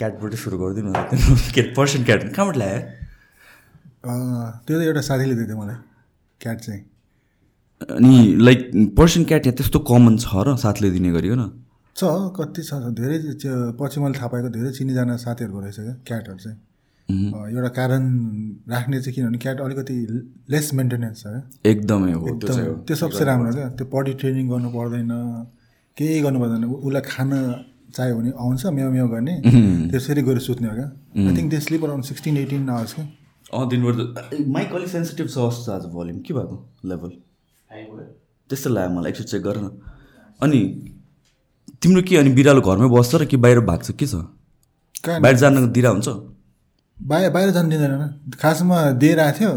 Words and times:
क्याटबाटै 0.00 0.36
सुरु 0.42 0.56
गरिदिनु 0.62 0.90
के 1.54 1.60
अरे 1.60 1.72
पर्सियन 1.78 2.02
क्याट 2.08 2.20
कहाँबाट 2.36 2.56
ल्यायो? 2.62 2.80
त्यो 4.66 4.74
त 4.78 4.82
एउटा 4.88 5.02
साथीले 5.08 5.34
दिएको 5.34 5.48
थियो 5.50 5.58
मलाई 5.62 5.78
क्याट 6.40 6.58
चाहिँ। 6.66 6.82
अनि 7.96 8.16
लाइक 8.46 8.60
पर्सियन 8.96 9.24
क्याट 9.28 9.42
यहाँ 9.46 9.56
त्यस्तो 9.56 9.78
कमन 9.90 10.14
छ 10.24 10.28
र 10.46 10.56
साथले 10.64 10.88
दिने 10.96 11.10
गरिकन 11.16 11.42
छ 11.96 12.02
कति 12.36 12.62
छ 12.62 12.72
धेरै 12.96 13.16
पछि 13.76 14.00
मैले 14.00 14.14
थाहा 14.18 14.28
पाएको 14.32 14.48
धेरै 14.56 14.70
चिनीजना 14.78 15.14
साथीहरूको 15.26 15.60
रहेछ 15.60 15.78
क्या 15.78 15.94
क्याटहरू 16.08 16.38
चाहिँ। 16.44 16.58
एउटा 17.08 17.70
कारण 17.76 18.02
राख्ने 18.72 18.96
चाहिँ 19.00 19.14
किनभने 19.14 19.38
क्याट 19.44 19.60
अलिकति 19.60 19.96
लेस 20.54 20.66
मेन्टेनेन्स 20.78 21.18
छ 21.22 21.24
क्या। 21.26 21.40
एकदमै 21.70 22.12
हो 22.12 22.24
त्यो 22.86 22.96
सबसे 23.02 23.22
राम्रो 23.30 23.52
क्या। 23.52 23.68
त्यो 23.76 23.86
पडी 23.94 24.12
ट्रेनिङ 24.20 24.44
गर्नु 24.52 24.68
पर्दैन 24.76 25.12
केही 25.96 26.20
गर्नु 26.24 26.38
पर्दैन। 26.42 26.64
उसलाई 26.70 27.02
खान 27.10 27.30
चाहियो 27.96 28.16
भने 28.16 28.30
आउँछ 28.38 28.66
म्याउ 28.66 28.90
म्याउ 28.92 29.08
गर्ने 29.08 29.34
त्यसरी 29.90 30.22
गएर 30.22 30.38
सुत्ने 30.40 30.68
हो 30.68 30.74
क्या। 30.74 30.88
I 31.20 31.36
think 31.36 31.50
they 31.50 31.60
sleep 31.60 31.84
around 31.84 32.04
sixteen 32.04 32.36
eighteen 32.36 32.68
hours 32.70 32.92
क्या। 32.94 33.04
अँ 33.54 33.68
दिनभर 33.68 33.92
त 33.94 34.46
माइक 34.48 34.72
अलिक 34.74 34.88
सेन्सिटिभ 34.88 35.26
छ 35.26 35.38
जस्तो 35.50 35.72
आज 35.72 35.84
भोल्युम 35.92 36.18
के 36.22 36.34
भएको 36.34 36.56
लेभल 36.88 37.10
त्यस्तो 38.50 38.70
लाग्यो 38.70 38.90
मलाई 38.98 39.10
एकचोटि 39.10 39.30
चेक 39.30 39.42
गर 39.42 39.56
न। 39.58 39.70
अनि 40.40 40.60
तिम्रो 41.82 42.02
के 42.02 42.16
अनि 42.16 42.30
बिरालो 42.34 42.60
घरमै 42.60 42.88
बस्छ 42.90 43.14
र 43.14 43.24
कि 43.26 43.36
बाहिर 43.36 43.60
भाग्छ? 43.66 43.90
के 43.90 44.06
छ? 44.06 44.14
बाहिर 45.06 45.36
जान 45.36 45.72
दिरा 45.72 45.90
हुन्छ? 45.90 46.08
बाहिर 47.00 47.30
बाहिर 47.30 47.50
जानु 47.50 47.68
दिँदैन 47.70 48.36
खासमा 48.36 48.76
दिएर 49.00 49.20
आएको 49.20 49.38
थियो। 49.38 49.52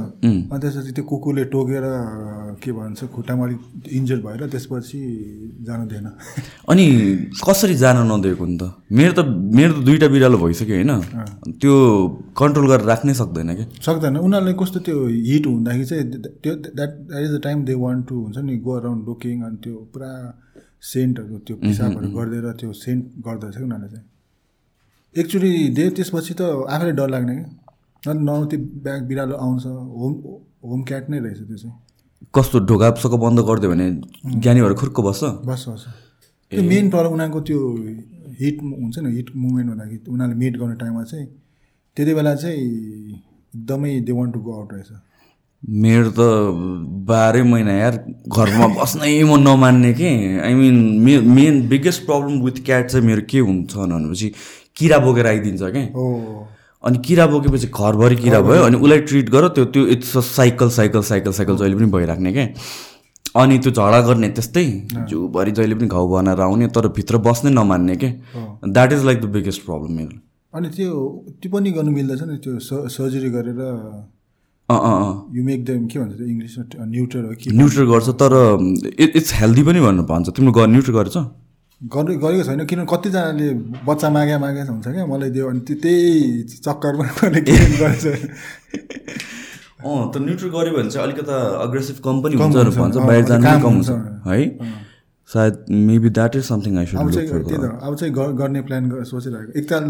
अनि 0.47 0.59
त्यसपछि 0.63 0.91
त्यो 0.95 1.03
कुकुरले 1.03 1.43
टोकेर 1.51 1.85
के 2.63 2.71
भन्छ 2.71 3.03
खुट्टामा 3.11 3.43
अलिक 3.45 3.59
इन्जर्ड 3.91 4.21
भएर 4.23 4.41
त्यसपछि 4.47 4.99
जानु 5.67 5.83
दिएन। 5.91 6.07
अनि 6.71 6.85
कसरी 7.43 7.75
जान 7.75 7.97
नदिएको 8.07 8.45
नि 8.45 8.57
त? 8.57 8.63
मेरो 8.91 9.13
त 9.13 9.27
मेरो 9.27 9.73
त 9.73 9.83
दुइटा 9.83 10.07
बिरालो 10.07 10.37
भइसक्यो 10.39 10.75
होइन। 10.75 10.91
त्यो 11.59 11.73
कन्ट्रोल 12.37 12.65
गरेर 12.71 12.85
राख्नै 12.87 13.13
सक्दैन 13.13 13.49
कि 13.55 13.65
सक्दैन। 13.81 14.17
उनीहरूलाई 14.23 14.55
कस्तो 14.61 14.79
त्यो 14.87 14.97
हिट 15.27 15.45
हुँदाखेरि 15.47 15.85
चाहिँ 15.85 16.03
त्यो 16.43 16.53
that 16.55 16.91
that 17.09 17.21
is 17.23 17.31
the 17.35 17.41
time 17.43 17.65
they 17.65 17.73
want 17.83 18.07
to 18.07 18.15
हुन्छ 18.23 18.37
नि 18.47 18.57
गो 18.63 18.71
अराउन्ड 18.79 19.01
लुकिङ 19.07 19.43
अनि 19.43 19.57
त्यो 19.63 19.75
पुरा 19.93 20.11
सेन्टहरू 20.93 21.37
त्यो 21.47 21.55
पिसाबहरू 21.59 22.07
गरिदिएर 22.17 22.51
त्यो 22.59 22.71
सेन्ट 22.85 23.03
गर्दो 23.27 23.45
रहेछ 23.47 23.57
कि 23.57 23.63
उनीहरूले 23.63 23.91
चाहिँ। 23.91 24.07
एकचोटि 25.17 25.51
दे 25.77 25.83
त्यसपछि 25.97 26.33
त 26.33 26.41
आफैले 26.73 26.91
डर 26.99 27.09
लाग्ने 27.09 27.35
क्या। 28.03 28.13
न 28.13 28.45
त्यो 28.49 28.59
ब्याग 28.83 29.01
बिरालो 29.07 29.35
आउँछ। 29.37 29.65
होम 29.99 30.13
होम 30.69 30.81
क्याट 30.89 31.09
नै 31.09 31.19
रहेछ 31.19 31.39
त्यो 31.47 31.57
चाहिँ। 31.57 31.75
कस्तो 32.35 32.59
ढोका 32.69 32.87
सको 33.03 33.17
बन्द 33.17 33.39
गरिदियो 33.49 33.69
भने 33.71 33.87
ज्ञानी 34.41 34.61
भएर 34.61 34.73
खुर्क 34.81 34.99
बस्छ? 35.07 35.23
बस 35.45 35.65
बस 35.69 35.85
त्यो 36.51 36.63
मेन 36.63 36.89
प्रब्लम 36.89 37.13
उनीहरूको 37.13 37.41
त्यो 37.47 37.59
हिट 38.41 38.57
हुन्छ 38.63 38.95
नि 38.99 39.09
हिट 39.15 39.29
मुभमेन्ट 39.35 39.69
हुँदाखेरि 39.69 40.11
उनीहरूले 40.11 40.39
मिट 40.41 40.53
गर्ने 40.59 40.75
टाइममा 40.81 41.03
चाहिँ 41.03 41.27
त्यति 41.97 42.13
बेला 42.13 42.33
चाहिँ 42.35 42.57
एकदमै 42.57 43.99
they 44.01 44.11
want 44.11 44.33
to 44.33 44.39
go 44.39 44.51
out 44.59 44.73
रहेछ। 44.73 44.91
मेरो 45.63 46.09
त 46.17 46.19
बाह्रै 47.07 47.43
महिना 47.43 47.73
यार 47.73 47.95
घरमा 48.27 48.67
बस्नै 48.81 49.13
म 49.23 49.37
नमान्ने 49.39 49.93
कि। 49.93 50.09
I 50.41 50.53
mean 50.53 50.75
my 51.05 51.13
main 51.37 51.67
biggest 51.69 52.05
problem 52.05 52.41
with 52.45 52.57
cat 52.65 52.89
चाहिँ 52.89 53.05
मेरो 53.07 53.21
के 53.29 53.39
हुन्छ 53.39 53.75
भनेपछि 53.75 54.33
किरा 54.77 54.97
बोकेर 55.05 55.27
आइदिन्छ 55.27 55.61
क्या। 55.63 55.85
अनि 56.83 56.97
किरा 57.05 57.25
बोकेपछि 57.33 57.67
घरभरि 57.67 58.15
किरा 58.23 58.39
भयो 58.47 58.61
अनि 58.63 58.77
उसलाई 58.77 58.99
ट्रिट 59.09 59.29
गर 59.35 59.47
त्यो 59.57 59.65
त्यो 59.73 59.85
it's 59.95 60.15
a 60.17 60.21
cycle 60.29 60.69
cycle 60.77 61.01
cycle 61.11 61.31
cycle 61.37 61.57
जहिले 61.57 61.75
पनि 61.75 61.91
भइराख्ने 61.91 62.33
क्या। 62.33 62.47
अनि 63.41 63.57
त्यो 63.59 63.71
झगडा 63.71 63.99
गर्ने 64.07 64.29
त्यस्तै 64.37 64.65
जिउभरि 65.09 65.51
जहिले 65.57 65.75
पनि 65.75 65.87
घाउ 65.87 66.07
बनाएर 66.09 66.41
आउने 66.47 66.67
तर 66.75 66.87
भित्र 66.97 67.17
बस्नै 67.27 67.51
नमान्ने 67.51 67.95
के 68.03 68.09
that 68.73 68.93
is 68.93 69.05
like 69.05 69.21
the 69.21 69.25
biggest 69.35 69.65
problem 69.65 69.91
मेरो 69.99 70.17
अनि 70.53 70.69
त्यो 70.75 70.89
त्यो 71.41 71.51
पनि 71.51 71.71
गर्नु 71.77 71.91
मिल्दछ 71.91 72.21
नि 72.23 72.37
त्यो 72.43 72.59
सर्जरी 72.89 73.29
गरेर 73.37 73.61
अँ 74.69 74.79
अँ 74.79 74.97
अँ। 74.97 75.13
यु 75.35 75.43
मेक 75.43 75.63
देम 75.65 75.87
के 75.87 75.99
भन्छ 75.99 76.21
इङ्ग्लिसमा 76.21 76.85
न्युटर 76.85 77.23
हो 77.25 77.33
कि 77.39 77.51
न्युट्रल 77.51 77.85
गर्छ 77.91 78.09
तर 78.21 78.33
इट 78.99 79.15
इट्स 79.15 79.33
हेल्दी 79.39 79.63
पनि 79.69 79.79
भन्नु 79.87 80.03
भन्छ 80.11 80.29
तिम्रो 80.37 80.65
न्युट्रल 80.65 80.95
गरेछ? 80.99 81.17
गर्नु 81.83 82.13
गरेको 82.23 82.43
छैन 82.47 82.63
किनभने 82.65 82.87
कतिजनाले 82.87 83.47
बच्चा 83.83 84.07
मागे 84.09 84.37
मागे 84.39 84.61
हुन्छ 84.71 84.87
क्या 84.87 85.05
मलाई 85.05 85.29
दियो 85.35 85.45
अनि 85.49 85.59
त्यो 85.67 85.75
त्यही 85.83 86.43
चक्करमा 86.63 87.03
मैले 87.19 87.41
गरेछ। 87.43 88.05
अँ 89.83 89.95
त 90.11 90.15
न्युट्रल 90.17 90.49
गऱ्यो 90.55 90.71
भने 90.77 90.89
चाहिँ 90.89 91.03
अलिकता 91.03 91.35
अग्रेसिभ 91.59 91.97
कम 92.05 92.15
पनि 92.23 92.35
हुन्छ 92.39 92.77
भन्छ 92.79 92.95
बाहिर 93.03 93.23
जानु 93.25 93.43
काम 93.43 93.61
हुन्छ। 93.67 93.89
है? 94.27 94.39
सायद 95.29 95.53
maybe 95.87 96.09
that 96.15 96.35
is 96.35 96.43
something 96.45 96.77
I 96.77 96.85
अब 96.85 97.11
सुड 97.11 97.13
चाहिँ 97.13 97.43
त्यही 97.43 97.59
त 97.59 97.69
अब 97.83 97.95
चाहिँ 97.99 98.13
गर- 98.13 98.35
गर्ने 98.39 98.61
प्लान 98.63 98.89
गर- 98.89 99.05
सोचिरहेको 99.11 99.51
एकताल 99.59 99.83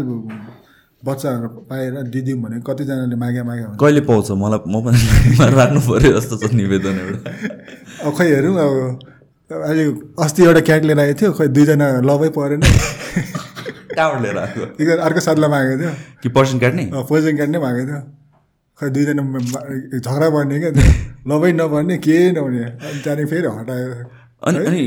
बच्चाहरू 1.02 1.48
पाएर 1.70 2.02
दिदिउँ 2.10 2.38
भने 2.42 2.60
कतिजनाले 2.66 3.16
मागे 3.16 3.42
मागे 3.44 3.62
हुन्छ 3.62 3.78
कहिले 3.80 4.00
पाउँछ? 4.10 4.30
मलाई 4.34 4.60
म 4.66 4.74
पनि 4.82 4.98
राख्नु 5.58 5.80
पऱ्यो 5.88 6.10
जस्तो 6.18 6.34
छ 6.42 6.52
निवेदन 6.54 6.96
एउटा। 7.04 8.10
खै 8.10 8.26
हेरौँ 8.26 8.54
अब 8.58 8.74
अहिले 9.50 9.84
अस्ति 10.24 10.42
एउटा 10.42 10.60
क्याट 10.60 10.82
लिएर 10.84 10.98
आएको 11.00 11.20
थियो 11.20 11.32
खै 11.32 11.46
दुईजना 11.48 11.86
लभै 12.00 12.28
परेन। 12.32 12.62
कहाँबाट 12.64 14.22
लिएर 14.22 14.38
आएको? 14.38 14.60
एकजना 14.80 15.02
अर्को 15.04 15.20
साथलाई 15.20 15.50
मागेको 15.50 15.76
थियो। 15.82 15.92
कि 16.22 16.28
पर्सन 16.32 16.58
काट्ने 16.58 16.84
पोइजन 17.08 17.36
क्याट 17.36 17.48
नै 17.48 17.58
मागेको 17.60 17.86
थियो। 17.86 18.00
खै 18.78 18.88
दुईजना 18.90 19.22
झगडा 20.00 20.28
पर्ने 20.32 20.56
क्या। 20.60 20.70
लभै 21.28 21.52
नपर्ने 21.52 21.96
के 22.00 22.16
नहुने। 22.32 22.64
अनि 22.64 22.98
त्यहाँदेखि 23.04 23.30
फेरि 23.30 23.48
हटायो। 23.58 23.92
अनि 24.44 24.58
अनि 24.64 24.80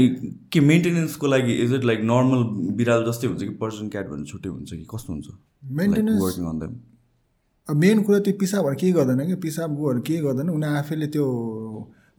के 0.51 0.59
मेन्टेनेन्सको 0.59 1.27
लागि 1.27 1.53
इज 1.65 1.73
इट 1.73 1.83
लाइक 1.85 1.99
नर्मल 2.09 2.41
बिराल 2.77 3.05
जस्तै 3.05 3.27
हुन्छ 3.27 3.41
कि 3.43 3.53
पर्सन 3.61 3.85
क्याट 3.93 4.05
भन्ने 4.09 4.25
छुट्टै 4.25 4.49
हुन्छ 4.49 4.69
कि 4.73 4.85
कस्तो 4.89 5.13
हुन्छ? 5.13 5.27
मेन्टेनेन्स 5.79 6.21
वर्किङ 6.21 6.45
अन 6.45 6.57
देम 6.59 6.73
अब 7.69 7.75
मेन 7.75 8.01
कुरा 8.03 8.19
त्यो 8.25 8.33
पिसाबहरू 8.41 8.75
केही 8.75 8.91
गर्दैन 8.93 9.25
कि 9.27 9.35
पिसाब 9.45 9.69
गोहरू 9.77 10.01
केही 10.01 10.19
गर्दैन। 10.25 10.49
उनीहरू 10.49 10.77
आफैले 10.77 11.07
त्यो 11.13 11.25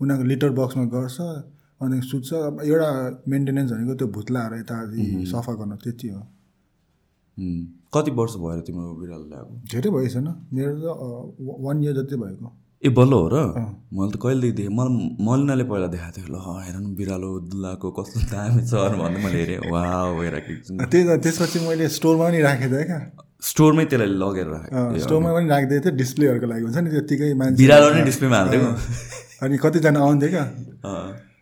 उनीहरूको 0.00 0.26
लिटर 0.28 0.50
बक्समा 0.54 0.84
गर्छ। 0.94 1.18
अनि 1.80 2.00
सुत्छ। 2.02 2.28
अब 2.34 2.54
एउटा 2.64 2.88
मेन्टेनेन्स 3.28 3.70
भनेको 3.72 3.94
त्यो 3.94 4.08
भुत्लाहरू 4.16 4.56
यता 4.58 4.76
सफा 5.32 5.52
गर्न 5.58 5.72
त्यति 5.84 6.08
हो। 6.08 6.22
कति 7.94 8.10
वर्ष 8.18 8.34
भएर 8.42 8.60
तिम्रो 8.66 8.94
बिरालो 9.00 9.26
ल्याएको 9.30 9.52
धेरै 9.72 9.90
भएछन् 9.96 10.30
मेरो 10.54 10.72
त 10.74 10.86
वान 11.64 11.76
इयर 11.84 11.94
जति 11.98 12.16
भएको। 12.18 12.48
ए 12.82 12.88
बल्ल 12.94 13.12
हो 13.12 13.26
र? 13.32 13.36
मैले 13.94 14.10
त 14.10 14.16
कहिलेदेखि 14.22 14.54
देखेँ। 14.58 14.74
मलाई 14.74 14.90
मलिनाले 15.26 15.64
पहिला 15.70 15.86
देखाएको 15.94 16.14
थियो 16.18 16.28
ल 16.34 16.36
हेर 16.66 16.76
न 16.78 16.94
बिरालो 16.98 17.30
दुलाको 17.50 17.88
कस्तो 17.94 18.18
दामी 18.32 18.62
छ 18.66 18.74
भन्दै 18.98 19.20
मैले 19.22 19.38
हेरेँ। 19.38 19.70
वा 19.70 19.82
हेरेको 20.18 20.52
त्यही 20.82 21.04
त 21.06 21.10
त्यसपछि 21.22 21.58
मैले 21.66 21.88
स्टोरमा 21.94 22.24
पनि 22.26 22.38
राखेको 22.42 22.74
थिएँ 22.74 22.86
क्या। 22.90 23.00
स्टोरमै 23.38 23.84
त्यसलाई 23.90 24.10
लगेर 24.22 24.46
राखेँ 24.50 24.98
स्टोरमा 25.06 25.30
पनि 25.34 25.46
राखिदिएको 25.54 25.84
थिएँ। 25.86 25.96
डिस्प्लेहरूको 26.02 26.46
लागि 26.50 26.62
हुन्छ 26.66 26.78
नि 26.78 26.90
त्यत्तिकै 26.90 27.32
मान्छे 27.38 27.58
बिरालो 27.62 27.86
नै 27.94 28.02
डिस्प्लेमा 28.10 28.36
हालिदिएको 28.38 28.70
अनि 29.46 29.56
कतिजना 29.62 29.98
आउँथ्यो 30.06 30.30
क्या। 30.34 30.44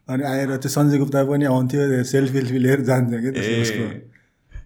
अनि 0.09 0.23
आएर 0.23 0.57
त्यो 0.63 0.71
सञ्जय 0.71 0.99
गुप्ता 0.99 1.25
पनि 1.31 1.45
आउँथ्यो 1.45 1.81
सेल्फी 2.11 2.39
सेल्फी 2.41 2.59
लिएर 2.65 2.81
जान्थ्यो 2.89 3.19
क्या 3.21 3.33
त्यसको 3.33 3.87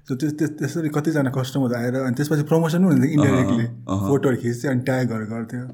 त्यो 0.07 0.29
त्यस- 0.39 0.57
त्यसरी 0.59 0.89
कतिजना 0.97 1.31
कस्टमर 1.37 1.75
आएर 1.81 1.95
अनि 2.07 2.15
त्यसपछि 2.19 2.43
प्रमोसन 2.51 2.79
पनि 2.79 2.89
हुन्थ्यो 2.93 3.11
इन्डाइरेक्टली 3.17 3.67
फोटोहरू 4.09 4.37
खिच्थ्यो 4.43 4.71
अनि 4.71 4.81
ट्यागहरू 4.89 5.27
गर्थ्यो। 5.33 5.65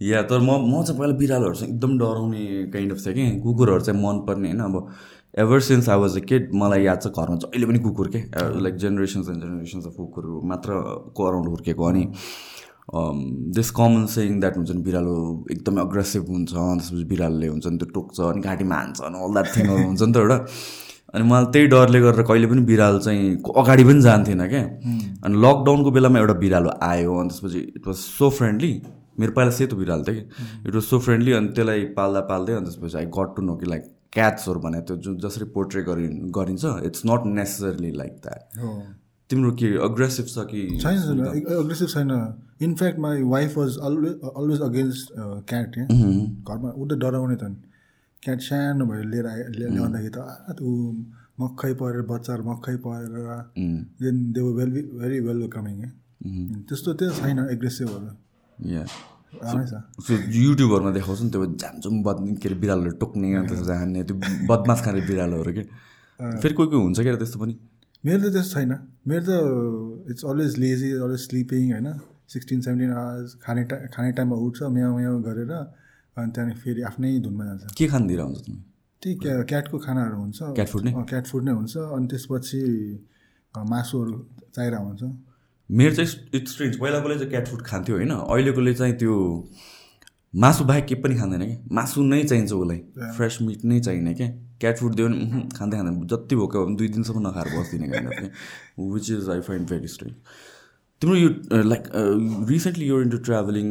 या 0.00 0.22
तर 0.30 0.38
म 0.38 0.50
म 0.70 0.82
चाहिँ 0.86 0.98
पहिला 1.00 1.14
बिरालोहरूसँग 1.18 1.68
एकदम 1.68 1.92
डराउने 1.98 2.42
काइन्ड 2.74 2.92
अफ 2.92 2.98
छ 3.04 3.14
कि। 3.16 3.24
कुकुरहरू 3.44 3.80
चाहिँ 3.86 3.98
मनपर्ने 4.02 4.48
होइन। 4.48 4.60
अब 4.60 4.74
ever 5.38 5.60
since 5.60 5.88
I 5.88 5.98
was 5.98 6.16
a 6.16 6.24
kid 6.28 6.54
मलाई 6.54 6.82
याद 6.84 6.98
छ 7.02 7.06
घरमा 7.08 7.36
जहिले 7.44 7.66
पनि 7.66 7.78
कुकुर 7.86 8.08
के। 8.14 8.20
Like 8.64 8.74
generations 8.84 9.28
and 9.28 9.40
generations 9.44 9.86
of 9.86 9.94
कुकुरहरू 9.96 10.40
मात्र 10.50 10.70
को 11.16 11.24
अराउन्ड 11.28 11.48
हुर्केको। 11.48 11.84
अनि 11.84 12.04
दिस 13.56 13.70
कमन 13.78 14.04
सेङ 14.12 14.40
द्याट 14.40 14.56
हुन्छ 14.56 14.70
नि 14.70 14.82
बिरालो 14.82 15.14
एकदमै 15.52 15.80
अग्रेसिभ 15.82 16.28
हुन्छ 16.28 16.52
त्यसपछि 16.52 17.04
बिरालोले 17.08 17.48
हुन्छ 17.48 17.66
नि 17.66 17.78
त्यो 17.78 17.88
टोक्छ 17.94 18.20
अनि 18.28 18.40
घाँटीमा 18.40 18.74
हान्छ 18.74 19.00
अनि 19.08 19.18
अल 19.24 19.32
द्याट 19.34 19.48
थिङहरू 19.56 19.82
हुन्छ 19.86 20.02
नि 20.02 20.12
त 20.12 20.16
एउटा। 20.16 20.38
अनि 21.14 21.24
मलाई 21.24 21.52
त्यही 21.52 21.66
डरले 21.72 22.00
गरेर 22.00 22.22
कहिले 22.30 22.46
पनि 22.46 22.62
बिरालो 22.70 22.98
चाहिँ 23.00 23.36
अगाडि 23.56 23.84
पनि 23.90 24.00
जान्थेन 24.08 24.46
क्या। 24.48 24.62
अनि 25.24 25.34
लकडाउनको 25.44 25.90
बेलामा 25.96 26.18
एउटा 26.18 26.34
बिरालो 26.44 26.70
आयो 26.88 27.14
अनि 27.20 27.28
त्यसपछि 27.28 27.60
इट 27.76 27.86
वाज 27.86 27.96
सो 27.96 28.30
फ्रेन्डली 28.38 28.72
मेरो 29.20 29.32
पहिला 29.36 29.50
सेतो 29.58 29.76
बिरालो 29.76 30.02
थियो 30.08 30.14
कि। 30.16 30.68
इट 30.68 30.74
वाज 30.74 30.84
सो 30.84 30.98
फ्रेन्डली 31.06 31.32
अनि 31.38 31.48
त्यसलाई 31.56 31.84
पाल्दा 31.96 32.20
पाल्दै 32.32 32.52
अनि 32.60 32.66
त्यसपछि 32.66 32.98
आई 32.98 33.06
गट 33.18 33.36
टु 33.36 33.42
नो 33.42 33.56
कि 33.56 33.66
लाइक 33.70 33.84
क्याट्सहरू 34.12 34.60
भने 34.60 34.80
त्यो 34.88 34.96
जुन 35.04 35.18
जसरी 35.24 35.44
पोर्ट्रे 35.54 35.82
गरि 35.88 36.06
गरिन्छ 36.36 36.64
it's 36.86 37.02
not 37.06 37.26
necessarily 37.34 37.90
like 37.96 38.12
that 38.24 38.40
तिम्रो 39.30 39.50
के 39.60 39.68
अग्रेसिभ 39.84 40.26
छ 40.34 40.44
कि 40.50 40.60
छैन 40.82 41.20
अग्रेसिभ 41.62 41.88
छैन। 41.88 42.10
In fact 42.66 42.98
my 42.98 43.22
wife 43.32 43.56
was 43.58 43.76
always 43.88 44.14
always 44.36 44.60
against 44.68 45.12
cat 45.48 45.74
क्या 45.74 45.84
घरमा 46.48 46.70
ऊ 46.76 46.86
त 46.88 46.98
डराउने 47.02 47.36
त 47.42 47.44
क्याट 48.22 48.40
सानो 48.48 48.86
भएर 48.86 49.04
लिएर 49.12 49.26
ल्या- 49.58 49.72
ल्याउँदाखेरि 49.74 50.10
त 50.16 50.62
ऊ 50.62 50.72
मक्खै 51.40 51.72
परेर 51.80 52.02
बच्चाहरू 52.10 52.42
मक्खै 52.50 52.76
परेर 52.86 53.14
then 54.02 54.16
they 54.32 54.40
were 54.40 54.52
well 54.58 54.70
very 54.98 55.20
welcoming 55.54 55.76
त्यस्तो 56.68 56.94
त्यो 56.98 57.10
छैन 57.20 57.38
एग्रेसिभहरू 57.52 58.08
युट्युबहरूमा 60.42 60.90
देखाउँछ 60.92 61.20
नि 61.22 61.30
त्यो 61.30 61.46
झ्यामझुम 61.46 62.02
बद 62.02 62.18
के 62.42 62.48
अरे 62.48 62.56
बिरालोहरू 62.60 62.96
टोक्ने 63.00 63.34
अनि 63.34 63.48
त्यसपछि 63.48 63.72
हान्ने 63.78 64.02
त्यो 64.08 64.16
बदमास 64.50 64.78
खाने 64.84 65.00
बिरालोहरू 65.08 65.52
के? 65.52 65.62
फेरि 66.42 66.54
कोही 66.54 66.68
कोही 66.70 66.82
हुन्छ 66.82 67.00
क्या 67.00 67.16
त्यस्तो 67.16 67.38
पनि? 67.40 67.54
मेरो 68.04 68.30
त 68.30 68.32
त्यस्तो 68.32 68.54
छैन। 68.60 68.72
मेरो 69.08 69.24
त 69.28 70.10
it's 70.10 70.24
always 70.24 70.58
lazy 70.58 70.90
always 70.92 71.20
sleeping 71.28 71.72
होइन। 71.72 71.88
सिक्सटिन 72.32 72.60
सेभेन्टिन 72.60 72.90
आवर्स 72.92 73.34
खाने 73.42 73.62
टा 73.64 73.76
खाने 73.94 74.12
टाइममा 74.12 74.36
उठ्छ 74.36 74.62
म्याउ 74.62 74.96
म्याउ 74.96 75.18
गरेर 75.22 75.52
अनि 75.52 76.30
त्यहाँदेखि 76.34 76.60
फेरि 76.60 76.82
आफ्नै 76.82 77.18
धुनमा 77.20 77.44
जान्छ। 77.44 77.74
के 77.78 77.86
खानतिर 77.86 78.20
हुन्छ 78.20 78.40
तिमी? 78.40 78.60
त्यही 79.02 79.14
क्या 79.16 79.42
क्याटको 79.42 79.78
खानाहरू 79.78 80.16
हुन्छ। 80.16 80.38
Cat 80.58 80.68
food 80.72 80.84
नै? 80.84 80.92
अँ, 80.92 81.04
क्याट 81.04 81.26
फुड 81.26 81.42
नै 81.44 81.52
हुन्छ। 81.52 81.76
अनि 81.76 82.06
त्यसपछि 82.06 82.62
मासुहरू 83.54 84.26
चाहिरहेको 84.54 84.86
हुन्छ 84.86 85.02
मेरो 85.70 85.94
चाहिँ 85.94 86.10
इट्स 86.34 86.52
स्ट्रेन्ज। 86.52 86.76
पहिलाकोले 86.78 87.14
चाहिँ 87.14 87.30
क्याट 87.30 87.48
फुड 87.48 87.62
खान्थ्यो 87.62 87.96
होइन। 87.96 88.10
अहिलेकोले 88.10 88.74
चाहिँ 88.74 88.94
त्यो 88.94 89.14
मासु 90.36 90.64
बाहेक 90.64 90.86
के 90.86 90.94
पनि 90.94 91.14
खाँदैन 91.14 91.44
क्या। 91.44 91.58
मासु 91.72 92.02
नै 92.02 92.24
चाहिन्छ 92.24 92.52
उसलाई। 92.52 92.78
फ्रेस 93.16 93.38
मिट 93.42 93.64
नै 93.64 93.80
चाहिने 93.80 94.14
क्या। 94.14 94.28
क्याट 94.60 94.76
फुड 94.78 94.94
दियो 94.94 95.08
भने 95.08 95.40
खाँदै 95.56 95.76
खाँदैन 95.76 96.06
जति 96.12 96.36
भोकै 96.36 96.58
भए 96.58 96.64
पनि 96.64 96.76
दुई 96.76 96.88
दिनसम्म 96.94 97.26
नखाएर 97.26 97.48
बस्दिनँ 97.58 97.88
of 97.88 97.98
क्या 98.12 98.30
which 98.94 99.10
is 99.10 99.28
I 99.30 99.40
find 99.48 99.68
very 99.70 99.88
strange 99.88 100.16
तिम्रो 101.02 101.16
यो 101.16 101.28
लाइक 101.72 101.82
रिसेन्टली 102.48 102.86
यो 102.86 103.00
इन्टु 103.02 103.18
ट्राभलिङ 103.28 103.66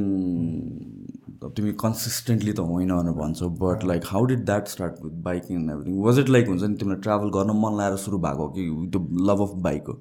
तिमी 1.55 1.71
कन्सिस्टेन्टली 1.81 2.53
त 2.53 2.59
होइन 2.69 2.91
भनेर 2.91 3.13
भन्छौ 3.17 3.49
but 3.63 3.83
like 3.85 4.01
how 4.07 4.25
did 4.25 4.45
that 4.45 4.67
start 4.67 4.93
with 5.03 5.15
biking 5.23 5.57
and 5.57 5.71
everything 5.71 5.97
was 6.03 6.19
it 6.19 6.29
like 6.29 6.47
हुन्छ 6.47 6.63
नि 6.63 6.75
तिमीलाई 6.75 7.01
ट्राभल 7.01 7.29
गर्न 7.35 7.57
मन 7.63 7.77
लागेर 7.77 7.97
सुरु 8.03 8.17
भएको 8.25 8.43
हो 8.43 8.49
कि 8.55 8.63
त्यो 8.91 9.01
लभ 9.29 9.41
अफ 9.41 9.51
बाइक 9.67 9.83
हो? 9.87 9.95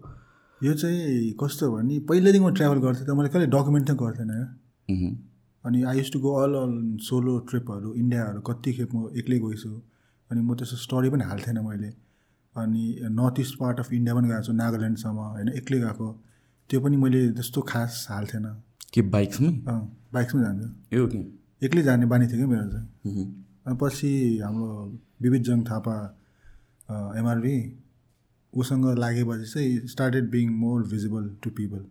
यो 0.60 0.74
चाहिँ 0.74 1.32
कस्तो 1.42 1.70
भने 1.72 1.98
पहिल्यैदेखि 2.10 2.44
म 2.44 2.52
ट्राभल 2.54 2.78
गर्थेँ 2.86 3.06
त 3.06 3.18
मैले 3.18 3.28
कहिले 3.28 3.46
डकुमेन्ट 3.56 3.90
नै 3.90 3.96
गर्थेन. 3.96 4.30
अनि 5.64 5.82
I 5.82 5.98
use 5.98 6.10
to 6.12 6.18
go 6.20 6.32
all 6.42 6.54
all 6.54 6.72
solo 7.02 7.38
ट्रिपहरू 7.50 7.94
इन्डियाहरू 7.94 8.40
कति 8.48 8.72
खेप 8.72 8.94
म 8.94 8.96
एक्लै 9.18 9.38
गइछु 9.44 9.70
अनि 10.31 10.40
म 10.43 10.55
त्यस्तो 10.55 10.76
स्टोरी 10.76 11.08
पनि 11.11 11.25
हाल्थेन 11.25 11.58
मैले। 11.67 11.90
अनि 12.56 12.84
north 13.19 13.40
east 13.40 13.58
part 13.58 13.81
of 13.81 13.93
India 13.93 14.14
पनि 14.14 14.28
गएको 14.28 14.43
छु 14.43 14.52
नागाल्यान्डसम्म 14.52 15.19
होइन 15.32 15.49
एक्लै 15.61 15.78
गएको। 15.81 16.06
त्यो 16.70 16.81
पनि 16.81 16.96
मैले 16.96 17.20
त्यस्तो 17.32 17.61
खास 17.70 18.06
हाल्थेन। 18.11 18.46
के 18.93 19.02
बाइक्समै 19.14 19.49
अँ 19.69 19.81
बाइक्समै 20.14 20.43
जान्छु 20.43 20.69
ए 20.96 21.06
कि? 21.12 21.20
एक्लै 21.67 21.82
जाने 21.82 22.06
बानी 22.06 22.26
थियो 22.26 22.38
क्या 22.38 22.46
मेरो 22.49 22.69
चाहिँ. 22.70 23.26
अनि 23.67 23.76
पछि 23.81 24.11
हाम्रो 24.44 24.69
विविध 25.23 25.43
जङ 25.43 25.64
थापा 25.64 25.96
एमआरबी 27.19 27.56
उसँग 28.52 28.87
लागेपछि 28.99 29.46
चाहिँ 29.52 29.87
started 29.88 30.31
being 30.31 30.50
more 30.58 30.82
visible 30.88 31.28
to 31.43 31.50
people. 31.50 31.84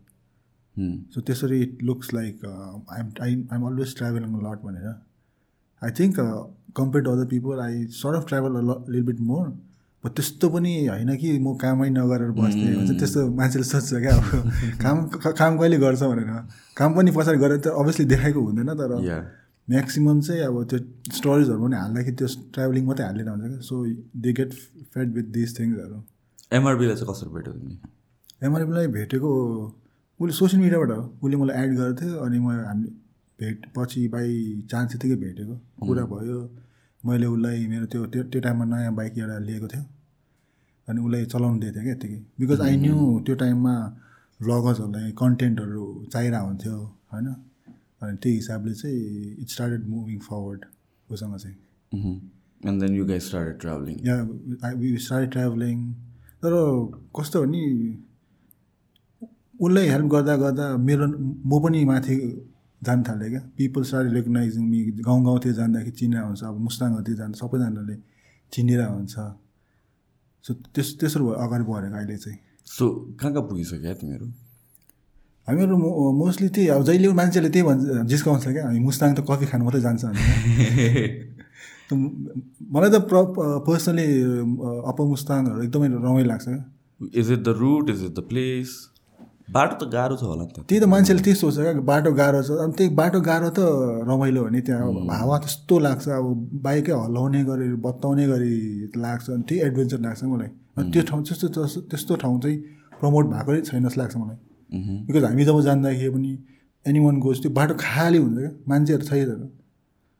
So 1.13 1.21
त्यसरी 1.21 1.61
it 1.61 1.83
looks 1.83 2.13
like 2.13 2.45
I'm 2.45 3.11
I 3.23 3.35
I'm 3.53 3.65
always 3.67 3.95
travelling 3.97 4.35
lot 4.45 4.59
भनेर। 4.65 4.87
I 5.81 5.91
think 5.99 6.15
compare 6.75 7.05
to 7.05 7.11
other 7.11 7.25
people 7.25 7.59
I 7.59 7.85
sort 7.91 8.15
of 8.15 8.27
travel 8.27 8.59
लिल 8.91 9.03
बिट 9.03 9.19
मोर 9.19 9.47
त्यस्तो 10.03 10.49
पनि 10.49 10.87
होइन 10.87 11.15
कि 11.17 11.37
म 11.39 11.53
कामै 11.57 11.89
नगरेर 11.89 12.31
बस्थेँ 12.31 12.75
भन्छ 12.75 12.91
त्यस्तो 12.99 13.21
मान्छेले 13.35 13.65
सोध्छ 13.65 13.93
क्या 13.93 14.15
अब। 14.15 14.25
काम 14.83 14.97
काम 15.33 15.57
कहिले 15.57 15.77
गर्छ 15.77 16.01
भनेर। 16.03 16.29
काम 16.77 16.95
पनि 16.95 17.11
पछाडि 17.11 17.37
गरेर 17.37 17.57
त 17.57 17.67
अभियसली 17.73 18.05
देखाएको 18.05 18.41
हुँदैन 18.41 18.69
तर 18.81 18.91
म्याक्सिमम् 19.67 20.21
चाहिँ 20.21 20.41
अब 20.41 20.63
त्यो 20.69 20.79
स्टोरिजहरू 21.17 21.63
पनि 21.65 21.75
हाल्दाखेरि 21.75 22.15
त्यो 22.15 22.27
ट्राभलिङ 22.53 22.85
मात्रै 22.85 23.05
हालिरहेको 23.05 23.31
हुन्छ 23.31 23.49
क्या। 23.49 23.61
So 23.61 23.75
they 24.21 24.33
get 24.33 24.53
fed 24.93 25.13
with 25.13 25.27
this 25.37 25.59
थिङ्सहरू 25.59 25.97
एमआरबीलाई 26.51 26.95
चाहिँ 26.95 27.09
कसरी 27.13 27.29
भेट्यौ 27.33 27.53
तिमी? 27.53 27.75
एमआरएफलाई 28.43 28.87
भेटेको 28.97 29.31
उसले 30.19 30.33
सोसियल 30.33 30.61
मिडियाबाट 30.61 30.91
हो। 30.91 31.01
उसले 31.23 31.37
मलाई 31.37 31.55
एड 31.63 31.71
गरेको 31.77 32.01
थियो 32.01 32.19
अनि 32.19 32.39
म 32.39 32.47
हामी 32.69 32.87
भेट 33.39 33.65
पछि 33.75 34.07
बाई 34.07 34.29
चान्स 34.71 34.95
यतिकै 34.95 35.15
भेटेको। 35.15 35.55
कुरा 35.81 36.05
भयो। 36.13 36.64
मैले 37.05 37.25
उसलाई 37.25 37.67
मेरो 37.67 37.85
त्यो 37.91 38.05
त्यो 38.13 38.23
त्यो 38.31 38.41
टाइममा 38.41 38.65
नयाँ 38.65 38.93
बाइक 38.95 39.17
एउटा 39.17 39.37
लिएको 39.47 39.67
थियो। 39.73 39.83
अनि 40.87 40.99
उसलाई 41.05 41.25
चलाउनु 41.33 41.59
दिएको 41.59 41.73
थिएँ 41.75 41.83
क्या 41.83 41.93
यत्तिकै। 41.93 42.19
बिकज 42.39 42.61
आई 42.61 42.75
न्यू 42.85 42.95
त्यो 43.25 43.35
टाइममा 43.41 43.73
भ्लगर्सहरूलाई 44.39 45.11
कन्टेन्टहरू 45.21 45.85
चाहिरहेको 46.13 46.47
हुन्थ्यो 46.47 46.77
होइन? 47.11 47.27
अनि 48.01 48.17
त्यही 48.21 48.35
हिसाबले 48.35 48.73
चाहिँ 48.73 49.01
इट 49.41 49.49
स्टार्टेड 49.49 49.87
मुभिङ 49.89 50.19
फरवर्ड 50.29 50.65
उसँग 51.09 51.35
चाहिँ। 51.37 51.57
And 52.67 52.81
then 52.81 52.95
you 52.95 53.05
guys 53.05 53.27
started 53.27 53.59
travelling 53.59 53.95
yeah 54.07 54.15
I 54.67 54.75
we 54.81 54.97
start 55.05 55.31
travelling 55.31 55.77
तर 56.43 56.53
कस्तो 57.17 57.39
हो 57.39 57.45
नि 57.45 57.63
उसलाई 59.61 59.87
हेल्प 59.87 60.07
गर्दा 60.11 60.35
गर्दा 60.37 60.65
मेरो 60.77 61.07
म 61.07 61.61
पनि 61.63 61.83
माथि 61.85 62.15
जान 62.87 62.99
थालेँ 63.07 63.29
क्या 63.29 63.41
पिपल 63.57 63.81
स्टार्ट 63.89 64.07
रेकगनाइजिङ 64.13 64.63
मी 64.71 64.79
गाउँ 65.07 65.21
गाउँतिर 65.25 65.53
जाँदाखेरि 65.59 65.91
चिनिरहेको 65.99 66.27
हुन्छ 66.27 66.43
अब 66.43 66.55
मुस्ताङहरूतिर 66.67 67.15
जाँदा 67.21 67.37
सबैजनाले 67.41 67.95
चिनिरहेको 68.53 68.95
हुन्छ। 68.95 69.15
सो 70.45 70.51
त्यस 70.73 70.87
त्यसरी 70.99 71.23
भयो 71.23 71.35
अगाडि 71.45 71.63
बढेको 71.69 71.95
अहिले 71.97 72.17
चाहिँ। 72.23 72.39
सो 72.67 72.83
कहाँ 73.19 73.31
कहाँ 73.33 73.45
पुगिसक्यो 73.49 73.93
तिमीहरू? 74.01 74.27
हामीहरू 75.47 75.75
मो 75.77 75.89
मोस्टली 76.21 76.49
त्यही 76.55 76.67
अब 76.75 76.81
जहिले 76.85 77.07
मान्छेले 77.21 77.49
त्यही 77.53 77.65
भन्छ 77.65 78.09
जिस्काउँछ 78.09 78.45
क्या। 78.47 78.63
हामी 78.65 78.79
मुस्ताङ 78.79 79.09
त 79.13 79.19
कफी 79.29 79.45
खानु 79.45 79.63
मात्रै 79.65 79.81
जान्छ 79.81 80.03
मलाई 82.73 82.89
त 82.89 82.97
प्र 83.09 83.15
पर्सनली 83.65 84.07
अप्पर 84.89 85.05
मुस्ताङहरू 85.05 85.59
एकदमै 85.65 85.87
रमाइलो 86.05 86.29
लाग्छ। 86.29 86.45
क्या 86.45 86.63
is 87.21 87.27
it 87.31 87.41
the 87.45 87.49
route 87.61 87.85
is 87.89 88.01
it 88.05 88.13
the 88.17 88.19
place 88.29 88.69
बाटो 89.47 89.85
त 89.85 89.89
गाह्रो 89.93 90.15
छ 90.17 90.23
होला 90.23 90.43
नि 90.43 90.53
त। 90.55 90.59
त्यही 90.69 90.79
त 90.81 90.85
मान्छेले 90.89 91.21
त्यही 91.25 91.37
सोच्छ 91.37 91.57
क्या 91.57 91.73
बाटो 91.85 92.11
गाह्रो 92.19 92.41
छ। 92.41 92.49
अनि 92.65 92.73
त्यही 92.77 92.89
बाटो 92.99 93.19
गाह्रो 93.29 93.49
त 93.57 93.59
रमाइलो 94.09 94.41
हो 94.41 94.49
नि 94.49 94.61
त्यहाँ। 94.65 94.87
अब 94.89 95.11
हावा 95.11 95.35
त्यस्तो 95.45 95.75
लाग्छ 95.85 96.05
अब 96.09 96.25
बाइकै 96.65 96.91
हल्लाउने 96.91 97.41
गरी 97.49 97.67
बत्ताउने 97.85 98.25
गरी 98.27 98.53
लाग्छ। 99.05 99.29
अनि 99.29 99.43
त्यही 99.47 99.61
एडभेन्चर 99.67 99.99
लाग्छ 100.07 100.23
मलाई। 100.23 100.49
अनि 100.77 100.87
त्यो 100.91 101.01
ठाउँ 101.09 101.21
त्यस्तो 101.23 101.47
त्यस्तो 101.91 102.13
ठाउँ 102.23 102.39
चाहिँ 102.41 102.57
प्रमोट 102.99 103.25
भएकै 103.33 103.61
छैन 103.69 103.83
जस्तो 103.85 104.01
लाग्छ 104.01 104.15
मलाई. 104.17 104.37
बिकज 105.07 105.23
हामी 105.23 105.43
जब 105.45 105.61
जाँदाखेरि 105.61 106.09
पनि 106.15 106.31
एनी 106.85 106.99
वान 107.05 107.15
गोज 107.21 107.37
त्यो 107.41 107.51
बाटो 107.53 107.73
खाली 107.85 108.17
हुन्छ 108.17 108.37
क्या। 108.37 108.51
मान्छेहरू 108.69 109.05
छैन 109.05 109.29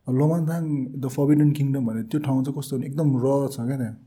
अब 0.08 0.14
लोमान्थाङ 0.14 0.64
द 1.02 1.06
फबिडन 1.10 1.50
किङडम 1.58 1.84
भने 1.88 2.02
त्यो 2.14 2.20
ठाउँ 2.22 2.44
चाहिँ 2.46 2.56
कस्तो 2.58 2.78
भने 2.78 2.86
एकदम 2.88 3.08
र 3.26 3.28
छ 3.50 3.58
क्या 3.66 3.78
त्यहाँ. 3.82 3.98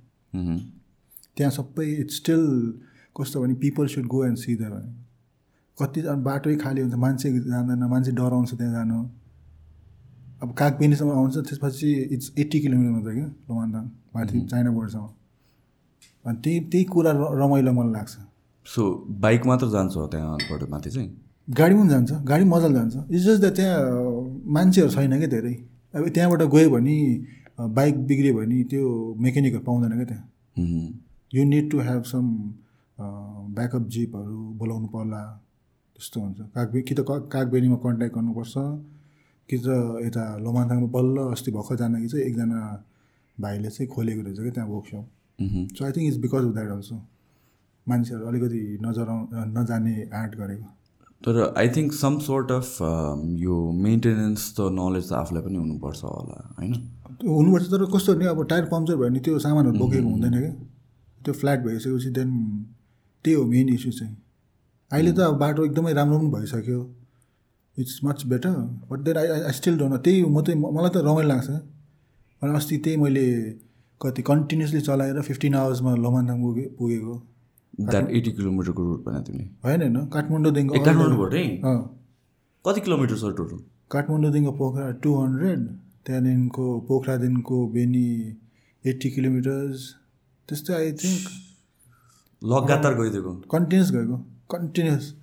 त्यहाँ 1.37 1.51
सबै 1.59 1.87
इट्स 2.07 2.17
स्टिल 2.17 2.43
कस्तो 3.19 3.37
भने 3.43 3.55
people 3.59 3.87
should 3.91 4.07
go 4.07 4.25
and 4.25 4.39
see 4.39 4.55
the 4.57 4.71
भने 4.71 4.91
कति 5.81 6.01
बाटै 6.27 6.57
खाली 6.57 6.81
हुन्छ 6.81 6.95
मान्छे 7.05 7.31
जाँदैन 7.41 7.85
मान्छे 7.93 8.13
डराउँछ 8.13 8.55
त्यहाँ 8.55 8.73
जानु। 8.73 8.99
अब 10.43 10.53
कागबेनीसम्म 10.59 11.11
आउँछ 11.13 11.37
त्यसपछि 11.49 11.93
इट्स 12.15 12.33
एट्टी 12.39 12.59
किलोमिटर 12.61 12.91
हुन्छ 12.91 13.15
क्या 13.15 13.27
लोमान्ताङ 13.49 13.85
माथि 14.15 14.41
चाइना 14.51 14.71
बोर्डसम्म 14.71 15.07
अनि 16.25 16.39
त्यही 16.45 16.61
त्यही 16.71 16.85
कुरा 16.93 17.13
रमाइलो 17.41 17.73
मलाई 17.73 17.93
लाग्छ। 17.93 18.15
सो 18.67 18.83
बाइक 19.25 19.47
मात्र 19.47 19.67
जान्छ 19.71 19.97
हो 19.97 20.07
त्यहाँबाट 20.07 20.69
माथि 20.71 20.91
चाहिँ? 20.91 21.11
गाडी 21.49 21.75
पनि 21.75 21.89
जान्छ 21.89 22.11
गाडी 22.31 22.45
मजाले 22.45 22.75
जान्छ। 22.75 22.95
इट्स 23.11 23.25
जस्ट 23.25 23.41
द्याट 23.41 23.55
त्यहाँ 23.57 23.81
मान्छेहरू 24.55 24.91
छैन 24.93 25.19
क्या 25.19 25.29
धेरै। 25.29 25.55
अब 25.95 26.09
त्यहाँबाट 26.15 26.43
गयो 26.55 26.71
भने 26.71 26.97
बाइक 27.75 27.95
बिग्रियो 28.07 28.35
भने 28.35 28.63
त्यो 28.71 28.85
मेकेनिकहरू 29.19 29.65
पाउँदैन 29.65 29.93
क्या 29.97 30.07
त्यहाँ. 30.07 30.25
You 31.35 31.45
need 31.45 31.71
to 31.71 31.79
have 31.81 32.03
some 32.13 32.25
backup 33.57 33.89
जिपहरू 33.89 34.39
बोलाउनु 34.59 34.89
पर्ला। 34.95 35.23
त्यस्तो 35.99 36.21
हुन्छ। 36.21 36.39
कागबे 36.55 36.81
कि 36.89 36.95
त 36.95 37.01
कागबेनीमा 37.35 37.77
कन्ट्याक्ट 37.83 38.15
गर्नुपर्छ 38.15 38.55
कि 39.49 39.57
त 39.59 39.69
यता 40.07 40.25
लोमान्थाङमा 40.47 40.89
बल्ल 40.97 41.17
अस्ति 41.35 41.51
भर्खर 41.51 41.77
जाँदाखेरि 41.77 42.09
चाहिँ 42.09 42.25
एकजना 42.27 42.59
भाइले 43.37 43.71
चाहिँ 43.75 43.89
खोलेको 43.91 44.21
रहेछ 44.23 44.39
क्या 44.39 44.53
त्यहाँ 44.57 44.69
workshop. 44.71 45.05
So 45.75 45.81
I 45.85 45.93
think 45.93 46.07
it's 46.09 46.21
because 46.23 46.45
of 46.47 46.53
that 46.55 46.71
also 46.71 46.97
मान्छेहरू 47.87 48.25
अलिकति 48.31 48.63
नजराउ 48.83 49.19
नजाने 49.59 49.95
आँट 50.21 50.33
गरेको। 50.39 50.67
तर 51.23 51.35
I 51.59 51.69
think 51.77 51.93
some 51.93 52.19
sort 52.29 52.53
of 52.53 52.69
यो 53.43 53.57
मेन्टेनेन्स 53.87 54.43
त 54.55 54.71
नलेज 54.79 55.09
त 55.11 55.13
आफूलाई 55.23 55.43
पनि 55.43 55.59
हुनुपर्छ 55.59 56.01
होला 56.05 56.39
होइन? 56.59 56.73
त्यो 57.19 57.31
हुनुपर्छ 57.35 57.67
तर 57.75 57.85
कस्तो 57.95 58.15
नि 58.15 58.27
अब 58.31 58.47
टायर 58.47 58.65
पम्चर 58.71 58.97
भयो 58.97 59.09
भने 59.09 59.21
त्यो 59.27 59.39
सामानहरू 59.39 59.79
बोकेको 59.79 60.09
हुँदैन 60.09 60.39
क्या। 60.39 60.53
त्यो 61.21 61.33
फ्ल्याट 61.35 61.59
भइसकेपछि 61.67 62.11
देन 62.19 62.31
त्यही 63.25 63.35
हो 63.35 63.45
मेन 63.51 63.69
इस्यु 63.75 63.93
चाहिँ। 63.99 64.17
अहिले 64.91 65.13
त 65.13 65.21
अब 65.21 65.39
बाटो 65.39 65.65
एकदमै 65.65 65.93
राम्रो 65.93 66.19
पनि 66.19 66.29
भइसक्यो। 66.35 66.81
It's 67.77 68.01
much 68.05 68.25
better 68.27 68.55
but 68.91 68.99
then 69.07 69.17
I 69.17 69.27
I 69.29 69.53
still 69.53 69.79
don't 69.79 69.93
know 69.93 69.99
त्यही 70.05 70.23
म 70.25 70.43
चाहिँ 70.43 70.61
मलाई 70.61 70.91
त 70.91 70.97
रमाइलो 71.09 71.29
लाग्छ। 71.29 71.49
अनि 72.43 72.55
अस्ति 72.57 72.77
त्यही 72.85 72.97
मैले 73.03 73.25
कति 74.01 74.23
कन्टिन्युसली 74.31 74.81
चलाएर 74.89 75.21
फिफ्टिन 75.29 75.55
आवर्समा 75.55 75.95
लोमान्थाङ 76.05 76.39
पुगे 76.43 76.65
पुगेको। 76.79 77.15
द्याट 77.81 78.11
एट्टी 78.11 78.31
किलोमिटरको 78.39 78.83
रुट 78.85 79.01
भने 79.07 79.21
तिमीले? 79.27 79.45
होइन 79.65 79.81
होइन। 79.83 79.97
काठमाडौँदेखिको 80.15 80.85
काठमाडौँबाटै 80.85 81.45
कति 82.65 82.81
किलोमिटर 82.81 83.17
छ 83.17 83.35
टोटल 83.39 83.59
काठमाडौँदेखिको 83.91 84.53
पोखरा 84.61 84.91
टु 85.03 85.11
हन्ड्रेड 85.17 85.61
त्यहाँदेखिको 86.07 86.65
पोखरादेखिको 86.89 87.57
बेनी 87.77 88.07
एट्टी 88.85 89.09
किलोमिटर्स 89.11 89.79
त्यस्तै 90.49 90.75
आई 90.75 90.93
थिङ्क 91.03 91.23
लगातार 92.43 92.95
गइदिएको। 93.01 93.33
कन्टिन्युस 93.53 93.91
गएको। 93.93 94.17
Continuous 94.51 95.15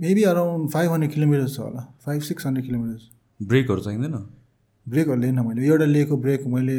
maybe 0.00 0.22
around 0.24 0.70
five 0.70 0.90
hundred 0.92 1.12
kilometres 1.12 1.56
छ 1.56 1.58
होला. 1.60 1.82
फाइभ 2.04 2.20
सिक्स 2.22 2.46
हन्ड्रेड 2.46 2.66
किलोमिटर्स 2.66 3.10
ब्रेकहरू 3.40 3.80
चाहिँदैन? 3.80 4.16
ब्रेकहरू 4.86 5.20
लिएन 5.20 5.40
मैले. 5.40 5.66
एउटा 5.66 5.84
लिएको 5.84 6.16
ब्रेक 6.16 6.46
मैले 6.46 6.78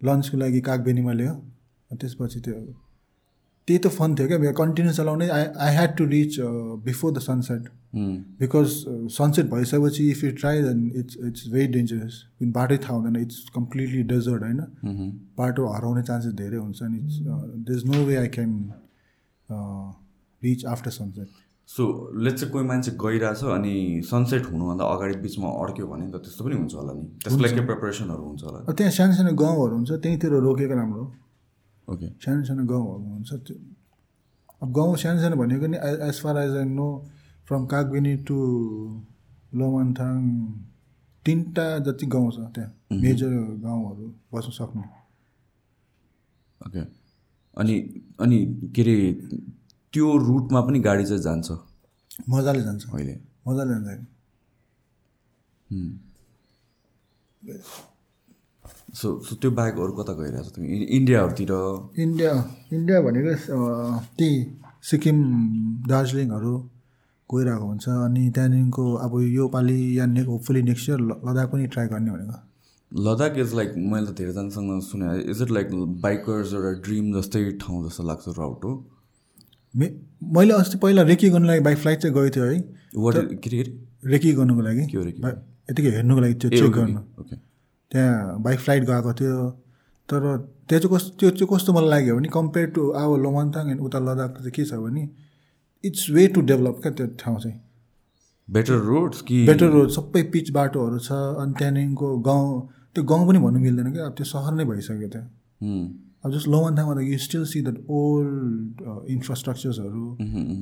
लन्चको 0.00 0.36
लागि 0.38 0.60
कागबेनीमा 0.60 1.12
लियो 1.12 1.32
त्यसपछि 1.90 2.40
त्यो 2.40 2.54
त्यही 3.68 3.78
त 3.78 3.86
फन 3.88 4.14
थियो 4.14 4.26
क्या। 4.28 4.52
कन्टिन्यू 4.58 4.92
चलाउने 4.92 5.28
I 5.28 5.44
I 5.44 5.74
had 5.74 5.96
to 5.96 6.04
reach 6.06 6.36
before 6.84 7.12
the 7.12 7.18
sunset. 7.20 7.62
Because 8.40 8.66
sunset 9.12 9.46
भइसकेपछि 9.50 10.10
if 10.10 10.24
you 10.24 10.30
try 10.40 10.62
then 10.62 10.78
it's 10.96 11.16
it's 11.26 11.48
very 11.52 11.72
dangerous 11.72 12.14
बाटै 12.56 12.76
थाहा 12.78 12.94
हुँदैन। 12.96 13.16
इट्स 13.22 13.48
कम्प्लिटली 13.54 14.02
डेजर्ट 14.12 14.42
होइन? 14.42 14.60
Mhm. 14.84 15.08
बाटो 15.38 15.66
हराउने 15.72 16.02
चान्सेस 16.02 16.32
धेरै 16.34 16.58
हुन्छ। 16.58 16.82
अनि 16.82 16.98
they 17.64 17.76
is 17.76 17.84
no 17.86 18.04
way 18.06 18.16
I 18.16 18.28
can 18.36 18.52
reach 20.42 20.64
after 20.72 20.90
sunset 20.90 21.28
so 21.68 21.84
let's 22.24 22.40
चाहिँ 22.40 22.52
कोही 22.52 22.64
मान्छे 22.66 22.90
गइरहेछ 23.00 23.44
अनि 23.54 23.74
सनसेट 24.10 24.46
हुनुभन्दा 24.50 24.84
अगाडि 24.94 25.16
बिचमा 25.24 25.48
अड्क्यो 25.62 25.86
भने 25.86 26.06
त 26.10 26.16
त्यस्तो 26.24 26.44
पनि 26.44 26.54
हुन्छ 26.56 26.74
होला 26.74 26.92
नि? 26.92 27.04
त्यसको 27.24 27.40
लागि 27.42 27.54
के 27.54 27.64
प्रिपरेसनहरू 27.66 28.22
हुन्छ 28.24 28.42
होला 28.44 28.58
त्यहाँ 28.72 28.92
सानो 28.98 29.12
सानो 29.18 29.32
गाउँहरू 29.42 29.74
हुन्छ 29.76 29.90
त्यहीँतिर 30.02 30.32
रोकेको 30.46 30.74
राम्रो 30.80 31.04
ओके 31.88 32.06
सानो 32.24 32.44
सानो 32.48 32.62
गाउँहरू 32.72 33.04
हुन्छ। 33.12 33.30
त्यो 33.46 33.56
अब 34.62 34.68
गाउँ 34.78 34.96
सानो 34.96 35.20
सानो 35.20 35.36
भनेको 35.36 35.66
नि 35.66 35.78
as 36.08 36.16
far 36.22 36.36
as 36.44 36.56
I 36.56 36.64
know 36.72 36.88
from 37.48 37.66
Kagbeni 37.72 38.14
to 38.28 38.36
Lomanthang 39.58 40.16
तिनवटा 41.26 41.66
जति 41.86 42.06
गाउँ 42.14 42.30
छ 42.32 42.48
त्यहाँ 42.54 42.70
मेजर 43.02 43.32
गाउँहरू 43.60 44.06
बस्न 44.32 44.50
सक्ने। 44.56 44.86
ओके 46.60 46.82
अनि 47.56 47.74
अनि 48.24 48.38
के 48.74 48.82
अरे 48.82 48.96
त्यो 49.92 50.16
रुटमा 50.16 50.60
पनि 50.60 50.80
गाडी 50.80 51.04
चाहिँ 51.04 51.22
जान्छ। 51.22 51.50
मजाले 52.28 52.62
जान्छ। 52.62 52.84
अहिले। 52.94 53.20
मजाले 53.48 53.70
जान्छ। 53.70 54.06
सो 58.94 59.20
सो 59.20 59.36
त्यो 59.36 59.50
बाहेक 59.50 59.74
अरू 59.74 59.92
कता 59.92 60.12
गइरहेछ 60.12 60.46
तिमी? 60.46 60.68
इ- 60.68 60.84
इन्डियाहरूतिर? 60.84 61.48
इन्डिया 61.98 62.54
इन्डिया 62.72 63.00
भनेको 63.00 63.98
त्यही 63.98 64.58
सिक्किम 64.82 65.24
दार्जिलिङहरू 65.88 66.58
गइरहेको 67.34 67.64
हुन्छ। 67.64 67.88
अनि 67.88 68.30
त्यहाँदेखिको 68.30 68.94
अब 68.94 69.20
यो 69.20 69.48
पालि 69.48 69.98
या 69.98 70.06
ने 70.06 70.20
होपफुली 70.20 70.62
नेक्स्ट 70.62 70.88
इयर 70.88 71.00
लद्दाख 71.00 71.52
पनि 71.52 71.66
ट्राई 71.66 71.86
गर्ने 71.86 72.10
भनेको। 72.10 73.12
लद्दाख 73.12 73.36
इज 73.36 73.54
लाइक 73.54 73.74
मैले 73.76 74.06
त 74.06 74.10
धेरैजनासँग 74.10 74.82
सुने। 74.82 75.30
इज 75.30 75.42
इट 75.42 75.50
लाइक 75.50 75.68
बाइकर्स 75.74 76.52
एउटा 76.52 76.80
ड्रिम 76.80 77.20
जस्तै 77.20 77.52
ठाउँ 77.52 77.88
जस्तो 77.88 78.02
लाग्छ 78.02 78.28
राउट 78.28 78.64
हो? 78.64 78.90
मे 79.78 79.86
मैले 80.36 80.54
अस्ति 80.54 80.78
पहिला 80.82 81.02
रेकी 81.10 81.28
गर्नु 81.30 81.46
लागि 81.46 81.60
बाइक 81.66 81.78
फ्लाइट 81.78 81.98
चाहिँ 82.02 82.14
गएको 82.14 82.30
थियो 82.36 82.44
है। 82.44 82.58
वाट 82.96 83.14
के 83.42 83.50
अरे 83.50 83.62
रेकी 84.12 84.32
गर्नुको 84.32 84.62
लागि। 84.62 84.84
यतिकै 85.70 85.90
हेर्नुको 85.96 86.20
लागि 86.20 86.34
त्यो 86.34 86.50
चेक 86.50 86.70
गर्नु। 86.72 87.00
त्यहाँ 87.92 88.42
बाइक 88.42 88.58
फ्लाइट 88.60 88.82
गएको 88.90 89.12
थियो। 89.20 89.50
तर 90.08 90.20
त्यो 90.68 90.78
चाहिँ 90.78 90.90
कस्तो 90.94 91.10
त्यो 91.20 91.30
चाहिँ 91.30 91.48
कस्तो 91.52 91.72
मलाई 91.72 91.90
लाग्यो 91.90 92.16
भने 92.16 92.28
कम्पेयर 92.34 92.66
टु 92.74 92.88
अब 93.00 93.14
लोमन्थाङ 93.22 93.70
एन्ड 93.70 93.80
उता 93.86 93.98
लद्दाख 93.98 94.30
चाहिँ 94.38 94.52
के 94.56 94.64
छ 94.64 94.74
भने 94.84 95.08
इट्स 95.84 96.10
वे 96.10 96.26
टु 96.34 96.40
डेभलप 96.50 96.80
क्या 96.82 96.92
त्यो 96.92 97.06
ठाउँ 97.20 97.38
चाहिँ। 97.40 97.58
बेटर 98.48 98.76
रोड्स 98.88 99.20
कि 99.28 99.44
बेटर 99.46 99.68
रोड 99.70 99.88
सबै 99.90 100.22
पिच 100.34 100.50
बाटोहरू 100.50 100.98
छ 100.98 101.12
अनि 101.12 101.52
त्यहाँदेखिको 101.58 102.08
गाउँ 102.28 102.46
त्यो 102.94 103.04
गाउँ 103.04 103.28
पनि 103.28 103.38
भन्नु 103.38 103.60
मिल्दैन 103.60 103.92
क्या। 103.92 104.06
अब 104.06 104.14
त्यो 104.16 104.24
सहर 104.24 104.52
नै 104.54 104.64
भइसक्यो 104.64 105.08
त्यहाँ। 105.08 105.28
अब 106.24 106.30
जस्तो 106.34 106.50
लोमन्थाङमा 106.50 106.94
त 106.94 107.00
you 107.06 107.18
still 107.18 107.44
see 107.46 107.60
that 107.62 107.78
old 107.88 109.08
इन्फ्रास्ट्रक्चर्सहरू 109.14 110.04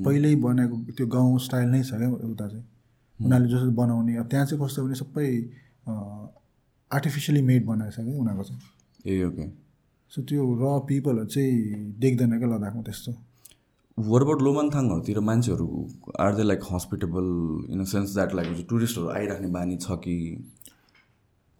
पहिल्यै 0.06 0.34
बनाएको 0.46 0.76
त्यो 0.96 1.06
गाउँ 1.16 1.38
स्टाइल 1.46 1.68
नै 1.74 1.82
छ 1.82 1.90
क्या 2.00 2.08
उता 2.12 2.46
चाहिँ। 2.48 2.64
उनीहरूले 3.18 3.48
जस्तो 3.52 3.70
बनाउने। 3.80 4.16
अब 4.20 4.26
त्यहाँ 4.30 4.46
चाहिँ 4.46 4.60
कस्तो 4.64 4.84
भने 4.84 4.96
सबै 5.02 5.28
आर्टिफिसियली 6.90 7.42
मेड 7.42 7.62
बनाएको 7.66 7.92
छ 7.92 7.98
क्या 8.04 8.16
उनीहरूको 8.22 8.44
चाहिँ। 8.48 8.60
ए 9.06 9.24
ओके। 9.28 9.46
सो 10.12 10.22
त्यो 10.28 10.42
र 10.60 10.64
पिपलहरू 10.88 11.26
चाहिँ 11.34 11.54
देख्दैन 12.04 12.38
क्या 12.38 12.48
लद्दाखमा 12.52 12.82
त्यस्तो। 12.88 13.12
वर 13.98 14.22
अबाउट 14.22 14.40
लोमाङथाङहरूतिर 14.42 15.20
मान्छेहरू 15.30 15.68
are 16.20 16.34
they 16.36 16.42
like 16.42 16.60
hospitable 16.72 17.26
in 17.72 17.80
a 17.80 17.84
sense 17.92 18.14
that 18.14 18.34
like 18.34 18.66
टुरिस्टहरू 18.70 19.08
आइराख्ने 19.08 19.48
बानी 19.56 19.76
छ 19.80 19.96
कि 20.04 20.16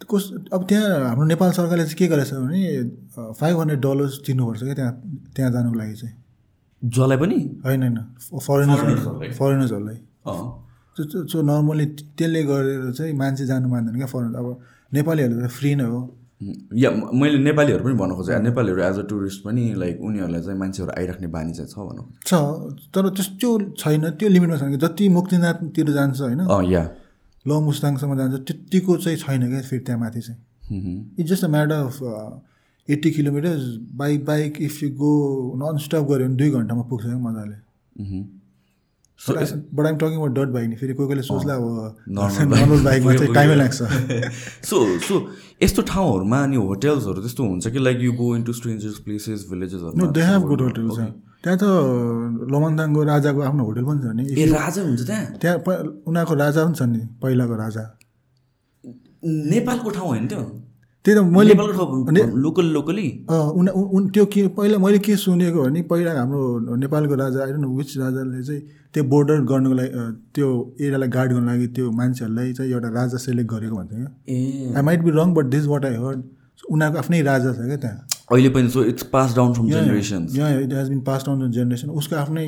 कस 0.04 0.24
अब 0.52 0.66
त्यहाँ 0.68 1.08
हाम्रो 1.08 1.24
नेपाल 1.26 1.50
सरकारले 1.52 1.84
चाहिँ 1.84 1.98
के 1.98 2.06
गरेछ 2.06 2.32
भने 2.34 2.60
फाइभ 3.40 3.56
हन्ड्रेड 3.58 3.80
डलर्स 3.80 4.14
तिर्नुपर्छ 4.26 4.62
क्या 4.62 4.74
त्यहाँ 4.74 4.92
त्यहाँ 5.36 5.50
जानुको 5.52 5.76
लागि 5.78 5.94
चाहिँ। 5.94 6.14
जसलाई 6.82 7.18
पनि? 7.18 7.38
होइन 7.64 7.82
होइन। 7.82 7.98
फरेनर्सहरूलाई 8.38 9.30
फरेनर्सहरूलाई 9.40 9.98
सो 11.32 11.42
नर्मली 11.42 11.86
त्यसले 12.16 12.42
गरेर 12.44 12.92
चाहिँ 12.92 13.12
मान्छे 13.16 13.46
जानु 13.46 13.68
मान्दैन 13.68 13.96
क्या 13.96 14.06
फरेन 14.06 14.34
अब 14.34 14.46
नेपालीहरूले 14.92 15.46
त 15.46 15.50
फ्री 15.50 15.74
नै 15.74 15.84
हो। 15.84 16.00
या 16.76 16.90
मैले 16.92 17.38
नेपालीहरू 17.40 17.84
पनि 17.84 17.94
भन्न 17.96 18.12
खोजेँ 18.14 18.38
नेपालीहरू 18.44 18.80
एज 18.82 18.98
अ 18.98 19.04
टुरिस्ट 19.08 19.40
पनि 19.44 19.64
लाइक 19.80 19.94
उनीहरूलाई 20.04 20.42
चाहिँ 20.42 20.58
मान्छेहरू 20.60 20.92
आइराख्ने 20.92 21.28
बानी 21.32 21.52
चाहिँ 21.56 21.70
छ 21.72 21.76
भनौँ। 21.88 22.06
छ 22.28 22.32
तर 22.92 23.08
त्यस्तो 23.16 23.48
छैन। 23.80 24.04
त्यो 24.20 24.28
लिमिटमा 24.28 24.56
छैन 24.60 24.76
जति 24.76 25.08
मुक्तिनाथतिर 25.16 25.88
जान्छ 25.96 26.20
होइन। 26.20 26.40
या। 26.72 26.84
ल 27.48 27.60
मुस्ताङसम्म 27.62 28.16
जान्छ 28.16 28.34
त्यत्तिको 28.48 28.96
चाहिँ 28.96 29.18
छैन 29.18 29.48
क्या 29.48 29.60
फेरि 29.62 29.82
त्यहाँ 29.84 30.00
माथि 30.00 30.20
चाहिँ 30.20 30.40
it's 31.18 31.30
just 31.30 31.44
a 31.44 31.48
matter 31.48 31.74
of 31.74 31.94
eighty 32.88 33.10
kilometres 33.10 33.62
bike 33.96 34.24
bike 34.24 34.62
if 34.62 34.82
you 34.82 34.90
go 34.94 35.12
non 35.62 35.78
stop 35.84 36.08
गऱ्यो 36.10 36.26
भने 36.26 36.36
दुई 36.36 36.50
घन्टामा 36.50 36.82
पुग्छ 36.90 37.04
क्या 37.04 37.18
मजाले। 37.18 37.56
But 39.74 39.86
I'm 39.86 39.96
talking 39.96 40.16
about 40.16 40.32
that 40.38 40.48
bike 40.48 40.68
नि। 40.68 40.76
फेरि 40.76 40.94
कोही 40.94 41.06
कोहीले 41.08 41.22
सोच्ला 41.22 41.54
अब 41.54 41.96
नर्मल 42.08 42.84
बाइकमा 42.84 43.14
चाहिँ 43.14 43.34
टाइमै 43.34 43.54
लाग्छ। 43.54 43.78
सो 44.70 44.98
सो 44.98 45.14
यस्तो 45.62 45.82
ठाउँहरूमा 45.82 46.42
अनि 46.42 46.56
होटेल्सहरू 46.56 47.20
त्यस्तो 47.20 47.42
हुन्छ 47.44 47.68
कि 47.68 47.78
like 47.78 47.98
you 48.00 48.12
go 48.12 48.34
into 48.36 48.52
strangers 48.52 48.98
places 49.06 49.46
भिलेजेसहरू 49.50 50.10
they 50.12 50.22
have 50.22 50.42
good 50.42 50.62
त्यहाँ 51.46 51.58
त 51.62 51.64
लोमन्दाङको 52.50 53.00
राजाको 53.06 53.40
आफ्नो 53.48 53.62
होटल 53.64 53.84
पनि 53.86 54.00
छ 54.02 54.06
नि। 54.18 54.22
ए 54.34 54.44
राजा 54.50 54.80
हुन्छ 54.82 55.02
त्यहाँ? 55.06 55.24
त्यहाँ 55.40 55.56
उनीहरूको 56.10 56.34
राजा 56.42 56.60
पनि 56.66 56.74
छ 56.74 56.82
नि 56.90 57.00
पहिलाको 57.22 57.54
राजा। 57.54 57.82
नेपालको 59.54 59.90
ठाउँ 59.96 60.08
होइन 60.08 60.26
त्यो? 60.26 60.42
त्यही 61.04 61.14
त 61.16 61.22
मैले 61.22 61.54
लोकल 62.42 62.66
लोकली? 62.76 63.06
उना 63.30 63.70
त्यो 64.14 64.24
के 64.26 64.42
पहिला 64.58 64.78
मैले 64.82 64.98
के 65.06 65.14
सुनेको 65.22 65.62
भने 65.62 65.82
पहिला 65.86 66.12
हाम्रो 66.18 66.74
नेपालको 66.82 67.14
राजा 67.14 67.38
आइरहनु 67.46 67.68
विच 67.78 67.90
राजाले 68.02 68.42
चाहिँ 68.42 68.60
त्यो 68.90 69.02
बोर्डर 69.06 69.38
गर्नुको 69.46 69.74
लागि 69.78 69.90
त्यो 70.34 70.48
एरियालाई 70.82 71.08
गार्ड 71.14 71.30
गर्नुको 71.32 71.50
लागि 71.52 71.66
त्यो 71.78 71.86
मान्छेहरूलाई 71.94 72.52
चाहिँ 72.58 72.72
एउटा 72.74 72.88
राजा 72.98 73.18
सेलेक्ट 73.22 73.48
गरेको 73.54 73.76
भन्छ 73.76 73.90
क्या। 73.94 74.10
I 74.76 74.82
might 74.82 75.00
be 75.06 75.10
wrong 75.20 75.28
but 75.38 75.46
this 75.54 75.64
what 75.70 75.84
I 75.84 75.96
heard 76.02 76.18
उनीहरूको 76.74 76.98
आफ्नै 76.98 77.22
राजा 77.30 77.52
छ 77.54 77.70
क्या 77.70 77.78
त्यहाँ। 77.86 77.98
अहिले 78.28 78.48
पनि 78.50 78.68
so 78.70 78.82
it's 78.84 79.02
pass 79.12 79.34
down 79.36 79.52
from 79.54 79.70
generations 79.70 80.36
यहाँ 80.36 80.60
it 80.62 80.72
has 80.72 80.88
been 80.88 81.00
pass 81.08 81.24
down 81.26 81.50
generation 81.52 81.90
उसको 82.00 82.16
आफ्नै 82.16 82.46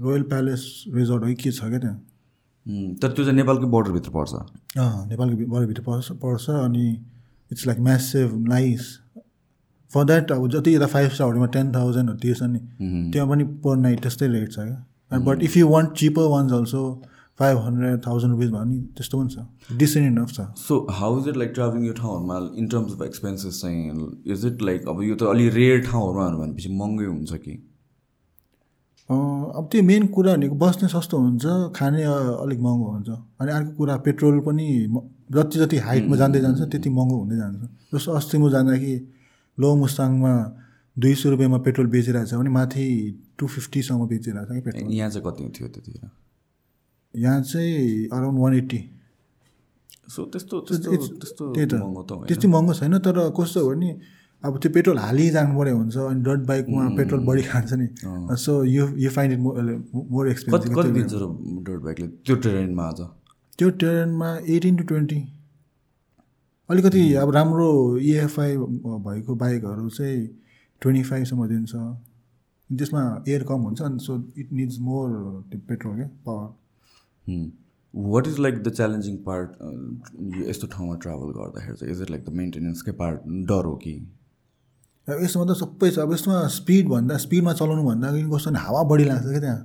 रोयल 0.00 0.22
प्यालेस 0.30 0.62
रिजोर्ट 0.94 1.24
हो 1.24 1.28
कि 1.28 1.34
के 1.34 1.50
छ 1.50 1.64
क्या 1.64 1.78
त्यहाँ? 1.78 1.96
तर 3.00 3.08
त्यो 3.08 3.24
चाहिँ 3.24 3.36
नेपालकै 3.36 3.66
बोर्डरभित्र 3.68 4.10
पर्छ। 4.10 4.32
नेपालको 5.10 5.46
बरभित्र 5.52 5.82
पर्छ 5.82 6.12
पर्छ 6.22 6.50
अनि 6.50 6.86
it's 7.50 7.66
like 7.66 7.80
massive 7.80 8.36
nice 8.48 8.82
for 9.90 10.04
that 10.04 10.32
अब 10.32 10.48
जति 10.50 10.74
यता 10.74 10.86
फाइभ 10.86 11.10
स्टार 11.10 11.26
होटलमा 11.26 11.46
टेन 11.56 11.72
थाउजन्डहरू 11.74 12.18
तिर्छ 12.18 12.42
नि। 12.42 12.58
त्यहाँ 13.12 13.28
पनि 13.28 13.44
पर 13.64 13.76
नाइट 13.76 14.00
त्यस्तै 14.02 14.28
रेट 14.28 14.52
छ 14.52 14.58
क्या। 14.60 15.18
But 15.26 15.42
if 15.42 15.56
you 15.56 15.68
want 15.68 15.92
cheaper 15.98 16.28
ones 16.30 16.52
also 16.52 16.82
five 17.38 17.58
hundred 17.58 18.00
thousand 18.06 18.32
rupees 18.32 18.50
भयो 18.50 18.64
नि 18.64 18.78
त्यस्तो 18.96 19.18
पनि 19.20 19.28
छ। 19.34 19.76
डिसेन्ट 19.78 20.06
इनफ 20.08 20.32
छ। 20.32 20.40
So 20.58 20.86
how 20.92 21.20
is 21.20 21.28
it 21.28 21.36
like 21.36 21.52
travelling 21.54 21.86
यो 21.86 21.92
ठाउँहरूमा 21.92 22.36
इन 22.58 22.68
टर्म्स 22.68 22.92
अफ 22.92 23.02
एक्सपेन्सेस 23.06 23.60
चाहिँ 23.60 23.78
इज 24.32 24.46
इट 24.46 24.62
लाइक 24.62 24.88
अब 24.88 25.02
यो 25.02 25.14
त 25.16 25.22
अलि 25.34 25.48
रेयर 25.50 25.80
ठाउँहरूमा 25.86 26.28
भनेपछि 26.38 26.68
महँगै 26.72 27.06
हुन्छ 27.06 27.32
कि? 27.44 27.54
अब 29.10 29.68
त्यो 29.72 29.82
मेन 29.82 30.06
कुरा 30.14 30.34
भनेको 30.36 30.54
बस्ने 30.56 30.88
सस्तो 30.88 31.18
हुन्छ 31.18 31.44
खाने 31.76 32.02
अलिक 32.04 32.60
महँगो 32.60 32.90
हुन्छ। 32.92 33.08
अनि 33.40 33.52
अर्को 33.52 33.72
कुरा 33.76 33.96
पेट्रोल 34.06 34.40
पनि 34.46 34.66
जति 35.32 35.58
जति 35.58 35.76
हाइटमा 35.86 36.16
जाँदै 36.16 36.40
जान्छ 36.40 36.60
त्यति 36.62 36.90
महँगो 36.90 37.16
हुँदै 37.18 37.36
जान्छ। 37.36 37.62
जस्तो 37.94 38.12
अस्ति 38.12 38.38
म 38.38 38.50
जाँदाखेरि 38.50 38.96
लो 39.58 39.74
मुस्ताङमा 39.76 40.32
दुई 40.96 41.14
सय 41.14 41.30
रुपियाँमा 41.30 41.58
पेट्रोल 41.66 41.86
बेचिरहेको 41.90 42.30
छ 42.30 42.34
भने 42.34 42.50
माथि 42.50 42.84
टु 43.38 43.46
फिफ्टीसम्म 43.46 44.06
बेचिरहेको 44.08 44.46
छ 44.46 44.54
कि 44.54 44.60
पेट्रोल। 44.60 44.92
यहाँ 44.94 45.10
चाहिँ 45.10 45.24
कति 45.26 45.42
थियो 45.58 45.68
त्यतिखेर? 45.68 46.10
यहाँ 47.16 47.40
चाहिँ 47.42 48.08
अराउन्ड 48.12 48.38
वान 48.40 48.54
एट्टी 48.54 48.80
सो 50.14 50.24
त्यस्तो 50.32 50.60
त्यस्तो 50.60 50.96
त्यस्तो 50.96 51.52
त्यही 51.54 51.66
त। 51.66 51.74
त्यति 52.28 52.46
महँगो 52.48 52.72
छैन 52.74 52.98
तर 52.98 53.18
कस्तो 53.38 53.60
हो 53.60 53.70
भने 53.70 53.90
अब 54.44 54.58
त्यो 54.60 54.70
पेट्रोल 54.72 54.98
हालिजानु 54.98 55.58
पऱ्यो 55.58 55.76
हुन्छ 55.76 55.96
अनि 55.96 56.20
डट 56.22 56.40
बाइकमा 56.46 56.88
पेट्रोल 56.96 57.20
बढी 57.26 57.42
खान्छ 57.42 57.72
नि। 57.72 57.86
So 58.44 58.52
you 58.64 58.88
you 59.04 59.10
find 59.10 59.32
it 59.32 59.40
more 59.40 60.28
expensive 60.28 60.74
कति 60.78 60.90
दिन्छ 60.92 61.12
र 61.14 61.24
डर्ट 61.66 61.82
बाइकले 61.84 62.06
त्यो 62.26 62.36
ट्रेनमा 62.36 62.84
आज? 62.84 63.00
त्यो 63.58 63.70
ट्रेनमा 63.70 64.30
एटिन 64.54 64.76
टु 64.76 64.84
ट्वेन्टी 64.84 65.20
अलिकति 66.68 67.02
अब 67.22 67.30
राम्रो 67.34 67.70
इएफआई 67.98 68.56
भएको 69.06 69.34
बाइकहरू 69.36 69.88
चाहिँ 69.90 70.26
ट्वेन्टी 70.82 71.02
फाइभसम्म 71.02 71.46
दिन्छ। 71.48 71.72
त्यसमा 72.70 73.02
एयर 73.28 73.42
कम 73.48 73.60
हुन्छ 73.60 73.80
अनि 73.82 73.98
सो 74.04 74.12
इट 74.38 74.52
निड्स 74.52 74.78
मोर 74.80 75.08
त्यो 75.50 75.60
पेट्रोल 75.68 75.96
क्या 75.96 76.08
power 76.26 76.48
what 77.94 78.26
is 78.26 78.38
like 78.38 78.62
the 78.62 78.72
challenging 78.72 79.16
part 79.26 79.50
यो 80.36 80.48
यस्तो 80.48 80.66
ठाउँमा 80.72 80.94
ट्राभल 81.02 81.28
गर्दाखेरि 81.38 81.76
चाहिँ? 81.76 81.94
इज 81.94 82.02
इट 82.02 82.10
लाइक 82.10 82.24
द 82.24 82.32
मेन्टेनेन्सकै 82.40 82.92
पार्ट 83.00 83.20
डर 83.50 83.64
हो 83.64 83.74
कि? 83.84 83.94
अब 85.08 85.22
यसमा 85.22 85.44
त 85.44 85.56
सबै 85.58 85.90
छ। 85.90 85.98
अब 85.98 86.12
यसमा 86.12 86.46
स्पिड 86.56 86.88
भन्दा 86.88 87.16
स्पिडमा 87.24 87.52
चलाउनु 87.54 87.82
भन्दा 87.88 88.12
कस्तो 88.34 88.50
भने 88.50 88.60
हावा 88.66 88.82
बढी 88.90 89.04
लाग्छ 89.04 89.26
क्या 89.26 89.40
त्यहाँ। 89.40 89.62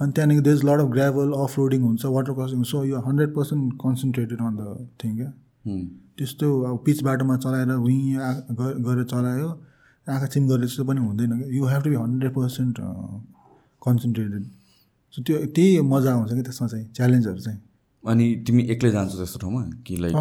अनि 0.00 0.12
त्यहाँदेखि 0.12 0.42
there's 0.48 0.64
lot 0.64 0.80
of 0.80 0.88
gravel 0.96 1.32
off 1.42 1.58
roading 1.58 1.80
हुन्छ 1.82 2.04
वाटर 2.16 2.32
क्रसिङ 2.38 2.62
सो 2.70 2.84
यो 2.84 3.00
hundred 3.06 3.30
percent 3.34 3.72
concentrated 3.84 4.38
on 4.40 4.56
the 4.56 4.88
thing 5.04 5.16
क्या। 5.16 5.30
Hmm. 5.66 5.86
त्यस्तो 6.18 6.46
अब 6.62 6.76
पिच 6.84 7.02
बाटोमा 7.02 7.36
चलाएर 7.36 7.70
हुँ 7.70 7.96
गरेर 8.84 9.04
चलायो 9.04 9.48
आँखा 10.06 10.26
चिम 10.26 10.46
गरेर 10.48 10.60
त्यस्तो 10.60 10.84
पनि 10.84 11.00
हुँदैन 11.00 11.32
क्या। 11.38 11.48
You 11.56 11.64
have 11.66 11.82
to 11.82 11.90
be 11.90 11.96
hundred 11.96 12.32
percent 12.34 12.76
concentrated 13.86 14.44
त्यो 15.22 15.36
त्यही 15.56 15.80
मजा 15.92 16.12
आउँछ 16.12 16.32
कि 16.34 16.42
त्यसमा 16.42 16.66
चाहिँ 16.68 16.86
च्यालेन्जहरू 16.96 17.40
चाहिँ। 17.46 17.60
अनि 18.04 18.24
तिमी 18.46 18.62
एक्लै 18.70 18.90
जान्छौ 18.90 19.16
त्यस्तो 19.18 19.38
ठाउँमा? 19.42 19.62
कि 19.86 19.96
लाइक 20.02 20.14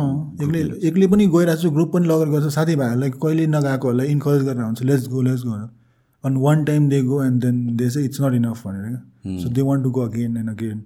एक्लै 0.43 0.61
एक्लै 0.87 1.07
पनि 1.07 1.25
गइरहेको 1.35 1.61
छु 1.61 1.69
ग्रुप 1.71 1.89
पनि 1.93 2.05
लगेर 2.07 2.29
गर्छु। 2.33 2.49
साथीभाइहरूलाई 2.49 3.09
कहिले 3.23 3.47
नगएकोहरूलाई 3.47 4.07
इन्करेज 4.15 4.41
गरेर 4.47 4.63
हुन्छ 4.63 4.81
लेट्स 4.83 5.07
गो 5.09 5.21
लेट्स 5.21 5.43
गो 5.45 5.53
अनि 6.23 6.39
one 6.41 6.63
time 6.65 6.89
they 6.89 7.01
go 7.05 7.23
and 7.23 7.41
then 7.41 7.55
they 7.77 7.89
चाहिँ 7.89 8.07
इट्स 8.07 8.21
नट 8.21 8.33
इनफ 8.33 8.65
भनेर 8.67 8.85
क्या। 8.89 9.37
So 9.41 9.49
they 9.49 9.61
want 9.61 9.83
to 9.83 9.89
go 9.91 10.01
again 10.01 10.37
and 10.37 10.49
again. 10.49 10.79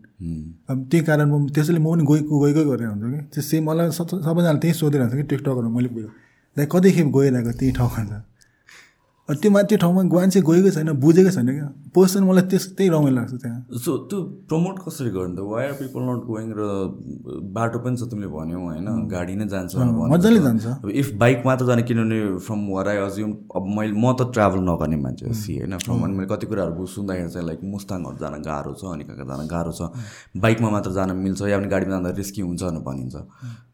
अब 0.69 0.87
त्यही 0.91 1.03
कारण 1.05 1.29
म 1.31 1.47
त्यसैले 1.55 1.79
म 1.79 1.87
पनि 1.91 2.03
गएको 2.09 2.39
गएकै 2.39 2.63
गरेर 2.65 2.87
हुन्छ 2.87 3.03
कि। 3.03 3.19
त्यो 3.33 3.41
सेम 3.41 3.69
मलाई 3.69 3.91
सब 3.95 4.07
सबैजनाले 4.19 4.59
त्यही 4.59 4.73
सोधिरहेको 4.73 5.11
छ 5.11 5.15
कि 5.15 5.23
टिकटकहरू 5.29 5.69
मैले 5.69 5.89
लाइक 6.57 6.69
कतिखेप 6.71 7.07
गइरहेको 7.15 7.51
त्यही 7.59 7.71
ठाउँमा 7.79 8.19
त्यो 9.29 9.51
मा 9.51 9.61
त्यो 9.69 9.77
ठाउँमा 9.77 10.01
मान्छे 10.09 10.41
गएकै 10.41 10.71
छैन 10.71 10.89
बुझेकै 10.97 11.31
छैन 11.31 11.47
क्या। 11.49 11.67
पर्सन 11.95 12.23
मलाई 12.25 12.43
त्यस 12.49 12.63
त्यही 12.77 12.89
रमाइलो 12.89 13.15
लाग्छ 13.15 13.33
त्यहाँ। 13.41 13.59
सो 13.77 13.91
त्यो 14.09 14.17
प्रमोट 14.49 14.75
कसरी 14.85 15.09
गर्नु 15.13 15.35
त? 15.35 15.39
Why 15.45 15.63
are 15.67 15.73
people 15.81 16.01
not 16.09 16.21
going 16.25 16.47
र 16.57 16.61
बाटो 17.53 17.77
पनि 17.85 17.95
छ 17.97 18.09
तिमीले 18.09 18.29
भन्यौ 18.33 18.59
होइन? 18.59 18.87
गाडी 19.05 19.35
नै 19.35 19.45
जान्छ 19.53 19.75
मजाले। 19.75 20.39
जान्छ। 20.39 20.65
इफ 20.93 21.07
बाइक 21.21 21.45
मात्र 21.45 21.65
जाने 21.65 21.81
किनभने 21.85 22.17
फ्रम 22.41 22.59
वर 22.73 22.87
आई 22.89 22.97
अज्युम 23.05 23.31
अब 23.53 23.63
मैले 23.77 23.93
म 23.93 24.13
त 24.17 24.33
ट्राभल 24.33 24.59
नगर्ने 24.65 24.97
मान्छे 24.97 25.33
सी 25.33 25.57
होइन? 25.61 25.77
फ्रम 25.85 26.01
अनि 26.09 26.13
मैले 26.17 26.27
कति 26.33 26.45
कुराहरू 26.49 26.85
सुन्दाखेरि 26.89 27.29
चाहिँ 27.29 27.45
लाइक 27.47 27.59
मुस्ताङहरू 27.69 28.17
जान 28.17 28.41
गाह्रो 28.49 28.73
छ 28.73 28.83
अनि 28.89 29.03
कहाँ 29.05 29.17
कहाँ 29.19 29.37
जान 29.37 29.47
गाह्रो 29.47 29.71
छ। 29.77 29.81
बाइकमा 30.41 30.69
मात्र 30.69 30.91
जान 30.97 31.15
मिल्छ 31.15 31.41
या 31.53 31.57
पनि 31.59 31.69
गाडीमा 31.69 31.91
जाँदा 31.95 32.09
रिस्की 32.17 32.41
हुन्छ 32.41 32.61
भनेर 32.63 32.81
भनिन्छ। 32.81 33.15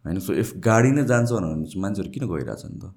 होइन? 0.04 0.20
सो 0.20 0.32
इफ 0.36 0.50
गाडी 0.60 0.92
नै 0.92 1.04
जान्छ 1.08 1.32
भने 1.32 1.80
मान्छेहरू 1.80 2.10
किन 2.12 2.24
गइरहेछन् 2.28 2.80
त? 2.82 2.92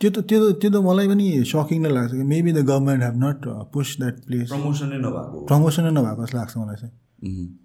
त्यो 0.00 0.10
त 0.10 0.18
त्यो 0.28 0.38
त 0.42 0.46
त्यो 0.60 0.68
त 0.70 0.76
मलाई 0.86 1.06
पनि 1.08 1.26
सकिङ 1.50 1.78
नै 1.82 1.90
लाग्छ 1.96 2.12
कि 2.12 2.24
maybe 2.32 2.50
the 2.52 2.60
government 2.70 3.02
have 3.02 3.16
not 3.24 3.38
push 3.72 3.88
that 4.00 4.16
place 4.26 4.48
promotion 4.52 4.86
नै 4.92 4.98
नभएको 5.04 5.36
प्रमोसन 5.48 5.82
नै 5.86 5.92
नभएको 5.98 6.22
जस्तो 6.24 6.36
लाग्छ 6.38 6.54
मलाई 6.58 6.76
चाहिँ। 6.82 6.92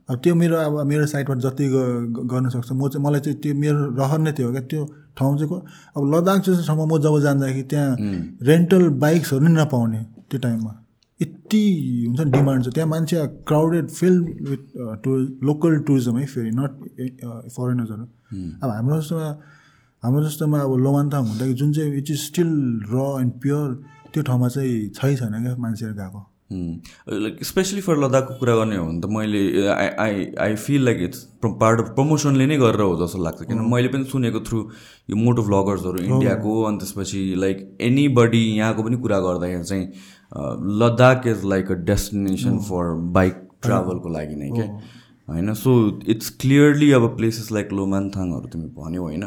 अब 0.10 0.16
त्यो 0.24 0.34
मेरो 0.42 0.56
अब 0.58 0.74
मेरो 0.92 1.06
साइडबाट 1.14 1.38
जति 1.46 1.66
गर्न 2.32 2.46
सक्छ 2.50 2.70
म 2.72 2.88
चाहिँ 2.88 3.04
मलाई 3.06 3.22
चाहिँ 3.26 3.38
त्यो 3.44 3.54
मेरो 3.64 3.80
रहर 4.00 4.20
नै 4.26 4.32
त्यो 4.38 4.46
हो 4.48 4.52
क्या 4.56 4.64
त्यो 4.72 4.82
ठाउँ 5.18 5.32
चाहिँ 5.38 5.50
को- 5.52 5.64
अब 5.98 6.02
लद्दाख 6.14 6.38
जस्तो 6.46 6.64
ठाउँमा 6.68 6.86
म 6.88 6.94
जब 7.04 7.16
जाँदाखेरि 7.26 7.64
त्यहाँ 7.72 7.90
रेन्टल 8.50 8.84
बाइक्सहरू 9.04 9.44
नै 9.48 9.52
नपाउने 9.62 10.02
त्यो 10.32 10.40
टाइममा। 10.46 10.72
यति 11.20 11.62
हुन्छ 12.08 12.20
नि 12.26 12.32
डिमान्ड 12.32 12.62
छ 12.66 12.68
त्यहाँ 12.76 12.90
मान्छे 12.90 13.16
crowded 13.50 13.86
filled 14.00 14.24
with 14.50 14.62
tour 15.04 15.18
local 15.48 15.72
tourism 15.88 16.16
है 16.18 16.26
फेरि 16.34 16.52
नट 16.60 16.72
फरेनर्सहरू 17.56 18.06
अब 18.64 18.70
हाम्रो 18.72 18.96
जस्तोमा 19.02 19.30
हाम्रो 20.04 20.24
जस्तोमा 20.24 20.60
अब 20.60 20.72
लोमान्ताङ 20.82 21.22
हुँदाखेरि 21.24 21.54
जुन 21.54 21.72
चाहिँ 21.74 21.98
इट 21.98 22.10
इज 22.10 22.20
स्टिल 22.20 22.52
र 22.90 23.02
एन्ड 23.22 23.34
प्योर 23.42 23.74
त्यो 24.14 24.22
ठाउँमा 24.24 24.48
चाहिँ 24.50 24.90
छै 24.98 25.16
छैन 25.16 25.34
क्या 25.44 25.56
मान्छेहरू 25.62 25.94
गएको। 25.94 26.22
लाइक 27.22 27.44
स्पेसली 27.46 27.82
फर 27.82 27.98
लद्दाखको 27.98 28.34
कुरा 28.40 28.56
गर्ने 28.56 28.76
हो 28.76 28.86
भने 28.86 29.02
त 29.02 29.06
मैले 29.08 29.42
I 29.74 29.88
I 30.06 30.26
I 30.46 30.56
feel 30.64 30.86
like 30.86 31.02
it's 31.02 31.20
part 31.46 31.80
of 31.80 31.92
प्रमोसनले 31.96 32.46
नै 32.46 32.58
गरेर 32.58 32.82
हो 32.82 32.96
जस्तो 33.02 33.22
लाग्छ। 33.24 33.44
किन 33.44 33.62
मैले 33.74 33.88
पनि 33.94 34.06
सुनेको 34.14 34.40
थ्रु 34.50 34.60
यो 35.10 35.16
मोटो 35.18 35.44
भ्लगर्सहरू 35.44 36.04
इन्डियाको 36.04 36.62
अनि 36.64 36.78
त्यसपछि 36.78 37.22
लाइक 37.38 37.62
एनी 37.82 38.08
बडी 38.18 38.44
यहाँको 38.58 38.84
पनि 38.84 38.98
कुरा 39.06 39.20
गर्दाखेरि 39.20 39.64
चाहिँ 39.64 39.86
Ladakh 40.82 41.28
is 41.28 41.46
like 41.54 41.72
a. 41.72 41.78
Destination 41.94 42.58
for 42.72 42.92
bike 43.20 43.48
ट्राभलको 43.64 44.10
लागि 44.10 44.36
नै 44.36 44.50
क्या। 44.52 44.68
होइन 45.28 45.54
सो 45.54 45.72
इट्स 46.10 46.30
क्लियरली 46.42 46.92
अब 46.92 47.08
प्लेसेस 47.18 47.52
लाइक 47.52 47.74
लोमान्थाङहरू 47.74 48.48
तिमी 48.54 48.68
भन्यौ 48.78 49.02
होइन 49.02 49.24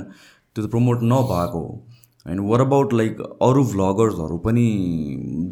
त्यो 0.56 0.66
त 0.66 0.70
प्रमोट 0.70 1.02
नभएको 1.02 1.58
हो. 1.58 1.68
होइन 2.26 2.38
वर 2.48 2.60
अबाउट 2.60 2.92
लाइक 2.94 3.20
अरू 3.42 3.64
भ्लगर्सहरू 3.72 4.36
पनि 4.46 4.66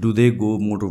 do 0.03 0.13
they 0.13 0.31
go 0.43 0.51
moto 0.59 0.89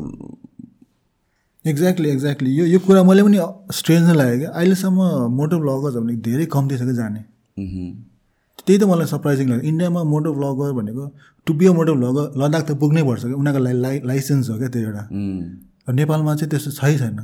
exactly 1.65 2.09
exactly 2.09 2.51
यो 2.55 2.65
यो 2.65 2.79
कुरा 2.85 3.03
मैले 3.03 3.23
पनि 3.23 3.39
स्ट्रेन्ज 3.73 4.07
नै 4.07 4.13
लाग्यो 4.15 4.37
क्या। 4.39 4.49
अहिलेसम्म 4.49 4.99
मोटो 5.39 5.59
भ्लगर्स 5.59 5.95
भने 5.95 6.15
धेरै 6.27 6.45
कम्ती 6.53 6.77
छ 6.77 6.81
क्या 6.81 6.95
जाने। 6.99 7.19
मह्म। 7.59 7.89
त्यही 8.65 8.77
त 8.79 8.83
मलाई 8.91 9.07
सरप्राइजिङ 9.11 9.49
लाग्यो। 9.49 9.69
इन्डियामा 9.69 10.01
मोटो 10.13 10.33
भ्लगर 10.33 10.71
भनेको 10.77 11.03
to 11.47 11.53
be 11.53 11.65
a 11.65 11.73
moto 11.79 11.93
vlogger 11.95 12.25
Ladakh 12.41 12.63
त 12.67 12.71
पुग्नै 12.81 13.03
पर्छ 13.09 13.21
क्या। 13.25 13.37
उनीहरूको 13.41 13.63
लागि 13.65 13.77
लाइ 13.81 13.95
लाइसेन्स 14.09 14.49
हो 14.49 14.57
क्या 14.57 14.69
त्यो 14.73 14.81
एउटा। 14.81 15.03
अब 15.87 15.93
नेपालमा 15.99 16.35
चाहिँ 16.35 16.49
त्यस्तो 16.51 16.71
छै 16.79 16.97
छैन। 16.97 17.19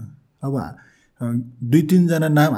अब 0.46 0.54
दुई 1.22 1.82
तिनजना 1.90 2.28
नाम 2.30 2.54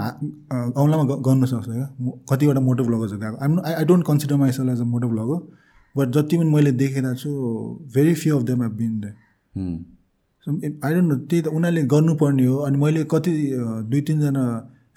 औँलामा 0.76 1.04
गर्नु 1.28 1.46
सक्छ 1.46 1.68
क्या? 1.68 1.86
कतिवटा 2.32 2.62
मोटो 2.62 2.84
भ्लगर्सहरू 2.84 3.20
गएको 3.22 3.38
I'm 3.44 3.60
I 3.66 3.86
don't 3.86 4.04
consider 4.06 4.36
myself 4.36 4.70
as 4.70 4.82
a 4.82 4.88
moto 4.94 5.08
vlogger 5.10 5.40
but 5.96 6.08
जति 6.16 6.38
पनि 6.38 6.50
मैले 6.56 6.72
देखेको 6.82 7.14
छु 7.22 7.30
very 7.96 8.14
few 8.22 8.38
of 8.38 8.44
them 8.50 8.64
have 8.64 8.74
been 8.80 8.94
there 9.00 9.10
so 10.44 10.52
I 10.86 10.94
don't 10.94 11.08
know 11.12 11.16
त्यही 11.30 11.42
त 11.42 11.48
उनीहरूले 11.48 11.84
गर्नुपर्ने 11.94 12.46
हो 12.46 12.58
अनि 12.68 12.78
मैले 12.84 13.04
कति 13.14 13.32
दुई 13.92 14.02
तिनजना 14.08 14.44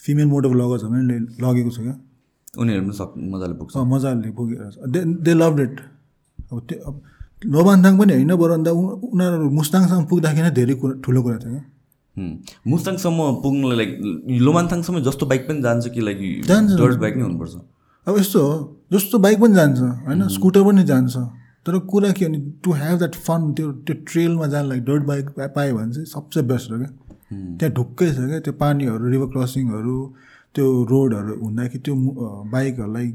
फिमेल 0.05 0.27
मोटो 0.27 0.49
भ्लगर्सहरू 0.51 0.91
पनि 0.93 1.19
लगेको 1.45 1.71
छु 1.71 1.83
क्या। 1.83 1.95
उनीहरू 2.61 2.83
पनि 2.83 2.95
सक 2.99 3.11
मजाले 3.33 3.55
पुग्छ। 3.59 3.73
मजाले 3.93 4.31
पुगेर 4.39 4.59
दे 4.95 5.01
दे 5.25 5.33
लभ 5.35 5.61
इट 5.61 5.77
अब 6.53 6.59
त्यो 6.69 6.79
अब 6.89 6.95
लोबान्थाङ 7.55 7.99
पनि 7.99 8.13
होइन 8.15 8.35
बरु 8.43 8.53
अन्त 8.55 8.69
उनीहरू 8.69 9.51
मुस्ताङसम्म 9.59 10.05
पुग्दाखेरि 10.11 10.47
नै 10.47 10.53
धेरै 10.59 10.75
कुरा 10.83 10.95
ठुलो 11.05 11.23
कुरा 11.23 11.39
थियो 11.45 11.53
क्या। 11.53 11.65
मुस्ताङसम्म 12.17 13.33
पुग्नुलाई 13.43 13.77
लाइक 13.77 14.41
लोमान्थाङसम्म 14.41 15.01
जस्तो 15.03 15.27
बाइक 15.27 15.49
पनि 15.49 15.63
जान्छ 15.63 15.87
कि 15.89 16.01
लाइक 16.01 16.19
जान्छ, 16.47 16.73
डर्ट 16.73 16.99
बाइक 17.01 17.17
नै 17.17 17.23
हुनुपर्छ 17.23 17.55
अब 18.07 18.19
यस्तो 18.19 18.41
हो 18.41 18.57
जस्तो 18.93 19.19
बाइक 19.19 19.39
पनि 19.41 19.55
जान्छ 19.55 19.79
होइन 19.81 20.27
स्कुटर 20.29 20.63
पनि 20.63 20.85
जान्छ 20.85 21.17
तर 21.67 21.79
कुरा 21.91 22.11
के 22.13 22.27
भने 22.27 22.39
टु 22.65 22.73
हेभ 22.73 22.99
द्याट 22.99 23.15
फन 23.27 23.53
त्यो 23.53 23.73
त्यो 23.87 23.97
ट्रेलमा 24.07 24.47
जानु 24.55 24.69
लागि 24.69 24.81
डर्ट 24.81 25.03
बाइक 25.05 25.31
पायो 25.57 25.77
भने 25.77 25.93
चाहिँ 25.93 26.07
सबसे 26.07 26.43
बेस्ट 26.53 26.71
हो 26.73 26.79
क्या 26.79 26.91
त्यहाँ 27.59 27.73
ढुक्कै 27.75 28.11
छ 28.13 28.29
क्या 28.29 28.41
त्यो 28.47 28.53
पानीहरू 28.61 29.09
रिभर 29.11 29.27
क्रसिङहरू 29.35 29.97
त्यो 30.55 30.67
रोडहरू 30.91 31.35
हुँदाखेरि 31.41 31.83
त्यो 31.85 31.95
बाइकहरूलाई 32.53 33.09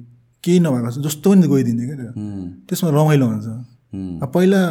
केही 0.43 0.59
नभएको 0.59 0.91
छ 0.91 1.05
जस्तो 1.05 1.31
पनि 1.31 1.47
गइदिने 1.47 1.85
क्या 1.85 1.95
त्यो 1.97 2.11
त्यसमा 2.69 2.89
रमाइलो 2.97 3.27
हुन्छ 3.27 3.47
पहिला 4.33 4.61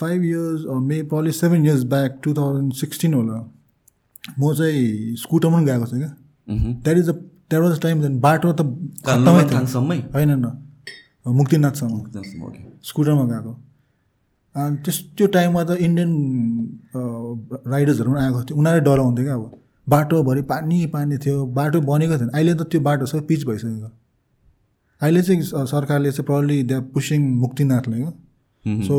five 0.00 0.22
years 0.24 0.60
may 0.90 1.02
problem 1.08 1.30
seven 1.40 1.64
years 1.66 1.82
back 1.94 2.20
two 2.24 2.34
thousand 2.34 2.72
sixteen 2.74 3.14
होला 3.14 3.38
म 4.38 4.54
चाहिँ 4.54 5.16
स्कुटरमा 5.16 5.56
पनि 5.56 5.66
गएको 5.66 5.86
छु 5.86 5.96
क्या। 5.96 6.10
That 6.82 6.96
is 6.98 7.08
a 7.08 7.12
that 7.12 7.62
was 7.62 7.80
time 7.80 8.02
then 8.02 8.20
बाटो 8.20 8.52
त 8.52 8.60
होइन 10.14 10.30
न 10.30 10.46
मुक्तिनाथसम्म. 11.26 11.96
स्कुटरमा 12.84 13.24
गएको। 13.24 13.52
अनि 14.54 14.76
त्यस 14.84 14.96
त्यो 15.16 15.26
टाइममा 15.34 15.62
त 15.64 15.70
इन्डियन 15.80 16.10
राइडर्सहरू 17.66 18.12
पनि 18.12 18.20
आएको 18.22 18.40
थियो। 18.42 18.58
उनीहरूले 18.58 18.84
डराउँथ्यो 18.84 19.24
क्या 19.24 19.34
अब। 19.34 19.44
बाटोभरि 19.86 20.42
पानी 20.50 20.86
पानी 20.86 21.16
थियो। 21.18 21.46
बाटो 21.58 21.80
बनेको 21.80 22.18
थिएन। 22.18 22.28
अहिले 22.28 22.54
त 22.54 22.62
त्यो 22.70 22.80
बाटो 22.80 23.06
सबै 23.06 23.20
पिच 23.28 23.44
भइसकेको। 23.46 23.90
अहिले 25.00 25.22
चाहिँ 25.22 25.42
सरकारले 25.66 26.10
चाहिँ 26.12 26.26
प्रब्लली 26.26 26.62
द्या 26.62 26.80
पुसिङ 26.94 27.20
मुक्तिनाथलाई 27.36 28.00
हो। 28.00 28.10
मह्म। 28.64 28.82
सो 28.82 28.96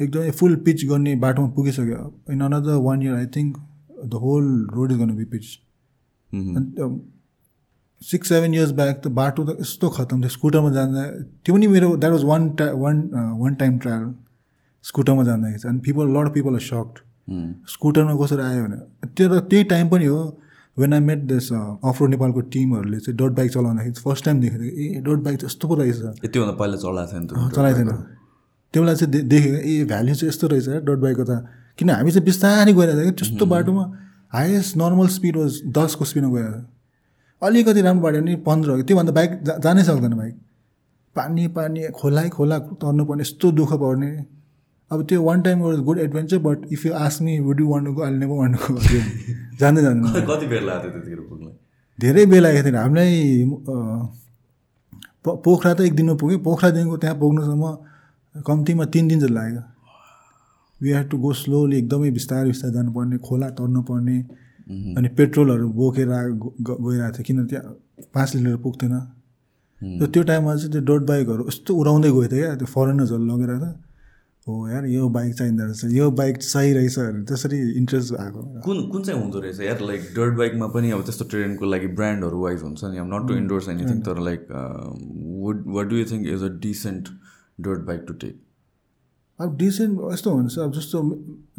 एकदमै 0.00 0.30
फुल 0.30 0.56
पिच 0.64 0.84
गर्ने 0.86 1.14
बाटोमा 1.16 1.48
पुगिसक्यो। 1.56 2.00
In 2.32 2.40
another 2.40 2.74
one 2.86 3.02
year 3.02 3.14
I 3.14 3.26
think 3.36 3.56
the 4.04 4.20
whole 4.24 4.46
road 4.74 4.92
is 4.92 4.98
gonna 4.98 5.14
be 5.16 5.24
pitch 5.34 5.46
मह्म। 6.30 7.00
Six 8.02 8.28
seven 8.28 8.54
years 8.54 8.70
back 8.78 9.00
त 9.04 9.08
बाटो 9.18 9.44
त 9.44 9.56
यस्तो 9.60 9.88
खतम 9.96 10.20
थियो 10.22 10.28
स्कुटरमा 10.36 10.70
जाँदा 10.76 11.02
त्यो 11.44 11.54
पनि 11.54 11.66
मेरो 11.74 11.96
द्याट 11.96 12.12
वाज 12.12 12.24
वान 12.30 12.48
टा 12.60 12.70
वान 12.84 12.96
वान 13.40 13.54
टाइम 13.64 13.78
ट्राभल 13.84 14.12
स्कुटरमा 14.84 15.24
जाँदाखेरि 15.24 15.58
चाहिँ 15.58 15.72
अनि 15.74 15.80
people 15.90 16.16
lot 16.16 16.32
people 16.38 16.54
are 16.54 16.64
shocked 16.70 16.98
स्कुटरमा 17.74 18.16
कसरी 18.22 18.42
आयो 18.48 18.64
भने 18.64 18.78
त्यो 19.16 19.28
त 19.28 19.44
त्यही 19.50 19.64
टाइम 19.72 19.88
पनि 19.94 20.06
हो 20.14 20.18
when 20.76 20.92
I 20.94 21.00
met 21.08 21.18
this 21.32 21.52
off 21.52 22.00
road 22.00 22.10
नेपालको 22.10 22.40
टिमहरूले 22.54 22.98
चाहिँ 23.06 23.16
डट 23.18 23.32
बाइक 23.40 23.50
चलाउँदाखेरि 23.56 24.02
फर्स्ट 24.04 24.24
टाइम 24.24 24.40
देखेको 24.40 24.62
थिएँ 24.62 24.96
ए 24.96 25.00
डट 25.08 25.20
बाइक 25.26 25.38
चाहिँ 25.40 25.50
यस्तो 25.50 25.68
पो 25.68 25.74
रहेछ 25.80 25.96
त्योभन्दा 26.28 26.56
पहिला 26.60 26.76
चलाएको 26.84 27.10
थियो 27.12 27.20
नि 27.20 27.26
त 27.26 27.54
चलाएको 27.56 27.78
थिएन 27.78 27.90
त्यो 28.74 28.82
बेला 28.82 28.94
चाहिँ 28.94 29.22
देखेको 29.34 29.56
ए 29.56 29.84
भ्याल्यु 29.92 30.14
चाहिँ 30.14 30.28
यस्तो 30.28 30.46
रहेछ 30.54 30.68
डट 30.88 30.98
बाइकको 31.06 31.24
त 31.30 31.32
किन 31.78 31.90
हामी 31.90 32.10
चाहिँ 32.10 32.24
बिस्तारै 32.24 32.72
गइरहेको 32.72 33.00
थियो 33.00 33.10
कि 33.10 33.16
त्यस्तो 33.20 33.46
बाटोमा 33.52 33.84
हाइएस्ट 34.34 34.76
नर्मल 34.76 35.08
स्पिड 35.16 35.36
वाज 35.36 35.52
दसको 35.78 36.04
स्पिडमा 36.10 36.30
गइरहेको 36.36 36.58
थियो 36.60 37.46
अलिकति 37.48 37.80
राम्रो 37.82 38.02
बाटो 38.02 38.18
भने 38.20 38.36
पन्ध्र 38.48 38.82
त्योभन्दा 38.88 39.12
बाइक 39.18 39.30
जा- 39.46 39.58
जानै 39.64 39.82
सक्दैन 39.84 40.14
बाइक। 40.20 40.34
पानी 41.16 41.42
पानी 41.56 41.80
खोलै 41.98 42.28
खोला 42.36 42.58
तर्नुपर्ने 42.82 43.22
यस्तो 43.22 43.50
दुःख 43.58 43.72
पर्ने। 43.82 44.10
अब 44.90 45.04
त्यो 45.08 45.22
one 45.22 45.42
time 45.42 45.58
was 45.62 45.78
good 45.88 45.98
adventure 45.98 46.38
but 46.46 46.58
if 46.72 46.86
you 46.86 46.92
ask 47.04 47.22
me 47.22 47.38
would 47.46 47.60
you 47.60 47.66
want 47.68 47.84
go 47.94 48.00
अहिले 48.02 48.18
नेभर 48.18 48.36
वान 48.42 48.52
गो 48.54 48.78
जाँदै 49.60 49.82
जाँदैन 49.82 50.02
कति 50.30 50.46
बेर 50.46 50.62
लाग्यो 50.62 50.90
थियो 50.90 51.00
त्यतिखेर 51.00 51.20
पुग्नुलाई 51.28 51.56
धेरै 51.98 52.26
बेला 52.32 52.48
आएको 52.48 52.62
थियो 52.68 52.80
हामीलाई 52.80 53.12
पोखरा 55.24 55.72
त 55.74 55.80
एक 55.80 55.94
दिनमा 55.96 56.14
पुग्यो। 56.20 56.38
पोखरादेखिको 56.46 56.96
त्यहाँ 57.02 57.16
पुग्नुसम्म 57.18 57.64
कम्तीमा 58.46 58.84
तिन 58.92 59.08
दिन 59.08 59.18
जति 59.20 59.32
लाग्यो। 59.34 59.62
We 60.84 60.90
have 60.92 61.06
to 61.10 61.16
go 61.24 61.32
slowly 61.40 61.76
एकदमै 61.78 62.10
बिस्तारै 62.18 62.48
बिस्तारै 62.48 62.72
जानुपर्ने 62.74 63.18
खोला 63.28 63.48
तर्नुपर्ने 63.58 64.18
अनि 64.98 65.08
पेट्रोलहरू 65.18 65.68
बोकेर 65.80 66.08
गइरहेको 66.68 67.12
थियो 67.16 67.24
किन 67.26 67.46
त्यहाँ 67.46 67.72
पाँच 68.14 68.34
लिटर 68.36 68.56
पुग्थेन। 68.64 68.94
र 70.00 70.06
त्यो 70.12 70.22
टाइममा 70.28 70.54
चाहिँ 70.56 70.72
त्यो 70.72 70.82
डोट 70.90 71.02
बाइकहरू 71.08 71.42
यस्तो 71.48 71.70
उडाउँदै 71.80 72.10
गएको 72.10 72.28
थियो 72.32 72.44
क्या 72.44 72.54
त्यो 72.60 72.68
फरेनर्सहरू 72.74 73.24
लगेर 73.32 73.52
त। 73.58 73.66
हो 74.46 74.54
यार 74.68 74.84
यो 74.86 75.08
बाइक 75.08 75.34
चाहिँदो 75.34 75.64
रहेछ 75.64 75.84
यो 75.96 76.10
बाइक 76.20 76.42
सही 76.42 76.72
रहेछ 76.72 76.98
भनेर 76.98 77.22
त्यसरी 77.28 77.58
इन्ट्रेस्ट 77.80 78.14
आएको। 78.14 78.40
कुन 78.64 78.76
कुन 78.92 79.02
चाहिँ 79.02 79.20
हुँदो 79.20 79.40
रहेछ 79.40 79.60
यार 79.60 79.80
लाइक 79.88 80.00
डर्ट 80.16 80.34
बाइकमा 80.38 80.66
पनि 80.74 80.90
अब 80.92 81.02
त्यस्तो 81.04 81.24
ट्रेनको 81.30 81.64
लागि 81.64 81.86
ब्रान्डहरू 82.00 82.40
वाइज 82.42 82.62
हुन्छ 82.62 82.84
नि। 82.84 82.98
अब 82.98 83.08
नट 83.12 83.28
टु 83.28 83.34
इन्डोर्स 83.34 83.68
एनिथिङ 83.68 84.00
तर 84.08 84.20
like 84.24 84.40
would 85.44 85.64
what 85.76 85.86
do 85.88 85.96
you 85.96 86.04
think 86.10 86.26
is 86.34 86.42
a 86.42 86.52
decent 86.66 87.08
dirt 87.60 87.86
bike 87.86 88.04
to 88.08 88.14
take 88.24 88.36
अब 89.40 89.56
डिसेन्ट 89.58 90.00
यस्तो 90.12 90.30
हुन्छ 90.30 90.58
अब 90.58 90.72
जस्तो 90.72 91.02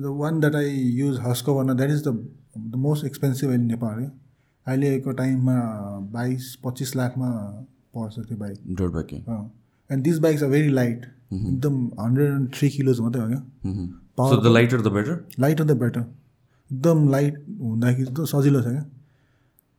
the 0.01 0.13
one 0.19 0.39
that 0.39 0.55
I 0.55 0.75
use 0.99 1.17
हस्कोभरमा 1.21 1.73
that 1.73 1.89
is 1.91 2.03
the 2.07 2.09
the 2.57 2.75
most 2.85 3.05
expensive 3.05 3.51
in 3.51 3.65
Nepal. 3.67 3.99
है 3.99 4.11
अहिलेको 4.67 5.11
टाइममा 5.11 5.57
बाइस 6.13 6.55
पच्चिस 6.63 6.95
लाखमा 6.95 7.29
पर्छ 7.97 8.19
त्यो 8.19 8.37
bike 8.37 8.75
dirt 8.79 8.91
bike 8.93 9.13
and 9.89 10.03
this 10.03 10.19
bikes 10.19 10.43
are 10.43 10.49
very 10.49 10.69
light 10.69 11.05
एकदम 11.33 11.85
हन्ड्रेड 11.99 12.31
एन्ड 12.31 12.49
थ्री 12.55 12.69
किलोज 12.69 12.99
मात्रै 13.01 13.21
हो 13.21 13.27
क्या। 13.27 14.39
The 14.41 14.53
lighter 14.53 14.81
the 14.81 14.87
better 14.93 15.25
light 15.39 15.61
of 15.61 15.67
the 15.67 15.77
better 15.79 15.99
एकदम 15.99 17.09
लाइट 17.11 17.45
हुँदाखेरि 17.61 18.11
त 18.11 18.25
सजिलो 18.27 18.61
छ 18.61 18.67
क्या। 18.67 18.85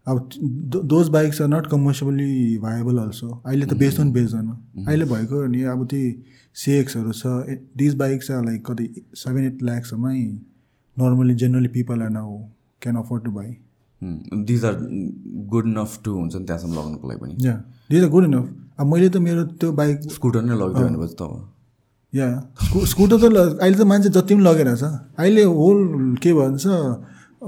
अब 0.07 0.29
those 0.87 1.09
bikes 1.09 1.41
are 1.43 1.49
not 1.49 1.67
commercially 1.67 2.59
viable 2.59 2.99
also 2.99 3.29
अहिले 3.47 3.67
त 3.67 3.75
बेच्नु 3.79 4.11
बेच्दैन 4.13 4.51
अहिले 4.87 5.05
भएको 5.05 5.47
नि 5.47 5.63
अब 5.73 5.87
त्यही 5.87 6.11
सिएक्सहरू 6.57 7.13
छ 7.13 7.59
दिज 7.77 7.95
बाइक्स 8.03 8.31
आर 8.31 8.45
लाइक 8.45 8.67
कति 8.67 8.89
seven 9.23 9.47
eight 9.47 9.63
ल्याक्सहरूमै 9.63 10.19
normally 10.97 11.35
generally 11.43 11.69
people 11.75 12.03
are 12.03 12.11
now 12.11 12.37
can 12.83 12.97
afford 12.97 13.25
to 13.25 13.31
buy 13.33 13.51
these 14.51 14.65
are 14.65 14.75
good 15.53 15.67
enough 15.79 15.99
to 16.05 16.13
हुन्छ 16.15 16.35
नि 16.37 16.45
त्यहाँसम्म 16.45 16.73
लगाउनुको 16.73 17.09
लागि 17.09 17.21
पनि? 17.21 17.35
या 17.47 17.55
दिज 17.91 18.05
आर 18.05 18.11
गुड 18.11 18.25
इनफ 18.25 18.47
अब 18.81 18.87
मैले 18.93 19.09
त 19.09 19.17
मेरो 19.27 19.45
त्यो 19.61 19.73
बाइक 19.73 20.01
स्कुटर 20.15 20.43
नै 20.43 20.57
लगिदियो 20.63 20.87
भनेपछि 20.89 21.17
त 21.21 21.23
या 22.13 22.29
स्कु 22.65 22.85
स्कुटर 22.87 23.17
त 23.19 23.25
अहिले 23.61 23.77
त 23.77 23.87
मान्छे 23.93 24.09
जति 24.17 24.35
पनि 24.35 24.45
लगेर 24.45 24.75
छ। 24.77 24.85
अहिले 25.19 25.43
होल 25.61 25.79
के 26.23 26.33
भन्छ 26.35 26.67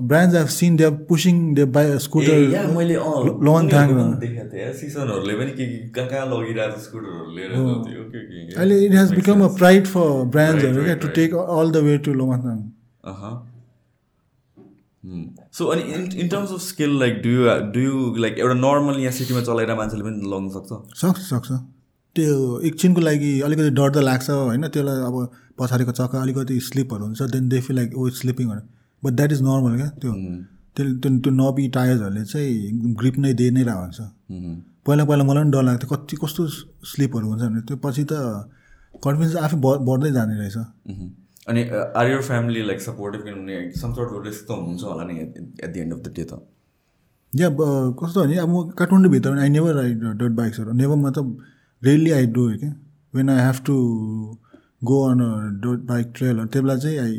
brands 0.00 0.36
have 0.36 0.46
seen 0.48 0.76
they 0.76 0.90
pushing 1.08 1.36
they 1.54 1.64
buy 1.74 1.98
scooter 1.98 2.34
मैले 2.76 2.94
लोन 3.46 3.68
थिएँ। 3.68 4.72
सिजनहरूले 4.74 5.34
पनि 5.34 5.52
के 5.52 5.64
के 5.66 5.78
कहाँ 5.90 6.08
कहाँ 6.08 6.26
लगिरहेको 6.28 6.76
छ 6.76 6.82
स्कुटरहरू 6.82 7.30
लिएर 7.36 7.50
जान्थ्यो, 7.52 8.02
के 8.04 8.20
के 8.20 8.46
के। 8.46 8.54
अहिले 8.56 8.76
it 8.86 8.92
has 8.94 9.12
become 9.14 9.44
a 9.44 9.48
pride 9.56 9.86
for 9.86 10.24
ब्रान्ड्सहरू 10.34 10.84
क्या 10.84 10.94
to 11.04 11.08
take 11.16 11.34
all 11.34 11.70
the 11.72 11.76
way 11.86 11.98
to 11.98 12.12
Lomanthang. 12.20 12.58
So 15.58 15.66
अनि 15.72 15.82
in 15.82 16.00
in 16.20 16.28
terms 16.28 16.52
of 16.52 16.60
skill 16.60 16.98
like 17.00 17.20
do 17.22 17.30
you 17.30 17.42
do 17.74 17.80
you 17.80 18.14
like 18.18 18.38
एउटा 18.38 18.54
नर्मल 18.56 19.00
यहाँ 19.00 19.12
सिटीमा 19.18 19.40
चलाएर 19.42 19.74
मान्छेले 19.74 20.02
पनि 20.04 20.16
लगाउन 20.26 20.48
सक्छ? 20.50 20.70
सक्छ 21.02 21.20
सक्छ। 21.24 21.50
त्यो 22.16 22.34
एकछिनको 22.68 23.00
लागि 23.00 23.32
अलिकति 23.40 23.70
डर 23.70 23.90
त 23.90 23.96
लाग्छ 24.04 24.30
होइन? 24.30 24.68
त्यसलाई 24.68 24.98
अब 25.06 25.16
पछाडिको 25.58 25.92
चक्का 25.92 26.22
अलिकति 26.22 26.58
स्लिपहरू 26.62 27.04
हुन्छ 27.04 27.22
then 27.32 27.48
they 27.48 27.60
feel 27.60 27.76
like 27.76 27.96
oh 27.96 28.08
slipping 28.18 28.46
but 29.02 29.12
that 29.12 29.32
is 29.32 29.42
normal 29.42 29.76
क्या 29.76 29.88
त्यो 30.00 30.12
त्यो 30.76 30.84
त्यो 31.02 31.10
त्यो 31.24 31.32
नबी 31.32 31.68
टायर्सहरूले 31.68 32.24
चाहिँ 32.24 32.94
ग्रिप 32.96 33.18
नै 33.18 33.32
दिइ 33.34 33.50
नै 33.50 33.62
रहेको 33.62 33.80
हुन्छ 33.80 34.00
Mhm. 34.30 34.54
पहिला 34.86 35.04
पहिला 35.04 35.24
मलाई 35.24 35.42
पनि 35.42 35.50
डर 35.50 35.62
लाग्थ्यो। 35.62 35.88
कति 35.90 36.16
कस्तो 36.16 36.42
स्लिपहरू 36.90 37.26
हुन्छ 37.28 37.42
भने 37.42 37.60
त्यो 37.68 37.76
पछि 37.84 38.04
त 38.04 38.12
कन्फिडेन्स 39.04 39.36
आफै 39.36 39.56
बढ 39.64 39.78
बढ्दै 39.88 40.10
जाने 40.12 40.34
रहेछ। 40.38 40.56
Mhm. 40.90 41.08
अनि 41.48 41.62
are 41.96 42.06
your 42.12 42.22
family 42.22 42.62
like 42.66 42.80
supportive 42.80 43.20
किनभने 43.24 43.56
सम 43.80 43.92
सर्ट 43.94 44.10
अफ 44.12 44.24
रिस्क 44.26 44.44
त 44.48 44.58
हुन्छ 44.60 44.82
होला 44.82 45.04
नि 45.04 45.14
at 45.20 45.70
the 45.72 45.80
end 45.80 45.92
of 45.92 46.00
the 46.00 46.12
day 46.16 46.24
त। 46.24 46.40
या 47.32 47.48
ब- 47.50 47.96
कस्तो 48.02 48.24
भने 48.24 48.36
अब 48.38 48.48
म 48.48 48.68
काठमाडौँभित्र 48.78 49.38
आई 49.38 49.48
नेभर 49.48 49.74
राइड 49.74 50.02
डट 50.20 50.32
बाइक्सहरू 50.40 50.72
नेभर 50.72 50.96
मतलब 50.96 51.38
रेली 51.82 52.10
आई 52.10 52.26
डु 52.26 52.44
क्या? 52.58 52.72
When 53.14 53.30
I 53.30 53.40
have 53.46 53.60
to 53.66 53.74
go 54.84 54.96
on 55.10 55.20
a 55.20 55.30
dot 55.64 55.80
bike 55.86 56.12
ट्रेलहरू 56.16 56.46
त्यो 56.48 56.62
बेला 56.62 56.76
चाहिँ 56.76 56.98
I 56.98 57.14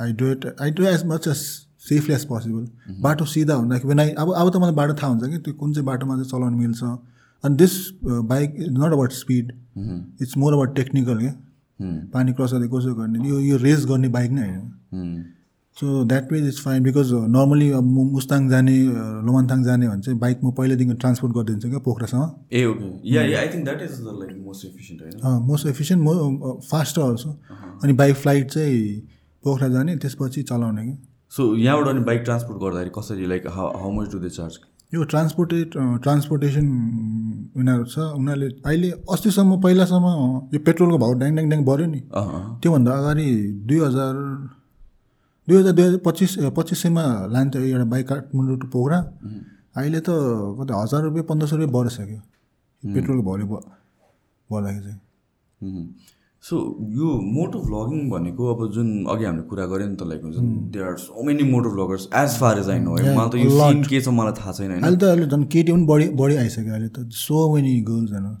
I 0.00 0.12
do 0.12 0.30
it 0.32 0.46
I 0.60 0.70
do 0.70 0.84
as 0.86 1.04
much 1.06 1.28
as 1.28 1.42
safely 1.88 2.14
as 2.14 2.24
possible 2.26 2.66
बाटो 3.02 3.24
सिधा 3.32 3.54
हुँदाखेरि 3.54 4.00
आई 4.02 4.10
अब 4.10 4.32
अब 4.34 4.50
त 4.50 4.56
मलाई 4.56 4.74
बाटो 4.74 4.94
थाहा 5.02 5.12
हुन्छ 5.12 5.30
कि 5.32 5.38
त्यो 5.38 5.54
कुन 5.54 5.72
चाहिँ 5.72 5.86
बाटोमा 5.86 6.14
चाहिँ 6.14 6.30
चलाउनु 6.30 6.56
मिल्छ। 6.56 6.82
अनि 7.44 7.56
this 7.56 7.72
bike 8.04 8.54
is 8.58 8.68
not 8.72 8.92
about 8.92 9.12
speed 9.12 9.52
it's 10.22 10.36
more 10.38 10.52
about 10.52 10.74
technical 10.76 11.18
क्या. 11.18 11.34
पानी 12.12 12.32
क्रस 12.32 12.52
गर्दै 12.52 12.68
कसो 12.74 12.94
गर्ने 12.94 13.28
यो 13.28 13.40
यो 13.40 13.56
रेस 13.62 13.84
गर्ने 13.86 14.08
बाइक 14.08 14.30
नै 14.30 14.48
होइन. 14.48 15.24
So 15.76 16.04
that 16.04 16.32
ways 16.32 16.46
is 16.48 16.60
fine 16.64 16.82
because 16.82 17.10
normally 17.12 17.70
अब 17.70 17.84
म 17.84 18.04
मुस्ताङ 18.10 18.48
जाने 18.48 18.74
uh, 18.88 19.24
लोमान्थाङ 19.26 19.62
जाने 19.64 19.88
भने 19.88 20.02
चाहिँ 20.02 20.18
बाइक 20.18 20.40
म 20.44 20.50
पहिल्यैदेखि 20.58 20.94
ट्रान्सपोर्ट 20.94 21.34
गरिदिन्छु 21.34 21.68
क्या 21.68 21.78
पोखरासँग। 21.86 22.26
ए 22.52 22.66
मोस्ट 24.44 24.66
एफिसियन्ट 24.66 25.24
मोस्ट 25.48 25.66
एफिसियन्ट 25.66 26.04
मो 26.04 26.60
फास्टर 26.70 27.02
अल्सो 27.02 27.30
अनि 27.82 27.92
बाइक 27.92 28.16
फ्लाइट 28.16 28.50
चाहिँ 28.50 28.78
पोखरा 29.44 29.68
जाने 29.68 29.96
त्यसपछि 30.02 30.42
चलाउने 30.50 30.82
कि? 30.86 30.94
सो 31.32 31.42
यहाँबाट 31.56 31.88
अनि 31.88 32.00
बाइक 32.04 32.20
ट्रान्सपोर्ट 32.24 32.58
गर्दाखेरि 32.62 32.90
कसरी 32.96 33.26
like 33.26 33.46
how 33.56 33.90
much 33.92 34.06
do 34.12 34.18
they 34.18 34.30
charge 34.38 34.58
यो 34.94 35.04
ट्रान्सपोर्टेड 35.12 35.70
ट्रान्सपोर्टेसन 36.02 36.66
उनीहरू 37.58 37.84
छ 37.84 37.98
उनीहरूले 38.18 38.48
अहिले 38.66 38.90
अस्तिसम्म 39.14 39.60
पहिलासम्म 39.62 40.06
यो 40.54 40.60
पेट्रोलको 40.66 40.98
भाउ 41.04 41.12
ड्याङ 41.22 41.34
ड्याङ 41.34 41.48
ड्याङ 41.48 41.64
बढ्यो 41.64 41.86
नि। 41.86 42.00
त्योभन्दा 42.62 42.92
अगाडि 42.98 43.26
दुई 43.68 43.78
हजार 43.80 44.14
दुई 45.48 45.56
हजार 45.56 45.72
दुई 45.72 45.84
हजार 45.84 45.98
पच्चिस 46.06 46.36
पच्चिस 46.56 46.82
सयमा 46.82 47.04
लान्थ्यो 47.34 47.62
एउटा 47.62 47.86
बाइक 47.92 48.08
काठमाडौँ 48.08 48.58
टु 48.62 48.66
पोखरा। 48.74 48.98
अहिले 49.76 50.00
त 50.00 50.08
कति 50.60 50.72
हजार 50.82 51.02
रुपियाँ 51.02 51.26
पन्ध्र 51.30 51.46
सय 51.46 51.56
रुपियाँ 51.56 51.72
बढिसक्यो। 51.76 52.20
पेट्रोलको 52.82 53.22
भाउले 53.28 53.44
बढ्दाखेरि 53.44 54.82
चाहिँ। 54.86 55.00
सो 56.44 56.56
यो 56.96 57.10
मोटो 57.34 57.58
भ्लगिङ 57.66 58.08
भनेको 58.10 58.48
अब 58.54 58.60
जुन 58.72 58.88
अघि 59.12 59.24
हामीले 59.24 59.42
कुरा 59.50 59.66
गऱ्यो 59.66 59.86
नि 59.88 59.96
त 59.96 60.08
लाइक 60.08 60.24
हुन्छ 60.24 60.36
they 60.72 60.80
are 60.88 60.96
so 61.02 61.22
many 61.26 61.44
moto 61.50 61.70
vloggers 61.76 62.08
as 62.22 62.38
far 62.40 62.58
as 62.62 62.68
I 62.70 62.80
know 62.86 62.96
है 62.96 63.14
मलाई 63.18 63.30
त 63.30 63.44
यो 63.44 63.50
सिन 63.60 63.82
के 63.92 64.00
छ 64.00 64.08
मलाई 64.16 64.40
थाहा 64.40 64.52
छैन 64.58 64.72
अहिले 64.72 64.96
त 64.96 65.12
अहिले 65.12 65.26
झन् 65.36 65.46
केटी 65.54 65.72
पनि 65.72 65.86
बढी 65.92 66.08
बढी 66.22 66.36
आइसक्यो 66.42 66.74
अहिले 66.74 66.88
त 66.88 67.06
सो 67.20 67.46
मेनी 67.54 67.72
गर्ल्स 67.88 68.12
होइन। 68.12 68.36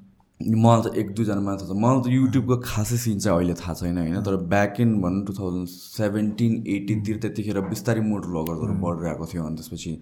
मलाई 0.64 0.82
त 0.84 0.94
एक 1.00 1.14
दुईजना 1.16 1.40
मात्र 1.48 1.66
छ 1.66 1.78
मलाई 1.84 2.02
त 2.04 2.14
युट्युबको 2.18 2.56
खासै 2.68 2.96
सिन 3.06 3.18
चाहिँ 3.24 3.36
अहिले 3.38 3.54
थाहा 3.62 3.74
छैन 3.80 3.98
होइन? 3.98 4.20
तर 4.28 4.36
ब्याक 4.52 4.80
इन 4.84 4.94
भनौँ 5.02 5.24
टु 5.26 5.32
थाउजन्ड 5.40 5.68
सेभेन्टिन 5.74 6.52
एटिनतिर 6.76 7.16
त्यतिखेर 7.24 7.60
बिस्तारै 7.72 8.00
मोटर 8.12 8.28
भ्लगर्सहरू 8.34 8.74
बढेर 8.84 9.12
आएको 9.12 9.32
थियो 9.32 9.44
अनि 9.48 9.56
त्यसपछि 9.62 9.92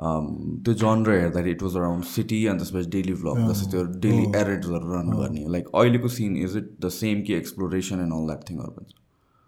त्यो 0.00 0.74
जनर 0.74 1.10
हेर्दाखेरि 1.20 1.50
इट 1.50 1.62
वाज 1.62 1.76
अराउन्ड 1.76 2.04
सिटी 2.16 2.44
अनि 2.46 2.58
त्यसपछि 2.58 2.90
डेली 2.90 3.14
भ्लग 3.22 3.48
जस्तै 3.48 3.70
त्यो 3.70 3.82
डेली 4.04 4.24
एरेड्सहरू 4.42 4.92
रन 4.92 5.08
गर्ने 5.16 5.42
लाइक 5.52 5.64
अहिलेको 5.74 6.08
scene 6.18 6.36
is 6.44 6.56
it 6.56 6.70
the 6.84 6.88
same 6.98 7.22
कि 7.26 7.34
एक्सप्लोरेसन 7.34 8.00
एन्ड 8.00 8.12
अल 8.12 8.26
द्याट 8.26 8.48
थिङहरू 8.50 8.70
पनि 8.76 8.94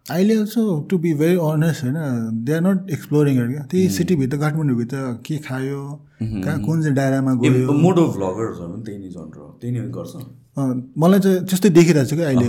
अहिले 0.06 0.34
also 0.40 0.62
to 0.90 0.98
be 0.98 1.12
very 1.14 1.36
honest 1.46 1.84
होइन 1.84 1.96
दे 2.44 2.52
आर 2.54 2.60
नट 2.66 2.90
एक्सप्लोरिङ 2.90 3.34
क्या? 3.38 3.62
त्यही 3.70 3.88
सिटीभित्र 3.96 4.36
काठमाडौँभित्र 4.38 4.96
के 5.26 5.36
खायो 5.46 5.80
कहाँ 6.22 6.60
कुन 6.64 6.82
चाहिँ 6.82 6.94
डायरामा 6.96 7.34
गयो? 7.42 7.72
मोटो 7.72 8.06
भ्लगर्सहरू 8.14 8.72
पनि 8.72 8.82
त्यही 8.84 8.98
नै 8.98 9.08
जनर 9.08 9.38
हो। 9.38 9.48
त्यही 9.60 9.72
नै 9.74 9.88
गर्छ। 9.96 10.12
मलाई 11.04 11.20
चाहिँ 11.20 11.44
त्यस्तै 11.44 11.70
देखिरहेको 11.70 12.08
छ 12.08 12.14
क्या 12.14 12.28
अहिले। 12.28 12.48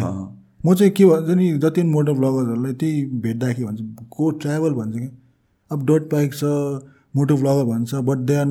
म 0.65 0.73
चाहिँ 0.75 0.91
के 0.91 1.05
भन्छ 1.05 1.29
नि 1.39 1.51
जति 1.57 1.81
पनि 1.81 1.91
मोटर 1.91 2.13
ब्लगर्सहरूलाई 2.21 2.73
त्यही 2.79 3.03
भेट्दाखेरि 3.27 3.65
भन्छ 3.65 4.07
को 4.15 4.29
ट्राभल 4.39 4.73
भन्छ 4.79 4.95
क्या। 4.95 5.11
अब 5.71 5.85
डट 5.91 6.03
बाइक 6.13 6.33
छ 6.33 6.43
मोटो 7.13 7.35
ब्लगर 7.37 7.63
भन्छ 7.71 7.95
but 8.09 8.17
they 8.27 8.35
are 8.35 8.47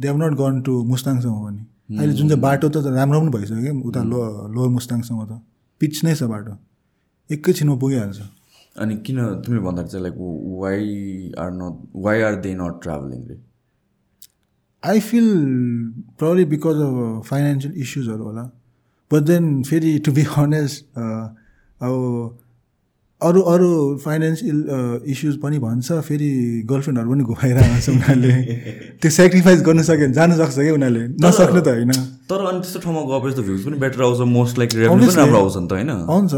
they 0.00 0.08
have 0.08 0.16
not 0.22 0.34
gone 0.40 0.60
to 0.62 0.72
मुस्ताङसम्म 0.84 1.36
पनि। 1.44 1.60
अहिले 1.98 2.14
जुन 2.14 2.28
चाहिँ 2.28 2.42
बाटो 2.42 2.68
त 2.68 2.76
राम्रो 2.98 3.20
पनि 3.20 3.30
भइसक्यो 3.30 3.62
क्या 3.62 3.72
उता 3.88 4.02
लो 4.10 4.18
लोवर 4.54 4.68
मुस्ताङसम्म 4.76 5.20
त। 5.26 5.40
पिच 5.80 6.04
नै 6.04 6.14
छ 6.14 6.22
बाटो। 6.32 6.52
एकैछिनमा 7.30 7.76
पुगिहाल्छ। 7.82 8.20
अनि 8.76 8.94
किन 9.06 9.18
तिमीले 9.44 9.62
भन्दाखेरि 9.64 9.90
चाहिँ 9.92 10.02
like 10.02 10.16
why 10.62 10.80
are 11.38 11.50
not 11.52 11.74
why 12.04 12.22
are 12.22 12.34
they 12.44 12.54
not 12.54 12.74
travelling 12.82 13.20
रे? 13.28 13.36
I 14.82 15.00
feel 15.00 15.28
probably 16.18 16.44
because 16.52 16.78
of 16.84 17.28
financial 17.28 17.72
इस्युजहरू 17.82 18.24
होला। 18.24 18.44
बट 19.10 19.22
देन 19.30 19.62
फेरि 19.62 19.98
टु 20.04 20.12
बी 20.12 20.22
हनेस्ट 20.30 20.84
अब 20.98 21.92
अरू 23.28 23.40
अरू 23.52 23.68
फाइनेन्सियल 24.04 24.58
इस्युज 25.12 25.34
पनि 25.42 25.58
भन्छ 25.58 25.88
फेरि 26.08 26.30
गर्लफ्रेन्डहरू 26.70 27.08
पनि 27.12 27.24
घुमाइरहेको 27.24 27.78
छ 27.80 27.88
उनीहरूले। 27.94 28.34
त्यो 29.02 29.10
सेक्रिफाइस 29.18 29.62
गर्नु 29.68 29.82
सक्यो 29.82 30.06
भने 30.06 30.14
जानु 30.18 30.34
सक्छ 30.40 30.56
क्या 30.58 30.74
उनीहरूले। 30.74 31.04
नसक्ने 31.22 31.60
त 31.60 31.68
होइन। 31.68 31.92
तर 32.30 32.40
अनि 32.50 32.58
त्यस्तो 32.60 32.78
ठाउँमा 32.82 33.00
गएपछि 33.10 33.34
त 33.36 33.40
भ्युज 33.46 33.60
पनि 33.66 33.76
बेटर 33.84 34.02
आउँछ 34.02 34.20
मोस्ट 34.36 34.54
लाइक 34.58 34.70
राम्रो 34.74 35.38
आउँछ 35.38 35.56
नि 35.56 35.66
त 35.68 35.72
होइन। 35.72 35.90
आउँछ। 35.92 36.32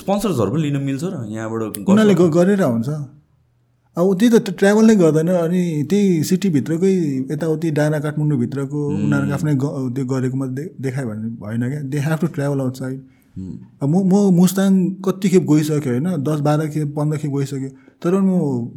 स्पोन्सर्सहरू 0.00 0.50
पनि 0.52 0.62
लिन 0.62 0.76
मिल्छ 0.86 1.04
र 1.04 1.14
यहाँबाट 1.34 1.62
उनीहरूले 1.82 2.14
गरेर 2.38 2.62
हुन्छ 2.62 2.90
अब 3.96 4.06
त्यही 4.20 4.30
त 4.38 4.52
ट्राभल 4.60 4.84
नै 4.86 4.94
गर्दैन। 5.00 5.28
अनि 5.40 5.60
त्यही 5.90 6.22
सिटीभित्रकै 6.28 6.92
यताउति 7.32 7.68
डाँडा 7.78 7.98
काठमाडौँभित्रको 8.04 8.80
उनीहरूको 8.88 9.34
आफ्नै 9.34 9.54
त्यो 9.96 10.04
गरेको 10.04 10.36
मात्रै 10.36 10.64
देखायो 10.84 11.06
भने 11.08 11.28
भएन 11.40 11.62
क्या। 11.70 11.80
They 11.88 11.98
have 12.04 12.18
to 12.20 12.26
travel 12.36 12.60
outside 12.60 12.98
म 13.36 13.94
म 14.10 14.14
मुस्ताङ 14.32 14.72
कति 15.04 15.28
खेप 15.28 15.44
गइसकेँ 15.50 15.80
होइन 15.84 16.22
दस 16.24 16.40
बाह्र 16.40 16.68
खेप 16.72 16.94
पन्ध्र 16.96 17.16
खेप 17.18 17.32
गइसकेँ 17.36 17.70
तर 18.02 18.14
म 18.20 18.30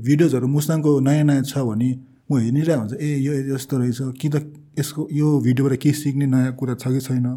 भिडियोजहरू 0.03 0.47
मुस्ताङको 0.47 0.99
नयाँ 0.99 1.23
नयाँ 1.23 1.43
छ 1.43 1.57
भने 1.63 1.89
म 2.31 2.37
हेरिरहेको 2.37 2.79
हुन्छ 2.79 2.93
ए 2.99 3.09
यो 3.25 3.33
यस्तो 3.55 3.77
रहेछ 3.77 3.99
कि 4.19 4.27
त 4.29 4.35
यसको 4.79 5.07
यो 5.11 5.27
भिडियोबाट 5.41 5.79
के 5.79 5.91
सिक्ने 5.91 6.25
नयाँ 6.25 6.53
कुरा 6.59 6.73
छ 6.75 6.87
कि 6.87 6.99
छैन? 6.99 7.27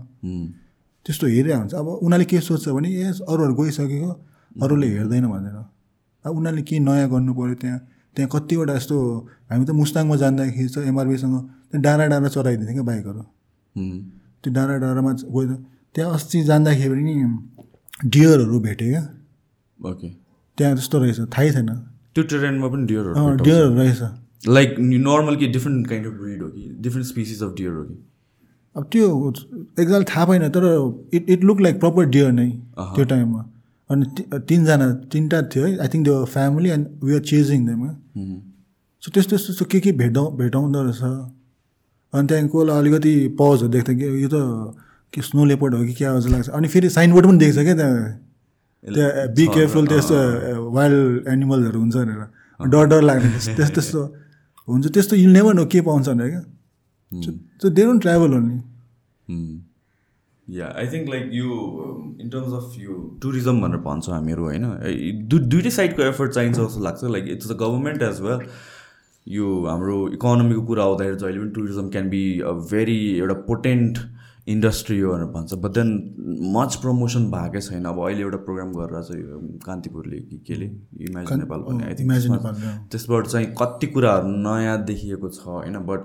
त्यस्तो 1.06 1.26
हेरिरहेको 1.26 1.60
हुन्छ। 1.60 1.74
अब 1.74 1.86
उनीहरूले 2.02 2.24
के 2.30 2.40
सोच्छ 2.40 2.68
भने 2.68 2.88
ए 2.90 3.04
अरूहरू 3.30 3.54
गइसकेको 3.54 4.10
अरूले 4.62 4.86
हेर्दैन 4.86 5.26
भनेर। 5.32 5.56
अब 6.24 6.36
उनीहरूले 6.36 6.62
के 6.62 6.78
नयाँ 6.78 7.08
गर्नु 7.10 7.32
पऱ्यो 7.34 7.54
त्यहाँ? 7.62 7.78
त्यहाँ 8.14 8.28
कतिवटा 8.34 8.74
यस्तो 8.76 8.96
हामी 9.50 9.64
त 9.64 9.70
मुस्ताङमा 9.70 10.16
जाँदाखेरि 10.22 10.68
चाहिँ 10.68 10.88
एमआरबीसँग 10.90 11.34
त्यहाँ 11.70 11.82
डाँडा 11.82 12.04
डाँडा 12.12 12.28
चलाइदिन्थ्यो 12.28 12.74
क्या 12.74 12.84
बाइकहरू। 12.90 13.22
त्यो 14.42 14.50
डाँडा 14.52 14.74
डाँडामा 14.84 15.12
गयो 15.22 15.56
त्यहाँ 15.94 16.14
अस्ति 16.14 16.42
जाँदाखेरि 16.44 17.02
नि 17.02 17.14
डियरहरू 18.04 18.60
भेटेँ 18.60 18.88
क्या। 18.90 19.02
ओके 19.80 20.08
त्यहाँ 20.58 20.74
त्यस्तो 20.74 20.98
रहेछ 20.98 21.20
थाहै 21.34 21.50
थिएन 21.52 21.68
त्यो 22.14 22.22
ट्रेनमा 22.24 22.68
पनि 22.68 22.86
डियरहरू 22.86 23.36
डियरहरू 23.44 23.74
रहेछ। 23.74 24.00
लाइक 24.48 24.74
नर्मल 24.80 25.36
कि 25.36 25.46
डिफ्रेन्ट 25.48 25.86
काइन्ड 25.88 26.06
अफ 26.06 26.12
ब्रिड 26.20 26.42
हो 26.42 26.48
कि? 26.48 26.62
डिफ्रेन्ट 26.80 27.06
स्पिसिस 27.08 27.42
अफ 27.42 27.54
डियर 27.56 27.72
हो 27.72 27.82
कि? 27.84 27.96
अब 28.76 28.82
त्यो 28.92 29.32
एकजाल 29.80 30.04
थाहा 30.10 30.24
पाएन 30.26 30.48
तर 30.48 30.64
it 31.14 31.30
it 31.30 31.44
look 31.44 31.60
like 31.60 31.80
proper 31.80 32.04
deer 32.08 32.32
नै 32.32 32.48
त्यो 32.78 33.04
टाइममा। 33.04 33.40
अनि 33.90 34.04
तिनजना 34.48 34.86
तिनवटा 35.12 35.42
थियो 35.52 35.64
है। 35.66 35.76
आई 35.78 35.88
थिङ्क 35.94 36.04
त्यो 36.06 36.24
family 36.34 36.70
and 36.70 36.86
we 37.04 37.14
are 37.14 37.20
chasing 37.30 37.66
them 37.66 37.82
so 39.02 39.10
त्यस्तो 39.10 39.36
त्यस्तो 39.36 39.64
के 39.64 39.80
के 39.80 39.92
भेटाउ 40.00 40.30
भेटाउँदो 40.36 40.82
रहेछ। 40.82 41.02
अनि 41.02 42.26
त्यहाँदेखि 42.28 42.48
कसलाई 42.48 42.78
अलिकति 42.78 43.12
पजहरू 43.40 43.68
देख्छ 43.68 43.90
कि 43.90 44.06
यो 44.22 44.28
त 44.32 44.36
के 45.12 45.22
स्नो 45.22 45.44
लेपर्ड 45.44 45.74
हो 45.74 45.84
कि 45.84 45.92
क्या 45.94 46.10
हो 46.10 46.20
जस्तो 46.20 46.32
लाग्छ। 46.32 46.48
अनि 46.50 46.68
फेरि 46.68 46.88
साइनबोर्ड 46.90 47.26
पनि 47.26 47.38
देख्छ 47.38 47.58
क्या 47.58 47.74
त्यहाँ। 47.74 48.04
त्यहाँ 48.84 49.26
बी 49.36 49.46
केयरफुल 49.46 49.86
त्यस्तो 49.86 50.16
वाइल्ड 50.70 51.28
एनिमल्सहरू 51.28 51.80
हुन्छ 51.80 51.96
भनेर। 51.96 52.20
डर 52.60 52.84
डर 52.86 53.02
लाग्ने 53.02 53.30
त्यस्तो 53.30 53.74
त्यस्तो 53.74 54.00
हुन्छ। 54.68 54.86
त्यस्तो 54.88 55.16
यु 55.16 55.28
नेभर 55.30 55.54
नो 55.54 55.64
के 55.66 55.80
पाउँछ 55.82 56.08
भनेर 56.08 56.28
क्या। 56.30 56.42
So 57.62 57.68
they 57.68 57.82
don't 57.84 58.02
travel 58.02 58.34
only 58.34 58.58
yeah 60.46 60.66
I 60.78 60.86
think 60.92 61.08
like 61.10 61.30
यो 61.32 61.48
इन 62.20 62.28
टर्म्स 62.30 62.52
अफ 62.54 62.74
यो 62.78 62.94
टुरिज्म 63.22 63.60
भनेर 63.62 63.80
भन्छ 63.84 64.08
हामीहरू 64.08 64.42
होइन? 64.44 64.64
दुइटै 65.28 65.70
साइडको 65.70 66.02
एफर्ट 66.02 66.32
चाहिन्छ 66.32 66.56
जस्तो 66.58 66.80
लाग्छ। 66.84 67.04
Like 67.12 67.28
it's 67.32 67.48
the 67.50 67.56
government 67.60 68.02
as 68.02 68.20
well 68.20 68.40
यो 69.26 69.46
हाम्रो 69.66 69.96
इकोनोमीको 70.14 70.62
कुरा 70.66 70.82
आउँदाखेरि 70.84 71.16
अहिले 71.24 71.38
पनि 71.40 71.50
tourism 71.54 71.88
can 71.90 72.08
be 72.10 72.22
a 72.40 72.52
very 72.72 72.98
एउटा 73.18 73.34
पोटेन्ट 73.46 73.98
इन्डस्ट्री 74.46 74.98
हो 75.00 75.12
भनेर 75.12 75.26
भन्छ। 75.32 75.54
बट 75.54 75.70
देन 75.70 75.88
मच 76.54 76.74
प्रमोसन 76.82 77.30
भएकै 77.30 77.60
छैन। 77.60 77.84
अब 77.86 77.98
अहिले 78.04 78.22
एउटा 78.22 78.38
प्रोग्राम 78.46 78.72
गरेर 78.72 79.02
चाहिँ 79.02 79.58
कान्तिपुरले 79.66 80.18
कि 80.20 80.38
केले 80.46 80.66
इमेजिन 81.06 81.38
नेपाल 81.38 81.60
भन्ने 81.62 81.84
आई 81.86 81.94
थिङ्क 81.94 82.10
नेपाल. 82.32 82.54
त्यसबाट 82.90 83.26
चाहिँ 83.26 83.46
कति 83.60 83.86
कुराहरू 83.86 84.28
नयाँ 84.42 84.78
देखिएको 84.84 85.28
छ 85.30 85.46
होइन? 85.46 85.78
बट 85.86 86.00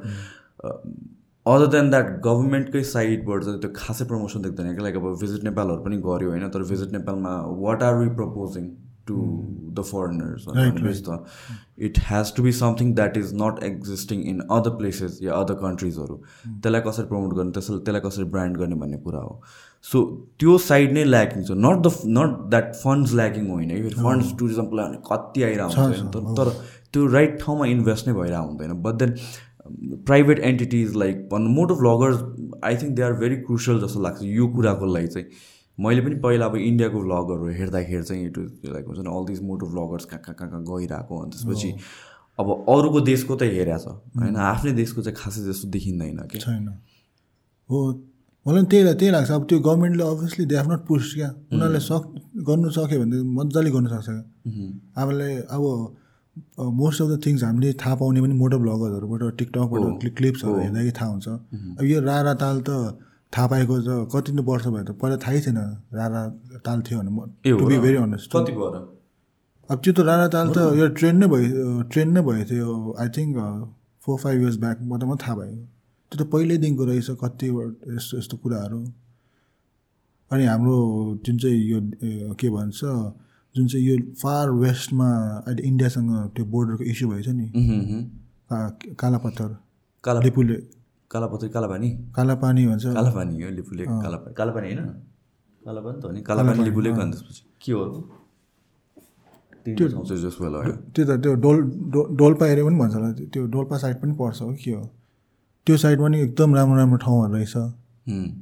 अदर 1.46 1.68
देन 1.72 1.90
द्याट 1.90 2.08
गभर्मेन्टकै 2.24 2.84
साइडबाट 2.86 3.44
चाहिँ 3.44 3.60
त्यो 3.62 3.72
खासै 3.76 4.06
प्रमोसन 4.06 4.42
देख्दैन। 4.42 4.74
क्या 4.74 4.84
लाइक 4.84 4.96
अब 4.96 5.06
भिजिट 5.22 5.44
नेपालहरू 5.44 5.84
पनि 5.84 5.98
गऱ्यो 6.06 6.30
होइन? 6.30 6.50
तर 6.50 6.64
भिजिट 6.70 6.92
नेपालमा 6.94 7.32
what 7.62 7.84
are 7.84 7.96
we 8.00 8.10
proposing 8.16 8.66
to 9.08 9.16
the 9.72 9.84
foreigners 9.84 10.46
त 11.04 11.18
it 11.82 12.00
has 12.04 12.34
to 12.36 12.44
be 12.44 12.52
something 12.54 12.94
that 12.96 13.18
is 13.18 13.34
not 13.36 13.64
existing 13.64 14.22
in 14.26 14.40
other 14.52 14.76
places 14.78 15.20
yeah 15.24 15.34
other 15.36 15.60
कन्ट्रिजहरू 15.62 16.20
त्यसलाई 16.46 16.82
कसरी 16.82 17.06
प्रमोट 17.08 17.34
गर्ने 17.34 17.52
त्यसलाई 17.52 17.80
त्यसलाई 17.82 18.02
कसरी 18.02 18.26
ब्रान्ड 18.30 18.58
गर्ने 18.58 18.76
भन्ने 18.78 18.98
कुरा 19.00 19.20
हो 19.22 19.42
सो 19.86 20.04
त्यो 20.40 20.58
साइड 20.62 20.94
नै 20.94 21.04
ल्याकिङ 21.08 21.44
छ 21.44 21.60
not 21.60 21.84
the 21.84 22.14
not 22.14 22.38
that 22.50 22.74
funds 22.78 23.14
lacking 23.16 23.50
होइन 23.50 23.90
फन्ड्स 23.98 24.38
टुरिज्मको 24.40 24.76
लागि 24.76 24.90
भने 24.90 25.04
कति 25.10 25.44
आइरहेको 25.44 25.90
हुन्छ 25.90 26.40
तर 26.40 26.56
त्यो 26.94 27.06
राइट 27.10 27.38
ठाउँमा 27.42 27.66
इन्भेस्ट 27.70 28.08
नै 28.08 28.14
भइरहेको 28.14 28.48
हुँदैन 28.48 28.82
but 28.82 28.96
then 28.96 29.16
private 30.06 30.40
entities 30.46 30.96
like 30.96 31.28
भनौँ 31.30 31.52
moto 31.52 31.76
vloggers 31.76 32.24
I 32.64 32.76
think 32.78 32.96
they 32.96 33.02
are 33.02 33.14
very 33.16 33.36
crucial 33.42 33.80
जस्तो 33.82 34.02
लाग्छ 34.02 34.22
यो 34.24 34.48
कुराको 34.50 34.86
लागि 34.88 35.08
चाहिँ 35.10 35.26
मैले 35.80 36.02
पनि 36.02 36.16
पहिला 36.26 36.46
अब 36.46 36.56
इन्डियाको 36.58 36.98
भ्लगहरू 37.02 37.48
हेर्दाखेरि 37.58 38.04
चाहिँ 38.04 38.26
इट 38.28 38.38
लाइक 38.66 38.86
हुन्छ 38.88 39.00
नि 39.00 39.10
अल 39.18 39.26
दिस 39.26 39.42
मोटो 39.50 39.66
भ्लगर्स 39.74 40.06
कहाँ 40.06 40.22
कहाँ 40.26 40.36
कहाँ 40.38 40.50
कहाँ 40.52 40.64
गइरहेको 40.70 41.14
अनि 41.22 41.32
त्यसपछि 41.32 41.70
अब 42.40 42.48
अरूको 42.70 43.00
देशको 43.12 43.36
त 43.36 43.42
हेरेको 43.54 43.78
छ 43.84 44.20
होइन 44.22 44.36
आफ्नै 44.48 44.72
देशको 44.82 45.02
चाहिँ 45.02 45.18
खासै 45.18 45.42
जस्तो 45.46 45.68
देखिँदैन 45.76 46.20
कि? 46.32 46.38
छैन। 46.40 46.68
हो 47.70 47.78
मलाई 48.46 48.62
पनि 48.62 48.70
त्यही 48.72 48.94
त्यही 48.94 49.12
लाग्छ। 49.12 49.32
अब 49.32 49.44
त्यो 49.50 49.60
गभर्मेन्टले 49.60 50.04
obviously 50.04 50.46
they 50.46 50.56
have 50.58 50.68
not 50.72 50.82
pushed 50.88 51.16
क्या? 51.16 51.30
उनीहरूले 51.54 51.80
सक 51.86 52.04
गर्नु 52.50 52.70
सक्यो 52.78 53.00
भने 53.02 53.18
मजाले 53.38 53.70
गर्नु 53.72 53.90
सक्छ 53.90 54.08
क्या? 54.10 54.24
हामीले 54.98 55.30
अब 55.56 55.64
मोस्ट 56.78 57.02
अफ 57.02 57.08
द 57.10 57.22
थिङ्स 57.26 57.44
हामीले 57.44 57.74
थाहा 57.82 57.96
पाउने 58.02 58.22
पनि 58.22 58.34
मोटर 58.42 58.58
भ्लगर्सहरूबाट 58.66 59.38
टिकटकबाट 59.38 59.84
क्लि 60.02 60.10
क्लिप्सहरू 60.18 60.58
हेर्दाखेरि 60.60 60.94
थाहा 61.02 61.10
हुन्छ। 61.12 61.28
अब 61.80 61.84
यो 61.86 62.00
रारा 62.06 62.34
ताल 62.42 62.58
त 62.70 62.70
थाहा 63.34 63.48
पाएको 63.52 63.76
त 63.82 63.90
कति 64.14 64.32
नै 64.34 64.42
वर्ष 64.50 64.66
भयो 64.68 64.84
त 64.84 64.92
पहिला 65.02 65.18
थाहै 65.24 65.40
थिएन 65.46 65.60
रारा 65.94 66.22
ताल 66.66 66.80
थियो 66.82 67.00
भने? 67.00 67.78
भेरी 67.78 67.98
अनेस्ट 68.04 68.32
कति 68.36 68.52
भयो 68.52 68.70
अब 69.70 69.78
त्यो 69.84 69.92
त 69.94 70.00
राणा 70.10 70.28
ताल 70.36 70.48
त 70.56 70.58
यो 70.80 70.88
ट्रेन 71.00 71.16
नै 71.22 71.28
भयो 71.28 71.82
ट्रेन 71.92 72.08
नै 72.16 72.22
भएको 72.28 72.46
थियो 72.52 72.68
I 73.00 73.08
think 73.16 73.36
four 74.02 74.16
five 74.24 74.38
years 74.42 74.58
back 74.58 74.78
मात्रै 74.90 75.08
मात्रै 75.10 75.26
थाहा 75.26 75.36
भयो 75.40 75.56
त्यो 76.12 76.16
त 76.20 76.24
पहिल्यैदेखिको 76.34 76.84
रहेछ 76.90 77.10
कति 77.24 77.48
यस्तो 77.96 78.14
यस्तो 78.18 78.36
कुराहरू 78.44 78.80
अनि 80.32 80.44
हाम्रो 80.46 80.78
जुन 81.26 81.38
चाहिँ 81.38 81.60
यो 81.72 81.80
के 82.40 82.48
भन्छ 82.50 82.80
जुन 83.56 83.68
चाहिँ 83.68 83.84
यो 83.88 83.96
फार 84.22 84.50
वेस्टमा 84.64 85.10
अहिले 85.48 85.62
इन्डियासँग 85.68 86.10
त्यो 86.36 86.46
बोर्डरको 86.54 86.84
इस्यु 86.94 87.08
भएछ 87.10 87.28
नि 87.30 87.46
उहुँ, 87.56 87.78
उहुँ। 87.84 88.02
का- 88.50 88.96
काला 89.00 89.18
पत्थर 89.26 89.50
काला 90.04 90.20
लिपुले 90.22 90.58
कालापत्री 91.12 91.50
कालापानी? 91.50 91.90
काला 92.16 92.36
पानी 92.36 92.68
भन्छ। 92.68 92.84
कालापानी 92.86 93.42
हो 93.44 93.50
लिपुले 93.50 93.84
कालापानी। 93.86 94.34
कालापानी 94.34 94.68
होइन? 94.68 94.86
कालापानी 95.66 96.02
त 96.02 96.06
हो 96.06 96.12
नि। 96.12 96.22
कालापानी 96.22 96.64
लिपुले 96.64 96.90
अनि 96.90 97.12
त्यसपछि। 97.12 97.42
के 97.66 97.72
हो 97.72 97.84
हो 97.84 98.00
त्यो 100.96 101.04
त 101.06 101.10
त्यो 101.24 101.34
डोल 101.44 101.58
डोल्पा 102.20 102.46
एरिया 102.48 102.66
पनि 102.66 102.78
भन्छ 102.80 102.94
होला। 102.96 103.12
त्यो 103.34 103.42
डोल्पा 103.56 103.78
साइड 103.78 103.96
पनि 104.02 104.14
पर्छ 104.20 104.42
हो 104.42 104.56
के 104.64 104.72
हो? 104.72 104.84
त्यो 105.66 105.78
साइड 105.78 106.00
पनि 106.00 106.18
एकदम 106.22 106.56
राम्रो 106.56 106.78
राम्रो 106.78 106.98
ठाउँहरू 106.98 107.34
रहेछ. 107.34 107.56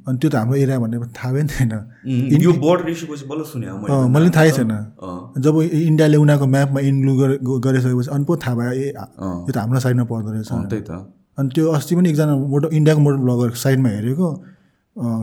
अनि 0.08 0.18
त्यो 0.22 0.30
त 0.30 0.36
हाम्रो 0.36 0.56
एरिया 0.56 0.78
भन्ने 0.80 0.98
थाहा 1.18 1.32
पनि 1.34 1.48
थिएन। 1.54 1.74
यो 2.42 2.52
बोर्डर 2.54 2.90
इस्युपछि 2.90 3.26
बल्ल 3.26 3.44
सुने 3.44 3.66
मैले 3.74 4.14
पनि 4.14 4.30
थाहै 4.38 4.52
छैन। 4.52 4.72
जब 5.42 5.56
इन्डियाले 5.62 6.18
उनीहरूको 6.18 6.48
म्यापमा 6.48 6.80
इन्क्लुड 6.90 7.18
गरे- 7.22 7.40
ग- 7.42 7.62
गरिसकेपछि 7.66 8.10
अनि 8.16 8.26
पो 8.26 8.34
थाहा 8.38 8.56
भयो 8.56 8.72
ए। 8.72 8.88
यो 8.94 9.52
त 9.54 9.58
हाम्रो 9.58 9.80
साइडमा 9.80 10.04
पर्दो 10.06 10.30
रहेछ। 10.32 10.50
त्यही 10.70 10.82
त। 10.82 10.92
अनि 11.38 11.50
त्यो 11.56 11.72
अस्ति 11.78 11.96
पनि 11.96 12.10
एकजना 12.10 12.36
मोटो 12.54 12.68
इन्डियाको 12.78 13.02
मोटर 13.02 13.18
ब्लगर 13.26 13.50
साइडमा 13.64 13.90
हेरेको 13.90 14.30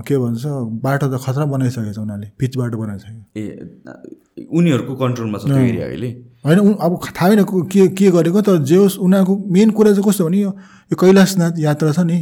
के 0.07 0.14
भन्छ 0.18 0.42
बाटो 0.85 1.07
त 1.09 1.20
खतरा 1.25 1.44
बनाइसकेको 1.48 1.92
छ 1.92 1.98
उनीहरूले 1.98 2.29
पिच 2.38 2.57
बाटो 2.57 2.77
बनाइसक्यो। 2.79 3.22
ए 3.40 3.44
उनीहरूको 4.59 4.94
कन्ट्रोलमा 5.03 5.38
छ 5.38 5.44
त्यो 5.48 5.64
एरिया 5.72 5.87
अहिले? 5.87 6.11
होइन 6.44 6.59
अब 6.85 6.92
थाहा 7.16 7.29
छैन 7.29 7.42
को- 7.48 7.64
के 7.72 8.11
गरेको 8.16 8.40
तर 8.44 8.57
जे 8.68 8.77
होस् 8.77 8.98
उनीहरूको 9.01 9.35
मेन 9.57 9.70
कुरा 9.72 9.90
चाहिँ 9.96 10.05
कस्तो 10.09 10.25
भने 10.29 10.38
यो 10.40 10.51
कैलाशनाथ 11.01 11.53
यात्रा 11.64 11.92
छ 11.96 12.05
नि 12.05 12.16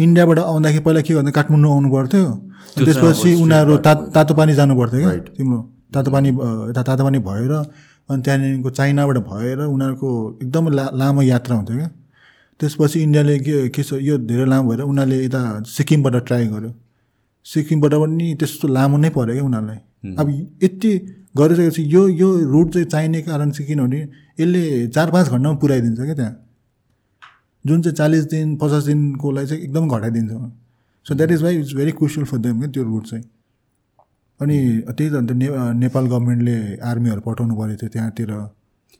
इन्डियाबाट 0.00 0.38
आउँदाखेरि 0.38 0.84
पहिला 0.88 1.00
के 1.04 1.14
भन्दा 1.14 1.30
काठमाडौँ 1.36 1.72
आउनु 1.76 1.88
पर्थ्यो। 1.92 2.24
त्यसपछि 2.80 3.30
उनीहरू 3.44 3.76
ता 3.84 3.92
तातो 4.16 4.32
पानी 4.40 4.52
जानु 4.56 4.72
पर्थ्यो 4.80 5.00
क्या। 5.00 5.36
तिम्रो 5.36 5.58
तातो 5.94 6.08
पानी 6.10 6.28
तातो 6.72 7.02
पानी 7.04 7.18
भएर 7.28 7.52
अनि 8.08 8.22
त्यहाँदेखिको 8.24 8.70
चाइनाबाट 8.78 9.18
भएर 9.28 9.58
उनीहरूको 9.68 10.08
एकदमै 10.42 10.70
ला 10.78 10.84
लामो 10.96 11.22
यात्रा 11.28 11.54
हुन्थ्यो 11.56 11.76
क्या। 11.76 11.88
त्यसपछि 12.60 13.00
इन्डियाले 13.02 13.38
के 13.38 13.68
के 13.68 13.82
छ 13.82 13.92
यो 14.02 14.18
धेरै 14.28 14.44
लामो 14.46 14.68
भएर 14.70 14.80
उनीहरूले 14.82 15.24
यता 15.24 15.40
सिक्किमबाट 15.66 16.14
ट्राई 16.26 16.46
गर्यो। 16.46 16.72
सिक्किमबाट 17.46 17.94
पनि 17.94 18.34
त्यस्तो 18.40 18.68
लामो 18.68 18.96
नै 18.98 19.10
पऱ्यो 19.16 19.34
क्या 19.34 19.44
उनीहरूलाई। 19.44 19.80
अब 20.18 20.26
यति 20.62 20.90
गरिसकेपछि 21.36 21.82
यो 21.94 22.02
यो 22.08 22.28
रुट 22.52 22.72
चाहिँ 22.72 22.86
चाहिने 22.88 23.22
कारण 23.22 23.50
चाहिँ 23.50 23.66
किनभने 23.68 24.00
यसले 24.40 24.62
चार 24.88 25.10
पाँच 25.10 25.26
घन्टामा 25.28 25.56
पुऱ्याइदिन्छ 25.62 26.00
क्या 26.00 26.14
त्यहाँ। 26.14 26.34
जुन 27.64 27.82
चाहिँ 27.82 27.96
चालिस 27.96 28.24
दिन 28.30 28.56
पचास 28.56 28.82
दिनकोलाई 28.84 29.46
चाहिँ 29.46 29.62
एकदम 29.62 29.88
घटाइदिन्छ। 29.88 30.32
So 31.06 31.14
that 31.14 31.30
is 31.32 31.42
why 31.42 31.56
it's 31.58 31.72
very 31.74 31.92
crucial 31.98 32.26
for 32.26 32.38
them 32.38 32.58
क्या 32.58 32.70
त्यो 32.74 32.82
रुट 32.84 33.06
चाहिँ। 33.06 33.24
अनि 34.40 34.58
त्यही 34.88 35.10
त 35.10 35.14
अन्त 35.14 35.30
नेपाल 35.78 36.06
गभर्मेन्टले 36.06 36.56
आर्मीहरू 36.90 37.20
पठाउनु 37.20 37.54
परेको 37.54 37.78
थियो 37.78 37.90
त्यहाँतिर। 37.94 38.30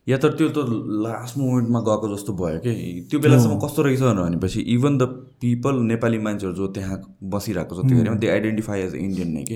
या 0.09 0.17
त 0.17 0.25
त्यो 0.37 0.47
त 0.55 0.59
लास्ट 1.05 1.37
मोमेन्टमा 1.37 1.79
गएको 1.87 2.07
जस्तो 2.13 2.33
भयो 2.41 2.59
कि? 2.65 2.73
त्यो 3.09 3.19
बेलासम्म 3.23 3.57
कस्तो 3.63 3.81
रहेछ 3.87 4.01
भनेपछि 4.19 4.59
इभन 4.75 4.97
द 4.97 5.03
पिपल 5.41 5.75
नेपाली 5.91 6.17
मान्छेहरू 6.27 6.55
जो 6.59 6.67
त्यहाँ 6.77 6.97
बसिरहेको 7.33 7.73
छ 7.77 7.85
त्यो 7.89 8.15
दे 8.23 8.27
आइडेन्टिफाई 8.35 8.79
एज 8.81 8.93
इन्डियन 9.05 9.29
नै 9.37 9.43
कि? 9.49 9.55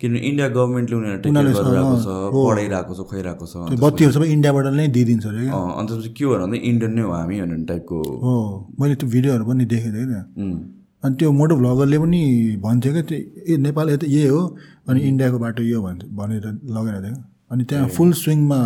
किनभने 0.00 0.20
इन्डिया 0.28 0.48
गभर्मेन्टले 0.56 0.96
उनीहरू 0.96 1.18
टेक 1.22 1.32
केयर 1.34 1.52
गरिरहेको 1.58 1.96
छ 2.04 2.08
पढाइरहेको 2.36 2.94
छ 2.98 3.06
खुवाइरहेको 3.10 3.46
छ 3.52 3.80
बत्तीहरू 3.84 4.12
सबै 4.18 4.28
इन्डियाबाट 4.36 4.66
नै 4.80 4.86
दिइदिन्छ 4.96 5.26
अरे 5.26 5.44
क्या? 5.44 5.52
अँ, 5.52 5.70
अनि 5.78 5.86
त्यसपछि 5.88 6.10
के 6.18 6.24
हो 6.24 6.38
भने 6.44 6.58
इन्डियन 6.72 6.92
नै 6.98 7.02
हो 7.02 7.12
हामी 7.18 7.40
भन्ने 7.42 7.64
टाइपको 7.72 7.96
हो। 8.24 8.36
मैले 8.80 8.94
त्यो 9.02 9.08
भिडियोहरू 9.16 9.44
पनि 9.50 9.64
देखेको 9.74 9.96
थिएँ 9.96 10.08
क्या 10.12 10.22
अनि 11.04 11.14
त्यो 11.20 11.30
मोटो 11.42 11.54
भ्लगरले 11.60 11.98
पनि 11.98 12.20
भन्थ्यो 12.64 12.92
क्या 12.96 13.02
त्यो 13.12 13.18
ए 13.52 13.56
नेपाल 13.68 13.90
यता 13.90 14.06
यही 14.16 14.26
हो 14.32 14.40
अनि 14.88 15.00
इन्डियाको 15.12 15.38
बाटो 15.44 15.62
यो 15.68 15.78
भन्थ्यो 15.86 16.08
भनेर 16.18 16.44
लगेर 16.76 16.96
थियो 17.04 17.16
अनि 17.52 17.64
त्यहाँ 17.70 17.88
फुल 17.96 18.12
स्विङमा 18.24 18.58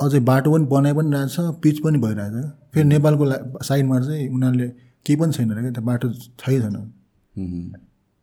अझै 0.00 0.20
बाटो 0.30 0.52
पनि 0.52 0.66
बनाइ 0.72 0.92
पनि 0.94 1.16
रहेछ 1.16 1.36
पिच 1.62 1.78
पनि 1.84 1.98
भइरहेछ। 2.04 2.46
फेरि 2.74 2.88
नेपालको 2.88 3.24
ला 3.24 3.36
साइडमा 3.62 4.00
चाहिँ 4.00 4.28
उनीहरूले 4.28 4.68
केही 5.06 5.16
पनि 5.20 5.32
छैन 5.32 5.48
क्या 5.54 5.70
त्यो 5.70 5.84
बाटो 5.90 6.06
छै 6.12 6.60
छैन 6.60 6.76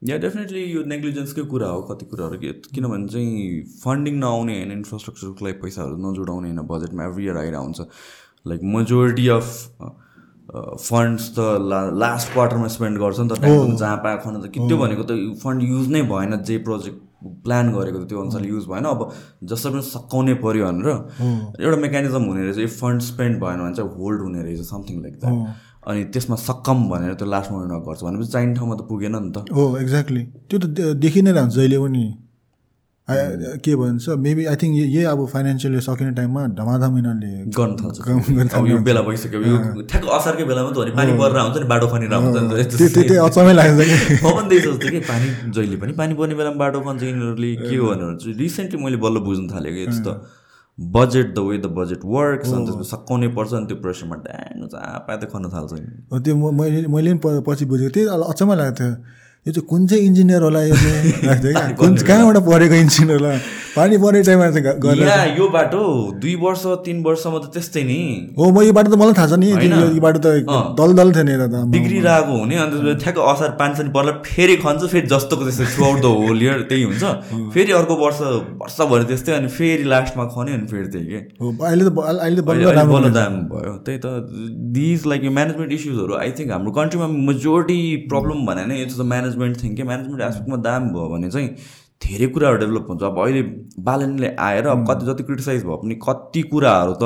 या 0.01 0.17
डेफिनेटली 0.23 0.63
यो 0.71 0.83
नेग्लिजेन्सकै 0.85 1.43
कुरा 1.51 1.67
हो 1.67 1.81
कति 1.89 2.05
कुराहरू 2.05 2.37
कि 2.39 2.51
किनभने 2.73 3.07
चाहिँ 3.07 3.61
फन्डिङ 3.83 4.15
नआउने 4.19 4.55
होइन 4.57 4.71
इन्फ्रास्ट्रक्चरको 4.71 5.45
लागि 5.45 5.57
पैसाहरू 5.61 5.95
नजोडाउने 6.03 6.47
होइन 6.49 6.61
बजेटमा 6.71 7.05
एभ्री 7.05 7.23
इयर 7.25 7.37
आइरहेको 7.37 7.63
हुन्छ। 7.63 7.79
लाइक 8.45 8.61
मेजोरिटी 8.75 9.27
अफ 9.35 9.47
फन्ड्स 10.81 11.29
त 11.37 11.45
ला 11.71 11.79
लास्ट 12.01 12.33
क्वार्टरमा 12.33 12.67
स्पेन्ड 12.73 12.99
गर्छ 12.99 13.19
नि 13.19 13.29
त 13.29 13.41
टाइम 13.41 13.75
जहाँ 13.75 13.97
पाएको 14.03 14.23
खन 14.23 14.41
त 14.41 14.51
कि 14.53 14.67
त्यो 14.67 14.77
भनेको 14.77 15.03
त 15.03 15.41
फन्ड 15.43 15.63
युज 15.63 15.87
नै 15.91 16.01
भएन 16.11 16.41
जे 16.49 16.57
प्रोजेक्ट 16.67 16.99
प्लान 17.45 17.71
गरेको 17.73 18.03
त्यो 18.05 18.21
अनुसारले 18.21 18.47
युज 18.47 18.65
भएन। 18.71 18.85
अब 18.85 19.01
जसरी 19.43 19.71
पनि 19.73 19.81
सकाउनै 19.91 20.33
पऱ्यो 20.43 20.65
भनेर 20.65 20.89
एउटा 21.61 21.77
मेकानिजम 21.85 22.23
हुने 22.29 22.41
रहेछ 22.43 22.57
यो 22.57 22.67
फन्ड 22.81 23.01
स्पेन्ड 23.01 23.39
भएन 23.43 23.59
भने 23.61 23.75
चाहिँ 23.75 23.91
होल्ड 23.97 24.21
हुने 24.21 24.41
रहेछ 24.43 24.61
समथिङ 24.71 25.01
लाइक 25.01 25.15
द्याट 25.21 25.35
अनि 25.87 26.03
त्यसमा 26.13 26.35
सकम 26.41 26.77
भनेर 26.89 27.13
त्यो 27.13 27.27
लास्ट 27.29 27.51
मोमेन्टमा 27.51 27.79
गर्छ 27.87 28.03
भनेपछि 28.03 28.31
चाहिने 28.31 28.53
ठाउँमा 28.55 28.75
त 28.75 28.87
पुगेन 28.89 29.15
नि 29.15 29.31
त। 29.31 29.37
हो 29.53 29.63
एक्ज्याक्टली 29.77 30.23
त्यो 30.49 30.59
त 30.59 30.95
देखि 30.97 31.21
नै 31.21 31.31
रहन्छ 31.31 31.53
जहिले 31.55 31.77
पनि। 31.79 32.05
के 33.07 33.75
भन्छ 33.77 34.09
मेबी 34.17 34.45
आई 34.49 34.55
थिङ्क 34.61 34.75
यही 34.75 35.03
अब 35.05 35.25
फाइनेन्सियली 35.33 35.79
सकिने 35.87 36.11
टाइममा 36.17 36.45
धमाधम 36.57 36.95
यिनीहरूले 36.97 37.33
गर्न 37.57 37.75
थाल्छ। 37.81 38.69
यो 38.69 38.77
बेला 38.87 39.01
भइसक्यो 39.07 39.41
यो 39.45 39.57
ठ्याक्क 39.91 40.07
असारकै 40.17 40.43
बेलामा 40.49 40.71
त 40.73 40.95
पानी 40.97 41.11
परेर 41.19 41.37
आउँछ 41.37 41.57
नि 41.61 41.67
बाटो 41.69 41.87
खनिरहेको 41.93 42.25
हुन्छ 42.25 42.37
नि 42.41 42.49
त 42.49 42.57
यस्तो 42.59 42.77
त्यो 42.77 42.87
त्यो 42.95 43.03
त्यो 43.09 43.25
अचम्मै 43.25 43.53
लाग्छ 43.53 43.77
कि? 43.77 43.97
त्यही 44.49 44.61
सोच्थेँ 44.61 44.91
कि 44.91 44.99
पानी 45.09 45.27
जहिले 45.53 45.77
पनि 45.83 45.93
पानी 46.01 46.13
पर्ने 46.17 46.35
बेलामा 46.39 46.57
बाटो 46.63 46.81
खन्छ 46.87 47.03
यिनीहरूले 47.03 47.51
के 47.61 47.75
हो 47.75 47.85
भनेर 47.91 48.37
रिसेन्टली 48.41 48.83
मैले 48.83 48.97
बल्ल 49.05 49.21
बुझ्नु 49.27 49.47
थालेँ 49.53 49.73
कि 49.75 49.83
it's 49.83 49.99
the 50.07 50.17
budget 50.77 51.27
the 51.35 51.39
way 51.49 51.57
the 51.57 51.69
budget 51.77 52.01
works 52.15 52.49
अनि 52.53 52.65
त्यसमा 52.67 52.85
सकाउनै 52.93 53.27
पर्छ 53.37 53.53
अनि 53.59 53.65
त्यो 53.69 53.77
प्रेसरमा 53.85 54.15
ड्याङ 54.25 54.65
पाए 55.05 55.17
त 55.21 55.29
खन्न 55.29 55.45
थाल्छ। 55.53 55.71
त्यो 56.25 56.33
मैले 56.61 56.81
मैले 56.95 57.13
पनि 57.21 57.45
पछि 57.47 57.65
बुझेको 57.69 57.93
थिएँ 57.95 58.07
अचम्मै 58.33 58.55
लाग्थ्यो। 58.63 58.89
यो 59.47 59.53
चाहिँ 59.53 59.67
कुन 59.69 59.85
चाहिँ 59.87 60.03
इन्जिनियर 60.05 60.41
होला 60.41 60.61
यो 60.63 60.75
चाहिँ? 60.75 61.75
कुन 61.79 61.95
कहाँबाट 62.01 62.37
पढेको 62.45 62.75
इन्जिनियर 62.75 63.19
होला? 63.21 63.37
पानी 63.75 63.97
पर्ने 64.01 64.21
टाइममा 64.23 64.49
चाहिँ 64.51 64.79
गरेर 64.81 65.07
या 65.07 65.23
यो 65.37 65.47
बाटो 65.53 65.81
दुई 66.17 66.33
वर्ष 66.41 66.63
तिन 66.85 67.03
वर्षमा 67.05 67.37
त 67.37 67.53
त्यस्तै 67.53 67.83
नि। 67.85 68.33
हो 68.37 68.49
म 68.49 68.61
यो 68.65 68.73
बाटो 68.73 68.89
त 68.89 68.97
मलाई 68.97 69.13
थाहा 69.13 69.27
छ 69.29 69.37
नि। 69.37 69.45
यो 69.45 69.59
यो 69.93 70.01
बाटो 70.01 70.19
त। 70.25 70.49
दल 70.79 70.93
दल 70.97 71.11
थियो 71.13 71.23
नि 71.29 71.31
यता 71.35 71.45
त। 71.45 71.61
बिग्रिरहेको 71.75 72.33
हुने 72.41 72.55
अनि 72.57 72.71
त्यसपछि 72.73 73.03
ठ्याक्क 73.03 73.19
असार 73.21 73.49
पानी 73.59 73.75
सानी 73.75 73.89
पर्ला 73.93 74.11
फेरि 74.25 74.55
खन्छ 74.65 74.89
फेरि 74.89 75.07
जस्तोको 75.13 75.43
त्यस्तै 75.45 75.67
through 75.75 75.85
out 75.85 76.01
the 76.01 76.13
whole 76.25 76.41
year 76.41 76.61
त्यही 76.65 76.83
हुन्छ। 76.89 77.03
फेरि 77.53 77.71
अर्को 77.81 77.95
वर्ष 78.01 78.21
वर्षभरि 78.63 79.05
त्यस्तै 79.13 79.37
अनि 79.37 79.49
फेरि 79.59 79.83
लास्टमा 79.93 80.25
खन्यो 80.33 80.57
अनि 80.57 80.67
फेरि 80.73 80.87
त्यही 80.95 81.05
के। 81.05 81.21
अहिले 81.37 81.83
त 81.85 81.93
अहिले 81.93 82.41
त 82.41 82.45
बल्ल 82.49 83.13
दाम 83.19 83.37
भयो। 83.53 83.75
त्यही 83.85 83.99
त 84.01 84.07
दिज 84.79 85.05
लाइक 85.13 85.29
यो 85.29 85.35
म्यानेजमेन्ट 85.37 85.71
इस्युजहरू 85.77 86.17
आई 86.23 86.31
थिङ्क 86.33 86.51
हाम्रो 86.57 86.71
कन्ट्रीमा 86.81 87.07
मेजोरिटी 87.29 87.79
प्रब्लम 88.09 88.45
भने 88.49 88.65
नै 88.73 88.81
इट्स 88.87 88.97
द 88.97 89.11
म्यानेजमेन्ट 89.37 89.63
थिङ 89.63 89.75
के 89.75 89.83
म्यानेजमेन्ट 89.89 90.21
एस्पेक्टमा 90.29 90.57
दाम 90.67 90.89
भयो 90.93 91.07
भने 91.15 91.29
चाहिँ 91.31 91.49
धेरै 92.03 92.27
कुराहरू 92.35 92.57
डेभलप 92.59 92.85
हुन्छ। 92.89 93.03
अब 93.03 93.17
अहिले 93.23 93.41
बालनले 93.87 94.27
आएर 94.47 94.67
अब 94.67 94.85
कति 94.89 95.05
जति 95.05 95.23
क्रिटिसाइज 95.23 95.63
भयो 95.65 95.77
पनि 95.83 95.95
कति 96.07 96.41
कुराहरू 96.51 96.93
त 97.01 97.03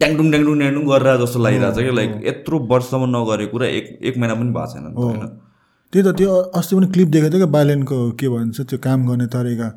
ड्याङडुङ 0.00 0.30
ड्याङडुङ 0.30 0.58
ड्याङडुङ 0.58 0.84
गरेर 0.92 1.16
जस्तो 1.24 1.38
लागिरहेको 1.44 1.80
छ 1.80 1.84
कि 1.88 1.96
लाइक 1.96 2.10
यत्रो 2.28 2.58
वर्षसम्म 2.72 3.04
नगरेको 3.16 3.52
कुरा 3.52 3.66
एक 3.78 3.86
एक 4.08 4.18
महिना 4.18 4.34
पनि 4.40 4.50
भएको 4.56 4.72
छैन 4.72 4.84
होइन। 4.96 5.28
त्यही 5.92 6.02
त 6.04 6.12
त्यो 6.20 6.32
अस्ति 6.60 6.76
पनि 6.76 6.86
क्लिप 6.94 7.08
देखेको 7.08 7.30
थियो 7.32 7.40
क्या 7.40 7.52
बालेनको 7.56 7.96
के 8.20 8.28
भन्छ 8.28 8.60
त्यो 8.70 8.78
काम 8.86 9.06
गर्ने 9.08 9.26
तरिका। 9.34 9.68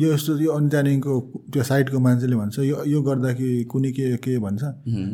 यो- 0.00 0.12
यस्तो 0.14 0.38
यो 0.46 0.50
अनि 0.54 0.68
त्यहाँदेखिको 0.70 1.14
त्यो 1.52 1.62
साइडको 1.70 1.98
मान्छेले 2.06 2.36
भन्छ 2.38 2.58
यो 2.70 2.76
यो 2.94 2.98
गर्दाखेरि 3.08 3.64
कुनै 3.72 3.90
के 3.98 4.16
के 4.24 4.38
भन्छ? 4.38 4.62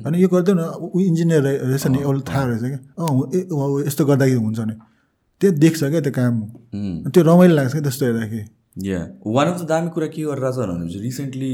अनि 0.06 0.16
यो 0.22 0.28
गरिदेऊ 0.28 0.54
न 0.60 0.62
ऊ 0.92 1.00
इन्जिनियर 1.00 1.40
रहे- 1.42 1.60
रहेछ 1.64 1.86
नि 1.88 1.98
उसलाई 2.04 2.24
थाहा 2.28 2.44
रहेछ 2.44 2.62
क्या। 2.72 2.80
अँ 3.00 3.82
यस्तो 3.88 4.04
गर्दाखेरि 4.04 4.40
हुन्छ 4.44 4.60
नि। 4.68 4.74
त्यो 5.44 5.52
देख्छ 5.60 5.80
क्या 5.84 6.00
त्यो 6.08 6.14
काम। 6.18 6.34
त्यो 7.12 7.22
रमाइलो 7.30 7.54
लाग्छ 7.54 7.72
क्या 7.72 7.82
त्यस्तो 7.86 8.06
हेर्दाखेरि। 8.06 8.44
या 8.82 9.00
वान 9.22 9.46
अफ 9.48 9.56
द 9.60 9.64
दामी 9.70 9.88
कुरा 9.94 10.06
के 10.10 10.22
गरिरहेको 10.26 10.62
छ 10.62 10.66
भनेपछि 10.68 10.98
रिसेन्टली 10.98 11.50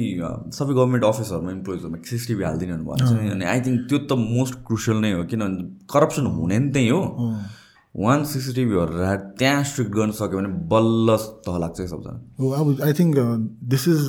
सबै 0.56 0.72
गभर्मेन्ट 0.74 1.04
अफिसहरूमा 1.04 1.50
इम्प्लोइजहरूमा 1.52 1.98
सिसिटिभी 2.10 2.44
हालिदिनु 2.48 2.84
भन्छ 2.90 3.12
अनि 3.36 3.44
आई 3.44 3.60
थिङ्क 3.66 3.80
त्यो 3.88 3.98
त 4.08 4.12
मोस्ट 4.16 4.54
क्रुसियल 4.66 4.96
नै 5.04 5.10
हो। 5.12 5.24
किनभने 5.28 5.64
करप्सन 5.92 6.26
हुने 6.36 6.58
नि 6.58 6.68
त्यही 6.72 6.88
हो। 6.88 7.02
वान 7.94 8.24
सिसिटिभीहरू 8.32 8.92
राख 8.98 9.20
त्यहाँ 9.38 9.62
स्ट्रिक्ट 9.68 9.92
गर्न 9.92 10.10
सक्यो 10.16 10.38
भने 10.38 10.50
बल्ल 10.72 11.16
तह 11.44 11.56
लाग्छ 11.62 11.80
है 11.80 11.86
सबजना। 11.92 12.18
हो 12.40 12.50
अब 12.56 12.66
आई 12.88 12.92
थिङ्क 12.98 13.14
दिस 13.72 13.84
इज 13.92 14.00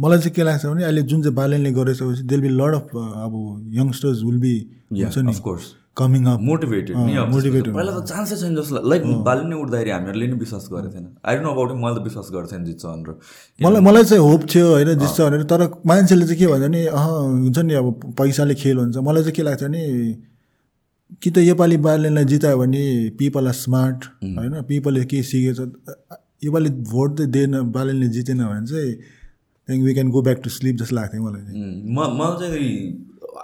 मलाई 0.00 0.18
चाहिँ 0.18 0.34
के 0.36 0.42
लाग्छ 0.48 0.66
भने 0.66 0.84
अहिले 0.84 1.02
जुन 1.10 1.22
चाहिँ 1.22 1.36
बालेनले 1.36 1.72
गरेछ 1.78 2.02
देल 2.32 2.40
बी 2.40 2.50
लड 2.60 2.74
अफ 2.74 2.88
अब 2.96 3.34
यङ्स्टर्स 3.78 4.22
विल 4.24 4.38
बी 4.46 4.54
हुन्छ 4.92 5.18
नि। 5.18 5.32
अफकोर्स 5.32 5.64
कमिङ 5.98 6.22
अप 6.26 6.40
मोटिभेटेड 6.48 6.96
नि 6.96 7.12
त्यस्तो। 7.16 7.72
पहिला 7.72 7.92
त 7.98 8.04
चान्सै 8.10 8.36
छैन 8.36 8.52
जस्तो 8.56 8.82
लाइक 8.90 9.02
बाल्य 9.28 9.44
नै 9.48 9.56
उठ्दाखेरि 9.56 9.90
हामीहरूले 9.90 10.26
नि 10.26 10.36
विश्वास 10.44 10.68
गरेको 10.72 10.92
थिएन। 10.94 11.06
आई 11.24 11.32
डोन्ट 11.34 11.46
नो 11.46 11.52
अबाउट 11.52 11.70
मैले 11.82 11.96
त 11.96 12.02
विश्वास 12.04 12.28
गरेको 12.34 12.48
थिएन 12.52 12.64
जित्छ 12.64 12.84
भनेर 12.86 13.10
मलाई 13.60 13.80
मलाई 13.88 14.04
चाहिँ 14.04 14.22
होप 14.28 14.42
थियो 14.52 14.66
होइन 14.70 14.90
जित्छ 14.98 15.18
भनेर 15.20 15.42
तर 15.52 15.62
मान्छेले 15.86 16.24
चाहिँ 16.26 16.38
के 16.40 16.46
भन्छ 16.52 16.70
नि 16.76 16.84
अह 16.92 17.06
हुन्छ 17.42 17.58
नि 17.58 17.74
अब 17.74 17.86
पैसाले 18.18 18.54
खेल 18.62 18.76
हुन्छ। 18.78 18.96
मलाई 19.08 19.22
चाहिँ 19.22 19.36
के 19.36 19.42
लाग्छ 19.48 19.64
नि 19.74 19.82
कि 21.22 21.30
त 21.30 21.38
योपालि 21.38 21.76
बालेनलाई 21.80 22.24
जितायो 22.30 22.56
भने 22.58 22.84
पिपल 23.18 23.46
आर 23.46 23.56
स्मार्ट 23.56 24.04
होइन 24.36 24.54
पिपलले 24.68 25.04
के 25.06 25.22
सिकेछ 25.22 25.58
योपालि 26.44 26.70
भोट 26.92 27.10
चाहिँ 27.18 27.30
दिएन 27.32 27.52
बालेनले 27.72 28.08
जितेन 28.16 28.42
भने 28.44 28.66
चाहिँ 28.66 28.92
त्यहाँदेखि 28.94 29.86
we 29.86 29.92
can 29.94 30.08
go 30.10 30.22
back 30.22 30.40
to 30.44 30.50
sleep 30.50 30.76
जस्तो 30.76 30.96
लाग्थ्यो 30.96 31.22
मलाई 31.22 31.42
मलाई 32.18 32.34
चाहिँ 32.40 32.70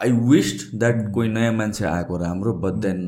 आई 0.00 0.12
विस्ड 0.30 0.78
द्याट 0.78 1.12
कोही 1.14 1.28
नयाँ 1.28 1.52
मान्छे 1.52 1.84
आएको 1.84 2.16
राम्रो 2.24 2.54
but 2.64 2.80
then 2.86 3.04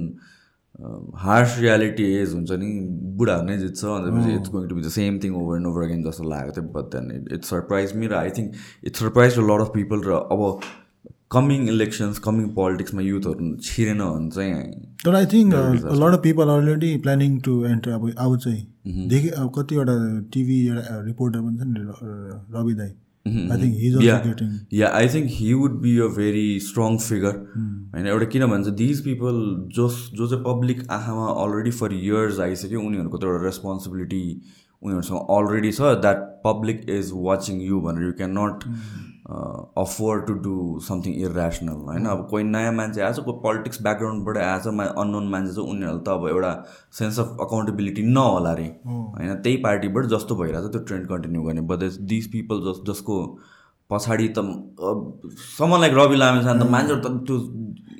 harsh 1.24 1.58
reality 1.58 2.04
as 2.14 2.32
हुन्छ 2.34 2.50
नि 2.60 2.70
बुढाहरू 3.18 3.46
नै 3.46 3.58
जित्छ 3.58 3.84
अन्त 3.84 4.28
it's 4.30 4.50
going 4.50 4.68
to 4.68 4.74
be 4.74 4.82
the 4.82 4.88
same 4.94 5.18
thing 5.24 5.34
over 5.42 5.56
and 5.56 5.66
over 5.66 5.82
again 5.82 6.02
जस्तो 6.04 6.30
लागेको 6.30 6.60
थियो 6.60 6.70
but 6.78 6.96
then 6.96 7.10
it 7.16 7.32
it 7.32 7.44
surprise 7.44 7.96
me 7.96 8.06
र 8.06 8.14
I 8.14 8.30
think 8.38 8.54
it 8.84 8.96
surprise 8.96 9.38
a 9.38 9.42
lot 9.42 9.60
of 9.60 9.70
people 9.74 10.02
र 10.06 10.24
अब 10.36 10.42
कमिङ 11.32 11.68
इलेक्सन्स 11.68 12.18
कमिङ 12.18 12.48
पोलिटिक्समा 12.54 13.02
युथहरू 13.02 13.54
छिरेन 13.68 13.98
भने 13.98 14.30
चाहिँ 14.30 14.64
तर 15.04 15.14
I 15.14 15.26
think 15.26 15.54
lot 16.02 16.14
of 16.14 16.20
people 16.22 16.48
already 16.48 16.96
planning 17.06 17.38
to 17.40 17.54
enter 17.66 17.90
अब 17.90 18.10
अब 18.18 18.36
चाहिँ। 18.38 19.08
देखेँ 19.08 19.30
अब 19.30 19.52
कतिवटा 19.58 19.94
टिभी 20.32 20.58
रिपोर्टर 21.06 21.40
पनि 21.40 21.56
छ 21.58 21.60
नि 21.66 21.80
रवि 22.58 22.74
दाई। 22.74 22.92
I 23.26 23.58
think 23.58 23.76
his 23.76 24.74
yeah 24.74 24.88
I 24.94 25.08
think 25.08 25.28
he 25.30 25.52
would 25.54 25.80
be 25.82 25.96
a 25.98 26.08
very 26.16 26.48
strong 26.60 26.96
figure 27.00 27.38
होइन 27.94 28.06
एउटा 28.06 28.26
किन 28.28 28.46
भन्छ 28.46 28.74
दिज 28.76 29.00
पिपल 29.04 29.40
जस 29.76 29.96
जो 30.14 30.26
चाहिँ 30.26 30.44
पब्लिक 30.44 30.82
आँखामा 30.90 31.28
अलरेडी 31.38 31.70
फर 31.78 31.94
इयर्स 31.94 32.40
आइसक्यो 32.42 32.80
उनीहरूको 32.82 33.18
त 33.18 33.24
एउटा 33.24 33.44
रेस्पोन्सिबिलिटी 33.44 34.24
उनीहरूसँग 34.82 35.32
अलरेडी 35.32 35.72
छ 35.72 35.94
that 36.00 36.28
public 36.44 36.84
is 36.90 37.10
watching 37.22 37.60
you 37.62 37.80
भनेर 37.80 38.06
you 38.06 38.12
can 38.14 38.38
not 38.38 38.68
afford 39.24 40.26
to 40.26 40.32
do 40.44 40.80
something 40.88 41.14
irrational 41.20 41.76
होइन? 41.84 42.06
अब 42.06 42.26
कोही 42.30 42.44
नयाँ 42.44 42.72
मान्छे 42.72 43.00
आएछ 43.02 43.18
कोही 43.18 43.40
पोलिटिक्स 43.42 43.82
ब्याकग्राउन्डबाट 43.82 44.38
आएछ 44.38 44.66
मा 44.76 44.84
अननोन 44.84 45.28
मान्छे 45.28 45.54
चाहिँ 45.54 45.70
उनीहरूलाई 45.70 46.04
त 46.04 46.08
अब 46.08 46.28
एउटा 46.28 46.52
सेन्स 46.98 47.20
अफ 47.20 47.36
अकाउन्टेबिलिटी 47.40 48.02
नहोला 48.02 48.50
अरे 48.50 48.66
होइन? 48.84 49.34
त्यही 49.34 49.56
पार्टीबाट 49.64 50.06
जस्तो 50.14 50.36
भइरहेछ 50.36 50.70
त्यो 50.72 50.80
ट्रेन्ड 50.84 51.08
कन्टिन्यू 51.08 51.42
गर्ने। 51.42 51.60
बट 51.72 51.90
दिस 52.12 52.26
पिपल 52.32 52.60
जस 52.66 52.82
जसको 52.90 53.16
पछाडि 53.90 54.26
त 54.36 54.38
समन 55.58 55.80
लाइक 55.80 55.92
रवि 55.94 56.16
लामेछाने 56.16 56.58
त 56.60 56.70
मान्छेहरू 56.74 57.00
त 57.04 57.08
त्यो 57.26 57.36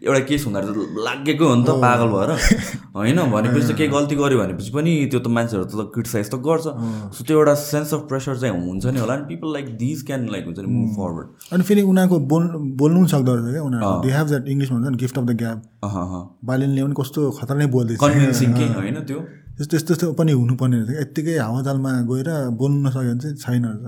एउटा 0.05 0.21
केस 0.29 0.45
हुँदा 0.47 0.61
लागेकै 1.05 1.45
हो 1.45 1.55
नि 1.55 1.65
त 1.65 1.71
पागल 1.81 2.09
भएर। 2.13 2.31
होइन? 2.97 3.19
भनेपछि 3.33 3.67
त 3.69 3.77
केही 3.77 3.89
गल्ती 3.89 4.15
गऱ्यो 4.17 4.39
भनेपछि 4.39 4.71
पनि 4.77 4.93
त्यो 5.13 5.21
त 5.21 5.29
मान्छेहरू 5.37 5.65
त 5.65 5.89
क्रिटिसाइज 5.95 6.27
त 6.29 6.37
गर्छ। 6.45 6.67
सो 7.17 7.21
त्यो 7.25 7.37
एउटा 7.39 7.55
सेन्स 7.63 7.95
अफ 7.95 8.01
प्रेसर 8.11 8.37
चाहिँ 8.41 8.53
हुन्छ 8.67 8.85
नि 8.87 9.01
होला। 9.01 9.17
नि 9.17 9.25
people 9.33 9.49
like 9.57 9.67
these 9.81 10.03
can 10.09 10.29
like 10.35 10.45
हुन्छ 10.45 10.59
नि 10.61 10.69
मुभ 10.69 10.91
फरवर्ड 10.97 11.27
अनि 11.53 11.63
फेरि 11.69 11.83
उनीहरूको 11.89 12.19
बोल 12.33 12.45
बोल्नु 12.81 12.99
पनि 13.01 13.09
सक्दो 13.15 13.33
रहेछ 13.35 13.53
क्या 13.55 13.65
उनीहरू। 13.65 13.93
दे 14.05 14.13
हेभ 14.13 14.27
द्याट 14.29 14.45
इङ्ग्लिसमा 14.53 14.77
हुन्छ 14.77 14.89
नि 14.89 14.99
गिफ्ट 15.05 15.17
अफ 15.19 15.25
द 15.25 15.33
ग्याप 15.41 15.59
बालिनले 16.53 16.81
पनि 16.85 16.95
कस्तो 17.01 17.21
खतरा 17.41 17.57
नै 17.59 17.67
बोल्दैछ। 17.77 17.99
कन्भिन्सिङ 18.05 18.51
के 18.61 18.65
होइन 18.77 19.01
त्यो? 19.09 19.19
त्यस्तो 19.57 19.77
यस्तो 19.77 19.91
यस्तो 19.95 20.13
पनि 20.21 20.33
हुनुपर्ने 20.37 20.77
रहेछ। 20.85 21.01
यत्तिकै 21.01 21.37
हावाजालमा 21.39 21.91
गएर 22.13 22.29
बोल्नु 22.61 22.79
नसक्यो 22.87 23.09
भने 23.09 23.21
चाहिँ 23.25 23.37
छैन 23.41 23.65
रहेछ। 23.73 23.85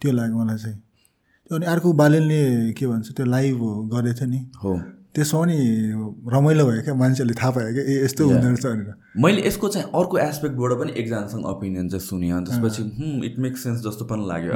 त्यो 0.00 0.10
लाग्यो 0.16 0.36
मलाई 0.40 0.58
चाहिँ। 0.64 0.76
अनि 1.52 1.66
अर्को 1.66 1.92
बालेनले 1.98 2.72
के 2.78 2.86
भन्छ 2.86 3.12
त्यो 3.16 3.26
लाइभ 3.26 3.58
गरेको 3.92 4.14
थियो 4.20 4.28
नि। 4.30 4.40
हो। 4.62 4.72
त्यसमा 5.14 5.40
पनि 5.40 5.58
रमाइलो 6.34 6.64
भयो 6.66 6.82
क्या 6.84 6.94
मान्छेहरूले 6.94 7.34
थाहा 7.40 7.50
पायो 7.50 7.72
क्या 7.74 7.84
ए 7.84 8.04
यस्तो 8.04 8.24
हुँदो 8.28 8.46
रहेछ 8.46 8.66
भनेर। 8.66 8.94
मैले 9.24 9.46
यसको 9.46 9.68
चाहिँ 9.68 9.90
अर्को 10.00 10.18
एस्पेक्टबाट 10.18 10.72
पनि 10.80 10.92
एकजनासँग 11.00 11.46
ओपिनियन 11.52 11.88
चाहिँ 11.88 12.04
सुनेँ 12.06 12.32
अनि 12.32 12.46
त्यसपछि 12.50 12.82
इट 13.26 13.38
मेक्स 13.44 13.62
सेन्स 13.64 13.78
जस्तो 13.86 14.04
पनि 14.12 14.28
लाग्यो। 14.28 14.52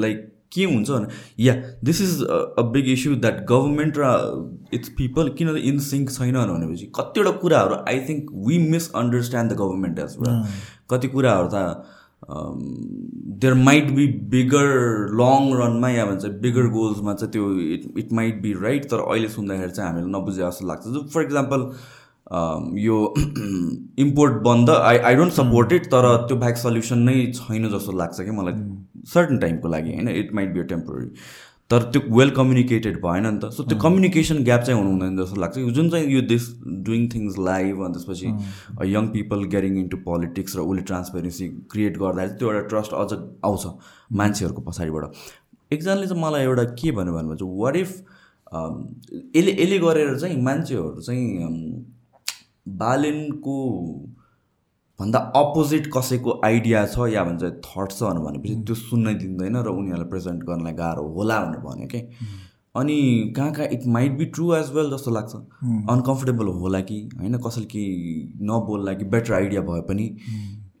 लाइक 0.00 0.26
के 0.52 0.64
हुन्छ 0.64 0.90
भने 0.90 1.08
yeah 1.44 1.54
this 1.84 2.00
is 2.02 2.22
a 2.22 2.62
big 2.74 2.88
issue 2.88 3.16
that 3.16 3.40
government 3.48 3.94
र 3.98 4.12
इट्स 4.74 4.88
पिपल 4.98 5.28
किन 5.38 5.56
इन 5.56 5.78
सिङ्क 5.86 6.10
छैन 6.10 6.36
भनेपछि 6.36 6.92
कतिवटा 6.96 7.30
कुराहरू 7.42 7.84
I 7.88 7.98
think 8.08 8.30
we 8.46 8.58
misunderstand 8.70 9.52
the 9.52 9.56
government 9.60 9.98
as 9.98 10.16
well 10.20 10.42
कति 10.90 11.08
कुराहरू 11.08 11.48
त 11.54 11.56
there 12.24 13.54
might 13.54 13.90
be 13.90 14.06
bigger 14.30 14.66
long 15.20 15.52
रनमा 15.58 15.88
या 15.90 16.06
भन्छ 16.06 16.24
बिगर 16.42 16.66
गोल्समा 16.70 17.14
चाहिँ 17.14 17.32
त्यो 17.32 17.52
it 17.74 17.98
it 17.98 18.12
might 18.12 18.40
be 18.42 18.52
right 18.62 18.90
तर 18.90 19.00
अहिले 19.00 19.28
सुन्दाखेरि 19.28 19.70
चाहिँ 19.70 19.90
हामीले 19.90 20.10
नबुझे 20.18 20.42
जस्तो 20.42 20.66
लाग्छ। 20.66 21.12
फर 21.14 21.22
इक्जाम्पल 21.22 21.70
यो 22.78 22.96
इम्पोर्ट 24.04 24.42
बन्द 24.42 24.70
I 24.70 24.98
I 24.98 25.14
don't 25.14 25.32
support 25.32 25.72
it 25.72 25.86
तर 25.94 26.16
त्यो 26.28 26.36
ब्याक 26.36 26.56
सल्युसन 26.56 26.98
नै 27.08 27.14
छैन 27.34 27.68
जस्तो 27.68 27.92
लाग्छ 27.98 28.20
कि 28.20 28.30
मलाई 28.30 28.54
सर्टन 29.12 29.38
टाइमको 29.38 29.68
लागि 29.68 29.94
होइन? 29.94 30.08
It 30.08 30.34
might 30.34 30.52
be 30.54 30.60
a 30.60 30.64
temporary 30.74 31.08
तर 31.70 31.82
त्यो 31.92 32.00
वेल 32.16 32.30
कम्युनिकेटेड 32.36 32.96
भएन 33.00 33.26
नि 33.26 33.38
त। 33.38 33.50
सो 33.52 33.62
त्यो 33.64 33.78
कम्युनिकेसन 33.78 34.42
ग्याप 34.44 34.60
चाहिँ 34.60 34.80
हुनु 34.80 34.90
हुँदैन 34.90 35.16
जस्तो 35.16 35.40
लाग्छ। 35.40 35.58
जुन 35.78 35.90
चाहिँ 35.90 36.06
यो 36.12 36.20
दिस 36.28 36.48
डुइङ 36.84 37.08
थिङ्स 37.14 37.38
लाइभ 37.38 37.82
अनि 37.84 37.92
त्यसपछि 37.94 38.28
young 38.94 39.08
people 39.16 39.44
getting 39.54 39.76
into 39.78 39.96
politics 40.06 40.56
र 40.56 40.60
उसले 40.60 40.82
ट्रान्सपेरेन्सी 40.90 41.48
क्रिएट 41.72 41.98
गर्दाखेरि 41.98 42.38
त्यो 42.38 42.52
एउटा 42.52 42.66
ट्रस्ट 42.68 42.92
अझ 42.92 43.10
आउँछ 43.44 43.66
मान्छेहरूको 44.20 44.62
पछाडिबाट। 44.70 45.04
एकजनाले 45.72 46.06
चाहिँ 46.06 46.22
मलाई 46.22 46.42
एउटा 46.42 46.64
के 46.80 46.92
भन्यो 46.98 47.12
भनेपछि 47.14 47.44
वाट 47.62 47.76
इफ 47.76 47.90
यसले 49.36 49.52
यसले 49.62 49.78
गरेर 49.78 50.18
चाहिँ 50.18 50.40
मान्छेहरू 50.42 51.00
चाहिँ 51.00 51.26
बालेनको 52.80 53.56
भन्दा 55.00 55.18
अपोजिट 55.36 55.86
कसैको 55.96 56.40
आइडिया 56.44 56.84
छ 56.86 57.08
या 57.12 57.22
भन्छ 57.24 57.42
थट 57.64 57.92
छ 57.92 58.10
भनेपछि 58.18 58.54
त्यो 58.66 58.74
सुन्नै 58.74 59.14
दिँदैन 59.14 59.56
र 59.56 59.68
उनीहरूलाई 59.70 60.08
प्रेजेन्ट 60.10 60.42
गर्नलाई 60.44 60.72
गाह्रो 60.74 61.06
होला 61.16 61.40
भनेर 61.40 61.60
भन्यो 61.66 61.86
कि। 61.86 62.00
अनि 62.76 62.96
कहाँ 63.36 63.52
कहाँ 63.52 63.66
it 63.72 63.86
might 63.88 64.18
be 64.18 64.24
true 64.34 64.54
as 64.54 64.70
well 64.74 64.90
जस्तो 64.90 65.10
लाग्छ। 65.10 65.34
अनकम्फर्टेबल 65.94 66.46
होला 66.58 66.80
कि 66.90 66.98
होइन 67.18 67.38
कसैले 67.46 67.66
कि 67.66 67.84
नबोल्ला 68.50 68.92
कि 68.94 69.04
बेटर 69.14 69.34
आइडिया 69.34 69.60
भए 69.70 69.80
पनि। 69.88 70.06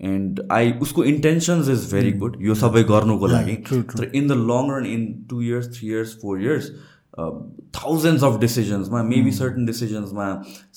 एन्ड 0.08 0.40
आई 0.52 0.72
उसको 0.82 1.04
इन्टेन्सन्स 1.04 1.68
इज 1.68 1.92
भेरी 1.92 2.12
गुड 2.18 2.36
यो 2.42 2.54
सबै 2.54 2.82
गर्नुको 2.90 3.26
लागि। 3.26 3.56
तर 3.70 4.10
in 4.14 4.28
the 4.28 4.32
long 4.50 4.70
run 4.70 4.86
in 4.86 5.06
two 5.30 5.40
years 5.42 5.74
three 5.78 5.88
years 5.88 6.18
four 6.22 6.42
years 6.42 6.70
thousands 7.76 8.24
of 8.24 8.38
डिसिजन्समा 8.40 9.02
maybe 9.02 9.32
certain 9.32 9.66
डिसिजन्समा 9.66 10.26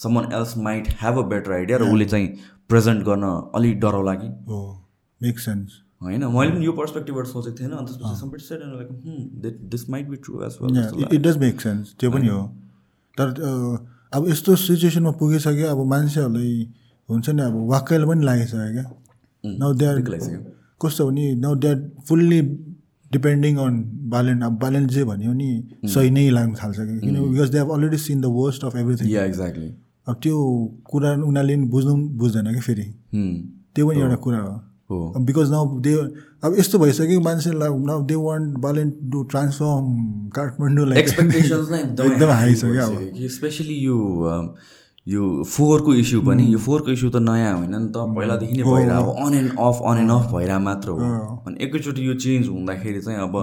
someone 0.03 0.23
else 0.33 0.57
might 0.57 0.87
have 1.01 1.17
a 1.19 1.27
better 1.29 1.51
idea 1.53 1.77
र 1.77 1.83
उसले 1.83 2.05
चाहिँ 2.05 2.27
प्रेजेन्ट 2.69 3.03
गर्न 3.05 3.23
अलिक 3.55 3.79
डराउला 3.79 4.13
कि। 4.13 4.29
मेक 5.21 5.39
सेन्स 5.39 5.79
होइन 6.03 6.25
मैले 6.25 6.51
पनि 6.51 6.65
यो 6.65 6.71
पर्सपेक्टिभबाट 6.73 7.25
सोचेको 7.27 7.57
थिएन 7.57 7.71
अन्त 7.71 7.89
त्यसपछि 7.89 9.49
this 9.69 9.89
might 9.89 10.07
be 10.09 10.17
true 10.25 10.43
as 10.45 10.57
well 10.61 11.05
it 11.13 11.21
does 11.21 11.37
make 11.37 11.61
sense 11.61 11.95
त्यो 11.99 12.11
पनि 12.11 12.27
हो। 12.27 12.41
तर 13.17 13.27
अब 14.13 14.27
यस्तो 14.29 14.55
सिचुएसनमा 14.55 15.11
पुगिसक्यो 15.19 15.67
अब 15.67 15.79
मान्छेहरूलाई 15.87 16.53
हुन्छ 17.09 17.29
नि 17.29 17.41
अब 17.41 17.55
वाक्कैले 17.69 18.05
पनि 18.05 18.25
लागिसक्यो 18.25 18.71
क्या। 18.73 18.85
नौ 19.43 19.73
दे 19.73 19.85
आर 19.85 20.01
कस्तो 20.81 21.09
भने 21.09 21.33
now 21.35 21.55
they 21.55 21.67
are 21.69 21.77
fully 22.07 22.41
depending 23.13 23.57
on 23.57 23.83
Balen 24.09 24.43
अब 24.43 24.57
बालेन्ट 24.59 24.91
जे 24.91 25.03
भन्यो 25.03 25.33
नि 25.33 25.49
सही 25.93 26.09
नै 26.11 26.29
लाग्न 26.29 26.53
थाल्छ 26.63 26.77
कि 26.79 26.99
किन 26.99 27.15
because 27.29 27.49
they 27.51 27.57
have 27.59 27.71
already 27.73 27.97
seen 28.07 28.21
the 28.21 28.25
worst 28.39 28.65
of 28.65 28.75
everything 28.77 29.15
exactly 29.19 29.69
अब 30.07 30.15
त्यो 30.23 30.35
कुरा 30.91 31.13
उनीहरूले 31.13 31.55
पनि 31.55 31.67
बुझ्नु 31.69 31.95
बुझ्दैन 32.19 32.53
कि 32.53 32.59
फेरि। 32.59 32.85
त्यो 33.75 33.87
पनि 33.87 33.99
एउटा 34.01 34.15
कुरा 34.25 34.39
हो। 34.91 34.99
बिकज 35.25 35.49
नाउ 35.51 35.79
दे 35.81 35.93
अब 36.43 36.55
यस्तो 36.59 36.79
भइसक्यो 36.79 37.19
मान्छेलाई 37.21 37.69
now 37.85 38.05
they 38.05 38.15
want 38.23 38.57
Balen 38.59 38.93
to 39.11 39.23
transform 39.31 39.85
काठमाडौँलाई 40.35 40.97
एकदम 40.99 42.31
हाई 42.31 42.55
छ 42.55 42.63
क्या 42.65 42.85
अब। 42.85 43.27
स्पेसली 43.35 43.77
यो 43.85 43.97
यो 45.07 45.43
फोहोरको 45.43 45.93
इस्यु 45.95 46.21
पनि 46.21 46.43
यो 46.53 46.59
फोहोरको 46.59 46.91
इस्यु 46.91 47.09
त 47.09 47.17
नयाँ 47.27 47.53
होइन 47.57 47.75
नि 47.75 47.89
त। 47.89 47.97
पहिलादेखि 48.15 48.53
नै 48.57 48.63
भइरहेको 48.63 49.11
on 49.25 49.33
and 49.33 49.51
off 49.59 49.77
on 49.91 49.97
and 49.97 50.11
off 50.11 50.25
भइरहेको 50.33 50.59
मात्र 50.61 50.89
हो। 50.89 50.97
अनि 51.47 51.55
एकैचोटि 51.65 52.01
यो 52.07 52.13
चेन्ज 52.21 52.47
हुँदाखेरि 52.49 53.01
चाहिँ 53.01 53.19
अब 53.19 53.35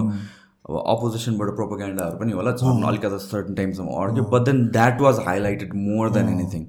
अब 0.69 0.73
अपोजिसनबाट 0.93 1.49
प्रोपोगेन्डाहरू 1.59 2.15
पनि 2.17 2.31
होला। 2.31 2.51
झन् 2.55 2.83
अलिकति 2.87 3.19
सर्टन 3.25 3.53
टाइमसम्म 3.59 3.87
अड्क्यो 4.01 4.23
but 4.31 4.41
then 4.45 4.57
that 4.71 5.01
was 5.01 5.15
highlighted 5.27 5.69
more 5.75 6.09
than 6.15 6.27
anything 6.29 6.63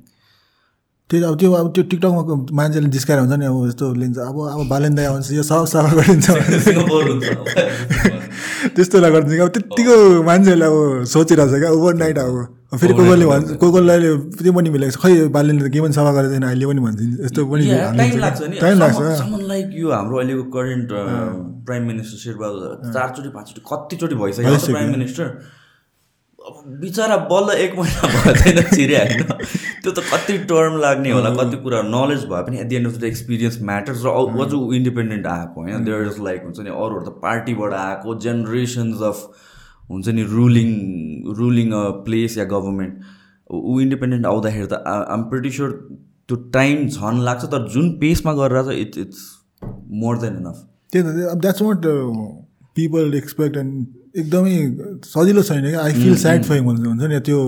त्यो 1.11 1.19
अब 1.29 1.35
त्यो 1.39 1.53
अब 1.53 1.67
त्यो 1.75 1.83
टिकटकमा 1.91 2.23
मान्छेले 2.57 2.89
जिस्काएर 2.91 3.19
हुन्छ 3.21 3.35
नि 3.39 3.47
अब 3.47 3.57
यस्तो 3.67 3.87
लिन्छ 3.95 4.19
अब 4.27 4.37
अब 4.49 4.69
बालेन 4.69 4.95
दाई 4.95 5.07
आउँछ 5.07 5.31
यो 5.33 5.43
सब 5.43 5.65
सफा 5.71 5.91
गरिदिन्छ 5.95 6.27
त्यस्तो 8.75 8.97
गरिदिन्छ 9.01 9.41
अब 9.41 9.51
त्यत्तिको 9.57 10.23
मान्छेहरूले 10.23 10.67
अब 10.67 11.05
सोचिरहेको 11.15 11.51
छ 11.51 11.61
क्या 11.61 11.71
ओभर 11.79 11.95
नाइट 12.03 12.19
अब। 12.19 12.60
फेरि 12.73 12.95
को 12.95 13.05
कोले 13.05 13.27
भन्छ 13.27 13.57
को 13.59 13.67
कोलाई 13.73 13.99
त्यो 14.39 14.53
पनि 14.55 14.71
मिलेको 14.71 14.93
छ। 14.95 14.99
खै 15.03 15.29
बाल्यले 15.35 15.61
त 15.63 15.73
के 15.75 15.81
पनि 15.83 15.93
सफा 15.93 16.13
गरेको 16.17 16.33
छैन 16.35 16.47
अहिले 16.49 16.67
पनि 16.71 16.81
भन्छ। 16.87 16.99
यस्तो 17.27 17.41
पनि 17.51 17.63
टाइम 18.63 18.79
लाग्छ 18.79 19.23
लाइक 19.53 19.67
यो 19.75 19.89
हाम्रो 19.91 20.17
अहिलेको 20.19 20.45
करेन्ट 20.57 20.89
प्राइम 21.67 21.83
मिनिस्टर 21.87 22.19
शेरबहादुर 22.25 22.93
चारचोटि 22.95 23.31
पाँचचोटि 23.35 23.63
कतिचोटि 23.73 24.15
भइसक्यो 24.23 24.59
प्राइम 24.71 24.91
मिनिस्टर 24.91 25.27
अब 26.41 26.55
बिचरा 26.81 27.17
बल्ल 27.31 27.49
एक 27.65 27.73
महिना 27.79 28.09
भयो 28.13 28.33
छैन 28.39 28.63
छिरे 28.71 28.97
होइन 28.97 29.23
त्यो 29.83 29.91
त 29.91 29.99
कति 30.13 30.39
टर्म 30.55 30.79
लाग्ने 30.81 31.11
होला 31.13 31.31
कति 31.37 31.57
कुरा 31.67 31.83
नलेज 31.91 32.23
भए 32.31 32.43
पनि 32.47 32.57
at 32.61 32.67
the 32.69 32.77
end 32.77 32.87
of 32.87 32.97
the 32.97 33.05
experience 33.11 33.61
matters 33.71 33.99
र 34.07 34.09
अझ 34.15 34.53
इन्डिपेन्डेन्ट 34.79 35.27
आएको 35.27 35.57
होइन। 35.61 35.85
देयर 35.85 36.01
इज 36.07 36.19
लाइक 36.25 36.41
हुन्छ 36.45 36.59
नि 36.61 36.71
अरूहरू 36.71 37.05
त 37.05 37.13
पार्टीबाट 37.23 37.73
आएको 37.83 38.09
जेनेरेसन्स 38.25 39.03
अफ 39.11 39.19
हुन्छ 39.91 40.09
नि 40.19 40.23
रुलिङ 40.33 40.71
रुलिङ 41.39 41.73
अ 41.73 41.83
प्लेस 42.07 42.39
या 42.39 42.45
गभर्मेन्ट 42.55 42.95
ऊ 43.51 43.79
इन्डिपेन्डेन्ट 43.81 44.27
आउँदाखेरि 44.27 44.67
त 44.73 44.83
आम 45.15 45.23
प्रिटी 45.31 45.51
स्योर 45.51 45.71
त्यो 46.29 46.37
टाइम 46.55 46.87
झन् 46.89 47.23
लाग्छ 47.25 47.45
तर 47.53 47.69
जुन 47.75 47.91
पेसमा 48.01 48.33
गरेर 48.41 48.63
चाहिँ 48.65 48.81
it's 48.81 48.99
it's 48.99 49.23
more 50.03 50.19
than 50.19 50.37
enough 50.37 50.59
त्यही 50.93 51.03
त 51.05 51.39
that's 51.41 51.63
what 51.63 51.87
people 52.77 53.15
expect 53.15 53.57
and 53.57 54.19
एकदमै 54.19 54.55
सजिलो 55.07 55.43
छैन 55.49 55.65
क्या। 55.71 55.81
आई 55.81 55.93
फिल 55.93 56.15
फर 56.49 56.59
हुन्छ 56.67 57.03
नि। 57.03 57.21
त्यो 57.27 57.41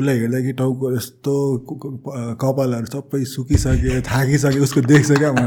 उसलाई 0.00 0.18
हेर्दा 0.22 0.40
कि 0.46 0.52
टाउको 0.60 0.92
यस्तो 0.96 1.34
कपालहरू 2.44 2.86
सबै 2.94 3.22
सुकिसक्यो 3.34 4.00
थाकिसक्यो 4.08 4.62
उसको 4.68 4.80
देख्छ 4.92 5.10
क्या 5.12 5.32
म? 5.32 5.46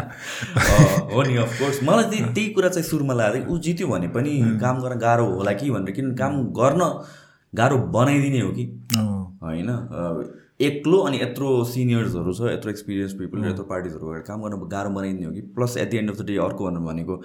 हो 1.14 1.24
नि 1.28 1.36
अफकोर्स 1.46 1.80
मलाई 1.90 2.06
त्यही 2.14 2.34
त्यही 2.38 2.48
कुरा 2.60 2.70
चाहिँ 2.78 2.88
सुरुमा 2.90 3.14
लाग्यो 3.22 3.44
ऊ 3.54 3.58
जित्यो 3.68 3.88
भने 3.94 4.08
पनि 4.16 4.34
काम 4.62 4.82
गर्न 4.86 5.00
गाह्रो 5.08 5.26
होला 5.34 5.54
कि 5.60 5.70
भनेर 5.76 5.96
किन 6.00 6.16
काम 6.24 6.40
गर्न 6.62 6.82
गाह्रो 7.54 7.78
बनाइदिने 7.98 8.40
हो 8.42 8.52
कि? 8.58 8.66
होइन 9.44 9.70
एक्लो 10.66 10.98
अनि 11.08 11.18
यत्रो 11.22 11.48
सिनियर्सहरू 11.70 12.34
छ 12.34 12.52
यत्रो 12.52 12.72
एक्सपिरियन्स 12.72 13.14
पिपल 13.22 13.46
यत्रो 13.48 13.64
पार्टिजहरू 13.72 14.12
गएर 14.12 14.22
काम 14.28 14.42
गर्न 14.44 14.68
गाह्रो 14.74 14.90
बनाइदिने 14.98 15.26
हो 15.26 15.32
कि? 15.34 15.42
Plus 15.58 15.78
at 15.84 15.90
the 15.92 15.98
end 15.98 16.12
of 16.12 16.18
the 16.20 16.26
day 16.28 16.38
अर्को 16.44 16.70
भनेको 16.90 17.16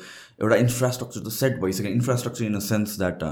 एउटा 0.43 0.57
इन्फ्रास्ट्रक्चर 0.65 1.21
त 1.27 1.33
सेट 1.39 1.61
भइसक्यो 1.65 1.93
infrastructure 1.99 2.45
in 2.45 2.55
a 2.55 2.65
sense 2.69 2.99
that 2.99 3.23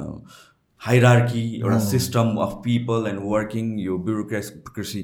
hierarchy 0.80 1.42
एउटा 1.56 1.78
system 1.84 2.26
of 2.42 2.52
people 2.64 3.06
and 3.08 3.20
working 3.24 3.66
यो 3.80 3.94
ब्युरोक्रेसी 4.06 5.02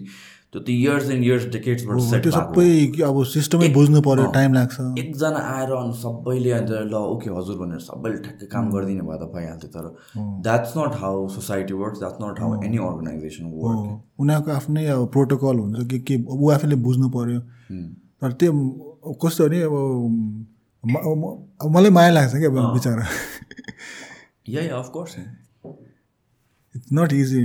त्यो 0.52 0.60
त 0.60 0.68
इयर्स 0.68 1.06
एन्ड 1.10 1.24
इयर्स 1.24 1.44
डेकेट्सबाट 1.52 2.00
सेट 2.06 2.22
त्यो 2.22 2.32
सबै 2.32 2.70
अब 3.08 3.16
सिस्टमै 3.26 3.68
बुझ्नु 3.74 4.00
पऱ्यो 4.06 4.26
टाइम 4.32 4.50
लाग्छ। 4.54 4.76
एकजना 5.02 5.40
आएर 5.52 5.70
अनि 5.76 5.94
सबैले 6.00 6.50
अन्त 6.58 6.70
ल 6.70 6.94
ओके 7.14 7.28
हजुर 7.36 7.56
भनेर 7.60 7.80
सबैले 7.86 8.16
ठ्याक्कै 8.26 8.46
काम 8.54 8.64
गरिदिने 8.74 9.02
भए 9.08 9.16
त 9.16 9.24
भइहाल्थ्यो 9.34 9.70
तर 9.76 9.86
that's 10.46 10.70
not 10.78 10.92
how 11.02 11.14
society 11.36 11.74
work 11.82 11.94
that's 11.98 12.18
not 12.22 12.36
how 12.44 12.50
any 12.68 12.78
organisation 12.88 13.44
work 13.64 13.82
उनीहरूको 14.20 14.50
आफ्नै 14.56 14.84
अब 14.94 15.02
प्रोटोकल 15.16 15.56
हुन्छ 15.64 15.76
कि 15.90 15.98
के 16.10 16.14
ऊ 16.28 16.50
आफैले 16.56 16.76
बुझ्नु 16.86 17.06
पऱ्यो 17.18 17.40
तर 18.22 18.30
त्यो 18.40 18.50
कस्तो 19.24 19.42
भने 19.48 19.58
अब 19.64 19.72
मलाई 21.76 21.92
माया 21.98 22.10
लाग्छ 22.18 22.32
क्या 22.34 22.50
अब 22.50 22.72
बिचरा। 22.74 23.06
Yeah 24.50 24.60
of course 24.78 25.12
it's 26.76 26.92
not 26.92 27.12
easy 27.12 27.44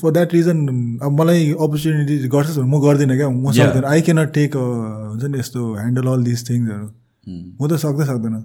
for 0.00 0.10
that 0.12 0.34
reason 0.34 0.58
अब 1.02 1.20
मलाई 1.20 1.50
अपर्च्युनिटी 1.52 2.16
गर्छस् 2.28 2.58
भने 2.58 2.68
म 2.70 2.80
गर्दिनँ 2.82 3.16
क्या 3.16 3.28
म 3.28 3.52
सक्दैन। 3.52 3.84
आई 3.84 4.00
क्यानट 4.08 4.32
टेक 4.34 4.56
हुन्छ 4.56 5.24
नि 5.24 5.38
यस्तो 5.38 5.60
ह्यान्डल 5.74 6.06
अल 6.12 6.24
दिस 6.24 6.48
थिङ्सहरू 6.50 6.86
म 7.26 7.68
त 7.68 7.78
सक्दै 7.84 8.04
सक्दैन। 8.10 8.36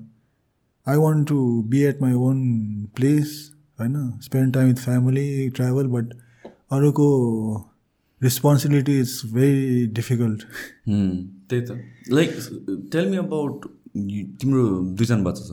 I 0.87 0.97
want 0.97 1.27
to 1.27 1.37
be 1.69 1.79
at 1.89 2.01
my 2.01 2.13
own 2.27 2.37
place 2.95 3.27
होइन? 3.79 3.95
Spend 4.21 4.53
time 4.53 4.67
with 4.67 4.79
family 4.85 5.27
travel 5.55 5.87
but 5.93 6.13
अरूको 6.71 7.07
रेस्पोन्सिबिलिटी 8.21 8.99
इज 8.99 9.21
भेरी 9.33 9.85
डिफिकल्ट 9.95 10.39
त्यही 11.49 11.61
त। 11.61 11.79
लाइक 12.11 12.29
टेल 12.91 13.09
मी 13.09 13.17
अबाउट 13.17 13.65
तिम्रो 14.41 14.63
दुईजना 14.99 15.23
बच्चा 15.23 15.43
छ। 15.47 15.51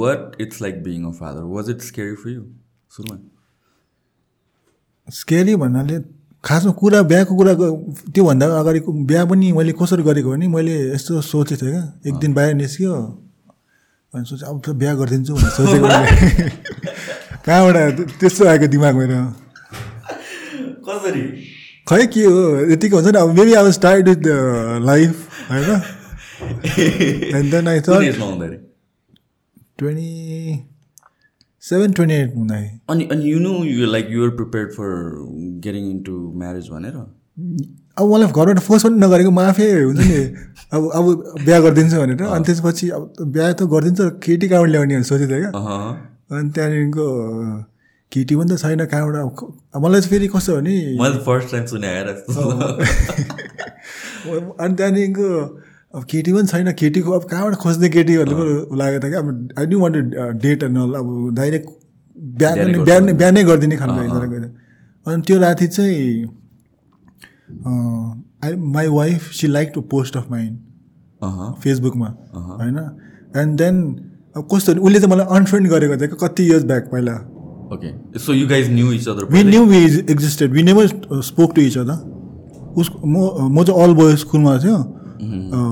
What 0.00 0.40
it's 0.40 0.62
like 0.62 0.82
being 0.84 1.04
a 1.04 1.12
father 1.20 1.42
was 1.56 1.70
it 1.70 1.80
scary 1.90 2.14
for 2.14 2.30
you 2.30 2.42
सुरुमा। 2.90 3.16
Scary 5.08 5.54
भन्नाले 5.56 5.96
खासमा 6.44 6.72
कुरा 6.72 7.00
बिहाको 7.02 7.32
कुरा 7.36 7.54
त्योभन्दा 8.14 8.46
अगाडिको 8.60 8.90
बिहा 9.08 9.24
पनि 9.30 9.52
मैले 9.52 9.72
कसरी 9.78 10.02
गरेको 10.02 10.30
भने 10.30 10.46
मैले 10.48 10.74
यस्तो 10.94 11.20
सोचेको 11.20 11.60
थिएँ 11.60 11.72
क्या। 11.72 11.82
एक 12.08 12.14
दिन 12.22 12.30
बाहिर 12.34 12.54
निस्क्यो 12.54 12.94
अनि 14.14 14.24
सोचेँ 14.26 14.48
अब 14.48 14.56
त 14.64 14.66
बिहा 14.80 14.94
गरिदिन्छु 15.00 15.32
भनेर 15.34 15.50
सोचेको 15.58 15.86
कहाँबाट 17.46 17.76
त्यस्तो 18.20 18.42
आएको 18.48 18.66
दिमाग 18.74 18.94
मेरो? 18.96 19.20
कसरी? 20.86 21.22
खै 21.88 22.06
के 22.12 22.22
हो? 22.24 22.40
यतिको 22.72 22.96
हुन्छ 22.96 23.08
नि 23.14 23.18
अब 23.20 23.28
मेबी 23.38 23.52
अब 23.60 23.70
स्टार्ट 23.70 24.08
विथ 24.08 24.20
लाइफ 24.84 25.14
होइन? 25.50 25.70
I 27.68 27.80
twenty 29.78 30.69
seven 31.62 31.92
twenty 31.92 32.14
eight 32.14 32.34
हुँदाखेरि 32.36 32.80
अनि 32.90 33.08
अनि 33.12 33.30
you 33.30 33.38
know 33.38 33.52
you 33.64 33.86
like 33.86 34.08
you're 34.10 34.30
prepared 34.30 34.70
for 34.70 34.88
getting 35.64 35.90
into 35.90 36.12
marriage 36.36 36.68
भनेर? 36.68 36.94
अब 37.98 38.12
मलाई 38.12 38.26
घरबाट 38.26 38.58
फोर्स 38.58 38.82
पनि 38.86 38.96
नगरेको 39.00 39.30
म 39.30 39.40
आफै 39.40 39.66
हुन्छ 39.82 40.00
नि। 40.00 40.20
अब 40.72 40.90
अब 40.94 41.04
बिहा 41.44 41.58
गरिदिन्छु 41.60 41.96
भनेर। 41.96 42.22
अनि 42.22 42.44
त्यसपछि 42.44 42.88
अब 42.88 43.02
बिहा 43.20 43.52
त 43.52 43.62
गरिदिन्छ 43.74 44.00
केटी 44.24 44.48
कहाँबाट 44.48 44.70
ल्याउने 44.70 44.94
भनेर 44.94 45.08
सोचेको 45.10 45.32
थिएँ 45.32 45.40
क्या। 45.40 45.50
अनि 46.38 46.50
त्यहाँदेखिको 46.50 47.06
केटी 48.12 48.34
पनि 48.36 48.48
त 48.54 48.58
छैन 48.58 48.84
कहाँबाट। 48.86 49.76
मलाई 49.76 50.00
चाहिँ 50.00 50.10
फेरि 50.10 50.28
कस्तो 50.36 50.56
भने 50.56 50.76
फर्स्ट 51.28 51.48
टाइम 51.52 51.64
सुने 51.66 51.88
आएर। 51.88 52.08
अनि 54.60 54.74
त्यहाँदेखिको 54.74 55.28
अब 55.94 56.02
केटी 56.10 56.32
पनि 56.32 56.46
छैन 56.46 56.72
केटीको 56.78 57.10
अब 57.12 57.24
कहाँबाट 57.30 57.54
खोज्ने 57.62 57.88
केटी 57.90 58.16
भन्ने 58.18 58.34
कुरो 58.34 58.76
लागेको 58.76 59.06
थियो 59.06 59.10
कि? 59.12 59.16
अब 59.18 59.26
I 59.58 59.66
do 59.66 59.78
want 59.80 59.96
date 60.42 60.62
and 60.62 60.78
all 60.78 60.92
अब 60.94 61.06
डाइरेक्ट 61.36 61.68
बिहान 62.16 62.56
बिहानै 62.84 63.12
बिहान 63.12 63.36
गरिदिने 63.46 63.76
खालको 63.76 64.02
एकजनाको 64.02 64.36
अनि 65.06 65.22
त्यो 65.26 65.38
राति 65.40 65.66
चाहिँ 65.68 66.24
I 68.44 68.54
my 68.76 68.86
wife 68.88 69.30
she 69.40 69.46
like 69.48 69.72
to 69.74 69.80
post 69.90 70.16
of 70.16 70.30
mind. 70.30 70.58
फेसबुकमा 71.62 72.06
होइन? 72.60 72.78
एन्ड 73.36 73.58
देन 73.58 73.74
अब 74.36 74.48
कस्तो 74.52 74.72
उसले 74.72 75.00
चाहिँ 75.00 75.12
मलाई 75.14 75.26
अनफ्रेन्ड 75.38 75.68
गरेको 75.70 75.96
थियो 75.96 76.16
कति 76.22 76.46
इयर्स 76.46 76.64
ब्याक 76.64 76.84
पहिला? 76.92 77.14
Okay 77.74 78.18
so 78.18 78.32
you 78.32 78.46
guys 78.48 78.70
knew 78.72 78.92
each 78.92 79.08
other 79.08 79.24
we 79.32 79.44
knew 79.44 79.64
we 79.66 79.84
existed 80.10 80.52
we 80.52 80.62
never 80.62 80.86
spoke 81.24 81.54
to 81.54 81.60
each 81.62 81.78
other 81.78 81.98
उस 82.80 82.90
म 83.04 83.16
म 83.50 83.64
चाहिँ 83.64 83.82
अल 83.82 83.94
बोय 83.94 84.16
स्कुलमा 84.16 84.56
थियो। 84.58 84.78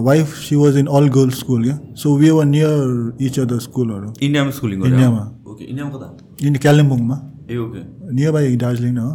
Wife 0.05 0.34
she 0.38 0.57
was 0.57 0.76
in 0.76 0.86
all 0.96 1.09
girls 1.11 1.38
school 1.38 1.62
क्या 1.64 1.78
so 1.94 2.16
we 2.18 2.30
were 2.30 2.44
near 2.46 3.24
each 3.26 3.38
other 3.40 3.59
स्कुलहरू 3.61 4.12
इन्डियामा 4.22 4.51
schooling 4.59 4.84
इन्डियामा। 4.86 5.22
ओके 5.46 5.64
इन्डियामा 5.64 5.90
कता 5.96 6.46
इन 6.46 6.55
कालिम्पोङमा 6.64 7.16
ए 7.51 7.57
ओके 7.57 7.80
नियर 8.14 8.32
बाई 8.32 8.57
दार्जिलिङ 8.57 8.99
हो 8.99 9.11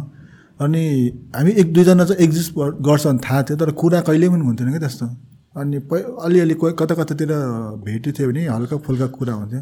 अनि 0.64 0.82
हामी 1.36 1.50
एक 1.60 1.72
दुईजना 1.74 2.04
चाहिँ 2.04 2.24
एक्जिस्ट 2.24 2.52
गर्छ 2.58 3.06
भने 3.06 3.18
थाहा 3.24 3.42
थियो 3.42 3.56
तर 3.58 3.70
कुरा 3.80 4.00
कहिले 4.08 4.28
पनि 4.28 4.44
हुन्थेन 4.46 4.68
क्या 4.70 4.80
त्यस्तो। 4.80 5.06
अनि 5.56 5.78
पै 5.90 5.98
अलिअलि 6.26 6.54
कोही 6.60 6.72
कता 6.78 6.94
कतातिर 6.94 7.32
भेटेको 7.84 8.18
थियो 8.18 8.28
भने 8.30 8.46
हल्का 8.46 8.76
फुल्का 8.86 9.06
कुरा 9.16 9.34
हुन्थ्यो। 9.34 9.60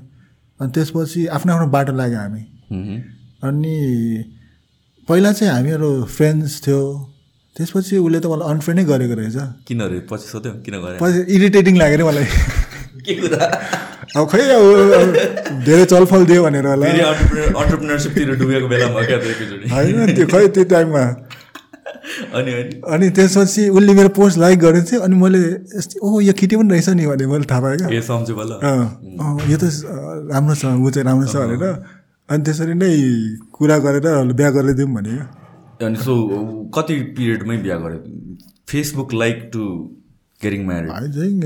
अनि 0.60 0.70
त्यसपछि 0.74 1.26
आफ्नो 1.36 1.52
आफ्नो 1.52 1.66
बाटो 1.72 1.92
लाग्यो 1.96 2.18
हामी। 2.18 2.42
अनि 3.48 3.74
पहिला 5.08 5.32
चाहिँ 5.32 5.52
हामीहरू 5.52 5.90
फ्रेन्ड्स 6.16 6.60
थियो। 6.66 6.80
त्यसपछि 7.56 7.96
उसले 8.00 8.18
त 8.20 8.26
मलाई 8.32 8.48
अनफ्रेन्डै 8.52 8.84
गरेको 8.88 9.14
रहेछ। 9.20 9.38
किन 9.68 9.80
रे 9.92 9.98
पछि 10.08 10.26
सोध्यो। 10.32 10.52
किन 10.64 10.74
गरे 10.84 10.96
पछि 11.02 11.18
इरिटेटिङ 11.36 11.74
लाग्यो 11.76 11.96
अरे 11.96 12.04
मलाई। 12.08 12.26
के 13.06 13.14
कुरा? 13.20 13.44
अब 14.16 14.24
खै 14.30 14.40
अब 14.56 14.64
धेरै 15.66 15.84
चलफल 15.92 16.24
दियो 16.30 16.42
भनेर 16.44 16.66
होला। 16.66 16.86
अन्टरप्रिनरसिपतिर 16.88 18.28
डुबेको 18.40 18.66
बेलामा 18.72 19.00
होइन 19.72 20.14
त्यो 20.16 20.26
खै 20.32 20.46
त्यो 20.56 20.64
टाइममा। 20.72 21.04
अनि 22.36 22.52
अनि? 22.88 23.06
त्यसपछि 23.16 23.62
उसले 23.68 23.92
मेरो 24.00 24.10
पोस्ट 24.16 24.36
लाइक 24.38 24.58
गरेको 24.64 24.86
थियो 24.90 25.00
अनि 25.06 25.14
मैले 25.22 25.40
यस्तो 25.76 26.00
ओहो 26.06 26.20
यो 26.28 26.32
केटी 26.40 26.56
पनि 26.56 26.68
रहेछ 26.72 26.88
नि 26.96 27.04
भने 27.06 27.24
मैले 27.32 27.46
थाहा 27.52 27.60
पाएँ 27.60 27.76
क्या। 27.84 27.88
यो 29.52 29.56
त 29.60 29.64
राम्रो 30.32 30.54
छ 30.56 30.64
ऊ 30.72 30.88
चाहिँ 30.88 31.04
राम्रो 31.04 31.26
छ 31.28 31.36
भनेर। 31.36 31.64
अनि 32.32 32.42
त्यसरी 32.48 32.74
नै 32.80 32.90
कुरा 33.52 33.76
गरेर 33.84 34.32
बिहा 34.40 34.50
गरेर 34.56 34.74
दिउँ 34.80 34.92
भने। 34.96 35.41
अनि 35.82 35.96
सो 35.96 36.14
कति 36.74 36.94
पिरियडमै 37.16 37.56
बिहा 37.56 37.76
गरे 37.76 37.98
Facebook 38.68 39.14
like 39.14 39.50
to 39.52 39.66
getting 40.40 40.66
married 40.66 40.90
I 40.90 41.08
think 41.08 41.44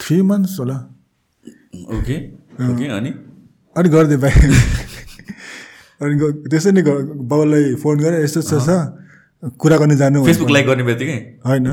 three 0.00 0.22
months 0.22 0.58
होला। 0.60 0.76
ओके 1.98 2.16
ओके 2.68 2.88
अनि? 2.88 3.10
अनि 3.76 3.88
गरिदिएँ 3.88 4.20
भाइ। 4.20 4.32
अनि 6.00 6.32
त्यसै 6.50 6.72
नै 6.72 6.82
बाबुलाई 6.82 7.74
फोन 7.74 7.98
गरेँ 7.98 8.24
यस्तो 8.24 8.40
यस्तो 8.40 8.58
छ। 8.60 8.80
कुरा 9.58 9.76
गर्ने 9.76 9.96
जानु। 9.96 10.24
फेसबुक 10.24 10.50
लाइक 10.50 10.66
गर्ने 10.66 10.82
बित्तिकै? 10.82 11.18
होइन। 11.46 11.68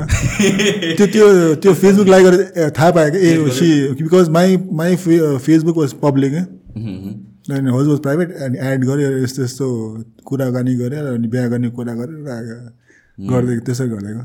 त्यो 0.98 1.06
त्यो 1.06 1.26
त्यो 1.54 1.74
फेसबुक 1.74 2.08
लाइक 2.08 2.24
गरेर 2.24 2.70
थाहा 2.70 2.90
पाएँ 2.90 3.10
कि 3.10 3.18
ए 3.18 3.50
she 3.58 3.68
because 4.02 4.28
my 4.28 4.56
my 4.72 4.96
Facebook 4.96 5.76
was 5.76 5.92
public 6.02 6.32
अनि 7.52 7.70
हज 7.70 7.86
वाज 7.86 8.00
प्राइभेट 8.00 8.28
अनि 8.46 8.58
एड 8.62 8.84
गऱ्यो 8.84 9.08
यस्तो 9.24 9.42
यस्तो 9.42 9.66
कुराकानी 10.24 10.74
गरेर 10.76 11.04
अनि 11.06 11.28
बिहा 11.28 11.46
गर्ने 11.48 11.68
कुरा 11.70 11.94
गरेर 11.94 12.18
गरिदिएको 13.18 13.64
त्यसै 13.66 13.86
गरिदिएको 13.88 14.24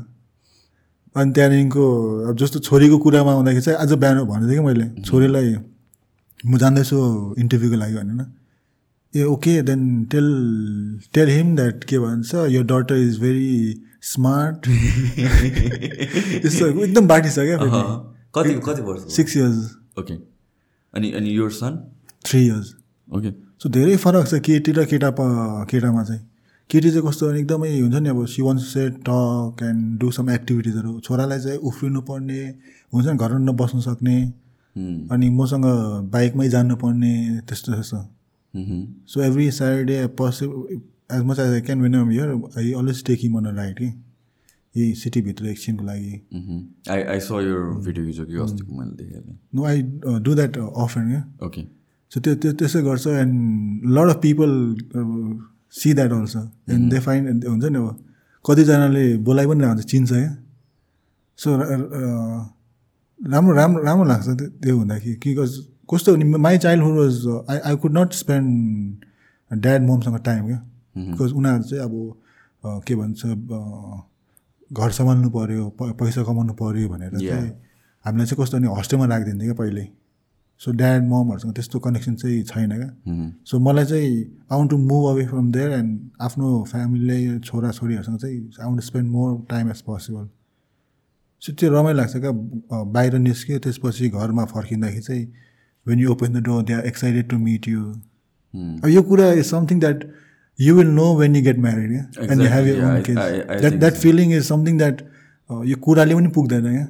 अनि 1.16 1.32
त्यहाँदेखिको 1.32 1.84
अब 2.28 2.36
जस्तो 2.36 2.58
छोरीको 2.60 2.98
कुरामा 2.98 3.32
आउँदाखेरि 3.32 3.62
चाहिँ 3.62 3.78
आज 3.78 3.92
बिहान 3.92 4.16
भनेको 4.24 4.48
थिएँ 4.48 4.58
कि 4.58 4.64
मैले 4.66 4.86
छोरीलाई 5.02 5.54
म 6.46 6.58
जाँदैछु 6.58 6.98
इन्टरभ्यूको 7.38 7.76
लागि 7.76 7.94
भनेर। 7.94 8.26
ए 9.14 9.22
okay 9.24 9.52
then 9.62 9.82
tell 10.12 10.28
tell 11.14 11.28
him 11.28 11.54
that 11.56 11.84
के 11.84 11.98
भन्छ 11.98 12.34
यो 12.54 12.62
डटर 12.62 12.96
इज 12.96 13.18
भेरी 13.20 13.82
स्मार्ट 14.02 14.66
त्यस्तो 16.42 16.66
एकदम 16.84 17.06
बाटी 17.08 17.30
छ 17.30 17.38
क्या। 17.48 17.58
कति 18.36 18.54
कति 18.66 18.82
वर्ष 18.82 19.02
सिक्स 19.16 19.36
इयर्स 19.36 19.58
ओके 19.98 20.14
अनि 20.94 21.12
अनि 21.12 21.36
your 21.36 21.50
son 21.50 21.72
three 22.26 22.40
years 22.46 22.74
okay 23.08 23.30
so 23.62 23.68
धेरै 23.68 23.96
फरक 23.96 24.26
छ 24.28 24.40
केटी 24.46 24.72
र 24.72 24.84
केटा 24.86 25.10
प 25.18 25.20
केटामा 25.70 26.02
चाहिँ। 26.04 26.20
केटी 26.70 26.90
चाहिँ 26.90 27.06
कस्तो 27.06 27.26
भने 27.26 27.38
एकदमै 27.40 27.68
हुन्छ 27.80 27.96
नि 27.96 28.08
अब 28.08 28.24
she 28.26 28.42
wants 28.42 28.62
say 28.72 28.88
talk 29.06 29.62
and 29.62 29.98
do 30.00 30.10
some 30.10 30.30
एक्टिभिटिजहरू 30.30 30.98
छोरालाई 31.00 31.40
चाहिँ 31.40 31.58
उफ्रिनु 31.70 32.00
पर्ने 32.08 32.40
हुन्छ 32.92 33.06
नि 33.06 33.16
घरमा 33.16 33.38
नबस्नु 33.44 33.80
सक्ने 33.80 34.16
अनि 35.12 35.28
मसँग 35.32 35.66
बाइकमै 36.12 36.48
जानुपर्ने 36.48 37.12
त्यस्तो 37.48 37.72
त्यस्तो। 37.72 38.00
So 39.06 39.22
every 39.22 39.50
Saturday 39.50 40.06
possible 40.18 40.80
as 41.16 41.22
much 41.22 41.38
as 41.38 41.52
I 41.52 41.60
can 41.60 41.82
when 41.82 41.94
am 41.94 42.10
here 42.10 42.28
I 42.58 42.72
always 42.72 43.04
take 43.06 43.18
him 43.22 43.36
on 43.38 43.46
ride 43.56 43.78
कि 43.78 43.92
यही 44.74 44.92
सिटीभित्र 44.94 45.46
एकछिनको 45.46 45.84
लागि। 45.84 46.12
आई 46.90 47.02
आई 47.02 47.20
स 47.20 47.30
भिडियो 47.86 48.04
हिजो 48.06 48.24
कि 48.26 48.42
अस्तिको 48.44 48.78
मैले 48.78 49.04
देखेँ। 49.04 49.38
No 49.54 49.64
I 49.64 49.82
do 50.20 50.34
that 50.34 50.58
offer 50.58 51.08
क्या 51.08 51.24
ओके 51.46 51.62
सो 52.12 52.20
त्यो 52.20 52.34
त्यो 52.42 52.52
त्यसै 52.58 52.80
गर्छ 52.82 53.06
and 53.22 53.34
lot 53.96 54.08
of 54.10 54.18
people 54.22 54.50
see 55.80 55.92
that 55.94 56.12
also 56.12 56.40
and 56.72 56.90
they 56.92 56.98
find 57.06 57.44
हुन्छ 57.48 57.64
नि 57.64 57.78
अब 57.78 57.96
कतिजनाले 58.44 59.04
बोलाइ 59.26 59.46
पनि 59.46 59.60
रहन्छ 59.64 59.82
चिन्छ 59.90 60.10
क्या? 60.12 60.30
सो 61.38 61.48
राम्रो 63.20 63.52
राम्रो 63.56 63.82
राम्रो 63.84 64.04
लाग्छ 64.08 64.28
त्यो 64.62 64.76
हुँदाखेरि। 64.78 65.14
कि 65.22 65.34
कस- 65.34 65.62
कस्तो 65.90 66.16
my 66.38 66.58
childhood 66.64 66.94
was 66.98 67.16
I 67.50 67.58
I 67.70 67.76
could 67.82 67.98
not 67.98 68.12
spend 68.22 69.60
dad 69.62 69.82
ममसँग 69.88 70.18
time 70.28 70.46
क्या? 70.46 70.58
बिकज 71.10 71.32
उनीहरू 71.38 71.62
चाहिँ 71.62 71.82
अब 71.84 71.94
अ, 72.64 72.80
के 72.86 72.94
भन्छ 72.96 73.20
अ, 73.26 73.58
घर 74.72 74.90
सम्हाल्नु 74.98 75.28
पऱ्यो 75.36 75.64
पैसा 76.00 76.22
कमाउनु 76.28 76.52
पऱ्यो 76.60 76.88
भनेर 76.88 77.10
चाहिँ 77.28 77.50
हामीलाई 78.04 78.26
चाहिँ 78.26 78.38
कस्तो 78.42 78.58
भने 78.58 78.68
हस्टेलमा 78.78 79.06
राखिदिन्थ्यो 79.12 79.46
क्या 79.54 79.58
पहिले। 79.62 79.84
सो 80.60 80.72
ड्याड 80.72 81.02
ममहरूसँग 81.08 81.52
त्यस्तो 81.54 81.78
कनेक्सन 81.86 82.14
चाहिँ 82.14 82.42
छैन 82.44 82.70
क्या। 82.72 82.90
सो 83.46 83.58
मलाई 83.60 83.84
चाहिँ 83.84 84.12
I 84.52 84.58
want 84.58 84.70
to 84.70 84.78
move 84.78 85.04
away 85.08 85.26
from 85.26 85.50
there 85.52 85.70
and 85.72 85.98
आफ्नो 86.26 86.46
फ्यामिलीले 86.70 87.38
छोराछोरीहरूसँग 87.40 88.18
चाहिँ 88.18 88.38
I 88.60 88.66
want 88.68 88.82
spend 88.82 89.08
more 89.10 89.30
time 89.50 89.70
as 89.70 89.80
possible 89.88 90.28
so 91.42 91.52
त्यो 91.52 91.70
रमाइलो 91.70 91.98
लाग्छ 91.98 92.16
क्या। 92.16 92.32
बाहिर 92.96 93.18
निस्क्यो 93.18 93.58
त्यसपछि 93.66 94.08
घरमा 94.08 94.44
फर्किँदाखेरि 94.54 95.02
चाहिँ 95.02 95.26
when 95.86 95.98
you 96.00 96.12
open 96.12 96.32
the 96.32 96.42
door 96.44 96.62
they 96.62 96.72
are 96.72 96.86
excited 96.86 97.28
to 97.30 97.38
meet 97.38 97.68
you 97.68 97.82
अब 98.82 98.88
यो 98.88 99.02
कुरा 99.10 99.32
is 99.32 99.46
something 99.46 99.80
that 99.80 100.04
you 100.58 100.74
will 100.76 100.88
know 100.94 101.14
when 101.16 101.36
you 101.36 101.42
get 101.42 101.58
married 101.66 101.90
क्या 101.92 102.32
and 102.32 102.42
you 102.42 102.48
have 102.48 102.66
your 102.66 102.84
own 102.84 102.96
I 102.96 103.60
that 103.60 103.78
that 103.78 103.94
feeling 104.06 104.32
is 104.36 104.42
something 104.48 104.78
that 104.78 105.02
यो 105.66 105.76
कुराले 105.84 106.14
पनि 106.14 106.28
पुग्दैन 106.38 106.72
क्या 106.72 106.86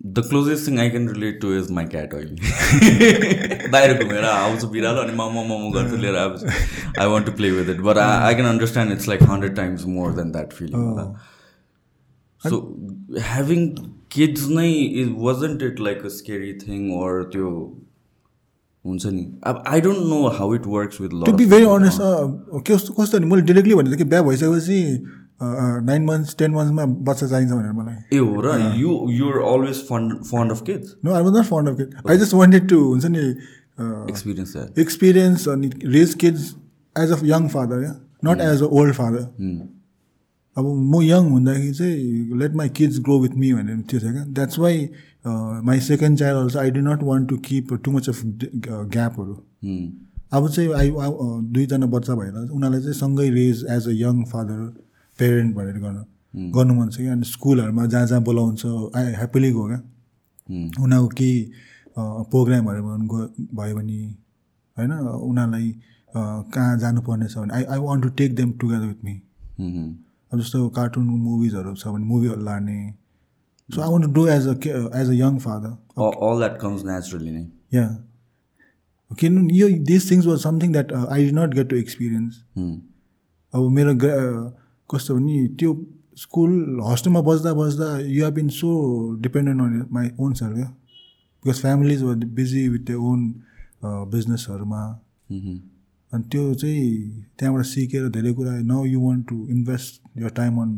the 0.00 0.22
closest 0.28 0.66
thing 0.66 0.78
I 0.80 0.90
can 0.90 1.08
relate 1.08 1.40
to 1.40 1.52
is 1.54 1.70
my 1.70 1.84
cat 1.86 2.14
अहिले 2.14 3.68
बाहिर 3.72 4.04
घुमेर 4.04 4.24
आउँछु 4.24 4.68
बिरालो 4.68 5.00
अनि 5.00 5.12
मोमो 5.16 5.44
मोमो 5.44 5.70
गर्छु 5.70 5.96
लिएर 5.96 6.16
आउँछु 6.16 6.46
I 7.00 7.06
want 7.06 7.26
to 7.26 7.32
play 7.32 7.50
with 7.50 7.74
it 7.74 7.80
but 7.88 7.98
I 7.98 8.22
I 8.28 8.34
can 8.34 8.48
understand 8.48 8.92
it's 8.92 9.08
like 9.08 9.22
hundred 9.30 9.56
times 9.56 9.84
more 9.88 10.12
than 10.14 10.32
that 10.32 10.52
feeling 10.52 11.12
so 12.42 12.62
having 13.20 13.68
kids 14.12 14.48
नै 14.50 14.72
is 14.72 15.14
wasn't 15.18 15.62
it 15.62 15.80
like 15.80 16.04
a 16.04 16.14
scary 16.16 16.52
thing 16.62 16.90
or 17.00 17.22
त्यो 17.32 17.52
हुन्छ 18.84 19.06
नि 19.06 19.26
अब 19.46 19.62
I 19.68 19.80
don't 19.80 20.06
know 20.08 20.26
how 20.36 20.54
it 20.54 20.66
works 20.66 21.00
with 21.00 21.24
to 21.26 21.32
be 21.38 21.46
very 21.46 21.64
honest 21.70 22.00
कस्तो 22.68 22.92
कस्तो 22.92 23.18
भने 23.18 23.26
मैले 23.30 23.42
directly 23.42 23.74
भनेको 23.74 23.96
कि 23.96 24.04
बिहा 24.04 24.22
भइसकेपछि 24.22 24.82
नाइन 25.42 26.04
मन्थ्स 26.04 26.36
टेन 26.38 26.50
मन्थ्समा 26.52 26.84
बच्चा 27.08 27.26
चाहिन्छ 27.26 27.52
भनेर 27.52 27.72
मलाई। 27.72 27.96
ए 28.12 28.18
हो 28.18 28.40
र? 28.42 28.58
You 28.78 28.90
you're 29.12 29.38
always 29.52 29.82
fond 29.88 30.12
fond 30.30 30.52
of 30.52 30.62
kids 30.66 30.94
no 31.04 31.12
I 31.14 31.22
was 31.22 31.36
not 31.36 31.46
fond 31.46 31.68
of 31.68 31.76
kid 31.76 32.10
I 32.10 32.18
just 32.18 32.34
wanted 32.34 32.68
to 32.68 32.78
हुन्छ 32.84 33.06
नि 33.06 33.24
एक्सपिरियन्स 34.10 34.56
एक्सपिरियन्स 34.78 35.48
अनि 35.48 35.70
raise 35.84 36.14
kids 36.22 36.54
as 36.96 37.12
a 37.12 37.18
young 37.26 37.48
father 37.48 37.82
yeah 37.84 37.94
not 38.24 38.40
as 38.48 38.62
a 38.62 38.66
old 38.80 38.94
father 38.94 39.22
अब 40.56 40.66
म 40.66 41.00
young 41.02 41.30
हुँदाखेरि 41.30 41.72
चाहिँ 41.74 42.38
let 42.38 42.54
my 42.56 42.68
kids 42.76 42.98
grow 43.00 43.18
with 43.20 43.36
me 43.38 43.52
भनेर 43.52 43.80
त्यो 43.90 44.00
थियो 44.00 44.12
क्या 44.12 44.24
that's 44.38 44.58
why 44.58 44.88
my 45.64 45.80
second 45.80 46.18
child 46.18 46.38
also 46.38 46.58
I 46.58 46.70
do 46.70 46.80
not 46.80 47.02
want 47.02 47.28
to 47.28 47.36
keep 47.48 47.74
too 47.84 47.90
much 47.92 48.08
of 48.08 48.22
ग्यापहरू 48.94 49.34
अब 50.32 50.48
चाहिँ 50.48 50.72
आई 50.72 50.90
दुईजना 51.54 51.86
बच्चा 51.96 52.14
भएर 52.14 52.34
उनीहरूलाई 52.34 52.80
चाहिँ 52.80 52.94
सँगै 52.94 53.28
raise 53.30 53.64
as 53.70 53.88
a 53.88 53.92
young 54.00 54.22
father 54.32 54.60
parent 55.20 55.54
भनेर 55.56 55.78
गर्न 55.84 55.98
गर्नु 56.54 56.74
मन 56.74 56.88
छ 56.88 56.96
क्या। 56.96 57.12
अनि 57.12 57.24
स्कुलहरूमा 57.26 57.86
जहाँ 57.86 58.06
जहाँ 58.06 58.22
बोलाउँछ 58.24 58.66
आई 58.96 59.12
ह्याप्पिली 59.14 59.50
गयो 59.52 59.66
क्या। 59.68 59.80
उनीहरूको 60.84 61.08
केही 61.18 61.36
प्रोग्रामहरू 62.30 62.82
भयो 63.54 63.74
भने 63.76 63.98
होइन 64.76 64.92
उनीहरूलाई 64.92 65.66
कहाँ 66.54 66.78
जानुपर्ने 66.78 67.26
छ 67.26 67.38
भने 67.38 67.54
I 67.54 67.64
I 67.64 67.78
want 67.80 68.02
to 68.04 68.08
take 68.20 68.34
them 68.36 68.52
together 68.60 68.86
with 68.86 69.04
me 69.04 69.14
अब 70.32 70.38
जस्तो 70.40 70.68
कार्टुन 70.76 71.04
मुभिजहरू 71.04 71.74
छ 71.74 71.86
भने 71.88 72.04
मुभीहरू 72.04 72.42
लाने। 72.44 72.78
So 73.68 73.80
I 73.82 73.88
want 73.90 74.04
to 74.06 74.12
do 74.12 74.26
as 74.28 74.46
a 74.46 74.54
as 75.00 75.08
a 75.08 75.12
young 75.14 75.38
father 75.38 75.72
all 76.28 76.38
that 76.38 76.54
comes 76.60 76.84
naturally 76.84 77.30
नै। 77.30 77.44
या 77.74 77.86
किन 79.10 79.50
यो 79.50 79.68
this 79.86 80.10
things 80.10 80.26
was 80.26 80.38
something 80.40 80.72
that 80.72 80.92
I 80.94 81.24
did 81.24 81.32
not 81.34 81.54
get 81.54 81.68
to 81.70 81.76
experience 81.76 82.32
अब 83.54 83.68
मेरो 83.70 83.92
कस्तो 84.90 85.14
भने 85.16 85.46
त्यो 85.58 85.70
स्कुल 86.24 86.52
हस्टेलमा 86.86 87.20
बस्दा 87.30 87.52
बस्दा 87.54 87.86
you 87.98 88.24
have 88.24 88.34
been 88.34 88.48
so 88.60 88.68
dependent 89.22 89.60
on 89.62 89.86
my 89.92 90.10
own 90.20 90.32
self 90.40 90.54
क्या? 90.54 90.70
Because 91.44 91.60
families 91.60 92.02
were 92.02 92.14
busy 92.38 92.68
with 92.68 92.84
the 92.90 92.94
own 93.10 93.20
बिजनेसहरूमा 94.14 94.82
अनि 96.12 96.22
त्यो 96.30 96.42
चाहिँ 96.60 96.86
त्यहाँबाट 97.38 97.64
सिकेर 97.64 98.08
धेरै 98.16 98.32
कुरा 98.34 98.52
now 98.70 98.84
you 98.84 99.00
want 99.00 99.28
to 99.28 99.36
invest 99.50 100.18
your 100.22 100.30
time 100.36 100.60
on 100.62 100.70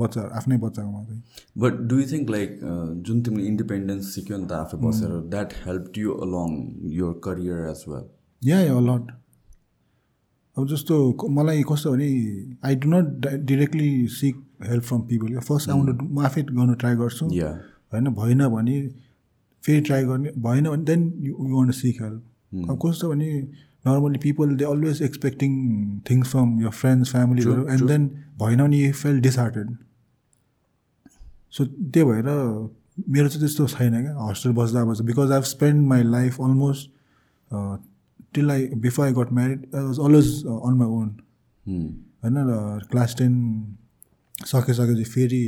बच्चा 0.00 0.22
आफ्नै 0.38 0.56
बच्चाकोमा 0.64 1.04
चाहिँ। 1.04 1.22
But 1.62 1.80
do 1.90 1.98
you 1.98 2.06
think 2.12 2.30
like 2.30 2.58
जुन 3.06 3.22
तिमीले 3.22 3.46
इन्डिपेन्डेन्स 3.48 4.14
सिक्यो 4.14 4.36
नि 4.38 4.46
त 4.46 4.52
आफै 4.52 4.76
बसेर 4.84 5.10
that 5.30 5.50
help 5.64 5.98
you 5.98 6.12
along 6.26 6.54
your 6.98 7.12
career 7.24 7.58
as 7.70 7.84
well 7.88 8.06
yeah 8.42 8.60
yeah 8.60 8.78
lot 8.88 9.10
अब 10.58 10.66
जस्तो 10.68 11.28
मलाई 11.30 11.62
कस्तो 11.62 11.90
भने 11.92 12.08
I 12.66 12.76
do 12.76 12.88
not 12.90 13.26
directly 13.46 13.90
seek 14.10 14.36
help 14.68 14.84
from 14.84 15.00
people 15.08 15.38
first 15.38 15.68
want 15.68 16.02
म 16.02 16.18
आफै 16.20 16.42
गर्नु 16.42 16.74
ट्राई 16.74 16.94
गर्छु। 16.96 17.26
होइन 17.92 18.08
भएन 18.14 18.46
भने 18.48 18.76
फेरि 19.62 19.80
ट्राई 19.80 20.04
गर्ने 20.04 20.32
भएन 20.38 20.68
भने 20.68 20.84
then 20.84 21.12
you 21.18 21.34
want 21.56 21.74
seek 21.74 22.02
help 22.02 22.70
अब 22.70 22.78
कस्तो 22.84 23.10
भने 23.10 23.30
normally 23.86 24.18
people 24.18 24.56
they 24.56 24.64
always 24.64 25.02
expecting 25.02 25.52
things 26.10 26.30
from 26.30 26.60
your 26.62 26.70
friends 26.80 27.10
फ्यामिलीहरू 27.10 27.66
एन्ड 27.68 27.86
देन 27.88 28.08
भएन 28.42 28.62
भने 28.62 28.78
यु 28.78 28.92
फेल 29.02 29.20
डिसहार्टेड 29.20 29.76
सो 31.50 31.64
त्यही 31.66 32.04
भएर 32.04 32.28
मेरो 33.08 33.28
चाहिँ 33.28 33.40
त्यस्तो 33.40 33.66
छैन 33.66 34.00
क्या 34.02 34.28
हस्टेल 34.30 34.52
बस्दा 34.52 34.84
बस्दा 34.84 35.04
because 35.04 35.30
I 35.30 35.34
have 35.34 35.44
spend 35.50 35.86
my 35.88 36.02
life 36.02 36.40
almost 36.40 36.90
till 38.34 38.50
I 38.50 38.66
before 38.84 39.06
I 39.06 39.12
got 39.12 39.32
married 39.32 39.66
I 39.74 39.82
was 39.82 39.98
always 40.06 40.28
on 40.46 40.74
my 40.78 40.88
own 40.98 41.08
होइन 42.24 42.36
र 42.50 42.86
क्लास 42.90 43.14
टेन 43.18 43.34
सकिसकेपछि 44.46 45.04
फेरि 45.14 45.42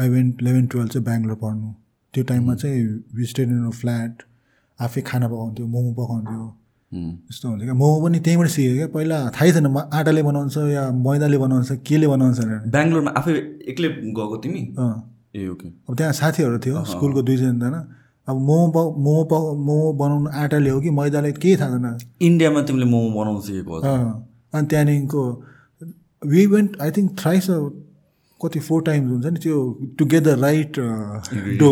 आई 0.00 0.08
वेन्ट 0.08 0.42
इलेभेन 0.42 0.66
टुवेल्भ 0.66 0.90
चाहिँ 0.92 1.04
बेङ्गलोर 1.06 1.36
पढ्नु 1.42 1.72
त्यो 2.14 2.24
टाइममा 2.30 2.54
चाहिँ 2.62 2.86
भिजिटेड 3.16 3.48
इन 3.50 3.70
फ्ल्याट 3.80 4.22
आफै 4.78 5.00
खाना 5.10 5.28
पकाउँथ्यो 5.28 5.66
मोमो 5.66 5.92
पकाउँथ्यो 5.94 6.46
यस्तो 6.92 7.48
हुन्थ्यो 7.48 7.66
क्या? 7.66 7.74
मोमो 7.74 7.96
पनि 8.04 8.18
त्यहीँबाट 8.20 8.48
सिकेँ 8.50 8.76
क्या? 8.76 8.86
पहिला 8.94 9.18
थाहै 9.36 9.52
थिएन 9.52 9.66
आँटाले 9.76 10.22
बनाउँछ 10.22 10.56
या 10.74 10.90
मैदाले 11.06 11.38
बनाउँछ 11.38 11.72
केले 11.86 12.06
बनाउँछ 12.08 12.38
भनेर 12.40 12.58
बेङ्गलोरमा 12.74 13.10
आफै 13.20 13.32
एक्लै 13.70 13.88
गएको 14.18 14.36
तिमी? 14.44 14.62
ए 15.36 15.46
ओके। 15.48 15.68
अब 15.88 15.96
त्यहाँ 15.96 16.12
साथीहरू 16.20 16.58
थियो 16.64 16.84
स्कुलको 16.92 17.22
दुईजना 17.22 17.70
अब 18.28 18.36
मोमो 18.36 18.66
प 18.72 18.76
मोमो 19.04 19.22
प 19.24 19.32
मोमो 19.66 19.92
बनाउनु 20.00 20.30
आँटाले 20.40 20.70
हो 20.70 20.80
कि 20.80 20.90
मैदाले 20.90 21.32
केही 21.32 21.56
थाहा 21.56 21.78
छैन। 21.78 21.98
इन्डियामा 22.22 22.60
तिमीले 22.62 22.86
मोमो 22.90 23.08
बनाउनु 23.20 23.40
सिकेको 23.46 23.74
अनि 23.80 24.66
त्यहाँदेखिको 24.70 25.22
we 26.22 26.46
went 26.46 26.70
I 26.82 26.90
think 26.96 27.08
thrice 27.20 27.46
कति 28.40 28.60
फोर 28.68 28.82
टाइम्स 28.82 29.10
हुन्छ 29.10 29.26
नि 29.26 29.38
त्यो 29.44 29.56
टुगेदर 29.98 30.36
राइट 30.38 30.78
डो 31.60 31.70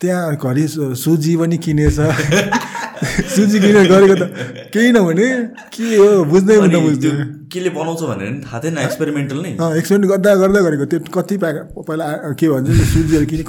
त्यहाँ 0.00 0.36
घरि 0.36 0.66
सुजी 0.68 1.36
पनि 1.36 1.56
किनेछ। 1.64 1.98
सुजी 3.34 3.58
किनेर 3.60 3.86
गरेको 3.90 4.14
त 4.20 4.22
केही 4.72 4.90
नभने 4.92 5.26
के 5.72 5.86
हो 5.96 6.08
बुझ्दै 6.30 6.56
नबुझ्दै 6.72 7.10
केले 7.52 7.70
बनाउँछ 7.76 8.02
भनेर 8.10 8.28
नि 8.30 8.40
थाहा 8.44 8.58
थिएन 8.64 8.78
एक्सपेरिमेन्टल 8.78 9.38
नै। 9.44 9.52
एक्सपेरिमेन्ट 9.78 10.10
गर्दा 10.12 10.34
गर्दा 10.42 10.60
गरेको 10.66 10.84
त्यो 10.92 10.98
कति 11.16 11.36
प्याक 11.42 11.56
पहिला 11.88 12.06
के 12.40 12.46
भन्छ 12.48 12.68
सुजीहरू 12.92 13.26
किने 13.32 13.44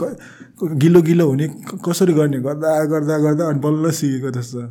गिलो 0.62 1.02
गिलो 1.02 1.28
हुने 1.28 1.48
कसरी 1.86 2.14
गर्ने? 2.14 2.40
गर्दा 2.40 2.70
गर्दा 2.86 3.18
गर्दा 3.18 3.46
अनि 3.50 3.60
बल्ल 3.60 3.92
सिकेको 3.92 4.32
जस्तो 4.32 4.62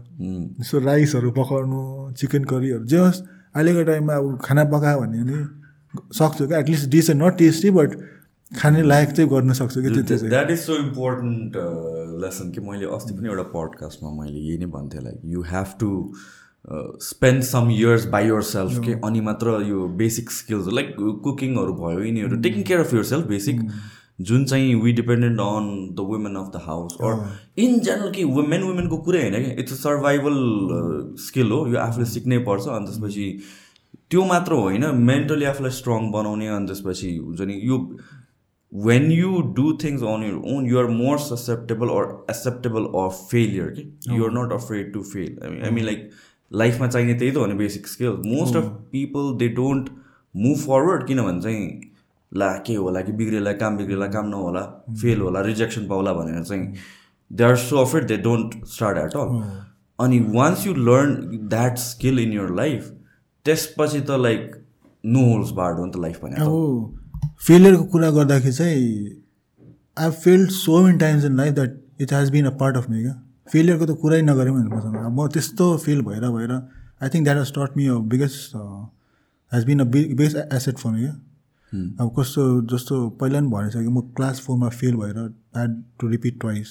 यसो 0.61 0.79
राइसहरू 0.87 1.31
पकाउनु 1.39 1.81
चिकन 2.19 2.45
करीहरू 2.45 2.85
जे 2.85 2.99
होस्। 2.99 3.21
अहिलेको 3.57 3.83
टाइममा 3.91 4.15
अब 4.15 4.39
खाना 4.45 4.65
पकायो 4.73 5.01
भने 5.01 5.23
नि 5.27 5.39
सक्छु 6.15 6.47
क्या। 6.47 6.59
At least 6.59 6.89
this 6.91 7.11
not 7.11 7.37
tasty 7.39 7.71
but 7.79 7.97
खाने 8.51 8.83
लायक 8.83 9.11
चाहिँ 9.11 9.31
गर्न 9.31 9.53
सक्छु 9.53 9.83
कि 9.83 9.91
त्यो 10.03 10.29
that 10.29 10.51
is 10.51 10.59
so 10.59 10.77
important 10.79 11.57
lesson 12.23 12.51
कि 12.53 12.61
मैले 12.61 12.87
अस्ति 12.95 13.15
पनि 13.15 13.29
एउटा 13.29 13.43
पडकास्टमा 13.55 14.11
मैले 14.23 14.39
यही 14.39 14.59
नै 14.59 14.67
भन्थेँ 14.77 15.03
like 15.03 15.21
you 15.35 15.43
have 15.51 15.75
to 15.81 15.91
spend 17.03 17.43
some 17.45 17.71
years 17.71 18.07
by 18.15 18.27
yourself 18.47 18.79
के 18.85 18.93
अनि 19.07 19.21
मात्र 19.29 19.61
यो 19.69 19.87
बेसिक 19.99 20.31
स्किल्स 20.31 20.67
लाइक 20.75 20.95
कुकिङहरू 21.25 21.73
भयो 21.75 22.03
यिनीहरू 22.05 22.41
taking 22.43 22.63
care 22.63 22.81
of 22.81 22.95
yourself 23.13 23.27
basic 23.29 23.61
जुन 24.29 24.45
चाहिँ 24.45 24.75
we 24.83 24.93
dependent 24.93 25.41
on 25.41 25.67
the 25.95 26.07
women 26.09 26.35
of 26.37 26.51
the 26.55 26.61
house 26.65 26.97
or 27.01 27.13
in 27.65 27.79
general 27.81 28.11
कि 28.13 28.25
वुमेन 28.37 28.63
वुमेनको 28.63 28.97
कुरै 29.09 29.21
होइन 29.21 29.45
कि 29.45 29.51
इट्स 29.63 29.83
सर्भाइभल 29.83 30.39
स्किल 31.27 31.51
हो। 31.51 31.67
यो 31.67 31.79
आफूले 31.81 32.07
सिक्नै 32.11 32.39
पर्छ 32.49 32.69
अनि 32.69 32.87
त्यसपछि 32.87 33.27
त्यो 34.11 34.25
मात्र 34.25 34.53
होइन 34.55 34.87
मेन्टली 35.11 35.45
आफूलाई 35.45 35.71
स्ट्रङ 35.73 36.11
बनाउने 36.13 36.49
अनि 36.57 36.67
त्यसपछि 36.67 37.17
हुन्छ 37.17 37.41
नि 37.51 37.61
यो 37.65 37.79
when 38.73 39.11
you 39.13 39.31
do 39.57 39.73
things 39.83 40.03
on 40.15 40.23
your 40.23 40.35
own 40.57 40.67
you 40.71 40.79
are 40.79 40.87
more 40.97 41.19
susceptible 41.19 41.89
or 41.99 42.05
acceptable 42.31 42.85
of 43.05 43.23
failure 43.31 43.71
कि? 43.79 43.85
You 44.17 44.25
are 44.25 44.33
not 44.33 44.53
afraid 44.53 44.93
to 44.93 45.03
fail 45.13 45.39
I 45.45 45.71
mean 45.71 45.85
like 45.85 46.11
लाइफमा 46.51 46.87
चाहिने 46.89 47.15
त्यही 47.15 47.33
त 47.33 47.37
हो 47.37 47.47
नि 47.47 47.55
basic 47.55 47.87
skill 47.87 48.21
most 48.27 48.57
of 48.57 48.65
people 48.93 49.33
they 49.39 49.49
don't 49.57 49.89
move 50.35 50.57
forward 50.59 51.07
किनभने 51.07 51.41
चाहिँ 51.43 51.90
ला 52.33 52.51
के 52.67 52.75
होला 52.77 53.01
कि 53.07 53.13
बिग्रेला 53.21 53.53
काम 53.61 53.77
बिग्रेला 53.77 54.07
काम 54.17 54.29
नहोला 54.29 54.61
फेल 55.01 55.21
होला 55.21 55.41
रिजेक्सन 55.43 55.87
पाउला 55.89 56.13
भनेर 56.15 56.43
चाहिँ 56.45 56.73
they 57.31 57.45
are 57.45 57.57
so 57.63 57.77
afraid 57.85 58.07
they 58.09 58.17
don't 58.27 58.55
start 58.75 58.99
at 58.99 59.17
all 59.23 59.41
अनि 59.99 60.19
once 60.35 60.67
you 60.67 60.75
learn 60.75 61.15
that 61.55 61.79
skill 61.79 62.19
in 62.19 62.33
your 62.33 62.51
life 62.57 62.91
त्यसपछि 63.47 64.01
त 64.01 64.19
लाइक 64.27 64.55
नो 65.05 65.25
होल्स 65.33 65.51
बार्ड 65.59 65.79
हो 65.79 65.85
नि 65.87 65.93
त 65.95 66.03
लाइफ 66.03 66.21
भने 66.25 66.41
फेलियरको 67.47 67.85
कुरा 67.95 68.11
गर्दाखेरि 68.19 68.53
चाहिँ 68.53 69.19
I 70.05 70.11
failed 70.25 70.51
so 70.59 70.81
many 70.85 70.99
times 70.99 71.25
in 71.25 71.37
life 71.37 71.55
that 71.55 71.77
it 72.01 72.13
has 72.13 72.31
been 72.31 72.47
a 72.47 72.51
part 72.61 72.77
of 72.77 72.89
me 72.91 73.03
क्या? 73.03 73.13
फेलियरको 73.53 73.87
त 73.87 73.97
कुरै 74.03 74.21
नगरेँ 74.23 74.53
अब 74.55 75.21
म 75.21 75.27
त्यस्तो 75.35 75.77
फेल 75.87 76.03
भएर 76.09 76.29
भएर 76.37 76.53
I 76.53 77.09
think 77.15 77.25
that 77.25 77.39
has 77.39 77.53
taught 77.59 77.77
me 77.77 77.87
a 77.89 77.95
biggest 78.15 78.57
has 79.53 79.65
been 79.73 79.81
a 79.81 79.85
big 79.97 80.17
biggest 80.17 80.55
asset 80.61 80.79
for 80.79 80.91
me 80.91 81.01
क्या? 81.01 81.15
अब 81.73 82.09
कस्तो 82.19 82.43
जस्तो 82.67 82.95
पहिला 83.21 83.41
पनि 83.41 83.49
भनिसकेँ 83.51 83.91
म 83.91 84.01
क्लास 84.17 84.41
फोरमा 84.45 84.69
फेल 84.71 84.95
भएर 84.97 85.19
ह्याड 85.57 85.71
टु 86.01 86.09
रिपिट 86.09 86.41
ट्वाइस 86.41 86.71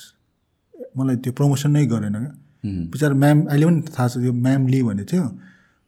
मलाई 0.98 1.16
त्यो 1.24 1.32
प्रमोसन 1.34 1.72
नै 1.72 1.86
गरेन 1.86 2.16
क्या। 2.16 2.32
बिचरा 2.92 3.16
म्याम 3.16 3.46
अहिले 3.46 3.66
पनि 3.66 3.82
थाहा 3.96 4.08
छ 4.08 4.18
त्यो 4.18 4.34
म्याम 4.46 4.68
ली 4.68 4.82
भन्ने 4.84 5.04
थियो। 5.12 5.26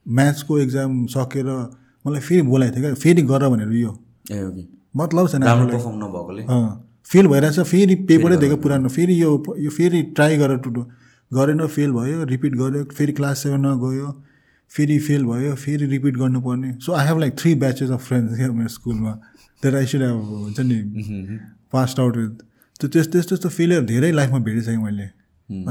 म्याथ्सको 0.05 0.57
एक्जाम 0.59 1.05
सकेर 1.11 1.47
मलाई 2.05 2.21
फेरि 2.21 2.41
बोलाएको 2.41 2.75
थियो 2.75 2.83
क्या। 2.83 2.93
फेरि 3.03 3.21
गर 3.31 3.47
भनेर 3.49 3.71
यो। 3.75 3.91
मतलब 4.95 5.27
छैन 5.27 5.43
फेल 7.11 7.27
भइरहेछ 7.27 7.59
फेरि 7.67 7.95
पेपरै 8.07 8.37
दिएको 8.37 8.57
पुरानो। 8.63 8.89
फेरि 8.89 9.21
यो 9.21 9.29
यो 9.59 9.69
फेरि 9.69 10.01
ट्राई 10.15 10.37
गरेर 10.37 10.57
टुटो। 10.63 10.81
गरेन 11.31 11.67
फेल 11.67 11.91
भयो 11.91 12.23
रिपिट 12.31 12.55
गऱ्यो 12.55 12.83
फेरि 12.97 13.13
क्लास 13.13 13.43
सेभेनमा 13.43 13.75
गयो। 13.83 14.09
फेरि 14.75 14.97
फेल 14.99 15.25
भयो 15.25 15.55
फेरि 15.55 15.85
रिपिट 15.85 16.17
गर्नुपर्ने। 16.17 16.73
So 16.81 16.93
I 16.93 17.07
have 17.07 17.17
like 17.19 17.37
three 17.39 17.53
batches 17.63 17.89
of 17.91 18.07
friends 18.07 18.35
क्या 18.35 18.51
मेरो 18.51 18.67
स्कुलमा 18.75 19.11
द्याट 19.63 19.75
आई 19.75 19.85
सुड 19.85 20.01
हेभ 20.01 20.17
हुन्छ 20.43 20.59
नि 20.59 20.77
पास्ट 21.73 21.99
आउट 21.99 22.17
विथ 22.17 22.29
त्यो 22.79 22.89
त्यस्तो 22.89 23.11
त्यस्तो 23.11 23.35
त्यस्तो 23.35 23.49
फेलियर 23.49 23.81
धेरै 23.85 24.11
लाइफमा 24.11 24.39
भेटिसकेँ 24.45 24.77
मैले। 24.83 25.07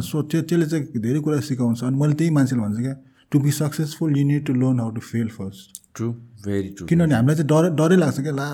सो 0.09 0.23
त्यो 0.23 0.41
त्यसले 0.43 0.67
चाहिँ 0.67 1.01
धेरै 1.03 1.21
कुरा 1.21 1.41
सिकाउँछ। 1.41 1.83
अनि 1.85 1.97
मैले 2.01 2.15
त्यही 2.15 2.31
मान्छेले 2.31 2.61
भन्छ 2.63 2.79
क्या 2.81 2.95
to 3.33 3.39
be 3.41 3.51
successful 3.53 4.19
you 4.19 4.25
need 4.27 4.45
to 4.47 4.55
learn 4.55 4.81
how 4.81 4.91
to 4.91 5.01
fail 5.01 5.29
first 5.39 5.81
true 5.97 6.11
very 6.45 6.69
true 6.77 6.87
किनभने 6.87 7.15
हामीलाई 7.15 7.37
चाहिँ 7.37 7.49
डर 7.49 7.71
डरै 7.81 7.97
लाग्छ 7.97 8.21
क्या 8.21 8.33
ला 8.33 8.47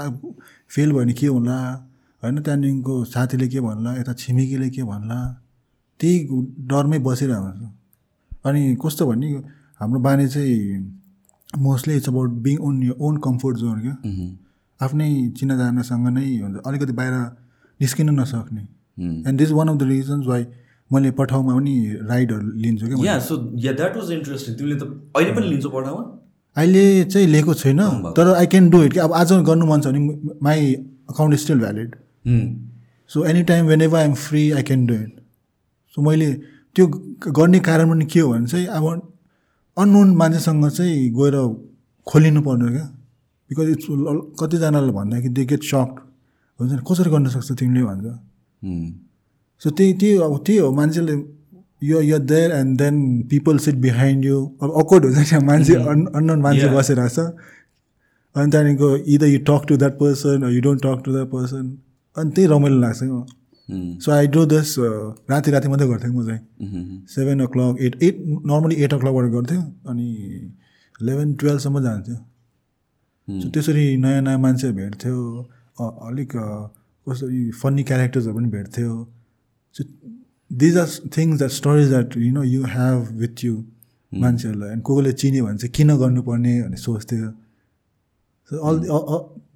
फेल 0.70 0.92
भयो 0.92 0.98
भने 0.98 1.12
के 1.12 1.26
होला? 1.26 1.58
होइन 2.22 2.40
त्यहाँदेखिको 2.42 3.04
साथीले 3.04 3.48
के 3.48 3.60
भन्ला? 3.60 3.90
यता 3.96 4.12
छिमेकीले 4.14 4.68
के 4.70 4.82
भन्ला? 4.82 5.18
त्यही 6.00 6.14
डरमै 6.70 6.98
बसिरहेको 7.02 7.42
हुन्छ। 7.42 7.62
अनि 8.46 8.76
कस्तो 8.84 9.06
भने 9.06 9.28
हाम्रो 9.80 10.00
बानी 10.00 10.26
चाहिँ 10.28 10.58
mostly 11.58 11.94
it's 11.96 12.08
about 12.08 12.30
being 12.44 12.58
on 12.68 12.82
your 12.82 12.94
own 13.00 13.16
comfort 13.24 13.56
zone 13.58 13.80
क्या? 13.80 13.96
आफ्नै 14.80 15.08
चिनाजानासँग 15.38 16.08
नै 16.08 16.26
हुन्छ। 16.38 16.56
अलिकति 16.66 16.92
बाहिर 16.92 17.14
निस्किन 17.80 18.10
नसक्ने। 18.20 18.62
And 19.28 19.38
this 19.38 19.50
one 19.50 19.68
of 19.68 19.76
the 19.76 19.82
reasons 19.88 20.26
why 20.26 20.46
मैले 20.90 21.10
पठाउमा 21.18 21.54
पनि 21.54 21.74
राइडहरू 22.08 22.52
लिन्छु 22.64 22.86
क्या 22.86 23.04
yeah 23.04 23.18
so 23.20 23.34
yeah 23.64 23.72
that 23.72 23.96
was 23.96 24.10
interesting 24.12 24.54
तिमीले 24.56 24.76
त 24.76 24.82
अहिले 25.16 25.32
पनि 25.36 25.46
लिन्छौ 25.48 25.70
पठाउमा? 25.70 26.02
अहिले 26.56 27.04
चाहिँ 27.04 27.26
लिएको 27.26 27.54
छैन 27.54 27.80
तर 28.16 28.32
आई 28.34 28.46
क्यान 28.52 28.68
डु 28.70 28.82
इट 28.82 28.92
कि 28.92 28.98
अब 28.98 29.12
आज 29.12 29.32
गर्नु 29.48 29.66
मन 29.66 29.80
छ 29.80 29.86
भने 29.86 30.00
my 30.42 30.72
account 31.10 31.34
is 31.34 31.40
still 31.40 31.58
valid 31.60 31.96
so 33.10 33.24
any 33.32 33.42
time 33.50 33.66
whenever 33.82 33.98
I'm 33.98 34.14
free 34.22 34.50
I 34.50 34.62
can 34.70 34.86
do 34.86 34.94
it 34.94 35.20
so 35.96 36.02
मैले 36.02 36.32
त्यो 36.76 36.86
गर्ने 37.40 37.60
कारण 37.68 37.90
पनि 37.90 38.06
के 38.14 38.20
हो 38.20 38.32
भने 38.32 38.46
चाहिँ 38.46 38.66
अब 38.66 39.12
अननोन 39.76 40.08
मान्छेसँग 40.16 40.68
चाहिँ 40.70 41.08
गएर 41.18 41.36
खोलिनु 42.06 42.40
पर्ने 42.42 42.68
क्या। 42.72 42.86
बिकज 43.50 43.68
इट्स 43.70 43.86
कतिजनाले 44.40 44.92
भन्दा 44.92 45.20
कि 45.20 45.28
दे 45.36 45.44
गेट 45.52 45.62
सक्ड 45.62 45.96
हुन्छ 46.58 46.72
नि? 46.72 46.82
कसरी 46.90 47.10
गर्न 47.10 47.28
सक्छ 47.34 47.52
तिमीले 47.60 47.82
भन्छ। 47.84 48.06
सो 49.62 49.70
त्यही 49.70 49.92
त्यही 50.00 50.16
अब 50.26 50.36
त्यही 50.46 50.58
हो 50.58 50.70
मान्छेले 50.78 51.14
यो 51.82 52.00
यो 52.02 52.18
there 52.32 52.50
and 52.52 52.78
then 52.78 52.94
people 53.30 53.58
sit 53.64 53.76
behind 53.84 54.24
you 54.24 54.38
अब 54.62 54.70
अकवर्ड 54.80 55.04
हुन्छ 55.04 55.32
नि 55.32 55.44
मान्छे 55.46 55.74
अन 55.74 56.06
अननोन 56.16 56.40
मान्छे 56.40 56.68
बसिरहेको 56.76 57.14
छ 57.14 57.18
अनि 58.36 58.50
त्यहाँदेखिको 58.50 58.88
either 59.14 59.26
you 59.26 59.40
talk 59.48 59.62
to 59.68 59.76
that 59.76 59.94
person 60.00 60.48
you 60.54 60.60
don't 60.66 60.82
talk 60.86 61.02
to 61.04 61.12
that 61.12 61.28
person 61.30 61.64
अनि 62.16 62.30
त्यही 62.30 62.48
रमाइलो 62.52 62.78
लाग्छ 62.80 63.00
सो 63.68 64.12
आई 64.12 64.26
डु 64.28 64.44
दस 64.46 64.74
राति 65.30 65.50
राति 65.50 65.68
मात्रै 65.68 65.88
गर्थेँ 65.88 66.10
म 66.10 66.24
चाहिँ। 66.26 67.04
Seven 67.14 67.42
o'clock 67.54 67.80
at 67.82 68.02
at 68.02 68.16
normally 68.46 68.74
at 68.84 68.94
ओ 68.94 68.98
क्लकबाट 68.98 69.30
गर्थ्यो 69.32 69.60
अनि 69.90 70.06
इलेभेन 71.00 71.34
टुवेल्भसम्म 71.34 71.82
जान्थ्यो 71.82 72.16
सो 73.28 73.48
त्यसरी 73.50 73.96
नयाँ 73.98 74.22
नयाँ 74.22 74.38
मान्छे 74.38 74.70
भेट्थ्यो 74.72 75.16
अलिक 75.80 76.32
कस्तो 77.06 77.26
फन्नी 77.60 77.82
क्यारेक्टर्सहरू 77.84 78.34
पनि 78.36 78.48
भेट्थ्यो। 78.50 78.90
So 79.76 79.84
these 80.50 80.76
are 80.78 80.88
things 81.16 81.38
that 81.38 81.50
stories 81.50 81.88
that 81.88 82.16
you 82.16 82.32
know 82.32 82.42
you 82.44 82.62
have 82.74 82.98
with 83.20 83.44
you 83.44 83.54
मान्छेहरूलाई। 84.12 84.70
अनि 84.70 84.80
को 84.80 84.94
कोले 84.94 85.12
चिन्यो 85.12 85.44
भने 85.46 85.58
चाहिँ 85.58 85.72
किन 85.76 85.96
गर्नुपर्ने 85.98 86.52
भन्ने 86.62 86.76
सोच्थ्यो। 86.78 87.30
So 88.50 88.52
all 88.68 88.76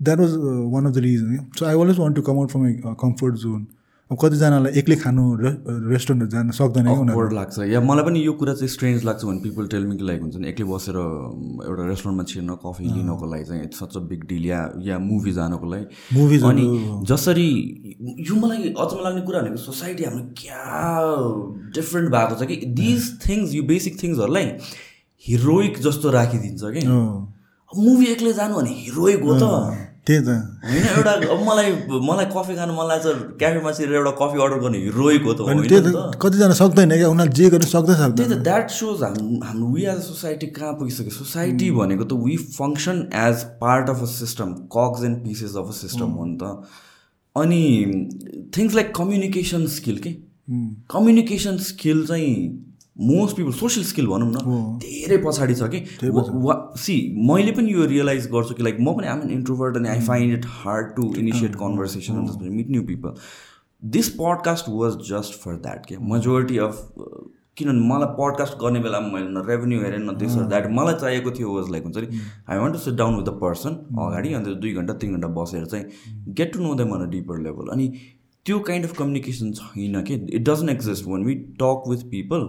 that 0.03 0.19
was 0.19 0.33
one 0.73 0.87
of 0.87 0.93
the 0.95 0.99
reason 0.99 1.47
so 1.59 1.67
I 1.67 1.75
always 1.75 1.99
want 1.99 2.17
to 2.17 2.23
come 2.23 2.39
out 2.39 2.51
from 2.51 2.63
my 2.63 2.75
comfort 3.01 3.35
zone 3.43 3.67
कतिजनालाई 4.11 4.73
एक्लै 4.79 4.97
खानु 4.97 5.23
रेस्टुरेन्टहरू 5.41 6.31
जान 6.31 6.51
सक्दैन 6.51 6.87
वर्ड 7.15 7.33
लाग्छ। 7.33 7.59
या 7.71 7.81
मलाई 7.81 8.05
पनि 8.05 8.19
यो 8.27 8.33
कुरा 8.41 8.55
चाहिँ 8.55 8.69
स्ट्रेन्ज 8.69 9.05
लाग्छ 9.05 9.25
भने 9.25 9.41
पिपल 9.41 9.67
टेल 9.71 9.87
मी 9.87 9.97
लाइक 10.03 10.21
हुन्छ 10.21 10.37
नि 10.37 10.49
एक्लै 10.49 10.67
बसेर 10.67 10.97
एउटा 10.99 11.83
रेस्टुरेन्टमा 11.89 12.25
छिर्न 12.31 12.51
कफी 12.65 12.85
लिनको 12.91 13.27
लागि 13.31 13.45
चाहिँ 13.45 13.63
it's 13.65 13.79
such 13.79 13.97
a 13.97 14.01
big 14.11 14.25
deal 14.29 14.45
या 14.47 14.61
या 14.83 14.99
मुभी 14.99 15.33
जानको 15.33 15.67
लागि। 15.73 15.85
मुभी 16.19 16.39
अनि 16.51 16.65
जसरी 17.07 17.49
यो 18.29 18.35
मलाई 18.35 18.75
अचम्म 18.75 19.01
लाग्ने 19.05 19.23
कुरा 19.29 19.41
भनेको 19.41 19.63
सोसाइटी 19.67 20.05
हाम्रो 20.05 20.25
क्या 20.43 20.63
डिफ्रेन्ट 21.79 22.11
भएको 22.11 22.35
छ 22.41 22.49
कि 22.51 22.57
दिज 22.81 23.03
थिङ्स 23.29 23.55
यो 23.55 23.63
बेसिक 23.71 24.03
थिङ्सहरूलाई 24.03 24.47
हिरोइक 25.25 25.79
जस्तो 25.87 26.11
राखिदिन्छ 26.11 26.63
कि। 26.75 26.83
मुभी 27.71 28.07
एक्लै 28.13 28.33
जानु 28.33 28.55
भने 28.59 28.71
हिरोइक 28.75 29.23
हो 29.23 29.35
त। 29.39 29.87
त्यही 30.07 30.21
त। 30.27 30.29
होइन 30.65 30.85
एउटा 30.97 31.13
अब 31.33 31.41
मलाई 31.47 31.71
मलाई 32.09 32.27
कफी 32.35 32.55
खानु 32.57 32.73
मन 32.75 32.87
लाग्छ 32.91 33.07
क्याफेमा 33.41 33.71
छिरेर 33.79 33.97
एउटा 34.01 34.13
कफी 34.21 34.37
अर्डर 34.45 34.59
गर्ने 34.65 34.79
हिरोइक 34.85 35.23
हो 35.29 35.33
त 35.35 35.41
त 35.41 36.19
कतिजना 36.23 36.55
सक्दैन 36.61 36.95
क्या 36.97 37.09
उनीहरूले 37.15 37.37
जे 37.39 37.51
गर्नु 37.55 37.69
सक्दै 37.75 37.95
सक्दैन। 38.01 38.17
त्यही 38.17 38.31
त 38.33 38.43
द्याट 38.49 38.71
सोज 38.81 39.03
हाम 39.03 39.43
हाम्रो 39.45 39.67
वी 39.75 39.83
एज 39.85 39.97
अ 39.97 40.05
सोसाइटी 40.09 40.47
कहाँ 40.57 40.73
पुगिसक्यो? 40.81 41.13
सोसाइटी 41.21 41.71
भनेको 41.81 42.05
त 42.05 42.13
we 42.25 42.37
function 42.57 42.97
as 43.27 43.45
part 43.61 43.91
of 43.91 44.03
a 44.03 44.11
system 44.15 44.49
cogs 44.77 45.05
and 45.11 45.17
pieces 45.25 45.57
of 45.61 45.69
a 45.69 45.77
system 45.83 46.09
हो 46.17 46.25
नि 46.25 46.37
त। 46.41 46.43
अनि 47.37 47.63
थिङ्स 48.57 48.75
लाइक 48.75 48.89
कम्युनिकेसन 48.97 49.67
स्किल 49.77 49.99
के? 50.07 50.13
कम्युनिकेसन 50.91 51.57
स्किल 51.69 52.07
चाहिँ 52.07 52.35
मोस्ट 53.01 53.37
पिपल 53.37 53.53
सोसियल 53.59 53.87
स्किल 53.87 54.07
भनौँ 54.07 54.31
न 54.33 54.79
धेरै 54.83 55.17
पछाडि 55.27 55.55
छ 55.55 55.69
कि। 55.75 55.85
सी 56.81 56.97
मैले 57.29 57.53
पनि 57.53 57.73
यो 57.73 57.85
रियलाइज 57.93 58.27
गर्छु 58.33 58.55
कि 58.55 58.63
लाइक 58.63 58.77
म 58.81 58.95
पनि 58.97 59.07
आम 59.07 59.23
एन 59.23 59.31
इन्ट्रोभर्ट 59.31 59.77
अनि 59.77 59.89
I 59.89 60.01
find 60.07 60.39
it 60.39 60.47
hard 60.61 60.95
to 60.97 61.13
initiate 61.19 61.57
conversation 61.57 62.29
meet 62.43 62.71
new 62.71 62.83
people 62.87 63.15
this 63.83 64.09
podcast 64.21 64.69
was 64.69 64.97
just 65.11 65.41
for 65.43 65.57
that 65.67 65.87
के 65.87 65.97
मेजोरिटी 66.13 66.59
अफ 66.59 66.93
किनभने 67.57 67.89
मलाई 67.89 68.15
पडकास्ट 68.19 68.55
गर्ने 68.59 68.81
बेलामा 68.81 69.09
मैले 69.13 69.29
न 69.31 69.43
रेभेन्यू 69.47 69.81
हेरेँ 69.81 69.99
न 69.99 70.17
दिस 70.19 70.37
द्याट 70.53 70.71
मलाई 70.73 70.95
चाहिएको 71.01 71.31
थियो 71.39 71.55
वाज 71.55 71.71
लाइक 71.71 71.85
हुन्छ 71.85 71.97
नि 71.97 72.21
I 72.51 72.59
want 72.59 72.75
to 72.75 72.81
sit 72.81 72.95
down 72.95 73.17
with 73.17 73.25
the 73.25 73.37
person 73.41 73.71
अगाडि 74.05 74.33
अन्त 74.35 74.49
दुई 74.63 74.73
घन्टा 74.73 74.95
तिन 75.03 75.13
घन्टा 75.13 75.29
बसेर 75.41 75.65
चाहिँ 75.67 76.25
get 76.41 76.53
to 76.53 76.63
know 76.63 76.75
them 76.75 76.95
on 76.97 77.07
a 77.07 77.11
deeper 77.11 77.41
level 77.43 77.73
अनि 77.73 77.93
त्यो 78.47 78.59
काइन्ड 78.67 78.87
अफ 78.87 78.93
कम्युनिकेसन 78.99 79.53
छैन 79.53 80.03
कि? 80.03 80.15
It 80.35 80.43
doesn't 80.49 80.71
exist 80.71 81.07
when 81.07 81.25
we 81.25 81.35
talk 81.61 81.83
with 81.89 82.03
people 82.11 82.49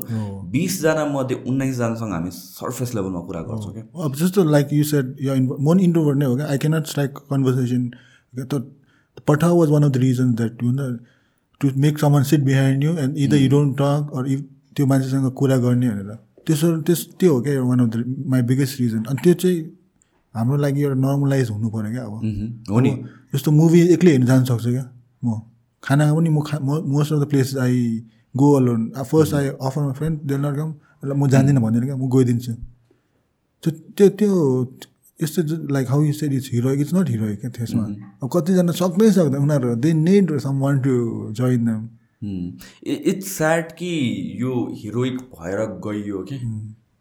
बिसजना 0.51 1.05
मध्ये 1.13 1.37
उन्नाइसजनासँग 1.47 2.11
हामी 2.13 2.31
सर्फेस 2.33 2.93
लेभलमा 2.95 3.21
कुरा 3.27 3.41
गर्छौँ 3.49 3.73
क्या 3.73 3.83
अब 4.05 4.15
जस्तो 4.15 4.43
लाइक 4.51 4.73
यु 4.73 4.83
सेड 4.91 5.15
यो 5.21 5.35
मोन 5.63 5.79
इन्ट्रोभर्ट 5.79 6.17
नै 6.17 6.25
हो 6.25 6.35
क्या? 6.35 6.47
आई 6.47 6.57
क्यानट 6.57 6.85
स्ट्राइक 6.87 7.11
कन्भर्सेसन 7.31 7.89
त 8.33 8.63
पठा 9.27 9.51
was 9.51 9.69
one 9.69 9.83
of 9.83 9.91
the 9.91 9.97
reason 10.05 10.33
that 10.33 10.63
you 10.63 10.71
to 11.61 11.69
make 11.81 11.99
someone 11.99 12.23
sit 12.31 12.41
behind 12.43 12.83
you 12.83 12.97
and 12.97 13.17
either 13.17 13.37
you 13.37 13.49
don't 13.49 13.77
talk 13.81 14.17
or 14.17 14.27
if 14.31 14.47
त्यो 14.75 14.85
मान्छेसँग 14.87 15.31
कुरा 15.37 15.57
गर्ने 15.67 15.89
भनेर। 15.89 16.15
त्यसो 16.47 16.67
त्यस 16.87 17.05
त्यो 17.19 17.33
हो 17.33 17.41
क्या 17.41 17.61
one 17.63 17.79
of 17.79 17.89
the 17.95 18.25
my 18.29 18.41
biggest 18.49 18.79
reason 18.81 19.03
अनि 19.03 19.19
त्यो 19.23 19.33
चाहिँ 19.43 19.59
हाम्रो 20.35 20.57
लागि 20.57 20.81
एउटा 20.81 20.95
नर्मलाइज 21.01 21.49
हुनु 21.49 21.69
पऱ्यो 21.69 21.91
क्या 21.91 22.03
अब। 22.03 22.13
हो 22.71 22.79
नि। 22.79 22.91
जस्तो 23.35 23.51
मुभी 23.51 23.81
एक्लै 23.93 24.11
हेर्नु 24.11 24.27
जानु 24.27 24.45
सक्छु 24.45 24.69
क्या? 24.71 24.85
म। 25.23 25.39
खानामा 25.83 26.13
पनि 26.15 26.29
म 26.29 26.41
खा 26.47 26.59
most 26.61 27.13
of 27.13 27.19
the 27.19 27.25
places 27.29 27.57
I 27.57 27.77
go 28.35 28.47
alone 28.57 28.81
first 29.11 29.33
I 29.35 29.47
offer 29.47 29.81
my 29.81 29.93
friend 29.99 30.15
they'll 30.29 30.39
not 30.45 30.55
come 30.57 30.69
म 31.19 31.27
जान्दिनँ 31.29 31.61
भन्दिनँ 31.61 31.85
क्या 31.85 31.97
म 31.97 32.09
गइदिन्छु। 32.15 32.53
त्यो 33.63 33.71
त्यो 33.97 34.09
त्यो 34.19 34.31
यस्तो 35.19 35.41
like 35.73 35.89
how 35.89 36.03
you 36.03 36.13
said 36.13 36.33
it's 36.33 36.49
heroic 36.53 36.79
it's 36.81 36.93
not 36.93 37.09
heroic 37.09 37.39
क्या 37.39 37.49
त्यसमा। 37.57 37.83
अब 38.23 38.29
कतिजना 38.33 38.71
सक्नै 38.81 39.09
सक्दैन 39.11 39.41
उनीहरू। 39.41 39.75
They 39.85 39.93
need 39.93 40.37
someone 40.59 40.79
to 40.85 40.93
join 41.39 41.65
them 41.65 41.81
it's 43.11 43.37
sad 43.37 43.71
कि 43.79 43.91
यो 44.41 44.53
हिरोइक 44.81 45.17
भएर 45.33 45.59
गइयो 45.87 46.23
कि। 46.29 46.37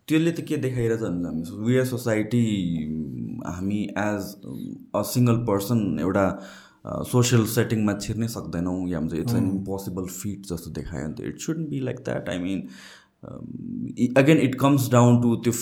त्यसले 0.08 0.30
त 0.32 0.40
के 0.48 0.56
देखाइरहेछ 0.56 1.00
भने 1.00 1.28
हामी 1.28 1.42
वी 1.66 1.84
सोसाइटी 1.86 2.44
हामी 3.46 3.80
एज 4.04 4.22
अ 4.94 5.02
सिङ्गल 5.10 5.36
पर्सन 5.48 5.78
एउटा 6.00 6.24
सोसियल 6.84 7.44
सेटिङमा 7.54 7.92
छिर्नै 7.98 8.28
सक्दैनौँ 8.28 8.78
या 8.88 8.98
हुन्छ 8.98 9.14
इट्स 9.16 9.34
एन 9.34 9.50
इम्पोसिबल 9.50 10.04
फिट 10.12 10.46
जस्तो 10.46 10.70
देखायो 10.78 11.04
भने 11.04 11.14
त 11.14 11.28
it 11.28 11.38
should 11.40 11.68
be 11.68 11.80
like 11.80 11.98
that 12.04 12.28
I 12.28 12.38
mean 12.38 12.66
again 14.16 14.38
it 14.42 14.54
comes 14.60 14.88
down 14.92 15.20
to 15.22 15.34
त्यो 15.44 15.52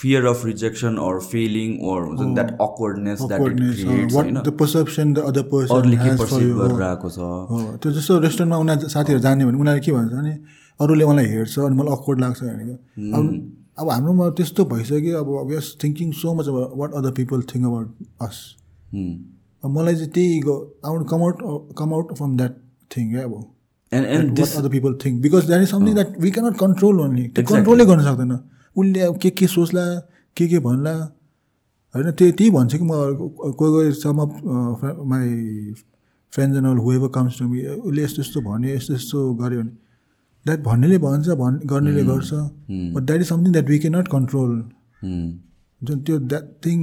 fear 0.00 0.24
of 0.26 0.44
rejection 0.46 0.96
or 1.00 1.18
failing 1.26 1.76
or 1.90 2.02
हुन्छ 2.04 2.20
नि 2.20 2.34
that 2.34 2.50
awkwardness 2.60 3.20
that 3.24 3.40
it 3.42 3.56
creates 3.56 4.14
होइन 4.14 4.40
पर्सेप्सन 4.62 5.12
द 5.12 5.18
अदर 5.30 5.42
पर्सन 5.52 5.74
अरूले 5.74 5.96
के 5.96 6.16
पर्सिभ 6.18 6.56
गरेर 6.60 6.82
आएको 6.86 7.10
छ। 7.10 7.78
त्यो 7.82 7.92
जस्तो 7.98 8.18
रेस्टुरेन्टमा 8.24 8.58
उनीहरू 8.64 8.88
साथीहरू 8.94 9.20
जाने 9.26 9.44
भने 9.44 9.58
उनीहरूले 9.58 9.84
के 9.86 9.92
भन्छ 9.92 10.12
भने 10.12 10.32
अरूले 10.80 11.06
मलाई 11.06 11.26
हेर्छ 11.34 11.58
अनि 11.58 11.76
मलाई 11.76 11.94
अक्वर्ड 11.96 12.20
लाग्छ 12.20 12.42
भनेको 12.42 12.74
अब 13.18 13.28
अब 13.78 13.90
हाम्रोमा 13.90 14.28
त्यस्तो 14.40 14.64
भइसक्यो 14.72 15.20
अब 15.20 15.30
we 15.50 15.54
are 15.56 15.70
thinking 15.84 16.10
so 16.22 16.34
much 16.34 16.48
अब 16.48 16.58
what 16.82 16.98
other 17.02 17.12
people 17.20 17.42
think 17.54 17.66
about 17.66 17.94
us 18.28 18.42
मलाई 19.64 19.94
चाहिँ 19.94 20.10
त्यही 20.10 20.38
I 20.38 20.92
want 20.92 21.08
come 21.08 21.22
out 21.22 21.42
come 21.78 21.92
out 21.94 22.14
from 22.14 22.36
that 22.36 22.56
thing 22.90 23.10
क्या 23.10 23.24
अब 23.24 23.34
and 23.92 24.06
and 24.08 24.38
what 24.40 24.56
other 24.56 24.68
people 24.68 24.98
think 25.04 25.20
because 25.22 25.46
that 25.46 25.62
is 25.62 25.70
something 25.70 25.94
that 25.94 26.20
we 26.20 26.30
cannot 26.30 26.58
control 26.58 27.00
only 27.00 27.26
त्यो 27.30 27.44
कन्ट्रोलै 27.46 27.84
गर्न 27.86 28.02
सक्दैन 28.02 28.32
उसले 28.76 29.00
अब 29.02 29.18
के 29.18 29.30
के 29.32 29.46
सोच्ला 29.48 29.84
के 30.36 30.48
के 30.48 30.58
भन्ला 30.60 30.94
होइन 31.94 32.10
त्यो 32.12 32.30
त्यही 32.32 32.50
भन्छ 32.50 32.74
कि 32.74 32.84
म 32.84 33.52
कोही 33.52 33.70
कोही 33.72 33.92
some 33.94 34.20
of 34.20 34.84
my 35.06 35.28
friends 36.32 36.58
and 36.58 36.66
all 36.66 36.78
whoever 36.78 37.08
comes 37.14 37.38
to 37.38 37.48
me 37.48 37.64
उसले 37.66 38.02
यस्तो 38.02 38.22
यस्तो 38.22 38.40
भन्यो 38.42 38.74
यस्तो 38.74 38.94
यस्तो 38.94 39.32
गऱ्यो 39.34 39.60
भने 39.60 39.70
द्याट 40.46 40.60
भन्नेले 40.62 40.98
भन्छ 40.98 41.28
भन् 41.38 41.58
गर्नेले 41.66 42.04
गर्छ 42.04 42.32
but 42.94 43.02
that 43.02 43.20
is 43.20 43.28
something 43.28 43.52
that 43.52 43.68
we 43.68 43.78
can 43.78 43.96
not 43.96 44.08
control 44.08 44.52
जुन 45.80 46.00
त्यो 46.00 46.18
द्याट 46.24 46.48
थिङ 46.66 46.78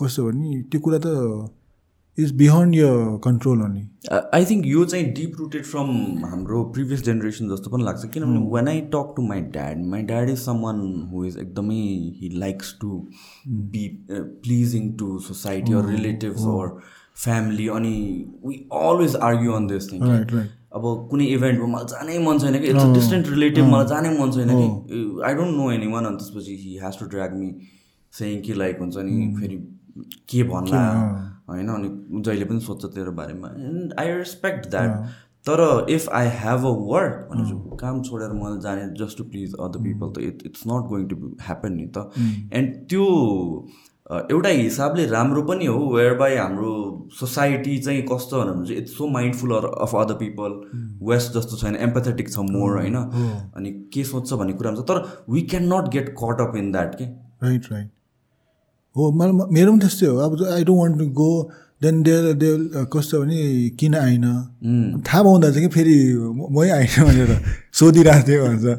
कस्तो 0.00 0.24
भने 0.24 0.62
त्यो 0.70 0.80
कुरा 0.80 0.98
त 0.98 1.06
is 2.18 2.32
beyond 2.36 2.74
your 2.74 3.18
control 3.24 3.62
only 3.62 3.82
I 4.34 4.44
think 4.50 4.66
यो 4.66 4.84
चाहिँ 4.84 5.06
डिप 5.14 5.32
रुटेड 5.38 5.64
फ्रम 5.64 5.88
हाम्रो 6.24 6.62
प्रिभियस 6.74 7.04
जेनेरेसन 7.04 7.48
जस्तो 7.48 7.70
पनि 7.70 7.84
लाग्छ। 7.84 8.04
किनभने 8.14 8.40
when 8.54 8.68
I 8.68 8.80
talk 8.94 9.12
to 9.16 9.22
my 9.28 9.40
dad 9.56 9.84
my 9.86 10.02
dad 10.10 10.30
is 10.30 10.38
someone 10.64 10.80
who 11.12 11.24
is 11.24 11.38
एकदमै 11.38 11.82
he 12.20 12.30
likes 12.34 12.74
to 12.80 13.06
be 13.74 13.88
pleasing 14.08 14.92
to 14.98 15.18
society 15.28 15.72
or 15.72 15.88
relatives 15.90 16.46
or 16.54 16.78
family 17.24 17.68
अनि 17.74 17.96
we 18.46 18.54
always 18.84 19.16
argue 19.28 19.52
on 19.52 19.66
this 19.66 19.92
thing 19.92 20.00
अब 20.76 20.82
कुनै 21.10 21.26
इभेन्टमा 21.34 21.66
मलाई 21.66 21.86
जानै 21.90 22.18
मन 22.24 22.38
छैन 22.38 22.58
कि 22.60 22.66
इट्स 22.68 22.84
डिस्टेन्ट 22.94 23.28
रिलेटिभ 23.28 23.64
मलाई 23.66 23.86
जानै 23.92 24.10
मन 24.18 24.32
छैन 24.32 24.50
कि। 24.50 24.66
I 25.26 25.34
don't 25.34 25.56
know 25.56 25.70
any 25.72 25.86
one 25.92 26.04
अनि 26.06 26.16
त्यसपछि 26.16 26.56
he 26.64 26.78
has 26.82 26.98
to 26.98 27.06
drag 27.14 27.34
me 27.36 27.54
सेङ 28.12 28.40
कि 28.42 28.52
लाइक 28.54 28.80
हुन्छ 28.80 28.96
नि 29.06 29.34
फेरि 29.38 29.56
के 30.30 30.42
भन्ला। 30.50 30.82
होइन? 31.48 31.68
अनि 31.68 32.22
जहिले 32.22 32.44
पनि 32.44 32.60
सोध्छ 32.60 32.84
तेरो 32.86 33.12
बारेमा। 33.12 33.48
एन्ड 33.60 33.94
आई 34.00 34.12
रेस्पेक्ट 34.14 34.70
द्याट 34.70 34.90
तर 35.48 35.60
if 35.90 36.08
I 36.18 36.28
have 36.36 36.64
a 36.66 36.70
work 36.86 37.28
भनेपछि 37.32 37.76
काम 37.80 38.02
छोडेर 38.02 38.30
मैले 38.36 38.60
जाने 38.62 38.86
just 39.00 39.18
to 39.18 39.24
please 39.24 39.52
other 39.60 39.82
people 39.82 40.12
त 40.12 40.24
it 40.28 40.42
it's 40.46 40.62
not 40.68 40.88
going 40.88 41.08
to 41.08 41.16
happen 41.42 41.72
नि 41.72 41.86
त। 41.96 42.10
एन्ड 42.52 42.74
त्यो 42.90 43.04
एउटा 44.30 44.48
हिसाबले 44.48 45.04
राम्रो 45.06 45.42
पनि 45.42 45.66
हो 45.66 45.78
वेयर 45.94 46.14
बाई 46.18 46.36
हाम्रो 46.36 46.72
सोसाइटी 47.14 47.76
चाहिँ 47.78 48.02
कस्तो 48.10 48.42
भने 48.42 48.66
चाहिँ 48.66 48.80
it's 48.82 48.96
so 48.98 49.06
mindful 49.12 49.54
of 49.54 49.94
other 49.96 50.14
people 50.16 50.60
West 51.08 51.32
जस्तो 51.32 51.56
छैन 51.56 51.76
एम्पेथेटिक 51.86 52.30
छ 52.30 52.44
मोर 52.50 52.76
होइन? 52.78 52.96
अनि 52.96 53.72
के 53.94 54.04
सोध्छ 54.04 54.32
भन्ने 54.32 54.52
कुरामा 54.52 54.76
छ 54.76 54.86
तर 54.90 55.02
we 55.30 55.42
can 55.52 55.66
not 55.72 55.90
get 55.92 56.14
caught 56.22 56.40
up 56.40 56.56
in 56.56 56.70
that 56.72 56.94
के 56.94 57.04
राइट 57.42 57.72
राइट 57.72 57.90
हो 58.96 59.10
मलाई 59.12 59.32
मेरो 59.54 59.70
पनि 59.72 59.80
त्यस्तै 59.80 60.06
हो। 60.06 60.16
अब 60.26 60.32
I 60.54 60.64
don't 60.64 60.80
want 60.80 60.98
to 60.98 61.06
go 61.20 61.30
then 61.82 62.02
they 62.02 62.12
they 62.42 62.50
कस्तो 62.92 63.20
भने 63.22 63.36
किन 63.80 63.94
आइन? 63.94 64.24
थाहा 65.06 65.22
पाउँदा 65.22 65.50
चाहिँ 65.50 65.68
कि 65.68 65.74
फेरि 65.74 65.96
म- 66.38 66.62
आइन 66.78 67.04
भनेर 67.08 67.30
सोधिरहेको 67.78 68.26
थियो 68.28 68.44
भन्छ। 68.46 68.78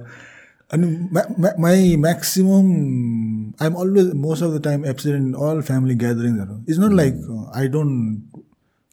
अनि 0.73 0.87
my 1.63 1.95
maximum 1.95 2.71
I'm 3.61 3.73
always 3.83 4.11
most 4.23 4.43
of 4.43 4.51
the 4.53 4.63
time 4.63 4.85
absent 4.85 5.15
in 5.17 5.33
all 5.49 5.61
family 5.61 5.95
ग्यादरिङ्सहरू 5.95 6.55
it's 6.69 6.79
not 6.79 6.93
like 6.93 7.13
I 7.55 7.67
don't 7.67 8.41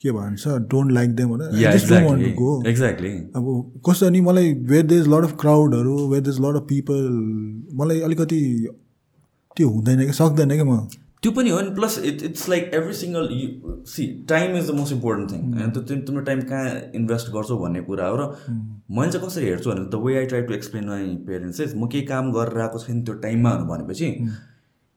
के 0.02 0.10
भन्छ 0.12 0.48
don't 0.70 0.92
like 0.92 1.14
them 1.16 1.28
go 2.38 2.62
exactly 2.68 3.10
अब 3.36 3.44
कस्तो 3.88 4.06
अनि 4.06 4.20
मलाई 4.20 4.52
where 4.72 4.86
there's 4.86 5.08
lot 5.08 5.24
of 5.24 5.36
क्राउडहरू 5.40 5.96
where 6.08 6.22
there's 6.22 6.40
lot 6.40 6.56
of 6.56 6.66
people 6.68 7.08
मलाई 7.80 8.00
अलिकति 8.00 8.40
त्यो 9.56 9.68
हुँदैन 9.68 10.06
कि 10.06 10.12
सक्दैन 10.12 10.50
कि 10.50 10.62
म? 10.62 10.76
त्यो 11.24 11.32
पनि 11.32 11.50
हो 11.50 11.60
नि 11.60 11.70
plus 11.74 11.98
it 12.04 12.22
it's 12.24 12.48
like 12.48 12.70
every 12.74 12.94
single 12.94 13.28
you 13.32 13.74
see 13.88 14.06
time 14.28 14.56
is 14.56 14.70
the 14.70 14.74
most 14.74 14.92
important 14.92 15.32
thing 15.32 15.52
होइन 15.52 15.70
त्यो 15.70 15.82
तिमी 15.84 16.02
तिम्रो 16.02 16.22
टाइम 16.24 16.40
कहाँ 16.48 16.74
इन्भेस्ट 16.94 17.30
गर्छौ 17.32 17.58
भन्ने 17.58 17.80
कुरा 17.84 18.08
हो 18.08 18.16
र 18.16 18.26
मैले 18.90 19.10
चाहिँ 19.10 19.26
कसरी 19.26 19.44
हेर्छु 19.46 19.70
भने 19.70 19.88
the 19.88 20.02
way 20.02 20.16
I 20.18 20.26
try 20.26 20.42
to 20.42 20.54
explain 20.54 20.88
my 20.88 21.06
parents 21.26 21.60
is 21.60 21.74
म 21.74 21.88
केही 21.88 22.06
काम 22.06 22.32
गरेर 22.32 22.60
आएको 22.62 22.78
छैन 22.80 23.02
त्यो 23.02 23.14
टाइममा 23.20 23.54
भनेपछि 23.66 24.10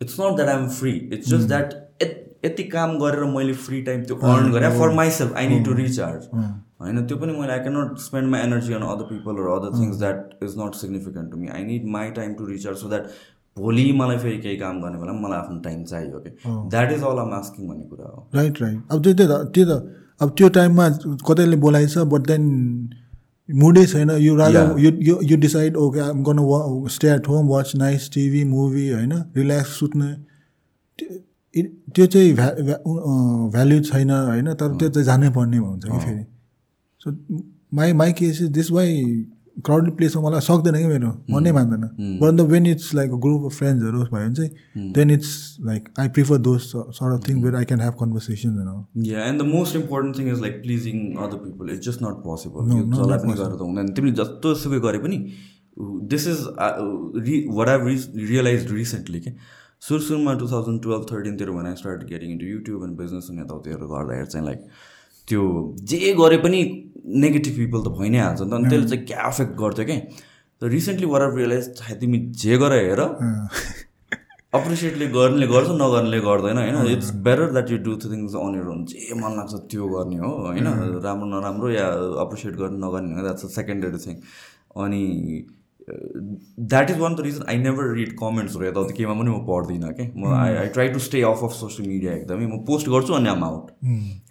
it's 0.02 0.20
not 0.20 0.36
that 0.36 0.50
I'm 0.50 0.68
free 0.76 0.92
it's 0.92 1.30
just 1.30 1.48
that 1.48 1.76
यति 2.46 2.64
काम 2.70 2.98
गरेर 3.00 3.24
मैले 3.32 3.54
फ्री 3.62 3.82
टाइम 3.84 4.04
त्यो 4.04 4.16
अर्न 4.26 4.52
गरेँ 4.52 4.70
for 4.72 4.94
myself 4.96 5.34
I 5.36 5.48
need 5.48 5.66
to 5.66 5.74
recharge 5.76 6.28
होइन 6.82 7.06
त्यो 7.06 7.18
पनि 7.18 7.34
मैले 7.34 7.54
I 7.54 7.60
can 7.60 7.78
not 7.78 7.98
spend 8.00 8.30
my 8.30 8.42
energy 8.42 8.74
on 8.74 8.82
other 8.86 9.06
people 9.06 9.42
other 9.52 9.80
things 9.80 9.98
that 9.98 10.44
is 10.44 10.56
not 10.58 10.76
significant 10.76 11.32
to 11.32 11.38
me 11.38 11.48
I 11.50 11.64
need 11.66 11.86
my 11.92 12.12
time 12.12 12.34
to 12.34 12.46
recharge 12.48 12.78
so 12.78 12.90
that 12.90 13.10
भोलि 13.58 13.92
मलाई 13.94 14.18
फेरि 14.18 14.38
केही 14.38 14.58
काम 14.58 14.82
गर्ने 14.82 14.98
बेला 15.00 15.14
मलाई 15.22 15.40
आफ्नो 15.40 15.60
टाइम 15.62 15.84
चाहियो 15.84 16.20
कि 16.20 16.30
द्याट 16.46 16.92
इज 16.92 17.04
अल 17.04 17.20
आस्किङ 17.34 17.68
भन्ने 17.68 17.86
कुरा 17.86 18.08
हो। 18.08 18.28
राइट 18.36 18.62
राइट 18.62 18.78
अब 18.92 19.04
त्यो 19.04 19.14
त्यही 19.14 19.30
त 19.30 19.52
त्यो 19.56 19.66
त। 19.66 19.72
अब 20.22 20.30
त्यो 20.38 20.48
टाइममा 20.50 20.88
कतैले 21.28 21.58
बोलाइछ 21.58 21.98
बट 22.14 22.22
देन 22.28 22.44
मुडै 23.50 23.86
छैन। 23.86 24.10
यो. 24.12 24.34
यो 24.78 25.20
यु 25.24 25.38
डिसाइड 25.38 25.76
ओके 25.78 26.00
आम 26.00 26.24
गर्न 26.24 26.88
stay 26.92 27.08
at 27.10 27.28
home 27.28 27.48
watch 27.48 27.76
nice 27.76 28.10
TV 28.14 28.44
movie 28.46 28.90
होइन? 28.92 29.14
रिल्याक्स 29.38 29.70
सुत्ने। 29.80 30.10
त्यो 31.54 32.06
चाहिँ 32.06 32.34
भ्या 32.36 32.50
भ्याल्यु 33.54 33.80
छैन 33.84 34.10
होइन? 34.12 34.54
तर 34.54 34.76
त्यो 34.78 34.90
चाहिँ 34.90 35.06
जानै 35.06 35.30
पर्ने 35.38 35.58
हुन्छ 35.58 35.84
कि 35.86 36.00
फेरि। 36.00 36.24
So 37.02 37.12
my 37.74 37.94
my 37.94 38.12
case 38.14 38.42
is 38.42 38.50
this 38.52 38.72
why 38.72 38.90
crowded 39.66 39.96
प्लेसमा 39.98 40.22
मलाई 40.22 40.42
सक्दैन 40.42 40.76
कि 40.78 40.88
मेरो। 40.88 41.12
मनै 41.30 41.52
मान्दैन। 41.52 41.84
But 42.22 42.38
the 42.38 42.42
when 42.52 42.66
it's 42.68 42.94
like 42.96 43.12
a 43.12 43.20
group 43.26 43.46
of 43.46 43.58
फ्रेन्ड्सहरू 43.58 43.98
भयो 43.98 44.10
भने 44.12 44.34
चाहिँ 44.36 44.92
then 44.94 45.12
it's 45.12 45.32
like 45.66 45.90
I 46.00 46.10
prefer 46.18 46.38
those 46.48 46.62
sort 46.62 47.14
of 47.14 47.28
thing 47.28 47.42
where 47.44 47.56
I 47.56 47.66
can 47.66 47.82
have 47.82 47.94
conversation 48.00 48.50
and 49.28 49.42
the 49.42 49.46
most 49.46 49.76
important 49.76 50.18
thing 50.20 50.32
is 50.32 50.42
like 50.42 50.62
pleasing 50.64 50.98
other 51.28 51.38
people 51.46 51.74
it's 51.76 51.88
just 51.88 52.04
not 52.04 52.24
possible 52.26 52.74
जसलाई 52.96 53.20
पनि 53.20 53.34
गरेर 53.34 53.56
त 53.56 53.62
हुँदैन 53.62 53.94
तिमीले 53.94 54.16
जस्तो 54.16 54.56
सुकै 54.66 54.80
गरे 54.88 55.00
पनि 55.06 55.18
दिस 56.12 56.28
इज 56.28 56.44
रि 57.28 57.46
वाट 57.52 57.70
आई 57.70 57.88
रिस 57.88 58.10
रियलाइज 58.30 58.72
रिसेन्टली 58.74 59.20
के 59.20 59.32
सुरु 59.88 60.00
सुरुमा 60.02 60.34
टु 60.34 60.52
थाउजन्ड 60.52 60.82
टुवेल्भ 60.84 61.06
थर्टिनतिर 61.12 61.52
भने 61.58 61.70
I 61.70 61.76
start 61.82 62.06
getting 62.10 62.32
into 62.32 62.46
YouTube 62.46 62.84
and 62.84 62.98
business 63.02 63.28
अनि 63.30 63.42
यताउतिहरू 63.42 63.88
गर्दाखेरि 63.88 64.28
चाहिँ 64.28 64.46
लाइक 64.46 64.62
त्यो 65.28 65.44
जे 65.90 66.14
गरे 66.20 66.38
पनि 66.46 66.60
नेगेटिभ 67.24 67.56
पिपल 67.58 67.82
त 67.84 67.90
भइ 68.00 68.10
नै 68.10 68.20
हाल्छ 68.20 68.42
नि 68.42 68.50
त। 68.50 68.54
अनि 68.54 68.70
त्यसले 68.70 68.88
चाहिँ 68.90 69.06
क्या 69.08 69.22
अफेक्ट 69.32 69.54
गर्थ्यो 69.64 69.86
क्या 69.90 70.00
त 70.62 70.72
रिसेन्टली 70.76 71.08
आई 71.16 71.36
रियलाइज 71.36 71.66
तिमी 72.02 72.18
जे 72.44 72.58
गर 72.58 72.72
हेर 72.74 73.02
अप्रिसिएटले 74.58 75.08
गर्नेले 75.14 75.48
गर्छ 75.48 75.70
नगर्नेले 75.82 76.20
गर्दैन 76.26 76.58
होइन? 76.58 76.76
It's 76.96 77.10
better 77.26 77.52
that 77.52 77.72
you 77.72 77.78
do 77.88 77.96
things 78.04 78.36
on 78.44 78.56
your 78.56 78.68
own 78.74 78.80
जे 78.92 79.14
मन 79.22 79.32
लाग्छ 79.38 79.54
त्यो 79.72 79.88
गर्ने 79.94 80.18
हो 80.24 80.32
होइन? 80.46 80.68
राम्रो 81.04 81.28
नराम्रो 81.34 81.70
या 81.70 81.88
अप्रिसिएट 82.24 82.56
गर्ने 82.62 82.80
नगर्ने 82.86 83.16
हो 83.16 83.22
द्याट्स 83.28 83.46
अ 83.46 83.50
सेकेन्डरी 83.58 84.00
थिङ 84.06 84.16
अनि 84.84 85.04
that 85.90 86.90
is 86.92 86.98
one 87.00 87.16
the 87.16 87.20
reason 87.22 87.44
I 87.50 87.58
never 87.58 87.94
read 87.96 88.12
कमेन्ट्सहरू 88.20 88.66
यताउति 88.66 88.94
केमा 88.94 89.14
पनि 89.14 89.32
म 89.32 89.40
पढ्दिनँ 89.48 89.94
क्या 89.94 90.08
म 90.16 90.34
I 90.36 90.56
I 90.56 90.68
try 90.76 90.90
to 90.90 91.00
stay 91.00 91.22
off 91.24 91.44
off 91.44 91.54
social 91.60 91.90
media 91.90 92.14
एकदमै। 92.14 92.46
म 92.46 92.60
पोस्ट 92.68 92.90
गर्छु 92.90 93.14
अनि 93.14 93.30
आम 93.30 93.44
आउट 93.44 93.72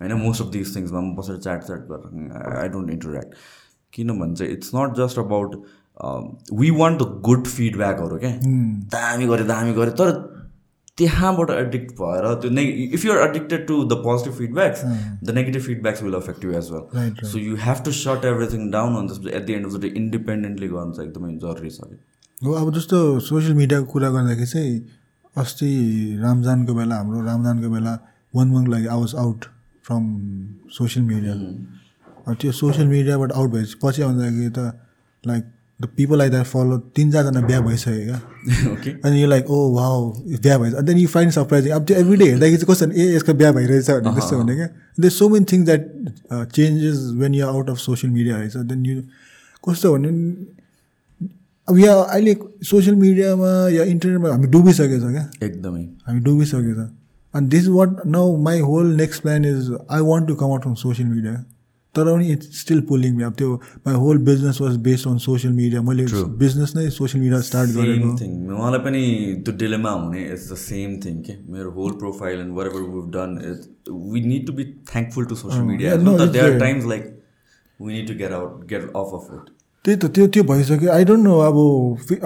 होइन 0.03 0.13
मोस्ट 0.23 0.43
अफ 0.43 0.53
दिस 0.53 0.77
थिङ्समा 0.77 1.01
म 1.01 1.15
बसेर 1.17 1.37
च्याट 1.39 1.65
च्याट 1.67 1.89
गरेर 1.91 2.59
आई 2.61 2.69
डोन्ट 2.69 2.91
इन्टरेक्ट 2.91 3.35
किनभने 3.93 4.35
चाहिँ 4.35 4.53
it's 4.53 4.71
not 4.75 4.97
just 4.97 5.19
about 5.19 5.57
we 6.61 6.71
want 6.79 7.03
the 7.03 7.21
good 7.25 7.47
फिडब्याकहरू 7.49 8.19
क्या 8.25 8.33
दामी 8.97 9.27
गऱ्यो 9.27 9.47
दामी 9.47 9.73
गऱ्यो 9.81 9.97
तर 10.01 10.13
त्यहाँबाट 10.99 11.51
एडिक्ट 11.51 11.93
भएर 11.93 12.35
त्यो 12.43 12.51
ने 12.51 12.63
if 12.95 13.05
you're 13.05 13.19
addicted 13.29 13.67
to 13.67 13.83
the 13.85 13.99
positive 14.05 14.35
feedbacks 14.39 14.83
the 15.25 15.35
negative 15.35 15.63
feedbacks 15.63 16.03
will 16.03 16.15
affect 16.15 16.45
you 16.45 16.53
as 16.59 16.71
well 16.73 17.27
so 17.33 17.39
you 17.39 17.57
have 17.65 17.83
to 17.85 17.93
sort 17.93 18.25
everything 18.25 18.71
down 18.71 18.97
on 18.97 19.09
त्यसपछि 19.09 19.37
at 19.37 19.47
the 19.47 19.51
end 19.51 19.67
of 19.67 19.73
the 19.73 19.81
day 19.81 19.89
independently 20.03 20.69
गर्नु 20.69 20.93
चाहिँ 20.93 21.11
एकदमै 21.11 21.33
जरुरी 21.45 21.71
छ 21.71 21.89
कि। 21.91 22.47
हो 22.47 22.53
अब 22.53 22.73
जस्तो 22.75 23.03
सोसियल 23.29 23.55
मिडियाको 23.55 23.87
कुरा 23.93 24.11
गर्दाखेरि 24.11 24.47
चाहिँ 24.47 24.79
अस्ति 25.37 25.71
रमजानको 26.23 26.75
बेला 26.75 26.97
हाम्रो 26.97 27.21
रमजानको 27.29 27.71
बेला 27.75 27.99
वान 28.35 28.49
मन्थ 28.49 28.69
लागि 28.69 28.87
I 28.87 29.01
was 29.01 29.15
out 29.25 29.45
from 29.85 30.05
social 30.79 31.07
media 31.07 32.35
त्यो 32.35 32.53
सोसियल 32.53 32.89
मिडियाबाट 32.89 33.33
आउट 33.33 33.51
भएपछि 33.51 33.79
पछि 33.85 34.03
आउँदाखेरि 34.03 34.51
त 34.59 34.73
like 35.25 35.45
the 35.81 35.87
people 35.97 36.23
I 36.23 36.31
that 36.31 36.47
follow 36.47 36.79
तिन 36.97 37.11
चारजना 37.13 37.41
बिहा 37.47 37.61
भइसक्यो 37.61 38.05
क्या 38.05 38.73
ओके 38.73 38.91
अनि 39.05 39.23
यो 39.23 39.29
लाइक 39.29 39.51
ओ 39.51 39.59
वाउ 39.73 40.11
बिहा 40.27 40.59
भएछ 40.59 40.75
अनि 40.75 40.87
देन 40.87 40.99
यु 40.99 41.09
फाइन्ड 41.09 41.33
सरप्राइजिङ 41.33 41.73
अब 41.73 41.85
त्यो 41.87 41.97
एभ्री 41.97 42.17
डे 42.17 42.25
हेर्दाखेरि 42.25 42.57
चाहिँ 42.57 42.73
कस्तो 42.73 42.91
ए 42.93 43.15
यसको 43.15 43.35
बिहा 43.35 43.53
भइरहेछ 43.53 43.91
भने 43.91 44.15
त्यस्तो 44.15 44.39
भने 44.39 44.55
क्या 44.57 44.69
they 45.01 45.11
so 45.13 45.29
many 45.29 45.47
things 45.53 45.67
that 45.67 46.53
changes 46.53 47.01
when 47.15 47.35
you 47.35 47.47
out 47.47 47.71
of 47.71 47.79
social 47.79 48.13
media 48.13 48.37
रहेछ 48.37 48.57
देन 48.67 48.87
यु 48.87 49.03
कस्तो 49.65 49.93
भने 49.93 50.13
अब 51.69 51.79
यहाँ 51.79 52.05
अहिले 52.05 52.37
सोसियल 52.65 52.97
मिडियामा 52.97 53.49
या 53.69 53.85
इन्टरनेटमा 53.87 54.31
हामी 54.31 54.49
डुबिसकेछ 54.49 55.03
क्या 55.03 55.29
एकदमै 55.43 55.83
हामी 56.07 56.21
डुबिसकेछ 56.21 56.77
अनि 57.35 57.49
this 57.49 57.67
what 57.69 57.97
now 58.09 58.37
my 58.43 58.61
whole 58.63 58.95
next 58.97 59.23
plan 59.23 59.45
is 59.45 59.71
I 59.91 60.01
want 60.05 60.29
to 60.29 60.35
come 60.35 60.47
out 60.47 60.63
from 60.63 60.75
social 60.81 61.09
media 61.09 61.33
तर 61.97 62.13
पनि 62.13 62.27
इट्स 62.33 62.61
स्टिल 62.61 62.81
पुलिङ 62.89 63.21
अब 63.23 63.35
त्यो 63.39 63.55
my 63.87 63.95
whole 64.05 64.19
business 64.29 64.61
was 64.61 64.77
based 64.87 65.09
on 65.09 65.19
social 65.25 65.53
media 65.55 65.83
मैले 65.89 66.05
बिजनेस 66.45 66.77
नै 66.77 66.89
सोसियल 66.99 67.23
मिडिया 67.23 67.41
स्टार्ट 67.49 67.71
गरेको। 67.77 68.15
Thing 68.21 68.31
मलाई 68.51 68.81
पनि 68.87 69.03
त्यो 69.45 69.57
डिलेमा 69.65 69.91
हुने. 69.91 70.23
इट्स 70.33 70.47
द 70.53 70.55
सेम 70.63 70.97
थिङ 71.05 71.21
के 71.27 71.35
मेरो 71.53 71.71
whole 71.81 71.93
profile 72.05 72.41
and 72.41 72.57
whatever 72.73 72.89
we 72.95 73.03
done 73.19 73.31
we 74.13 74.25
need 74.29 74.47
to 74.47 74.53
be 74.53 74.65
thankful 74.93 75.25
to 75.25 75.35
social 75.43 75.65
media 75.65 75.97
there 75.97 76.53
are. 76.53 76.59
Times 76.61 76.87
like 76.95 77.13
we 77.81 77.93
need 77.93 78.09
to 78.09 78.15
get 78.23 78.33
out 78.33 78.67
get 78.71 78.83
off 79.03 79.21
off 79.21 79.29
it 79.35 79.55
त्यही 79.85 79.99
त 79.99 80.07
त्यो 80.15 80.27
त्यो 80.35 80.43
भइसक्यो। 80.45 80.91
I 80.93 81.05
don't 81.05 81.25
know 81.25 81.35
अब 81.41 81.57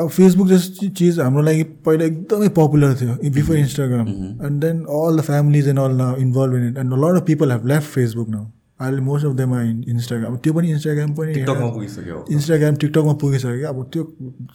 Facebook 0.08 0.48
जस्तो 0.48 0.88
चिज 0.98 1.18
हाम्रो 1.20 1.42
लागि 1.42 1.64
पहिला 1.86 2.04
एकदमै 2.04 2.48
पपुलर 2.58 2.94
थियो 3.00 3.16
before 3.34 3.56
Instagram 3.56 4.08
and 4.46 4.60
then 4.60 4.78
all 5.00 5.18
the 5.18 5.20
families 5.26 5.68
and 5.68 5.80
all 5.80 6.00
involve 6.22 6.54
in 6.56 6.68
it 6.68 6.78
and 6.78 6.94
lot 7.04 7.20
of 7.20 7.26
people 7.26 7.52
have 7.52 7.66
left 7.72 7.88
Facebook 7.96 8.28
now 8.28 8.44
अहिले 8.80 9.00
मोस्ट 9.08 9.26
अफ 9.26 9.34
देम 9.36 9.54
इन्स्टाग्राम 9.94 10.32
अब 10.32 10.38
त्यो 10.44 10.52
पनि 10.58 10.70
इन्स्टाग्राम 10.76 11.14
पनि 11.14 11.32
टिकटकमा 11.34 11.68
पुगिसक्यो 11.72 12.24
इन्स्टाग्राम 12.36 12.76
टिकटकमा 12.84 13.12
पुगिसक्यो 13.22 13.68
अब 13.68 13.82
त्यो 13.92 14.02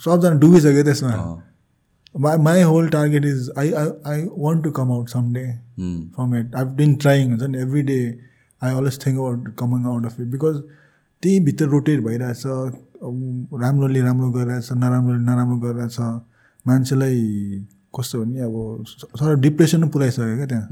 सबजना 0.06 0.40
डुबिसक्यो 0.46 0.84
त्यसमा। 0.84 1.12
my, 2.24 2.32
my 2.38 2.60
whole 2.62 2.88
target 2.90 3.26
is 3.26 3.50
I, 3.58 3.64
I, 3.80 3.86
I 4.12 4.18
want 4.44 4.64
to 4.64 4.72
come 4.72 4.92
out 4.92 5.10
someday 5.10 5.48
Hmm. 5.78 5.98
from 6.16 6.34
it. 6.34 6.54
I've 6.56 6.76
been 6.78 6.94
trying 7.06 7.32
हुन्छ 7.32 7.50
नि 7.54 7.62
every 7.62 7.84
day 7.84 8.04
I 8.62 8.70
always 8.74 8.98
think 8.98 9.18
about 9.20 9.50
coming 9.62 9.86
out 9.94 10.06
of 10.10 10.20
it 10.24 10.30
because 10.36 10.62
त्यही 11.24 11.40
भित्र 11.48 11.66
रोटेट 11.74 12.00
भइरहेछ 12.06 12.44
राम्रोले 13.64 14.02
राम्रो 14.02 14.30
गरिरहेछ 14.32 14.72
नराम्रोले 14.84 15.24
नराम्रो 15.26 15.58
गरिरहेछ। 15.66 16.00
मान्छेलाई 16.68 17.20
कस्तो 18.00 18.24
भने 18.24 18.40
अब 18.48 18.56
सर 19.20 19.36
डिप्रेसन 19.46 19.88
पुऱ्याइसक्यो 19.96 20.36
क्या 20.38 20.46
त्यहाँ। 20.54 20.68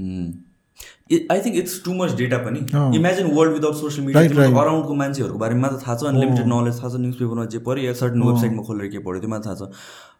I 1.31 1.39
think 1.41 1.55
it's 1.57 1.83
too 1.85 1.93
much 1.93 2.11
data 2.17 2.37
पनि। 2.45 2.59
Imagine 2.97 3.27
world 3.33 3.53
without 3.53 3.75
social 3.75 4.05
media. 4.07 4.45
अराउन्डको 4.61 4.93
मान्छेहरूको 4.95 5.39
बारेमा 5.39 5.61
मात्र 5.61 5.77
थाहा 5.85 5.95
छ 5.95 6.03
अनलिमिटेड 6.11 6.47
नलेज 6.47 6.81
थाहा 6.81 6.89
छ 6.89 7.01
न्युज 7.03 7.15
पेपरमा 7.19 7.45
जे 7.53 7.59
पऱ्यो 7.67 7.83
या 7.85 7.93
सर्टन 8.01 8.21
वेबसाइटमा 8.23 8.63
खोलेर 8.69 8.87
के 8.91 8.99
पढ्यो 9.07 9.21
त्यो 9.21 9.29
मात्र 9.29 9.49
थाहा 9.49 9.57
छ 9.59 9.63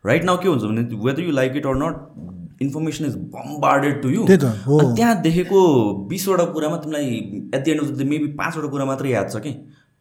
राइट 0.05 0.23
नाउ 0.25 0.37
के 0.43 0.47
हुन्छ 0.47 0.63
भने 0.63 0.81
whether 1.05 1.23
you 1.23 1.31
like 1.41 1.51
it 1.57 1.65
or 1.65 1.75
not 1.83 1.95
information 2.61 3.05
is 3.05 3.15
bombarded 3.35 4.01
to 4.01 4.09
you 4.09 4.25
त। 4.29 4.31
त्यहाँ 4.39 5.21
देखेको 5.21 5.59
बिसवटा 6.09 6.45
कुरामा 6.57 6.77
तिमीलाई 6.83 7.07
at 7.55 7.61
the 7.63 7.67
end 7.67 7.81
of 7.81 7.89
the 7.89 8.09
maybe 8.11 8.27
पाँचवटा 8.41 8.67
कुरा 8.75 8.85
मात्रै 8.91 9.09
याद 9.11 9.31
छ 9.31 9.41
कि 9.45 9.53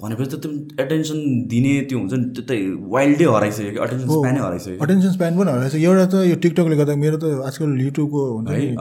भनेपछि 0.02 0.30
त 0.30 0.38
तिमी 0.44 0.56
एटेन्सन 0.82 1.18
दिने 1.50 1.72
त्यो 1.90 1.98
हुन्छ 1.98 2.12
नि 2.12 2.26
त्यो 2.36 2.42
त 2.48 2.52
वाइल्डै 2.94 3.26
हराइसक्यो 3.34 3.72
कि 3.74 3.80
अटेन्सन 3.86 4.06
स्प्यानै 4.14 4.40
हराइसक्यो 4.44 4.78
अटेन्सन 4.84 5.10
स्प्यान 5.16 5.32
पनि 5.38 5.50
हराएछ 5.52 5.74
एउटा 5.74 6.06
त 6.12 6.14
यो 6.30 6.36
टिकटकले 6.42 6.76
गर्दा 6.80 6.94
मेरो 7.02 7.16
त 7.22 7.24
आजकल 7.48 7.70
युट्युबको 7.86 8.22
हुन्छ 8.36 8.48
है 8.50 8.58
नि। 8.62 8.76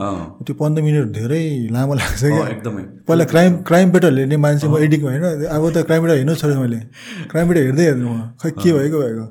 त्यो 0.46 0.54
पन्ध्र 0.62 0.82
मिनट 0.86 1.12
धेरै 1.18 1.42
लामो 1.74 1.94
लाग्छ 2.00 2.22
क्या। 2.24 2.46
एकदमै। 2.54 2.82
पहिला 3.06 3.24
क्राइम 3.34 3.52
क्राइम 3.68 3.86
पेटर 3.92 4.18
हेर्ने 4.18 4.36
मान्छे 4.46 4.66
म 4.66 4.82
एडिक्ट 4.88 5.04
होइन 5.04 5.22
अब 5.46 5.62
त 5.70 5.86
क्राइम 5.86 6.02
पेटर 6.02 6.16
हेर्नु 6.16 6.34
छोडेँ 6.42 6.58
मैले। 6.64 6.80
क्राइम 7.30 7.46
पेटर 7.48 7.62
हेर्दै 7.68 7.84
हेर्नु 7.90 8.08
म। 8.08 8.18
खै 8.42 8.50
के 8.58 8.70
भएको 8.78 8.98
भएको? 9.04 9.24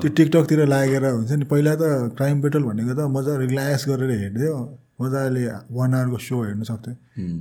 त्यो 0.00 0.08
टिकटकतिर 0.16 0.60
लागेर 0.72 1.04
हुन्छ 1.04 1.32
नि 1.36 1.44
पहिला 1.52 1.72
त 1.76 2.16
क्राइम 2.16 2.36
पेट्रोल 2.42 2.64
भनेको 2.70 2.92
त 2.96 3.00
मजा 3.12 3.32
रिल्याक्स 3.44 3.82
गरेर 3.92 4.10
हेर्थ्यो 4.24 4.56
मजाले 4.96 5.44
वान 5.76 5.94
आवरको 5.94 6.18
सो 6.26 6.36
हेर्नु 6.48 6.64
सक्थ्यो। 6.64 6.94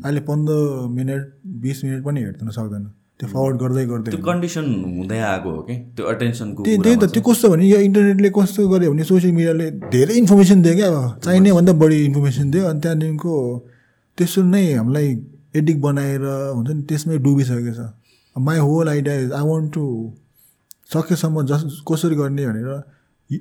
अहिले 0.03 0.21
पन्ध्र 0.27 0.53
मिनट 0.99 1.21
बिस 1.63 1.83
मिनट 1.85 2.01
पनि 2.03 2.19
हेर्नु 2.27 2.51
सक्दैन। 2.59 2.85
त्यो 3.19 3.27
फरवर्ड 3.31 3.55
गर्दै 3.61 3.85
गर्दै 3.91 4.11
त्यो 4.11 4.21
कन्डिसन 4.23 4.65
हुँदै 4.97 5.19
आएको 5.31 5.49
हो 5.55 5.61
कि? 5.67 5.75
त्यो 5.95 6.05
अटेन्सनको 6.13 6.63
त्यही 6.63 6.77
त्यही 6.83 6.97
त 7.01 7.05
त्यो 7.13 7.21
कस्तो 7.27 7.49
भने 7.51 7.65
यो 7.67 7.79
इन्टरनेटले 7.87 8.29
कस्तो 8.37 8.67
गर्यो 8.67 8.91
भने 8.91 9.03
सोसियल 9.11 9.33
मिडियाले 9.35 9.67
धेरै 9.93 10.15
इन्फर्मेसन 10.21 10.61
दियो 10.61 10.75
क्या। 10.75 10.87
अब 10.91 11.19
चाहिने 11.23 11.51
भन्दा 11.57 11.73
बढी 11.83 11.97
इन्फर्मेसन 12.05 12.51
दियो। 12.51 12.63
अनि 12.69 12.79
त्यहाँदेखिको 12.83 13.33
त्यसो 14.17 14.41
नै 14.43 14.63
हामीलाई 14.73 15.07
एडिक्ट 15.59 15.79
बनाएर 15.87 16.23
हुन्छ 16.55 16.69
नि 16.75 16.83
त्यसमै 16.89 17.17
डुबिसकेको 17.23 17.73
छ। 17.77 17.79
My 18.35 18.57
whole 18.67 18.89
idea 18.89 19.15
is 19.23 19.31
I 19.31 19.43
want 19.47 19.73
to 19.73 19.83
सकेसम्म 20.93 21.45
जस 21.49 21.61
कसरी 21.87 22.15
गर्ने 22.15 22.45
भनेर 22.47 22.69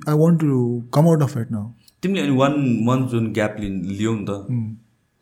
I 0.09 0.15
want 0.23 0.39
to 0.41 0.59
come 0.95 1.07
out 1.11 1.21
of 1.27 1.37
it 1.37 1.51
now 1.51 1.65
तिमीले 2.01 2.21
अनि 2.23 2.35
वान 2.37 2.53
मन्थ 2.87 3.11
जुन 3.11 3.31
ग्याप 3.33 3.55
लियौ 3.59 4.13
नि 4.15 4.25
त। 4.29 4.31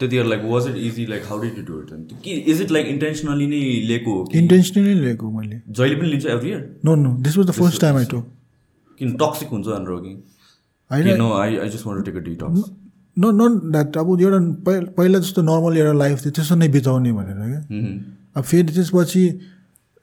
त्यतिखेर 0.03 0.25
like 0.25 0.41
was 0.45 0.67
it 0.67 0.75
easy 0.83 1.05
like 1.07 1.23
how 1.29 1.39
did 1.41 1.57
you 1.57 1.63
do 1.65 1.79
it 1.81 2.13
कि 2.23 2.31
इज 2.53 2.61
इट 2.61 2.71
लाइक 2.71 2.87
इन्टेन्सनली 2.89 3.47
नै 3.47 3.59
लिएको 3.87 4.13
हो 4.13 4.27
इन्टेन्सनली 4.35 4.93
लिएको 5.01 5.31
मैले। 5.31 5.61
जहिले 5.71 5.95
पनि 5.95 6.09
लिन्छ 6.09 6.25
every 6.35 6.49
year 6.49 6.63
no 6.85 6.95
no 6.97 7.15
this 7.23 7.37
was 7.37 7.47
the 7.47 7.51
first 7.59 7.81
time 7.81 7.97
I 7.97 8.05
took 8.11 8.27
किन 8.99 9.13
टक्सिक 9.21 9.49
हुन्छ 9.49 9.65
भनेर 9.67 9.89
हो 9.89 9.97
कि 9.99 10.13
होइन 10.91 11.17
no 11.17 11.31
I 11.35 11.57
I 11.57 11.69
just 11.69 11.87
want 11.87 12.05
take 12.05 12.15
a 12.15 12.25
detox 12.25 12.69
न 13.17 13.29
नट 13.39 13.71
द्याट 13.71 13.97
अब 13.97 14.19
एउटा 14.21 14.37
पहि- 14.65 14.85
पहिला 14.93 15.19
जस्तो 15.19 15.41
नर्मल 15.43 15.77
एउटा 15.77 15.93
लाइफ 15.97 16.21
थियो 16.21 16.31
त्यसो 16.35 16.55
नै 16.55 16.67
बिताउने 16.75 17.11
भनेर 17.13 17.41
क्या 17.43 17.81
अब 18.35 18.43
फेरि 18.43 18.73
त्यसपछि 18.73 19.25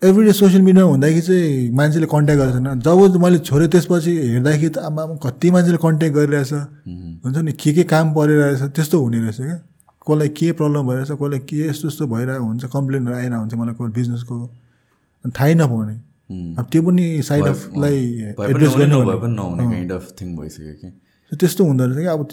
एभ्री 0.02 0.24
डे 0.24 0.32
सोसियल 0.32 0.62
मिडियामा 0.62 0.90
हुँदाखेरि 0.90 1.20
चाहिँ 1.22 1.70
मान्छेले 1.76 2.06
कन्ट्याक्ट 2.12 2.42
गर्दैन 2.42 2.80
जब 2.80 3.16
मैले 3.22 3.38
छोडेँ 3.48 3.68
त्यसपछि 3.68 4.12
हेर्दाखेरि 4.18 4.68
त 4.76 4.84
आमा 4.88 5.02
कति 5.24 5.50
मान्छेले 5.56 5.78
कन्ट्याक्ट 5.82 6.16
गरिरहेछ 6.16 6.52
हुन्छ 7.24 7.36
नि 7.38 7.52
के 7.62 7.72
के 7.72 7.82
काम 7.90 8.12
परिरहेछ 8.14 8.62
त्यस्तो 8.76 9.00
हुने 9.02 9.18
रहेछ 9.20 9.36
क्या 9.40 9.58
कसलाई 10.06 10.28
के 10.40 10.52
प्रब्लम 10.58 10.86
भइरहेछ 10.88 11.10
कसलाई 11.12 11.38
के 11.48 11.56
यस्तो 11.68 11.88
यस्तो 11.88 12.06
भइरहेको 12.14 12.44
हुन्छ 12.44 12.64
कम्प्लेनहरू 12.74 13.16
आइरहेको 13.16 13.40
हुन्छ 13.40 13.54
मलाई 13.54 13.74
को 13.74 13.88
बिजनेसको 13.98 14.36
अनि 15.24 15.32
थाहै 15.38 15.54
नपाउने 15.54 15.96
अब 16.58 16.66
त्यो 16.72 16.82
पनि 16.82 17.04
साइड 17.28 17.44
अफलाई 17.46 17.98
एड्रेस 18.50 18.74
गर्नु 18.78 18.98
कि। 20.80 21.36
त्यस्तो 21.36 21.64
हुँदो 21.64 21.84
रहेछ 21.86 21.98
क्या 21.98 22.12
अब 22.12 22.28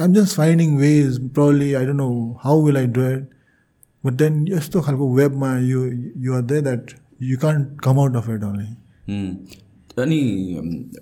I'm 0.00 0.12
just 0.14 0.36
finding 0.36 0.76
ways 0.78 1.18
probably 1.34 1.72
I 1.74 1.86
don't 1.86 2.00
know 2.00 2.08
how 2.44 2.64
will 2.66 2.76
I 2.76 2.86
do 2.98 3.02
it 3.10 3.28
but 4.04 4.12
then 4.22 4.44
यस्तो 4.48 4.80
खालको 4.86 5.14
वेबमा 5.14 5.56
यो 5.58 5.84
you 6.26 6.34
are 6.34 6.42
they 6.52 6.60
that 6.68 6.94
you 7.22 7.38
can't 7.38 7.80
come 7.84 7.98
out 8.00 8.16
of 8.16 8.28
it 8.30 8.44
only. 8.44 8.68
अनि 10.02 10.20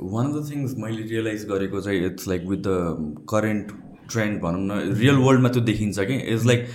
वान 0.01 0.26
अफ 0.26 0.33
द 0.35 0.51
थिङ्स 0.51 0.74
मैले 0.78 1.03
रियलाइज 1.11 1.45
गरेको 1.51 1.81
चाहिँ 1.81 2.07
it's 2.07 2.28
like 2.28 2.47
with 2.49 2.59
the 2.66 3.24
current 3.31 3.72
trend 4.12 4.40
भनौँ 4.42 4.62
न 4.62 4.80
रियल 5.00 5.16
वर्ल्डमा 5.26 5.48
त्यो 5.48 5.62
देखिन्छ 5.64 6.00
कि 6.02 6.16
इट्स 6.26 6.46
लाइक 6.46 6.66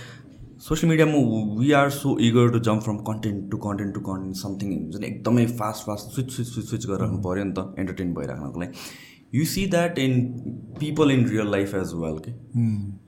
सोसियल 0.60 0.90
मिडियामा 0.90 1.18
we 1.58 1.72
are 1.78 1.90
so 1.92 2.16
eager 2.26 2.50
to 2.52 2.58
jump 2.68 2.82
from 2.82 2.96
content 3.08 3.50
to 3.50 3.56
content 3.64 3.94
to 3.94 4.00
content 4.02 4.36
something 4.36 4.72
हुन्छ 4.74 5.00
नि 5.00 5.06
एकदमै 5.06 5.46
fast 5.58 5.86
fast 5.86 6.14
switch 6.14 6.30
switch 6.30 6.48
switch 6.48 6.68
switch 6.68 6.86
गरिराख्नु 6.86 7.18
पऱ्यो 7.22 7.44
नि 7.44 7.52
त 7.58 7.74
एन्टरटेन 7.78 8.14
भइराख्नको 8.14 8.60
लागि 8.60 8.84
you 9.32 9.44
see 9.46 9.66
that 9.66 9.98
in 9.98 10.20
people 10.80 11.10
in 11.10 11.26
real 11.28 11.50
life 11.50 11.74
as 11.74 11.92
well 11.96 12.18
के 12.26 12.32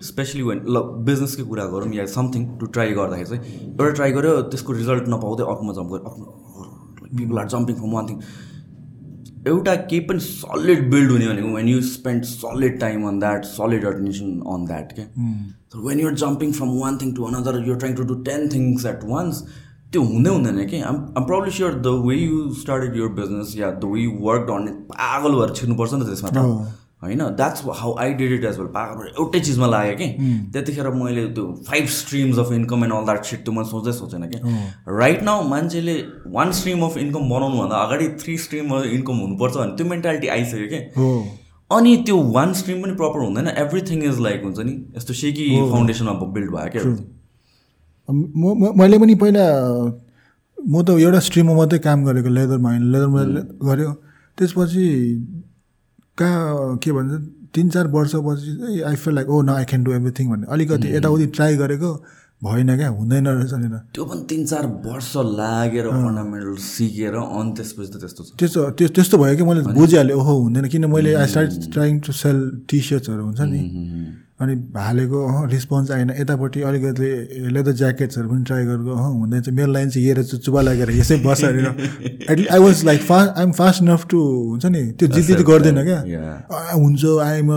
स्पेसली 0.07 0.43
वेन 0.43 0.61
ल 0.69 0.83
बिजनेसकै 1.07 1.49
कुरा 1.49 1.65
गरौँ 1.75 1.95
या 1.95 2.07
समथिङ 2.17 2.47
टु 2.59 2.67
ट्राई 2.69 2.93
गर्दाखेरि 2.99 3.39
चाहिँ 3.39 3.71
एउटा 3.71 3.91
ट्राई 3.93 4.13
गऱ्यो 4.13 4.41
त्यसको 4.55 4.73
रिजल्ट 4.73 5.09
नपाउँदै 5.09 5.49
अर्कोमा 5.53 5.73
जम्प 5.79 5.93
गऱ्यो 5.93 6.13
अर्को 6.13 7.17
people 7.17 7.39
are 7.39 7.49
jumping 7.49 7.77
from 7.77 7.93
one 7.93 8.09
thing 8.09 8.21
एउटा 9.47 9.75
केही 9.91 10.01
पनि 10.09 10.21
सलिड 10.21 10.91
बिल्ड 10.91 11.11
हुने 11.11 11.27
भनेको 11.29 11.55
when 11.57 11.69
you 11.69 11.81
spend 11.89 12.25
solid 12.25 12.79
time 12.81 13.07
on 13.09 13.19
that 13.21 13.45
solid 13.45 13.85
attention 13.87 14.41
on 14.55 14.65
that 14.67 14.93
के 14.99 15.03
when 15.87 16.01
you're 16.01 16.15
jumping 16.25 16.53
from 16.59 16.71
one 16.81 16.99
thing 17.03 17.15
to 17.15 17.25
another 17.25 17.63
you're 17.67 17.79
trying 17.79 17.95
to 17.97 18.03
do 18.11 18.15
ten 18.31 18.49
things 18.55 18.87
at 18.93 19.05
once 19.11 19.43
त्यो 19.93 20.03
हुँदै 20.05 20.31
हुँदैन 20.31 20.67
कि 20.71 20.81
आम 20.89 20.97
आम 21.17 21.25
problem 21.27 21.51
sure 21.59 21.75
the 21.87 21.95
way 22.07 22.17
you 22.17 22.51
started 22.55 22.97
your 22.97 23.09
business 23.21 23.55
yeah 23.57 23.71
the 23.71 23.93
way 23.93 24.01
you 24.01 24.11
work 24.27 24.51
on 24.57 24.67
पागल 24.93 25.41
भएर 25.41 25.55
छिर्नुपर्छ 25.61 25.93
नि 25.95 26.01
त 26.01 26.09
त्यसमा 26.09 26.31
त। 26.31 26.39
होइन 27.03 27.19
that's 27.19 27.63
how 27.75 27.95
I 27.99 28.13
did 28.13 28.33
it 28.33 28.45
as 28.45 28.59
well 28.59 28.69
भएर 28.77 29.09
एउटै 29.09 29.41
चिजमा 29.41 29.67
लाग्यो 29.67 29.95
कि। 29.97 30.07
त्यतिखेर 30.53 30.89
मैले 30.91 31.27
त्यो 31.27 31.45
five 31.69 31.87
streams 31.87 32.39
of 32.39 32.53
income 32.53 32.85
and 32.85 32.95
all 32.95 33.05
that 33.05 33.25
shit 33.25 33.45
त्यो 33.45 33.53
मैले 33.55 33.69
सोच्दै 33.69 33.93
सोचेन 33.93 34.23
कि। 34.23 34.39
राइट 34.99 35.23
नाउ 35.23 35.49
मान्छेले 35.49 35.95
वान 36.27 36.53
स्ट्रिम 36.53 36.83
अफ 36.83 36.97
इन्कम 36.99 37.29
बनाउनुभन्दा 37.31 37.77
अगाडि 37.77 38.09
थ्री 38.09 38.39
स्ट्रिम 38.39 38.71
अफ 38.71 38.85
इन्कम 38.85 39.17
हुनुपर्छ 39.17 39.55
भने 39.57 39.77
त्यो 39.77 39.87
मेन्टालिटी 39.87 40.29
आइसक्यो 40.29 40.67
कि। 40.73 40.81
अनि 41.71 41.97
त्यो 41.97 42.17
वान 42.33 42.53
स्ट्रिम 42.53 42.83
पनि 42.83 42.95
प्रपर 42.95 43.21
हुँदैन। 43.21 43.49
एभ्रिथिङ 43.49 44.03
इज 44.03 44.21
लाइक 44.21 44.43
हुन्छ 44.45 44.59
नि 44.59 44.75
यस्तो 44.97 45.15
सेकी 45.15 45.47
फाउन्डेसनमा 45.71 46.13
बिल्ड 46.13 46.51
भयो 46.51 46.71
क्या। 46.73 46.83
म- 48.09 48.75
मैले 48.81 48.99
पनि 48.99 49.15
पहिला 49.15 49.47
म 50.69 50.83
त 50.83 50.91
एउटा 50.91 51.19
स्ट्रिममा 51.19 51.55
मात्रै 51.55 51.79
काम 51.79 52.05
गरेको 52.05 52.29
लेदरमा 52.29 52.69
होइन 52.71 52.83
लेदरमा 52.93 53.23
गऱ्यो 53.69 53.93
त्यसपछि 54.39 54.85
कहाँ 56.19 56.77
के 56.83 56.93
भन्छ 56.93 57.13
तिन 57.55 57.69
चार 57.71 57.87
वर्षपछि 57.89 58.57
चाहिँ 58.61 58.83
आई 58.83 58.97
फिल 59.03 59.15
लाइक 59.15 59.29
ओ 59.29 59.43
न 59.43 59.51
आई 59.51 59.65
क्यान 59.65 59.85
डु 59.85 59.93
एभ्रिथिङ 59.93 60.31
भन्ने। 60.31 60.47
अलिकति 60.53 60.97
यताउति 60.97 61.27
ट्राई 61.37 61.57
गरेको 61.57 61.91
भएन 62.45 62.77
क्या 62.77 62.89
हुँदैन 62.89 63.27
रहेछ 63.29 63.53
नि 63.55 63.69
त्यो 63.95 64.05
पनि 64.05 64.23
तिन 64.31 64.45
चार 64.47 64.67
वर्ष 64.85 65.13
लागेर 65.17 65.87
फन्डामेन्टल 65.91 66.57
सिकेर 66.63 67.15
अनि 67.19 67.51
त्यसपछि 67.57 67.91
त 67.93 67.97
त्यस्तो 67.99 68.23
छ। 68.25 68.31
त्यस्तो 68.39 68.71
त्यो 68.79 68.89
त्यस्तो 68.95 69.17
भयो 69.19 69.37
कि 69.37 69.45
मैले 69.49 69.61
बुझिहालेँ 69.75 70.15
ओहो 70.15 70.35
हुँदैन। 70.39 70.69
किन 70.71 70.87
मैले 70.87 71.15
I 71.19 71.27
start 71.27 71.73
trying 71.73 71.99
to 72.07 72.13
sell 72.15 72.39
T 72.71 72.79
सर्ट्सहरू 72.89 73.25
हुन्छ 73.25 73.41
नि। 73.43 73.61
अनि 74.41 74.55
हालेको 74.77 75.19
अँ 75.27 75.47
रिस्पोन्स 75.51 75.91
आएन। 75.91 76.11
यतापट्टि 76.21 76.61
अलिकति 76.63 77.09
लेदर 77.55 77.73
ज्याकेट्सहरू 77.81 78.29
पनि 78.29 78.45
ट्राई 78.47 78.65
गरेको 78.65 78.91
अँ 78.95 79.11
हुँदैन 79.13 79.41
चाहिँ। 79.43 79.57
मेरो 79.57 79.73
लाइन 79.73 79.89
चाहिँ 79.91 80.07
हेरेर 80.07 80.25
चुचुबा 80.25 80.61
लागेर 80.63 80.91
यसै 80.99 81.17
बस 81.27 81.45
अरे 81.45 81.59
at least 81.59 82.51
I 82.53 82.59
was 82.59 82.85
like 82.85 83.01
fast 83.09 83.39
I'm 83.39 83.53
fast 83.59 83.83
enough 83.83 84.07
to 84.11 84.19
हुन्छ 84.51 84.65
नि 84.67 84.83
त्यो 84.99 85.09
जिद्दी 85.09 85.43
गर्दैन 85.43 85.83
क्या। 85.85 86.01
हुन्छ 86.75 87.03
आइएम 87.27 87.51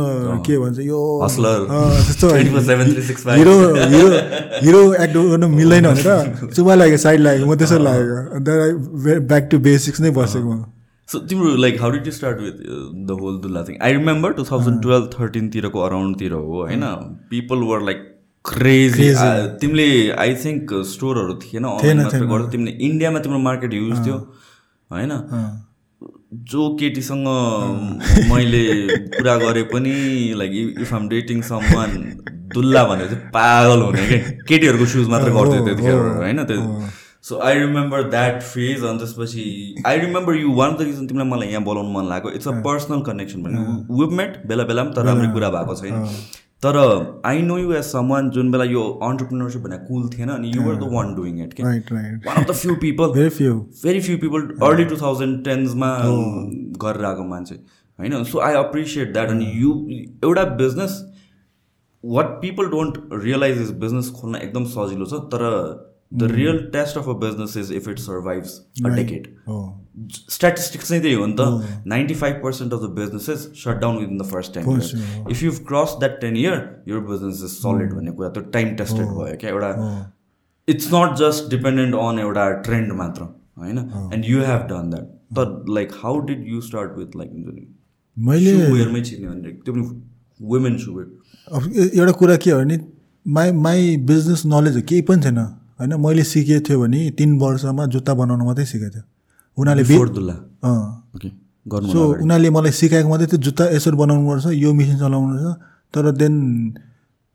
के 0.47 0.57
भन्छ 0.57 0.79
यो 0.79 0.99
त्यस्तो 1.21 2.29
होइन। 2.29 2.47
24/7, 2.49 2.95
365. 2.95 3.37
हिरो 3.37 3.55
हिरो 3.93 4.09
हिरो 4.65 4.81
एक्ट 4.93 5.13
गर्नु 5.13 5.47
मिल्दैन 5.47 5.85
भनेर 5.87 6.51
चुबा 6.55 6.75
लाग्यो 6.75 6.97
साइड 6.97 7.19
लाग्यो 7.21 7.45
म 7.45 7.55
त्यसो 7.61 7.77
लागेको। 7.77 9.19
ब्याक 9.29 9.47
टु 9.51 9.59
बेसिक्स 9.69 10.01
नै 10.01 10.11
बसेको। 10.17 10.51
म 10.51 10.63
सो 11.11 11.19
तिम्रो 11.27 11.55
like 11.57 11.81
how 11.81 11.91
did 11.91 12.05
you 12.05 12.11
start 12.13 12.39
with 12.39 12.59
the 13.07 13.17
whole 13.21 13.39
Dulla 13.41 13.63
thing 13.63 13.77
I 13.81 13.93
remember 13.93 14.33
two 14.33 14.43
thousand 14.45 14.81
twelve 14.83 15.09
थर्टिनतिरको 15.13 15.79
अराउन्डतिर 15.81 16.33
हो 16.33 16.43
होइन 16.59 16.85
पिपल 17.29 17.63
वर 17.65 17.81
लाइक 17.83 18.07
क्रेजी 18.45 19.09
तिमीले 19.59 19.89
आई 20.19 20.35
थिङ्क 20.35 20.71
स्टोरहरू 20.91 21.33
थिएन 21.41 21.67
गर्थ्यो 21.73 22.47
तिमीले 22.47 22.71
इन्डियामा 22.83 23.19
तिम्रो 23.19 23.39
मार्केट 23.41 23.73
युज 23.73 24.05
थियो 24.05 24.15
होइन 24.91 25.13
जो 26.45 26.69
केटीसँग 26.75 27.27
मैले 28.27 28.63
कुरा 29.09 29.35
गरे 29.39 29.63
पनि 29.69 29.93
like 30.35 30.79
if 30.79 30.93
I'm 30.93 31.09
dating 31.09 31.41
someone 31.43 31.99
Dulla 32.53 32.83
भनेर 32.85 33.07
चाहिँ 33.07 33.29
पागल 33.31 33.81
हुने 33.81 34.07
क्या 34.07 34.19
केटीहरूको 34.47 34.85
सुज 34.87 35.07
मात्र 35.09 35.33
गर्थ्यो 35.33 35.65
त्यतिखेर 35.65 35.99
होइन 36.17 36.43
त्यो 36.45 36.59
so 37.25 37.39
I 37.39 37.59
remember 37.59 38.03
that 38.09 38.41
phase 38.43 38.83
अनि 38.83 38.99
त्यसपछि 38.99 39.43
I 39.87 39.99
remember 39.99 40.35
you 40.35 40.53
one 40.53 40.69
of 40.69 40.79
the 40.79 40.83
reason 40.83 41.07
तिमीलाई 41.07 41.27
मलाई 41.29 41.47
यहाँ 41.47 41.63
बोलाउनु 41.63 41.91
मन 41.91 42.07
लाग्यो 42.09 42.31
इट्स 42.31 42.47
अ 42.47 42.51
पर्सनल 42.61 43.01
कनेक्सन 43.01 43.43
भन्ने 43.43 43.65
वेब 43.97 44.15
मेट 44.19 44.45
बेला 44.47 44.63
बेलामा 44.65 44.91
तर 44.91 45.05
राम्रो 45.05 45.33
कुरा 45.33 45.49
भएको 45.49 45.75
छैन 45.75 46.07
तर 46.63 46.77
I 47.25 47.41
know 47.41 47.57
you 47.57 47.73
as 47.73 47.83
someone 47.85 48.29
जुन 48.29 48.51
बेला 48.51 48.63
यो 48.65 48.85
अन्टरप्रिनरसिप 49.03 49.61
भन्ने 49.61 49.77
कुल 49.83 50.09
थिएन 50.09 50.29
अनि 50.29 50.51
you 50.55 50.63
were 50.63 50.75
the 50.77 50.89
one 50.93 51.13
doing 51.15 51.43
it 51.43 51.53
के 51.53 51.63
one 51.63 52.33
of 52.33 52.47
the 52.47 52.55
few 52.55 52.75
people 52.81 53.13
very 53.13 53.29
few 53.31 53.53
very 53.83 54.01
few 54.01 54.17
people 54.17 54.49
early 54.63 54.85
two 54.85 54.97
thousand 54.97 55.43
टेन्समा 55.45 55.91
गरेर 56.83 57.05
आएको 57.05 57.27
मान्छे 57.27 57.55
होइन 57.55 58.23
सो 58.25 58.39
आई 58.41 58.59
एप्रिसिएट 58.59 59.13
द्याट 59.13 59.29
अनि 59.29 59.51
यु 59.55 59.77
एउटा 60.23 60.43
business 60.57 60.99
what 62.03 62.35
people 62.41 62.67
don't 62.69 62.99
realise 63.21 63.61
is 63.61 63.71
business 63.79 64.11
खोल्न 64.11 64.35
एकदम 64.41 64.65
सजिलो 64.73 65.05
छ 65.05 65.23
तर 65.31 65.49
the 66.11 66.31
real 66.31 66.57
test 66.73 66.97
of 66.97 67.09
a 67.09 67.13
business 67.19 67.55
is 67.57 67.71
if 67.73 67.87
it 67.89 67.99
survives 67.99 68.57
a 68.85 68.89
decade 68.95 69.27
हो 69.47 69.59
स्ट्याटिस्टिक्स 70.29 70.91
नै 70.91 70.99
त्यही 70.99 71.15
हो 71.15 71.25
नि 71.25 71.35
त 71.39 71.83
ninety 71.87 72.13
five 72.15 72.39
percent 72.43 72.73
of 72.73 72.81
the 72.81 72.89
businesses 72.95 73.45
shut 73.57 73.79
down 73.79 73.97
within 73.97 74.17
the 74.17 74.25
first 74.27 74.53
ten 74.53 74.65
First 74.65 74.95
year 74.95 75.03
year, 75.03 75.29
if 75.31 75.43
you 75.43 75.51
cross 75.67 75.95
that 75.99 76.19
ten 76.21 76.37
year 76.37 76.57
your 76.87 76.99
business 77.07 77.43
is 77.43 77.51
solid 77.53 77.93
भन्ने 77.93 78.11
कुरा 78.11 78.29
त्यो 78.29 78.43
time 78.53 78.75
tested 78.75 79.05
भयो 79.09 79.37
क्या 79.41 79.49
एउटा 79.49 79.71
it's 80.67 80.89
not 80.93 81.15
just 81.17 81.49
dependent 81.49 81.95
on 81.97 82.19
एउटा 82.19 82.49
trend 82.67 82.91
मात्र 82.95 83.23
होइन 83.57 83.77
and 84.13 84.25
you 84.25 84.41
have 84.43 84.67
done 84.69 84.89
that 84.89 85.07
तर 85.37 85.73
like 85.73 85.91
how 86.03 86.19
did 86.25 86.43
you 86.47 86.61
start 86.61 86.97
with 86.97 87.15
like 87.17 87.31
हुन्छ 87.31 87.55
नि 87.55 87.67
मैले 88.17 88.55
सुवेयरमै 88.57 89.01
छिर्ने 89.01 89.27
भने 89.27 89.51
त्यो 89.59 89.73
पनि 89.73 89.87
वुमेन 90.39 90.77
सुवेयर 90.77 91.55
अब 91.55 91.71
ए- 91.75 91.89
एउटा 91.93 92.11
कुरा 92.19 92.35
के 92.37 92.51
हो 92.51 92.59
भने 92.59 92.79
माई 93.25 93.51
माई 93.63 93.95
बिजनेस 94.07 94.43
नलेज 94.47 94.81
केही 94.89 95.01
पनि 95.09 95.25
थिएन 95.25 95.39
होइन 95.81 95.93
मैले 96.05 96.23
सिकेको 96.23 96.61
थियो 96.67 96.77
भने 96.81 96.99
तिन 97.17 97.29
वर्षमा 97.41 97.83
जुत्ता 97.93 98.13
बनाउनु 98.21 98.43
मात्रै 98.45 98.65
सिकेको 98.69 98.91
थियो। 98.95 99.05
उनीहरूले 99.57 99.83
सो 101.93 101.99
उनीहरूले 102.21 102.49
मलाई 102.49 102.71
सिकाएको 102.71 103.09
मात्रै 103.09 103.27
त्यो 103.31 103.39
जुत्ता 103.47 103.63
यसरी 103.75 103.97
बनाउनु 103.97 104.23
पर्छ 104.29 104.45
यो 104.53 104.69
मिसिन 104.73 104.97
चलाउनु 105.01 105.27
पर्छ 105.33 105.45
तर 105.93 106.05
देन 106.21 106.33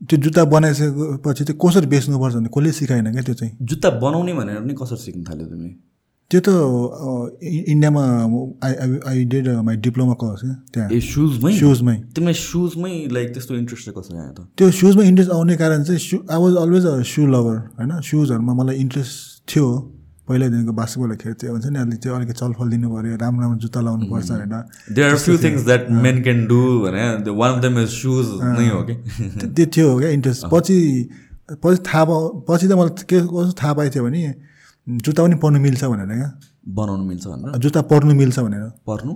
त्यो 0.08 0.16
जुत्ता 0.24 0.42
बनाइसकेपछि 0.54 1.42
चाहिँ 1.44 1.58
कसरी 1.62 1.86
बेच्नुपर्छ 1.92 2.34
भने 2.36 2.48
कसले 2.54 2.72
सिकाएन 2.78 3.06
क्या 3.12 3.22
त्यो 3.22 3.34
चाहिँ? 3.34 3.52
जुत्ता 3.62 3.88
बनाउने 4.02 4.32
भनेर 4.38 4.56
पनि 4.60 4.74
कसरी 4.80 4.98
सिक्नु 5.04 5.22
थाल्यो 5.28 5.46
तिमीले? 5.46 5.74
त्यो 6.30 6.40
त 6.40 6.48
इन्डियामा 7.72 8.02
I 8.66 8.72
I 9.06 9.24
did 9.32 9.48
my 9.62 9.76
diploma 9.78 10.14
course 10.22 10.40
क्या 10.42 10.54
त्यहाँ। 10.74 10.88
ए 10.90 10.98
सुजमै 11.02 11.52
सुजमै 11.54 11.94
तिमीलाई 12.14 12.34
सुजमै 12.42 12.92
लाइक 13.12 13.28
त्यस्तो 13.34 13.52
इन्ट्रेस्ट 13.56 13.88
आयो 13.88 14.32
त? 14.32 14.40
त्यो 14.58 14.66
सुजमा 14.72 15.02
इन्ट्रेस्ट 15.04 15.30
आउने 15.32 15.54
कारण 15.56 15.82
चाहिँ 15.84 16.00
shoe 16.00 16.16
I 16.26 16.38
was 16.42 16.54
always 16.64 16.84
a 16.86 16.94
shoe 17.06 17.20
lover 17.34 17.56
होइन? 17.78 17.92
सुजहरूमा 18.02 18.52
मलाई 18.60 18.76
इन्ट्रेस्ट 18.76 19.14
थियो 19.48 19.66
पहिल्यैदेखिको 20.28 20.72
बास्केटबल 20.74 21.14
खेल्थ्यो 21.16 21.50
हुन्छ 21.52 21.66
नि 21.66 21.78
अलिक 21.78 21.98
चाहिँ 22.02 22.16
अलिकति 22.18 22.34
चलफल 22.40 22.66
दिनु 22.70 22.86
पऱ्यो 22.90 23.14
राम्रो 23.22 23.40
राम्रो 23.42 23.58
जुत्ता 23.62 23.80
लाउनु 23.86 24.04
पर्छ 24.10 24.30
होइन? 24.32 24.54
There 24.90 25.06
are 25.08 25.16
few 25.24 25.34
things 25.44 25.62
that 25.64 25.82
men 26.02 26.16
can 26.22 26.38
do 26.50 26.58
भने 26.82 27.04
one 27.38 27.50
of 27.52 27.62
them 27.62 27.78
is 27.78 27.88
shoes 27.94 28.26
नै 28.50 28.66
हो 28.68 28.82
कि? 28.82 28.94
त्यो- 29.38 29.52
त्यो 29.54 29.66
थियो 29.76 29.88
क्या 30.00 30.10
इन्ट्रेस्ट 30.18 30.42
पछि 30.50 30.78
पछि 31.62 31.78
थाहा 31.86 32.04
पाउ 32.04 32.20
पछि 32.48 32.66
त 32.66 32.72
मलाई 32.74 33.06
के 33.06 33.18
कस्तो 33.22 33.52
थाहा 33.62 33.72
पाएको 33.78 33.94
थियो 33.94 34.04
भने 34.04 34.22
जुत्ता 34.86 35.22
पनि 35.22 35.34
पढ्नु 35.42 35.60
मिल्छ 35.60 35.84
भनेर 35.84 36.06
क्या? 36.06 36.30
बनाउनु 36.74 37.04
मिल्छ 37.04 37.26
भनेर। 37.26 37.58
जुत्ता 37.58 37.82
पढ्नु 37.90 38.14
मिल्छ 38.14 38.38
भनेर। 38.38 38.62
पर्नु 38.86 39.12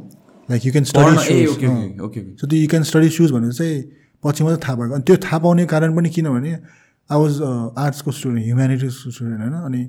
लाइक 0.49 0.67
यु 0.67 0.73
क्यान 0.73 0.85
पढ्न 0.97 1.17
स्टडी 1.17 1.47
सुज 1.47 2.41
सो 2.41 2.47
त्यो 2.47 2.59
यु 2.59 2.69
क्यान 2.69 2.83
स्टडी 2.83 3.09
सुज 3.09 3.31
भनेर 3.33 3.53
चाहिँ 3.53 3.83
पछि 4.25 4.45
मात्रै 4.45 4.61
थाहा 4.67 4.75
भएको। 4.77 4.95
अनि 4.95 5.03
त्यो 5.07 5.17
थाहा 5.25 5.39
पाउने 5.39 5.67
कारण 5.73 5.97
पनि 5.97 6.11
किनभने 6.11 6.53
आई 6.53 7.19
वाज 7.21 7.41
आर्ट्सको 7.79 8.11
स्टुडेन्ट 8.11 8.45
ह्युम्यानिटिजको 8.47 9.11
स्टुडेन्ट 9.11 9.41
होइन। 9.41 9.55
अनि 9.67 9.83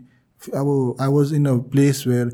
अब 0.61 0.67
I 1.01 1.09
was 1.13 1.33
in 1.33 1.45
a 1.45 1.55
place 1.73 2.03
where 2.07 2.27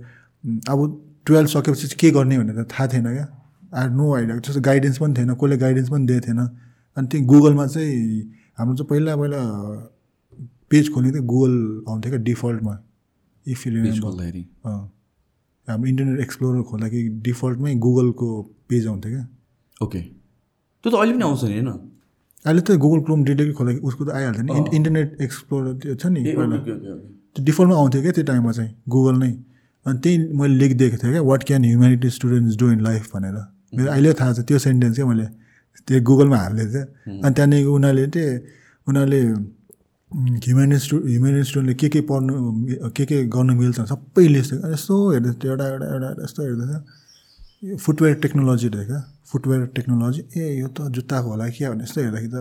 अब 0.70 0.80
टुवेल्भ 1.26 1.50
सकेपछि 1.50 1.96
के 2.00 2.12
गर्ने 2.12 2.38
भनेर 2.40 2.64
थाहा 2.72 2.88
थिएन 2.94 3.08
क्या। 3.14 3.28
आई 3.76 3.88
नो 3.96 4.16
आइडिया 4.16 4.38
त्यस्तो 4.40 4.62
गाइडेन्स 4.62 4.98
पनि 4.98 5.14
थिएन 5.18 5.34
कसले 5.36 5.58
गाइडेन्स 5.58 5.90
पनि 5.90 6.06
दिएको 6.08 6.28
थिएन। 6.28 6.40
अनि 6.98 7.08
त्यो 7.08 7.22
गुगलमा 7.32 7.66
चाहिँ 7.68 7.96
हाम्रो 8.60 8.76
चाहिँ 8.76 8.88
पहिला 8.90 9.16
पहिला 9.16 9.40
पेज 10.70 10.94
खोल्ने 10.94 11.12
थियो 11.12 11.24
गुगल 11.24 11.54
आउँथ्यो 11.90 12.12
क्या 12.12 12.22
डिफल्टमा 12.28 12.74
इफ 13.54 13.68
यु 13.68 14.02
खोल्दाखेरि 14.04 14.44
हाम्रो 15.68 15.88
इन्टरनेट 15.92 16.20
एक्सप्लोरर 16.26 16.62
खोल्दाखेरि 16.70 17.10
डिफल्टमै 17.28 17.76
गुगलको 17.86 18.28
पेज 18.70 18.88
आउँथ्यो 18.88 19.12
क्या। 19.12 19.26
ओके 19.86 20.00
त्यो 20.02 20.90
त 20.92 20.94
अहिले 20.96 21.14
पनि 21.14 21.24
आउँछ 21.30 21.44
नि 21.44 21.54
होइन? 21.54 21.70
अहिले 22.46 22.62
त 22.62 22.78
गुगल 22.84 23.00
क्रोम 23.08 23.24
डिटेक्ट 23.30 23.54
खोल्दाखेरि 23.58 23.84
उसको 23.90 24.06
त 24.06 24.10
आइहाल्छ 24.20 24.40
नि। 24.40 24.52
इन्- 24.58 24.74
इन्टरनेट 24.78 25.22
एक्सप्लोरर 25.22 25.74
त्यो 25.84 25.96
छ 25.96 26.06
नि 26.16 26.24
त्यो 26.24 27.44
डिफल्टमा 27.50 27.76
आउँथ्यो 27.82 28.02
क्या 28.02 28.12
त्यो 28.18 28.24
टाइममा 28.32 28.52
चाहिँ 28.58 28.72
गुगल 28.96 29.16
नै। 29.24 29.32
अनि 29.86 30.00
त्यही 30.04 30.16
मैले 30.40 30.56
लेखिदिएको 30.62 30.98
थिएँ 31.04 31.12
क्या 31.12 31.22
what 31.32 31.44
can 31.48 31.64
humanity 31.66 32.10
students 32.18 32.56
do 32.60 32.72
in 32.72 32.80
life 32.88 33.04
भनेर। 33.16 33.36
मेरो 33.78 33.90
अहिले 33.92 34.14
थाहा 34.20 34.34
छ 34.34 34.40
त्यो 34.48 34.58
सेन्टेन्स 34.68 34.96
क्या 34.96 35.06
मैले। 35.12 35.26
त्यो 35.88 36.02
गुगलमा 36.10 36.38
हालिदिएको 36.38 36.72
थिएँ। 36.74 37.22
अनि 37.24 37.34
त्यहाँदेखि 37.36 37.70
उनीहरूले 37.78 38.08
चाहिँ 38.16 38.40
उनीहरूले 38.88 39.20
ह्युम्यानिटी 40.12 40.80
स्टु 40.80 40.98
ह्युम्यानिटी 40.98 41.44
स्टुडेन्टले 41.50 41.74
के 41.82 41.88
के 41.94 42.02
पढ्नु 42.10 42.34
के 42.96 43.06
के 43.06 43.18
गर्नु 43.28 43.54
मिल्छ 43.60 43.80
सबै 43.92 44.24
अनि 44.26 44.40
यस्तो 44.74 44.96
हेर्दै 45.12 45.32
थियो 45.44 45.52
एउटा 45.52 45.66
एउटा 45.68 45.88
एउटा 45.94 46.10
यस्तो 46.24 46.44
हेर्दै 46.44 46.66
थियो। 46.68 46.80
यो 47.70 47.78
फुटवेयर 47.86 48.16
टेक्नोलोजी 48.24 48.68
रहेछ 48.76 48.88
क्या 48.88 49.00
फुटवेयर 49.32 49.66
टेक्नोलोजी। 49.76 50.22
ए 50.38 50.44
यो 50.60 50.68
त 50.68 50.88
जुत्ताको 50.96 51.28
होला 51.30 51.48
क्या 51.58 51.72
भने 51.72 51.84
यस्तो 51.84 52.00
हेर्दाखेरि 52.02 52.32
त 52.32 52.38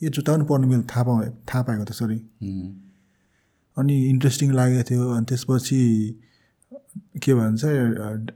यो 0.00 0.08
जुत्ता 0.16 0.30
पनि 0.32 0.44
पढ्नु 0.50 0.66
मिल्छ 0.72 0.84
थाहा 0.92 1.02
पाएँ 1.04 1.30
थाहा 1.48 1.62
पाएको 1.68 1.84
त्यसरी 1.90 2.18
उम्. 2.48 2.70
अनि 3.76 3.94
इन्ट्रेस्टिङ 4.12 4.48
लागेको 4.58 4.82
थियो 4.90 5.04
अनि 5.16 5.24
त्यसपछि 5.28 5.80
के 7.22 7.32
भन्छ 7.34 7.62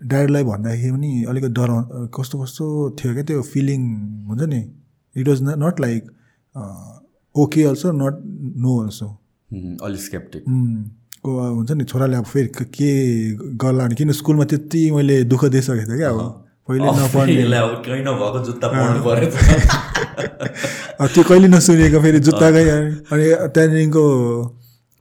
ड्याडीलाई 0.05 0.45
भन्दाखेरि 0.53 0.93
पनि 0.97 1.11
अलिकति 1.31 1.53
डराउ 1.59 2.07
कस्तो 2.16 2.35
कस्तो 2.43 2.64
थियो 3.01 3.12
क्या 3.16 3.24
त्यो 3.24 3.43
फिलिङ 3.53 3.81
हुन्छ 4.29 4.43
नि? 4.53 4.61
It 5.16 5.29
was 5.29 5.43
not 5.64 5.81
like 5.81 6.03
okay 7.37 7.64
also 7.64 7.93
not 7.93 8.14
no 8.57 8.72
also 8.82 9.07
अलिक 9.82 10.01
स्केप्टिक 10.01 10.43
को 11.24 11.30
हुन्छ 11.55 11.70
नि 11.72 11.84
छोराले 11.84 12.16
अब 12.16 12.24
फेरि 12.24 12.49
क- 12.49 13.57
गर्ला 13.62 13.87
किन 13.89 14.12
स्कुलमा 14.12 14.45
त्यति 14.45 14.91
मैले 14.91 15.22
दुःख 15.24 15.45
दिइसकेको 15.45 15.87
थिएँ 15.89 15.99
क्या 15.99 16.11
अब। 16.11 16.20
पहिले 16.68 16.87
नपढ्ने 16.99 17.32
जुत्ता 18.45 18.66
त्यो 21.14 21.22
कहिले 21.22 21.49
नसुनेको 21.49 21.99
फेरि 22.03 22.18
जुत्ताकै 22.20 22.62
अनि 23.12 23.24
त्यहाँदेखिको 23.55 24.05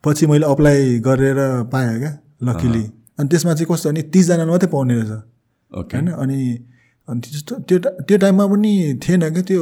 पछि 0.04 0.26
मैले 0.28 0.46
अप्लाई 0.46 1.00
गरेर 1.00 1.38
पाएँ 1.72 1.98
क्या 2.00 2.12
लकिली 2.44 2.84
अनि 3.20 3.28
त्यसमा 3.30 3.54
चाहिँ 3.54 3.68
कस्तो 3.72 3.90
भने 3.90 4.02
तिसजना 4.14 4.46
मात्रै 4.46 4.70
पाउने 4.70 4.94
रहेछ। 4.96 5.12
होइन 5.96 6.08
अनि 6.14 6.40
अनि 7.08 7.20
त्यस्तो 7.22 7.54
त्यो 7.68 7.78
त्यो 8.02 8.18
टाइममा 8.18 8.46
पनि 8.48 8.72
थिएन 9.04 9.22
क्या 9.30 9.44
त्यो 9.44 9.62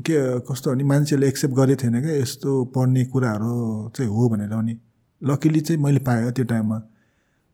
के 0.00 0.40
कस्तो 0.48 0.70
भने 0.70 0.84
मान्छेले 0.84 1.28
एक्सेप्ट 1.28 1.54
गरेको 1.54 1.82
थिएन 1.82 2.00
क्या 2.02 2.14
यस्तो 2.16 2.50
पढ्ने 2.74 3.04
कुराहरू 3.12 3.54
चाहिँ 3.96 4.10
हो 4.10 4.28
भनेर 4.28 4.52
अनि 4.52 4.74
लकिली 5.22 5.60
चाहिँ 5.60 5.82
मैले 5.82 6.00
पाएँ 6.06 6.30
त्यो 6.32 6.44
टाइममा। 6.44 6.78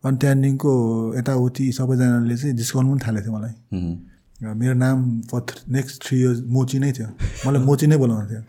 अनि 0.04 0.16
त्यहाँदेखिको 0.16 0.72
यताउति 1.18 1.72
सबैजनाले 1.72 2.36
चाहिँ 2.36 2.56
डिस्काउन्ट 2.56 2.88
पनि 2.90 3.00
थालेको 3.06 3.24
थियो 3.26 3.36
मलाई. 3.36 3.52
मेरो 4.56 4.74
नाम 4.74 5.20
फर 5.30 5.40
नेक्स्ट 5.68 6.02
थ्री 6.06 6.20
इयर्स 6.20 6.40
मोची 6.48 6.78
नै 6.78 6.92
थियो। 6.92 7.08
मलाई 7.46 7.62
मोची 7.64 7.86
नै 7.86 7.96
बोलाउँथ्यो 7.96 8.28
थियो. 8.30 8.42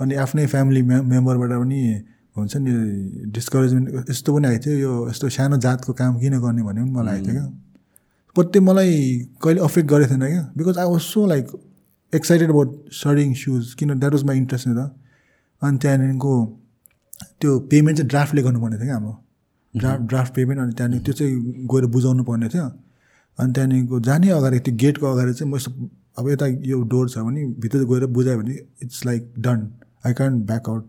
अनि 0.00 0.14
आफ्नै 0.14 0.46
फ्यामिली 0.46 0.82
मे 0.82 1.00
मेम्बरबाट 1.00 1.50
पनि 1.60 1.80
हुन्छ 2.36 2.56
नि 2.56 2.72
डिस्करेजमेन्ट 3.32 4.10
यस्तो 4.10 4.34
पनि 4.34 4.46
आएको 4.48 4.60
थियो 4.66 4.76
यो 4.76 4.92
यस्तो 5.08 5.28
सानो 5.28 5.56
जातको 5.64 5.92
काम 5.92 6.20
किन 6.20 6.38
गर्ने 6.40 6.62
भन्ने 6.62 6.82
पनि 6.82 6.90
मलाई 6.90 7.14
आएको 7.14 7.26
थियो 7.26 7.34
क्या। 7.34 7.46
पर 8.36 8.44
त्यो 8.52 8.62
मलाई 8.62 8.92
कहिले 9.42 9.60
अफेक्ट 9.60 9.88
गरेको 9.90 10.10
थिएन 10.10 10.26
क्या। 10.28 10.42
Because 10.56 10.78
I 10.78 10.86
was 10.92 11.00
so 11.00 11.26
like 11.26 11.46
excited 12.12 12.50
about 12.50 12.92
studying 13.00 13.34
shoes 13.42 13.74
किन 13.78 13.98
द्याट 13.98 14.12
वाज 14.12 14.24
माई 14.24 14.36
इन्ट्रेस्ट 14.36 14.68
नि 14.68 14.74
त 14.74 14.90
अनि 15.62 15.78
त्यहाँदेखिको 15.78 16.34
त्यो 17.40 17.58
पेमेन्ट 17.70 17.98
चाहिँ 17.98 18.08
ड्राफ्टले 18.08 18.42
गर्नुपर्ने 18.42 18.76
थियो 18.76 18.86
क्या 18.86 18.94
हाम्रो। 18.94 19.14
ड्राफ्ट 19.74 20.02
ड्राफ्ट 20.10 20.34
पेमेन्ट 20.34 20.60
अनि 20.60 20.72
त्यहाँदेखि 20.72 21.04
त्यो 21.04 21.14
चाहिँ 21.14 21.66
गएर 21.72 21.86
बुझाउनु 21.94 22.22
पर्ने 22.24 22.48
थियो। 22.48 22.66
अनि 23.38 23.52
त्यहाँदेखिको 23.52 24.00
जाने 24.08 24.30
अगाडि 24.38 24.58
त्यो 24.66 24.74
गेटको 24.82 25.06
अगाडि 25.12 25.32
चाहिँ 25.34 25.52
म 25.52 25.56
यस्तो 25.56 25.90
अब 26.18 26.28
यता 26.30 26.46
यो 26.70 26.80
डोर 26.92 27.08
छ 27.08 27.18
भने 27.26 27.44
भित्र 27.62 27.84
गएर 27.90 28.06
बुझायो 28.16 28.38
भने 28.38 28.54
it's 28.82 29.04
like 29.06 29.32
done 29.38 29.68
I 30.06 30.12
can't 30.18 30.44
back 30.46 30.68
out 30.68 30.84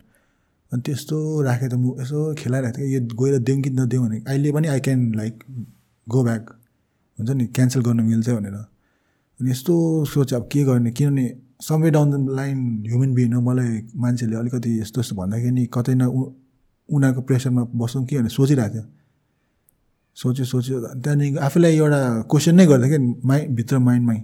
अनि 0.72 0.82
त्यस्तो 0.86 1.18
राखेँ 1.44 1.70
त 1.70 1.74
म 1.74 1.96
यसो 2.02 2.34
खेलाइरहेको 2.42 2.78
थिएँ। 2.78 2.90
यो 2.94 3.00
गएर 3.22 3.38
दिउँ 3.48 3.62
कि 3.62 3.70
नदिउँ 3.70 4.08
भने 4.08 4.18
अहिले 4.28 4.52
पनि 4.52 4.68
I 4.74 4.80
can 4.88 5.00
like 5.16 5.44
go 6.08 6.24
back 6.24 6.44
हुन्छ 7.20 7.30
नि 7.32 7.46
क्यान्सल 7.56 7.82
गर्नु 7.82 8.04
मिल्छ 8.04 8.30
भनेर। 8.30 8.58
अनि 9.42 9.50
यस्तो 9.52 9.74
सोचेँ 10.06 10.38
अब 10.38 10.48
के 10.52 10.64
गर्ने? 10.64 10.92
किनभने 10.94 11.26
some 11.66 11.90
down 11.92 12.08
the 12.12 12.30
line 12.30 12.58
human 12.88 13.14
being 13.14 13.34
हो। 13.34 13.42
मलाई 13.42 13.70
मान्छेले 13.98 14.36
अलिकति 14.38 14.70
यस्तो 14.80 15.02
यस्तो 15.02 15.16
भन्दाखेरि 15.18 15.52
नि 15.52 15.66
कतै 15.74 15.94
न 15.98 16.04
उनीहरूको 16.90 17.22
प्रेसरमा 17.26 17.62
बसौँ 17.74 18.06
कि 18.06 18.18
भनेर 18.18 18.30
सोचिरहेको 18.30 18.74
थियो 18.74 18.86
सोच्यो 20.18 20.46
सोच्यो 20.46 20.78
त्यहाँदेखि 21.02 21.38
आफूलाई 21.48 21.74
एउटा 21.76 22.00
क्वेसन 22.32 22.56
नै 22.56 22.66
गर्दा 22.68 22.88
क्या 22.88 23.00
माइ 23.26 23.40
भित्र 23.58 23.78
माइन्डमै 23.80 24.20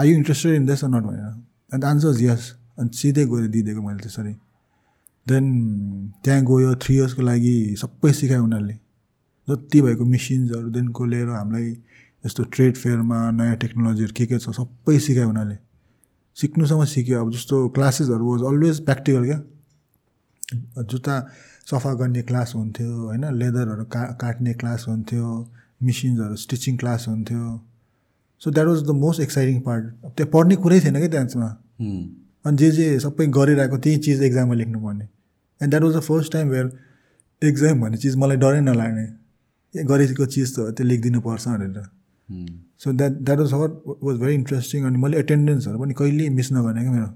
are 0.00 0.06
you 0.06 0.14
interested 0.16 0.54
in 0.54 0.64
this 0.66 0.84
not 0.84 1.04
भनेर। 1.04 1.26
अन्त 1.74 1.84
आन्सर 1.84 2.22
यस 2.22 2.42
अनि 2.78 2.90
सिधै 2.96 3.24
गएर 3.26 3.46
दिइदिएको 3.52 3.82
मैले 3.82 4.00
त्यसरी 4.00 4.34
देन 5.26 5.44
त्यहाँ 6.24 6.40
गयो 6.48 6.70
थ्री 6.82 6.94
इयर्सको 6.96 7.22
लागि 7.22 7.56
सबै 7.82 8.12
सिकायो 8.12 8.42
उनीहरूले। 8.44 8.76
जति 9.48 9.78
भएको 9.82 10.04
मिसिन्सहरूदेखिको 10.14 11.04
लिएर 11.12 11.28
हामीलाई 11.28 11.68
यस्तो 12.24 12.42
ट्रेड 12.54 12.76
फेयरमा 12.76 13.18
नयाँ 13.30 13.56
टेक्नोलोजीहरू 13.56 14.12
के 14.16 14.26
के 14.26 14.38
छ 14.38 14.50
सबै 14.50 14.98
सिकायो 14.98 15.28
उनीहरूले। 15.28 15.56
सिक्नुसम्म 16.36 16.84
सिक्यो। 16.84 17.20
अब 17.20 17.30
जस्तो 17.32 17.56
क्लासेसहरू 17.76 18.24
वाज 18.30 18.42
अलवेज 18.52 18.84
प्र्याक्टिकल 18.84 19.24
क्या। 19.24 19.38
जुत्ता 20.82 21.14
सफा 21.70 21.92
गर्ने 21.94 22.22
क्लास 22.22 22.52
हुन्थ्यो 22.54 22.90
होइन? 23.08 23.24
लेदरहरू 23.40 23.84
का 23.84 24.02
काट्ने 24.20 24.52
क्लास 24.60 24.84
हुन्थ्यो 24.88 25.26
मिसिन्सहरू 25.82 26.36
स्टिचिङ 26.36 26.76
क्लास 26.76 27.08
हुन्थ्यो। 27.08 27.44
So 28.42 28.50
that 28.50 28.66
was 28.66 28.82
the 28.82 28.90
most 29.02 29.20
exciting 29.20 29.60
part 29.60 29.84
त्यहाँ 30.16 30.30
पढ्ने 30.32 30.56
कुरै 30.56 30.80
थिएन 30.80 30.98
क्या 31.06 31.50
Hmm. 31.82 32.02
अनि 32.46 32.56
जे 32.56 32.70
जे 32.70 32.84
सबै 33.00 33.26
गरिरहेको 33.26 33.76
त्यही 33.78 33.98
चिज 34.04 34.22
एक्जाममा 34.22 34.54
लेख्नुपर्ने। 34.54 35.04
And 35.60 35.70
that 35.70 35.82
was 35.82 35.94
the 35.96 36.00
first 36.00 36.32
time 36.32 36.48
where 36.48 36.66
exam 37.42 37.80
भन्ने 37.80 37.96
चिज 37.96 38.16
मलाई 38.16 38.36
डरै 38.36 38.60
नलाग्ने। 38.60 39.04
ए 39.74 39.84
गरेको 39.90 40.26
चिज 40.26 40.48
त 40.54 40.74
त्यो 40.76 40.86
लेखिदिनुपर्छ 40.86 41.48
भनेर. 41.48 41.86
So 42.82 42.92
that 42.92 43.12
that 43.26 43.38
was 43.38 43.52
what 43.52 43.72
was 44.02 44.16
very 44.20 44.34
interesting 44.34 44.84
अनि 44.86 44.98
मैले 44.98 45.18
एटेन्डेन्सहरू 45.18 45.78
पनि 45.78 45.94
कहिल्यै 46.00 46.28
मिस 46.38 46.52
नगर्ने 46.52 46.82
क्या 46.82 46.92
मेरो। 46.92 47.10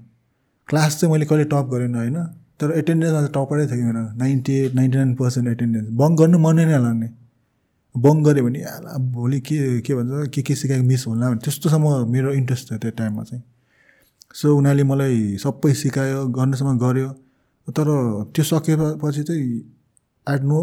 क्लास 0.69 0.99
चाहिँ 0.99 1.11
मैले 1.13 1.25
कहिले 1.25 1.45
टप 1.53 1.69
गरेन 1.73 1.95
होइन? 1.95 2.17
तर 2.59 2.71
एटेन्डेन्समा 2.77 3.19
चाहिँ 3.19 3.33
टपरै 3.35 3.65
थियो 3.67 3.85
मेरो। 3.85 4.03
Ninety 4.17 4.53
eight 4.53 4.75
ninety 4.75 4.97
nine 4.97 5.13
percent 5.15 5.47
attendance 5.49 5.87
bunk 6.01 6.19
गर्नु 6.19 6.37
मनै 6.45 6.65
नै 6.65 6.77
नलाग्ने 6.77 7.09
बङ्क 7.95 8.19
गऱ्यो 8.27 8.43
भने 8.45 8.59
भोलि 9.11 9.39
के 9.41 9.57
के 9.81 9.93
भन्छ? 9.95 10.29
के 10.33 10.41
के 10.41 10.55
सिकाएको 10.55 10.85
मिस 10.87 11.07
होला? 11.07 11.29
भने 11.29 11.39
त्यस्तोसम्म 11.45 11.85
मेरो 12.13 12.31
इन्ट्रेस्ट 12.39 12.69
थियो 12.71 12.79
त्यो 12.79 12.91
टाइममा 12.97 13.23
चाहिँ। 13.23 13.43
सो 14.39 14.55
उनीहरूले 14.57 14.83
मलाई 14.91 15.15
सबै 15.43 15.73
सिकायो 15.73 16.27
गर्नुसम्म 16.37 16.77
गऱ्यो। 16.77 17.09
तर 17.67 17.87
त्यो 18.35 18.43
सकेपछि 18.43 19.23
चाहिँ 19.23 19.47
आई 20.27 20.37
नो 20.49 20.59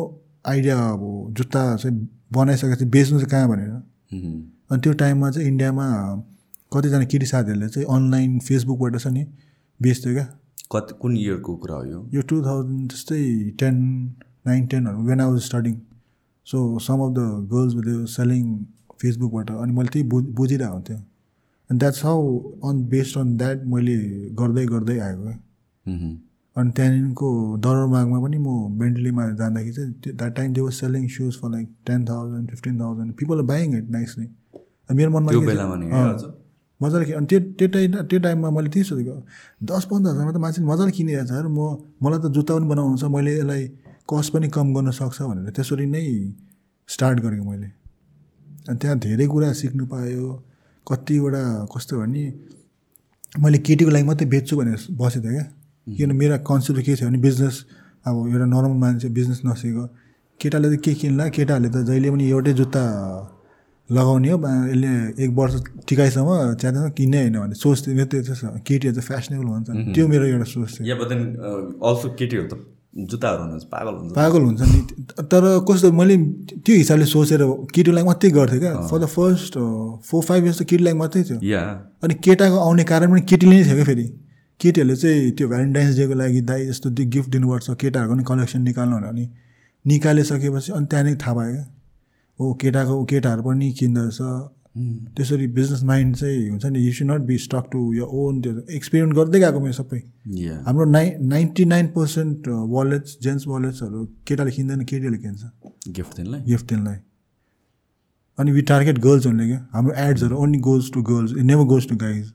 आइडिया 0.46 0.76
अब 0.92 1.02
जुत्ता 1.36 1.60
चाहिँ 1.76 1.96
बनाइसकेपछि 2.32 2.84
बेच्नु 2.94 3.18
चाहिँ 3.18 3.30
कहाँ 3.30 3.48
भनेर. 3.48 3.72
अनि 4.12 4.80
त्यो 4.82 4.92
टाइममा 5.02 5.30
चाहिँ 5.30 5.48
इन्डियामा 5.48 5.86
कतिजना 6.72 7.04
केटी 7.12 7.26
साथीहरूले 7.26 7.68
चाहिँ 7.68 7.86
अनलाइन 7.96 8.38
फेसबुकबाट 8.46 8.98
छ 8.98 9.06
नि 9.06 9.24
बेच्थ्यो 9.80 10.12
क्या। 10.12 10.24
कति 10.72 10.94
कुन 11.00 11.16
इयरको 11.16 11.56
कुरा 11.56 11.74
हो 11.74 11.84
यो? 11.84 11.98
यो 12.14 12.20
टु 12.22 12.42
थाउजन्ड 12.44 12.90
त्यस्तै 12.90 13.22
ten 13.60 13.74
nine 14.46 14.66
टेनहरू 14.66 15.02
when 15.06 15.20
I 15.20 15.30
was 15.30 15.40
starting 15.42 15.74
so 16.46 16.58
some 16.86 17.00
of 17.00 17.12
the 17.14 17.20
girls 17.52 17.74
with 17.74 18.06
selling 18.10 18.44
फेसबुकबाट 19.00 19.50
अनि 19.50 19.72
मैले 19.72 19.88
त्यही 19.88 20.08
बुझ 20.08 20.24
बुझिरहेको 20.38 20.72
हुन्थ्यो। 20.74 20.96
And 20.96 21.80
that's 21.80 22.04
how 22.04 22.38
on 22.68 22.84
based 22.88 23.18
on 23.18 23.36
that 23.36 23.64
मैले 23.74 23.96
गर्दै 24.40 24.66
गर्दै 24.66 24.98
आएको। 24.98 25.22
क्या. 25.22 25.38
अनि 26.56 26.70
त्यहाँदेखिको 26.76 27.28
दरबागमा 27.64 28.18
पनि 28.24 28.38
म 28.38 28.48
बेन्टलीमा 28.78 29.22
जाँदाखेरि 29.40 29.72
चाहिँ 29.74 30.16
that 30.16 30.32
time 30.36 30.52
they 30.54 30.60
was 30.60 30.74
selling 30.82 31.08
shoes 31.16 31.34
for 31.40 31.50
like 31.50 31.68
ten 31.86 32.04
thousand 32.08 32.50
fifteen 32.50 32.80
thousand 32.80 33.12
people 33.20 33.38
are 33.38 33.46
buying 33.52 33.76
it 33.78 33.90
nicely 33.90 34.26
मेरो 34.98 35.10
मनमा 35.10 35.30
मजाले 36.80 37.12
अनि 37.14 37.26
त्यो 37.30 37.40
त्यो 37.58 37.68
टाइम 37.74 37.92
त्यो 38.10 38.18
टाइममा 38.20 38.50
मैले 38.50 38.68
त्यही 38.74 38.84
सोधेको 38.84 39.14
दस 39.70 39.84
पन्ध्र 39.90 40.10
हजारमा 40.10 40.32
त 40.32 40.36
मान्छेले 40.44 40.66
मजाले 40.66 40.92
किनिरहेको 40.98 41.26
छ 41.30 41.46
म 41.46 41.60
मलाई 42.04 42.18
त 42.22 42.26
जुत्ता 42.36 42.52
पनि 42.54 42.66
बनाउनु 42.72 42.96
छ 43.02 43.04
मैले 43.16 43.32
यसलाई 43.38 43.62
कस्ट 44.10 44.32
पनि 44.34 44.48
कम 44.56 44.66
गर्न 44.74 44.90
सक्छ 45.00 45.18
भनेर 45.22 45.50
त्यसरी 45.56 45.86
नै 45.94 46.02
स्टार्ट 46.88 47.20
गरेको 47.24 47.44
मैले। 47.50 47.68
अनि 48.68 48.78
त्यहाँ 48.80 48.98
धेरै 49.06 49.26
कुरा 49.32 49.52
सिक्नु 49.60 49.84
पायो। 49.92 50.26
कतिवटा 50.86 51.42
कस्तो 51.72 51.94
भने 52.00 52.24
मैले 53.42 53.58
केटीको 53.66 53.90
लागि 53.90 54.06
मात्रै 54.08 54.26
बेच्छु 54.34 54.54
भनेर 54.56 54.78
बसेको 55.00 55.24
थिएँ 55.24 55.34
क्या। 55.36 55.46
किन 55.86 56.10
मेरो 56.16 56.36
कन्सेप्ट 56.48 56.80
के 56.86 56.92
थियो 56.96 57.08
भने 57.08 57.18
बिजनेस 57.20 57.56
अब 58.06 58.14
एउटा 58.32 58.46
नर्मल 58.46 58.76
मान्छे 58.82 59.08
बिजनेस 59.12 59.40
नसिको 59.44 59.84
केटाले 60.40 60.68
त 60.72 60.80
के 60.84 60.92
किन्ला? 61.00 61.24
केटाहरूले 61.36 61.68
त 61.70 61.76
जहिले 61.88 62.08
पनि 62.10 62.24
एउटै 62.30 62.52
जुत्ता 62.60 62.82
लगाउने 63.88 64.28
हो 64.32 64.36
यसले 64.40 64.92
एक 65.24 65.30
वर्ष 65.36 65.54
टिकाइसम्म 65.88 66.30
च्यादन 66.60 66.84
किन्ने 66.96 67.18
होइन 67.20 67.36
भने 67.38 67.54
सोच 67.54 67.88
मेरो 67.88 68.06
त्यो 68.10 68.48
केटीहरू 68.68 68.94
चाहिँ 68.96 69.08
फेसनेबल 69.08 69.46
भन्छ 69.52 69.68
त्यो 69.94 70.04
मेरो 70.08 70.24
एउटा 70.24 70.46
सोच 70.52 70.70
थियो। 70.80 70.96
अल्सो 71.84 72.06
केटीहरू 72.18 72.46
त 72.48 72.54
जुत्ताहरू 72.94 73.42
हुन्छ 73.44 73.64
पागल 73.74 73.94
हुन्छ। 73.98 74.12
पागल 74.16 74.42
हुन्छ 74.48 74.60
नि। 74.72 74.80
तर 75.32 75.44
कस्तो 75.68 75.92
मैले 75.92 76.16
त्यो 76.64 76.74
हिसाबले 76.80 77.06
सोचेर 77.12 77.42
केटीलाई 77.74 78.04
मात्रै 78.08 78.30
गर्थेँ 78.30 78.60
क्या। 78.64 78.72
For 78.88 78.98
the 79.02 79.06
first 79.16 79.52
four 80.08 80.22
five 80.28 80.42
years 80.44 80.58
त 80.60 80.64
केटीलाई 80.70 80.94
मात्रै 81.02 81.22
थियो। 81.28 81.38
या 81.42 81.62
अनि 82.02 82.14
केटाको 82.24 82.56
आउने 82.66 82.84
कारण 82.86 83.10
पनि 83.12 83.22
केटीले 83.30 83.54
नै 83.56 83.64
थियो 83.66 83.76
क्या 83.76 83.86
फेरि। 83.90 84.06
केटीहरूले 84.60 84.96
चाहिँ 84.96 85.30
त्यो 85.36 85.48
भ्यालेन्टाइन्स 85.48 85.96
डेको 85.98 86.14
लागि 86.14 86.40
दाइ 86.50 86.68
यस्तो 86.68 86.90
त्यो 86.90 87.06
गिफ्ट 87.14 87.30
दिनुपर्छ 87.30 87.70
केटाहरूको 87.82 88.14
पनि 88.14 88.24
कलेक्सन 88.30 88.62
निकाल्नु 88.62 88.96
भनेर 88.96 89.08
अनि 89.08 89.28
निकालिसकेपछि 89.84 90.72
अनि 90.72 90.86
त्यहाँदेखि 90.90 91.18
थाहा 91.22 91.34
भयो 91.34 91.52
क्या। 91.54 91.64
ओ 92.38 92.52
केटाको 92.60 93.04
केटाहरू 93.12 93.42
पनि 93.42 93.72
किन्दो 93.78 94.02
रहेछ 94.02 94.20
त्यसरी 95.16 95.46
बिजनेस 95.56 95.82
माइन्ड 95.88 96.16
चाहिँ 96.16 96.48
हुन्छ 96.50 96.66
नि 96.66 96.80
you 96.86 96.92
should 96.92 97.10
not 97.10 97.26
be 97.26 97.36
stuck 97.38 97.64
to 97.72 97.80
your 97.94 98.08
own 98.20 98.40
त्यो 98.42 98.52
एक्सपेरिमेन्ट 98.76 99.16
गर्दै 99.16 99.40
गएको 99.40 99.60
मेरो 99.60 99.72
सबै। 99.72 99.98
हाम्रो 100.66 100.84
नाइ 100.90 101.10
ninety 101.32 101.64
nine 101.64 101.86
percent 101.96 102.48
wallets 102.74 103.18
gents 103.22 103.46
वालेट्सहरू 103.48 104.04
केटाले 104.28 104.50
किन्दैन 104.50 104.84
केटीहरूले 104.84 105.18
किन्छ। 105.18 105.42
गिफ्ट 105.90 106.16
दिनलाई? 106.16 106.40
गिफ्ट 106.42 106.66
दिनलाई। 106.68 106.96
अनि 108.38 108.52
वि 108.52 108.62
टार्गेट 108.70 108.98
गर्ल्स 108.98 109.26
हुने 109.26 109.46
क्या। 109.46 109.60
हाम्रो 109.72 109.94
एड्सहरू 110.06 110.36
only 110.36 110.58
goes 110.60 110.92
to 110.92 111.02
girls 111.10 111.32
it 111.32 111.44
never 111.44 111.64
goes 111.74 111.88
to 111.88 111.96
guys 111.96 112.32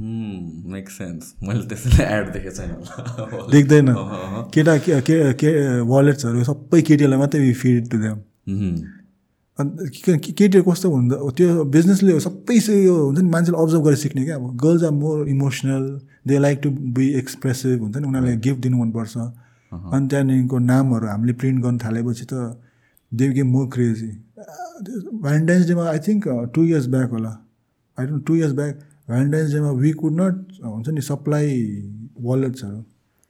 make 0.00 0.88
sense 0.90 1.34
मैले 1.42 1.66
त्यसैले 1.70 2.04
एड 2.04 2.32
देखेको 2.32 2.54
छैन 2.56 2.70
देख्दैन। 3.52 3.88
केटा 4.54 4.76
के 4.78 5.32
के 5.38 5.48
वालेट्सहरू 5.86 6.44
सबै 6.44 6.80
केटीहरूलाई 6.82 7.18
मात्रै 7.18 7.52
फिड 7.62 7.90
टु 7.90 7.98
देम. 8.02 8.18
अन्त 9.58 9.72
केटीहरू 10.34 10.62
कस्तो 10.70 10.90
हुन्छ 10.90 11.12
त्यो 11.38 11.64
बिजनेसले 11.76 12.18
सबै 12.20 12.56
यो 12.58 12.94
हुन्छ 12.96 13.20
नि 13.20 13.30
मान्छेले 13.30 13.58
अब्जर्भ 13.62 13.82
गरेर 13.84 13.98
सिक्ने 14.02 14.24
क्या। 14.24 14.36
अब 14.36 14.56
girls 14.62 14.82
are 14.84 14.94
more 14.98 15.28
emotional 15.28 15.84
they 16.26 16.38
like 16.38 16.58
to 16.62 16.70
be 16.96 17.06
expressive 17.20 17.80
हुन्छ 17.82 17.96
नि 17.96 18.06
उनीहरूले 18.08 18.36
गिफ्ट 18.46 18.60
दिनु 18.62 18.76
मनपर्छ। 18.82 19.14
अनि 19.16 20.08
त्यहाँदेखिको 20.08 20.58
नामहरू 20.70 21.06
हामीले 21.06 21.32
प्रिन्ट 21.38 21.62
गर्न 21.64 21.78
थालेपछि 21.84 22.24
त 22.32 22.58
they 23.12 23.28
game 23.38 23.48
more 23.54 23.66
crazy 23.74 24.10
Valentine's 25.22 25.66
डेमा 25.68 25.84
I 25.90 25.98
think 26.08 26.28
two 26.54 26.64
years 26.64 26.86
back 26.96 27.10
होला। 27.10 27.32
I 27.98 28.06
don't 28.06 28.26
two 28.26 28.34
years 28.36 28.52
back 28.58 28.74
Valentine's 29.08 29.52
डेमा 29.52 29.70
वी 29.80 29.92
कुड 29.92 30.20
नट 30.20 30.34
हुन्छ 30.64 30.88
नि 30.88 31.00
सप्लाई 31.02 31.48
वालेट्सहरू 32.22 32.82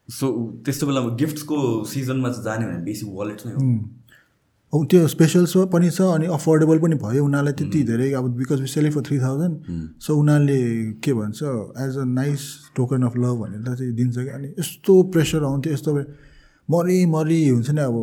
सो 0.08 0.32
त्यस्तो 0.64 0.86
बेलामा 0.86 1.14
गिफ्ट्सको 1.16 1.58
सिजनमा 1.92 2.28
जाने 2.40 2.66
भने 2.66 2.82
बेसी 2.84 3.06
वालेट 3.12 3.46
नै 3.46 3.52
हो। 3.52 4.84
त्यो 4.90 5.06
स्पेसल 5.08 5.44
सो 5.46 5.64
पनि 5.72 5.90
छ 5.90 6.00
अनि 6.02 6.26
अफोर्डेबल 6.34 6.78
पनि 6.78 6.94
भयो। 7.02 7.24
उनीहरूलाई 7.24 7.52
त्यति 7.54 7.82
धेरै 7.84 8.10
अब 8.12 8.28
because 8.36 8.60
we 8.60 8.66
sell 8.66 8.90
for 8.90 9.02
three 9.06 9.18
thousand 9.20 9.54
so 10.02 10.16
उनीहरूले 10.18 10.60
के 11.04 11.12
भन्छ 11.14 11.42
as 11.84 11.98
a 11.98 12.04
nice 12.12 12.46
token 12.76 13.02
of 13.02 13.16
love 13.16 13.42
भनेर 13.42 13.74
चाहिँ 13.74 13.92
दिन्छ 13.94 14.16
कि 14.16 14.28
अनि 14.28 14.48
यस्तो 14.58 15.02
प्रेसर 15.12 15.44
आउँथ्यो 15.44 15.72
यस्तो 15.72 15.94
मरि 16.68 17.04
मरि 17.06 17.40
हुन्छ 17.48 17.70
नि 17.70 17.80
अब। 17.80 17.98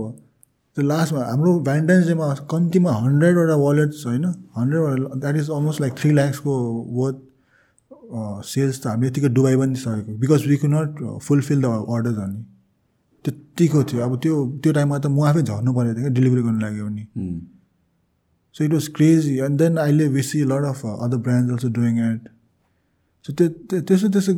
त्यो 0.77 0.85
लास्टमा 0.87 1.21
हाम्रो 1.25 1.59
भ्यालेन्टाइन्स 1.61 2.07
डेमा 2.07 2.33
कम्तीमा 2.51 2.91
हन्ड्रेडवटा 2.93 3.55
वालेट्स 3.61 4.05
होइन 4.07 4.25
हन्ड्रेडवटा 4.57 5.19
that 5.19 5.35
is 5.35 5.49
almost 5.51 5.81
like 5.81 5.93
three 5.99 6.11
ल्याक्सको 6.11 6.53
worth 6.99 7.17
sales 8.45 8.81
त 8.83 8.87
हामीले 8.87 9.07
यतिकै 9.09 9.29
डुबाइ 9.37 9.55
पनि 9.57 9.75
सकेको 9.83 10.17
because 10.21 10.47
we 10.49 10.57
could 10.63 10.71
not 10.73 10.99
fulfil 11.27 11.61
the 11.61 11.71
orders 11.95 12.17
अनि 12.25 12.39
त्यत्तिको 13.25 13.83
थियो 13.89 14.01
अब 14.05 14.13
त्यो 14.23 14.35
त्यो 14.63 14.71
टाइममा 14.73 14.97
त 14.99 15.07
म 15.07 15.25
आफै 15.29 15.41
झर्नु 15.43 15.73
परेको 15.73 15.95
थियो 15.95 16.03
क्या 16.03 16.13
डेलिभरी 16.19 16.41
गर्नु 16.43 16.59
लाग्यो 16.59 16.85
भने 16.85 17.03
Mm. 17.15 17.39
So 18.55 18.63
it 18.63 18.73
was 18.73 18.87
crazy 18.95 19.33
and 19.45 19.57
then 19.59 19.75
अहिले 19.77 20.07
we 20.15 20.21
see 20.29 20.43
lot 20.45 20.63
of 20.69 20.85
other 20.85 21.17
brands 21.25 21.51
also 21.51 21.69
doing 21.75 21.99
at 22.05 22.23
so 23.25 23.33
त्यो 23.33 23.47
त्यो- 23.69 23.83
त्यसो 23.87 24.07
त्यसो 24.15 24.33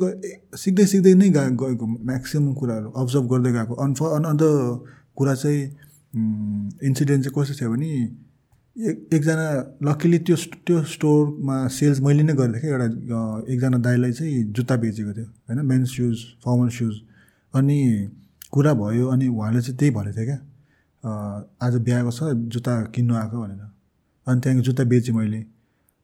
सिक्दै 0.63 0.85
सिक्दै 0.91 1.13
नै 1.21 1.29
गा 1.37 1.45
गएको 1.61 1.85
म्याक्सिमम् 2.09 2.55
कुराहरू 2.55 2.89
अब्जर्भ 3.01 3.25
गर्दै 3.31 3.51
गएको 3.53 3.73
अन 3.85 3.93
फर 3.99 4.11
अन 4.17 4.23
अदर 4.33 4.51
कुरा 5.15 5.33
चाहिँ 5.35 5.61
इन्सिडेन्ट 6.87 7.23
चाहिँ 7.23 7.33
कस्तो 7.37 7.53
थियो 7.59 7.69
भने 7.71 7.89
एकजना 8.75 9.47
लक्किली 9.85 10.17
त्यो 10.25 10.35
त्यो 10.65 10.81
स्टोरमा 10.93 11.55
सेल्स 11.69 11.99
मैले 12.01 12.23
नै 12.23 12.33
गरेको 12.33 12.59
थिएँ। 12.59 12.71
एउटा 12.73 13.45
एकजना 13.53 13.77
दाइलाई 13.77 14.11
चाहिँ 14.11 14.43
जुत्ता 14.49 14.75
बेचेको 14.81 15.13
थियो 15.13 15.25
होइन? 15.25 15.59
मेन्स 15.61 15.89
सुज 15.95 16.17
फर्मल 16.45 16.69
सुज 16.73 16.95
अनि 17.53 17.77
कुरा 18.49 18.73
भयो 18.73 19.07
अनि 19.13 19.27
उहाँले 19.27 19.61
चाहिँ 19.61 19.77
त्यही 19.77 19.91
भनेको 19.93 20.17
थियो 20.17 20.25
क्या 20.25 20.39
आज 21.61 21.73
बिहाको 21.85 22.11
छ 22.11 22.33
जुत्ता 22.49 22.73
किन्नु 22.95 23.13
आएको 23.15 23.37
भनेर। 23.43 23.61
अनि 24.27 24.41
त्यहाँको 24.41 24.63
जुत्ता 24.65 24.83
बेचेँ 24.89 25.15
मैले। 25.15 25.45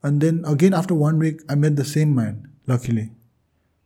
अनि 0.04 0.20
then 0.20 0.36
again 0.54 0.74
after 0.74 0.96
one 0.96 1.20
week 1.20 1.42
I 1.50 1.56
met 1.58 1.74
the 1.74 1.84
same 1.90 2.14
man 2.16 2.36
luckily 2.70 3.06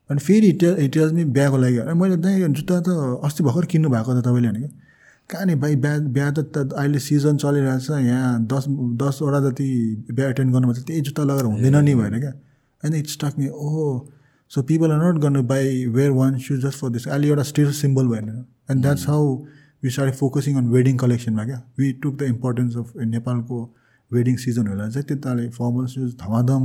अनि 0.10 0.20
फेरि 0.20 0.48
हिटेल 0.84 1.12
मी 1.16 1.24
बिहाको 1.32 1.58
लागि 1.58 1.78
अनि 1.88 2.00
मैले 2.00 2.36
यो 2.36 2.48
जुत्ता 2.52 2.80
त 2.84 2.90
अस्ति 3.24 3.44
भर्खर 3.44 3.66
किन्नु 3.72 3.90
भएको 3.90 4.12
त 4.12 4.26
तपाईँले 4.28 4.50
भनेको। 4.50 4.70
कहाँ 5.34 5.46
नि 5.46 5.56
भाइ? 5.58 5.76
बिहा 5.76 5.98
बिहा 6.16 6.30
त 6.32 6.74
अहिले 6.78 7.00
सिजन 7.02 7.38
चलिरहेछ। 7.38 7.90
यहाँ 7.90 8.46
दस 8.46 8.66
दसवटा 9.02 9.40
जति 9.50 9.70
बिहा 10.12 10.28
एटेन्ड 10.30 10.54
गर्नुपर्छ 10.54 10.86
त्यही 10.88 11.02
जुत्ता 11.02 11.24
लगाएर 11.24 11.46
हुँदैन 11.46 11.78
नि 11.84 11.96
भएर 11.96 12.20
क्या। 12.20 12.34
एन्ड 12.84 12.96
इट्स 12.96 13.18
टक 13.22 13.40
मी 13.40 13.48
ओहो 13.50 13.86
सो 14.52 14.62
पिपल 14.70 14.92
आर 14.92 15.00
नट 15.04 15.22
गर्नु 15.22 15.42
buy 15.50 15.86
wear 15.90 16.12
one 16.12 16.38
shoes 16.40 16.66
just 16.66 16.80
for 16.80 16.90
this 16.90 17.08
अहिले 17.08 17.28
एउटा 17.28 17.44
स्टेटस 17.52 17.82
सिम्बल 17.82 18.08
भएन। 18.08 18.30
And 18.72 18.82
that's 18.82 19.08
how 19.10 19.36
we 19.84 19.90
start 19.90 20.16
focusing 20.16 20.58
on 20.58 20.68
wedding 20.70 20.98
कलेक्सनमा 20.98 21.46
क्या। 21.46 21.62
We 21.80 21.92
took 22.04 22.18
the 22.20 22.22
importance 22.34 22.78
of 22.78 22.92
नेपालको 23.14 23.58
वेडिङ 24.12 24.36
सिजनहरूलाई 24.38 24.92
चाहिँ 24.92 25.08
त्यताले 25.08 25.50
फर्मल 25.58 25.86
सुज 25.94 26.14
धमाधम 26.22 26.64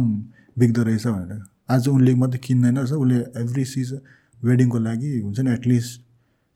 बिग्दो 0.56 0.82
रहेछ 0.82 1.06
भनेर। 1.06 1.42
आज 1.70 1.88
उनले 1.88 2.14
मात्रै 2.14 2.40
किन्दैन 2.44 2.76
रहेछ। 2.78 2.92
उसले 2.92 3.18
एभ्री 3.42 3.64
सिजन 3.64 4.00
वेडिङको 4.40 4.78
लागि 4.78 5.18
हुन्छ 5.20 5.40
नि 5.40 5.52
एटलिस्ट 5.52 6.00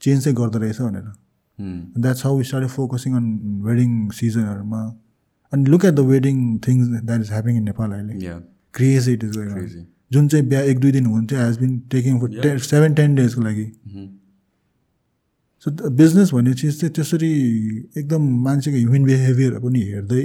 चेन्ज 0.03 0.25
चाहिँ 0.25 0.37
गर्दो 0.37 0.59
रहेछ 0.59 0.81
भनेर। 0.81 1.11
That's 1.99 2.25
how 2.25 2.39
we 2.39 2.45
start 2.45 2.69
focusing 2.71 3.15
on 3.17 3.27
wedding 3.65 3.91
सिजनहरूमा 4.21 4.83
अनि 5.53 5.71
look 5.71 5.85
at 5.85 5.95
the 5.95 6.01
wedding 6.09 6.37
things 6.67 6.89
that 7.01 7.21
is 7.21 7.31
happening 7.31 7.57
in 7.57 7.65
Nepal 7.65 7.93
अहिले 7.93 8.25
या 8.27 8.39
क्रेज 8.75 9.09
इट 9.09 9.25
इज. 9.25 9.37
जुन 10.13 10.29
चाहिँ 10.29 10.47
बिहा 10.49 10.61
एक 10.71 10.79
दुई 10.81 10.93
दिन 10.93 11.07
हुन्थ्यो 11.07 11.39
has 11.39 11.59
been 11.59 11.79
taking 11.91 12.19
for 12.21 12.41
ten 12.43 12.59
seven 12.71 12.95
ten 12.95 13.15
डेजको 13.15 13.43
लागि 13.43 13.67
सो 15.67 15.71
बिजनेस 16.01 16.33
भन्ने 16.35 16.55
चिज 16.55 16.81
चाहिँ 16.81 16.93
त्यसरी 16.95 17.31
एकदम 17.99 18.23
मान्छेको 18.45 18.77
ह्युमन 18.77 19.05
बिहेभियर 19.05 19.59
पनि 19.61 19.81
हेर्दै 19.83 20.25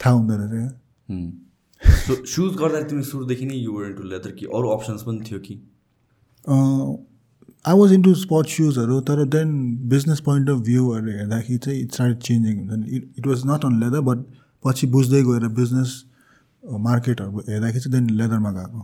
थाहा 0.00 0.14
हुँदो 0.14 0.36
रहेछ 0.36 0.50
क्या 0.52 0.68
सो 2.06 2.14
सुज 2.34 2.56
गर्दा 2.56 2.80
तिमी 2.90 3.02
सुरुदेखि 3.10 3.46
नै 3.46 3.56
युवर 3.56 3.86
इन्टु 3.86 4.02
लेदर 4.10 4.30
कि 4.40 4.46
अरू 4.58 4.68
अप्सन्स 4.76 5.02
पनि 5.08 5.20
थियो 5.28 5.38
कि 5.46 5.54
आई 7.64 7.78
वाज 7.78 7.92
इन्टु 7.92 8.14
स्पोर्ट 8.14 8.48
सुजहरू 8.48 9.00
तर 9.08 9.24
देन 9.32 9.50
बिजनेस 9.88 10.20
पोइन्ट 10.20 10.48
अफ 10.50 10.58
भ्यूहरू 10.68 11.10
हेर्दाखेरि 11.10 11.58
चाहिँ 11.58 11.80
इट 11.80 11.92
स्टार्ट 11.92 12.18
चेन्जिङ 12.28 12.56
हुन्छ 12.60 12.78
नि 12.78 12.96
it 12.96 13.12
it 13.18 13.26
was 13.26 13.42
not 13.46 13.64
on 13.64 13.78
leather 13.80 14.00
but 14.08 14.24
पछि 14.64 14.86
बुझ्दै 14.94 15.22
गएर 15.24 15.46
बिजनेस 15.58 15.92
मार्केटहरू 16.86 17.44
हेर्दाखेरि 17.48 17.80
चाहिँ 17.80 17.92
देन 17.92 18.16
लेदरमा 18.16 18.52
गएको 18.52 18.82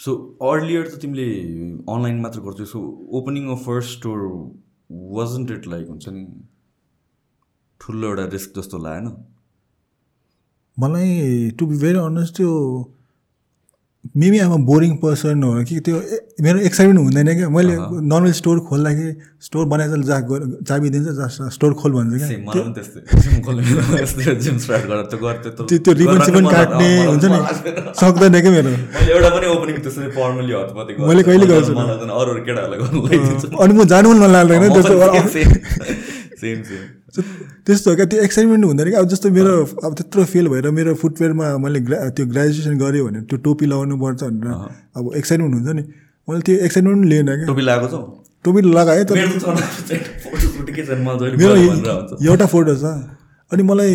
सो 0.00 0.14
अर्लियर 0.42 0.88
त 0.88 1.00
तिमीले 1.02 1.28
अनलाइन 1.88 2.20
मात्र 2.20 2.40
गर्थ्यौ 2.40 2.66
so 2.66 2.82
opening 3.20 3.48
of 3.50 3.64
first 3.66 3.98
store 3.98 4.26
wasn't 5.14 5.50
it 5.50 5.66
like 5.66 5.88
हुन्छ 5.88 6.08
नि 6.08 6.26
ठुलो 7.80 8.08
एउटा 8.08 8.24
रिस्क 8.32 8.58
जस्तो 8.58 8.78
लागेन 8.78 9.08
मलाई 10.76 11.50
टु 11.58 11.66
बी 11.66 11.78
भेरी 11.78 11.98
अनेस्ट 12.00 12.36
त्यो 12.36 12.52
maybe 14.14 14.38
I'm a 14.38 14.56
boring 14.68 14.92
person 15.02 15.42
हो 15.42 15.62
कि 15.68 15.80
त्यो 15.80 15.96
मेरो 16.44 16.58
एक्साइटमेन्ट 16.68 17.00
हुँदैन 17.00 17.28
क्या। 17.36 17.48
मैले 17.48 17.74
नर्मल 18.12 18.32
स्टोर 18.38 18.58
खोल्दाखेरि 18.68 19.12
स्टोर 19.46 19.64
बनाएर 19.66 20.02
जा 20.10 20.18
चाबी 20.68 20.88
दिन्छ 20.90 21.08
स्टोर 21.56 21.72
खोल 21.80 21.92
भन्छ 21.92 22.12
क्या। 22.20 22.28
त्यो 25.66 25.92
रिबन 26.00 26.18
सिबन 26.26 26.44
काट्ने 26.50 26.88
हुन्छ 27.06 27.24
नि। 27.24 27.38
सक्दैन 28.00 28.40
क्या 28.40 28.50
मेरो। 28.56 28.70
मैले 28.70 29.10
एउटा 29.12 29.30
पनि 29.36 29.46
ओपनिङ 29.56 29.76
त्यसरी 29.86 30.08
फर्मली 30.18 30.52
हतपति 30.52 30.92
मैले 31.06 31.22
कहिले 31.22 31.46
गर्छु 31.46 31.72
अरू 32.20 32.30
केटाहरूलाई 32.46 32.78
अनि 33.62 33.72
म 33.74 33.84
जानु 33.94 34.06
मन 34.14 34.30
लाग्दैन 34.36 34.72
त्यस्तो 34.76 34.94
सेम 36.36 36.62
सेम 36.62 36.95
त्यस्तो 37.66 37.94
क्या? 37.96 38.06
त्यो 38.06 38.20
एक्साइटमेन्ट 38.22 38.64
हुँदैन 38.64 38.88
क्या? 38.90 39.00
अब 39.00 39.06
जस्तो 39.08 39.30
मेरो 39.30 39.54
अब 39.84 39.92
त्यत्रो 39.94 40.24
फेल 40.32 40.46
भएर 40.48 40.70
मेरो 40.70 40.94
फुटवेयरमा 41.02 41.46
मैले 41.64 41.80
ग्रा 41.86 41.98
त्यो 42.16 42.26
ग्रेजुएसन 42.26 42.74
गरेँ 42.78 43.02
भने 43.06 43.20
त्यो 43.30 43.36
टोपी 43.44 43.66
लगाउनु 43.66 43.96
पर्छ 43.96 44.22
भनेर 44.24 44.48
अब 44.96 45.04
एक्साइटमेन्ट 45.16 45.54
हुन्छ 45.54 45.68
नि। 45.76 45.82
मैले 46.28 46.40
त्यो 46.46 46.56
एक्साइटमेन्ट 46.66 46.98
पनि 46.98 47.08
लिएन 47.10 47.26
क्या। 47.26 47.46
टोपी 47.46 47.62
लगाएको 47.62 47.88
छ? 47.92 47.94
टोपी 48.44 48.60
लगाएँ 48.62 49.04
तर 49.04 49.14
मेरो 51.36 51.54
एउटा 52.26 52.46
फोटो 52.46 52.74
छ। 52.76 52.84
अनि 53.50 53.62
मलाई 53.62 53.94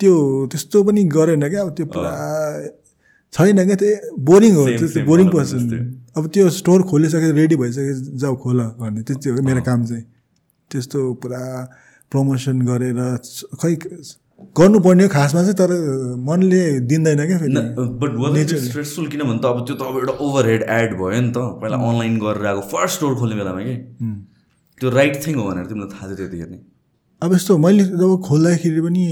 त्यो 0.00 0.14
त्यस्तो 0.52 0.78
पनि 0.84 1.00
गरेन 1.16 1.44
क्या। 1.48 1.60
अब 1.62 1.70
त्यो 1.76 1.86
पुरा 1.92 2.12
छैन 3.32 3.58
क्या। 3.66 3.76
त्यो 3.82 3.90
बोरिङ 4.20 4.52
हो 4.56 4.64
त्यस्तो 4.78 5.00
बोरिङ 5.08 5.28
पर्सन 5.32 5.60
अब 6.16 6.22
त्यो 6.28 6.48
स्टोर 6.60 6.80
खोलिसकेर 6.88 7.32
रेडी 7.34 7.56
भइसक्यो 7.56 7.94
जाऊ 8.20 8.34
खोल 8.42 8.58
भन्ने। 8.80 9.00
त्यति 9.02 9.28
हो 9.28 9.34
क्या 9.36 9.44
मेरो 9.48 9.62
काम 9.64 9.80
चाहिँ। 9.84 10.04
त्यस्तो 10.70 11.00
पुरा 11.22 11.40
प्रमोसन 12.12 12.56
गरेर 12.68 12.98
खै 13.62 13.72
गर्नुपर्ने 14.58 15.02
हो 15.04 15.08
खासमा 15.08 15.40
चाहिँ 15.42 15.56
तर 15.58 15.70
मनले 16.28 16.62
दिँदैन 16.90 17.20
क्या 17.26 17.38
फेरि। 17.38 17.54
बट 18.02 18.12
स्ट्रेसफुल 18.64 19.06
किनभने 19.12 19.38
त 19.38 19.44
अब 19.46 19.58
त्यो 19.66 19.74
त 19.76 19.82
अब 19.86 19.96
एउटा 20.02 20.14
ओभर 20.26 20.44
हेड 20.50 20.62
एड 20.76 20.90
भयो 20.98 21.20
नि 21.20 21.30
त। 21.30 21.38
पहिला 21.62 21.76
अनलाइन 21.88 22.18
गरेर 22.24 22.46
आएको 22.50 22.62
फर्स्ट 22.72 22.94
स्टोर 22.96 23.14
खोल्ने 23.20 23.36
बेलामा 23.38 23.62
कि? 23.68 23.76
त्यो 24.80 24.90
राइट 24.90 25.14
थिङ 25.26 25.34
हो 25.38 25.44
भनेर 25.48 25.66
तिमीलाई 25.70 25.90
थाहा 25.94 26.04
थियो 26.08 26.16
त्यतिखेर 26.20 26.48
नै। 26.50 26.58
अब 27.22 27.32
यस्तो 27.34 27.56
मैले 27.58 27.84
जब 27.84 28.20
खोल्दाखेरि 28.26 28.80
पनि 28.82 29.04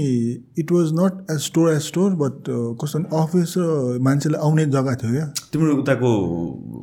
it 0.59 0.71
was 0.71 0.87
not 0.93 1.31
as 1.31 1.39
store 1.41 1.71
as 1.73 1.81
store 1.81 2.09
but 2.21 2.43
कस्तो 2.81 2.99
अफिस 3.17 3.53
र 3.57 3.99
मान्छेलाई 4.03 4.41
आउने 4.43 4.65
जग्गा 4.67 4.95
थियो 4.99 5.11
क्या। 5.11 5.25
तिम्रो 5.53 5.75
उताको 5.79 6.09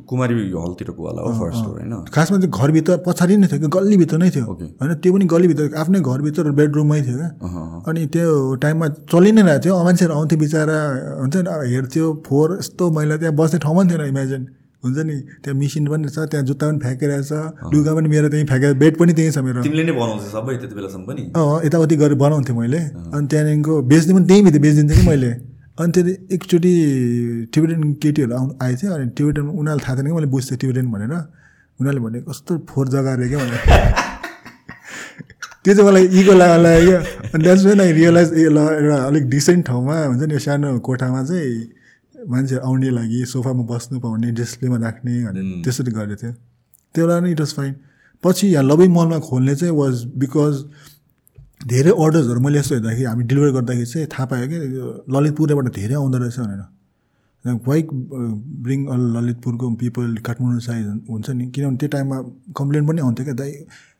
कुमारी 0.09 0.33
हलतिरको 0.49 1.01
होला 1.07 1.21
हो 1.21 1.31
फर्स्ट 1.39 1.57
स्टोर 1.59 1.75
होइन? 1.77 1.93
खासमा 2.09 2.37
चाहिँ 2.39 2.51
घरभित्र 2.51 2.97
पछाडि 3.05 3.37
नै 3.37 3.47
थियो 3.47 3.59
कि 3.61 3.67
गल्लीभित्र 3.77 4.17
नै 4.17 4.29
थियो. 4.35 4.45
होइन 4.81 4.93
त्यो 5.05 5.13
पनि 5.13 5.25
गल्लीभित्र 5.29 5.69
आफ्नै 5.77 5.99
घरभित्र 6.01 6.51
बेडरुममै 6.59 7.01
थियो 7.05 7.17
क्या। 7.17 7.29
अनि 7.89 8.05
त्यो 8.09 8.55
टाइममा 8.65 8.87
चलि 9.13 9.31
नै 9.31 9.41
रहेको 9.41 9.63
थियो। 9.63 9.83
मान्छेहरू 9.85 10.13
आउँथ्यो 10.17 10.39
बिचरा 10.39 10.79
हुन्छ 11.21 11.35
नि 11.45 11.73
हेर्थ्यो 11.75 12.05
फोहोर 12.25 12.57
यस्तो 12.59 12.91
मैला 12.97 13.17
त्यहाँ 13.21 13.35
बस्ने 13.37 13.59
ठाउँ 13.59 13.77
पनि 13.77 13.89
थिएन 13.93 14.05
इमेजिन। 14.09 14.41
हुन्छ 14.83 14.97
नि? 15.05 15.15
त्यहाँ 15.43 15.57
मिसिन 15.59 15.87
पनि 15.91 16.07
छ 16.09 16.17
त्यहाँ 16.31 16.45
जुत्ता 16.45 16.65
पनि 16.69 16.79
फ्याँकिरहेछ 16.79 17.31
लुगा 17.73 17.91
पनि 17.95 18.07
मेरो 18.09 18.27
त्यहीँ 18.29 18.45
फ्याँकेर 18.47 18.73
बेड 18.79 18.93
पनि 18.97 19.13
त्यहीँ 19.13 19.31
छ 19.31 19.37
मेरो। 19.43 19.63
तिमीले 19.63 19.83
नै 19.83 19.93
बनाउँछ 19.99 20.23
सबै 20.31 20.55
त्यति 20.57 20.75
बेलासम्म 20.75 21.03
पनि? 21.09 21.21
अँ 21.35 21.59
यताउति 21.67 21.95
गरेर 22.01 22.15
बनाउँथेँ 22.15 22.55
मैले। 22.55 22.79
अनि 23.11 23.25
त्यहाँदेखिको 23.27 23.73
बेच्ने 23.91 24.13
पनि 24.15 24.25
त्यहीँ 24.27 24.43
भित्र 24.45 24.59
बेचिदिन्थेँ 24.59 24.97
कि 24.99 25.03
मैले। 25.09 25.31
अनि 25.79 25.91
त्यहाँदेखि 25.91 26.35
एकचोटि 26.35 26.73
टिबेटन 27.53 27.81
केटीहरू 28.03 28.33
आउनु 28.39 28.51
आएको 28.63 28.77
थियो 28.79 28.91
अनि 28.95 29.05
टिबेटन 29.17 29.45
उनीहरूलाई 29.51 29.83
थाहा 29.83 29.95
थिएन 29.97 30.07
कि 30.07 30.13
मैले 30.15 30.27
बुझ्थेँ 30.31 30.57
टिबेटन 30.59 30.85
भनेर। 30.91 31.13
उनीहरूले 31.79 32.01
भने 32.05 32.19
कस्तो 32.29 32.51
फोहोर 32.69 32.87
जग्गा 32.93 33.11
अरे 33.13 33.27
क्या? 33.29 33.39
भनेर। 33.39 33.61
त्यो 35.63 35.73
चाहिँ 35.75 35.87
मलाई 35.87 36.03
इगो 36.19 36.33
ला 36.39 36.45
लाग्यो। 36.55 36.87
क्या 36.87 36.99
अनि 37.35 37.43
that's 37.43 37.63
when 37.65 37.79
I 37.81 37.91
realise 37.99 38.29
a 38.31 38.43
ल 38.47 38.57
एउटा 38.79 38.97
अलिक 39.11 39.23
डिसेन्ट 39.29 39.65
ठाउँमा 39.67 39.95
हुन्छ 40.07 40.23
नि 40.23 40.33
यो 40.33 40.39
सानो 40.39 40.79
कोठामा 40.87 41.23
चाहिँ 41.27 41.78
मान्छे 42.27 42.55
आउने 42.67 42.89
लागि 42.89 43.25
सोफामा 43.31 43.63
बस्नु 43.71 43.99
पाउने 43.99 44.31
डिस्प्लेमा 44.39 44.77
राख्ने 44.85 45.13
भनेर 45.25 45.61
त्यसरी 45.63 45.91
गरेको 45.91 46.15
थियो। 46.21 46.31
त्यो 46.95 47.03
बेला 47.05 47.19
नै 47.19 47.31
इट 47.31 47.39
वाज 47.39 47.53
फाइन 47.55 47.73
पछि 48.23 48.47
यहाँ 48.47 48.63
लबै 48.63 48.87
मलमा 48.97 49.19
खोल्ने 49.27 49.55
चाहिँ 49.55 49.73
वाज 49.75 49.95
बिकज 50.21 50.55
धेरै 51.67 51.91
अर्डर्सहरू 51.91 52.39
मैले 52.39 52.59
यस्तो 52.59 52.75
हेर्दाखेरि 52.75 53.05
हामी 53.05 53.23
डेलिभर 53.29 53.51
गर्दाखेरि 53.57 53.85
चाहिँ 53.85 54.07
थाहा 54.13 54.25
पायो 54.31 54.45
कि 54.51 54.57
ललितपुरबाट 55.13 55.67
धेरै 55.79 55.95
आउँदो 55.95 56.17
रहेछ 56.17 56.39
भनेर। 56.39 56.63
वाइ 57.67 57.81
ब्रिङ 58.63 58.79
अल 58.93 59.01
ललितपुरको 59.15 59.65
पिपल 59.81 60.15
काठमाडौँ 60.27 60.59
साइज 60.59 60.85
हुन्छ 61.09 61.29
नि। 61.29 61.45
किनभने 61.55 61.77
त्यो 61.79 61.89
टाइममा 61.95 62.17
कम्प्लेन 62.57 62.87
पनि 62.87 63.01
आउँथ्यो 63.01 63.25
क्या। 63.25 63.35
दाइ 63.41 63.51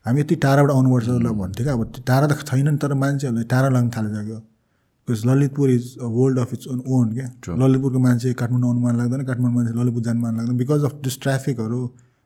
हामी 0.06 0.20
यति 0.20 0.34
टाढाबाट 0.44 0.70
आउनुपर्छ 0.70 1.08
ल 1.08 1.28
भन्थ्यो 1.40 1.64
क्या। 1.64 1.74
अब 1.74 1.82
टाढा 2.06 2.26
त 2.26 2.44
छैन 2.48 2.68
नि 2.68 2.76
तर 2.82 2.94
मान्छेहरूलाई 3.02 3.44
टाढा 3.52 3.68
लाग्न 3.68 3.88
थालिसक्यो। 3.96 4.38
Because 5.10 5.26
Lalitpur 5.26 5.70
is 5.70 5.96
a 5.98 6.06
world 6.08 6.38
of 6.38 6.52
its 6.54 6.68
own 6.68 6.82
own 6.88 7.12
क्या 7.14 7.56
ललितपुरको 7.56 7.98
मान्छे 8.00 8.32
काठमाडौँ 8.34 8.68
आउनु 8.68 8.80
मन 8.80 8.96
लाग्दैन 8.96 9.24
काठमाडौँ 9.24 9.54
मान्छे 9.54 9.80
ललितपुर 9.80 10.02
जानु 10.02 10.20
मन 10.20 10.36
लाग्दैन 10.36 10.56
बिकज 10.58 10.84
अफ 10.84 10.94
दिस 11.04 11.20
ट्राफिकहरू 11.20 11.80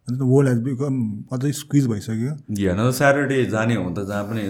वर्ल्ड 0.09 0.49
हेज 0.49 0.59
बिकम 0.61 0.97
अझै 1.33 1.53
स्क्विज 1.55 1.87
भइसक्यो 1.89 2.91
स्याटरडे 2.93 3.45
जाने 3.47 3.75
हो 3.75 3.91
त 3.91 4.07
जहाँ 4.09 4.25
पनि 4.25 4.43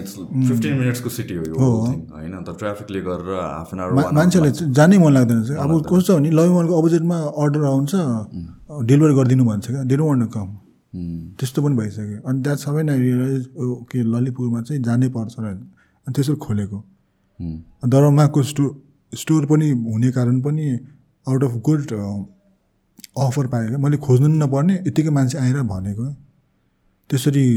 फिफ्टिन 0.47 0.73
मिनट्सको 0.79 1.09
सिटी 1.11 1.35
हो 1.35 1.69
होइन 1.69 2.33
त 2.41 2.57
ट्राफिकले 2.59 3.01
गरेर 3.01 3.39
हाफ 3.39 3.73
एन 3.73 3.79
आवर 3.79 4.11
मान्छेलाई 4.13 4.51
चाहिँ 4.51 4.73
जानै 4.73 4.97
मन 4.97 5.13
लाग्दैन 5.13 5.43
चाहिँ 5.43 5.59
अब 5.59 5.71
कस्तो 5.83 6.01
छ 6.03 6.17
भने 6.17 6.31
लभी 6.31 6.53
मलको 6.53 6.81
अपोजिटमा 6.81 7.19
अर्डर 7.37 7.63
आउँछ 7.65 7.95
डेलिभर 8.83 9.13
गरिदिनु 9.13 9.45
भन्छ 9.45 9.65
क्या 9.67 9.83
डेढ 9.85 10.01
वान 10.01 10.25
कम 10.35 10.49
त्यस्तो 11.39 11.61
पनि 11.61 11.75
भइसक्यो 11.75 12.19
अनि 12.25 12.41
द्याट 12.41 12.57
सबै 12.59 12.83
नै 12.83 12.97
रियलाइज 12.99 13.47
ओके 13.69 14.03
ललितपुरमा 14.09 14.61
चाहिँ 14.63 14.81
जानै 14.83 15.09
पर्छ 15.15 15.39
र 15.39 15.45
अनि 15.45 16.13
त्यसरी 16.13 16.35
खोलेको 16.43 16.83
दरमाको 17.39 18.43
स्टोर 18.43 18.69
स्टोर 19.13 19.45
पनि 19.45 19.69
हुने 19.69 20.11
कारण 20.11 20.41
पनि 20.41 20.65
आउट 21.25 21.43
अफ 21.43 21.53
गुड 21.65 21.91
अफर 23.17 23.47
पाएँ 23.47 23.67
क्या। 23.67 23.77
मैले 23.77 23.97
खोज्नु 23.97 24.27
पनि 24.27 24.37
नपर्ने 24.37 24.73
यत्तिकै 24.87 25.09
मान्छे 25.09 25.37
आएर 25.37 25.61
भनेको। 25.63 26.05
त्यसरी 27.09 27.47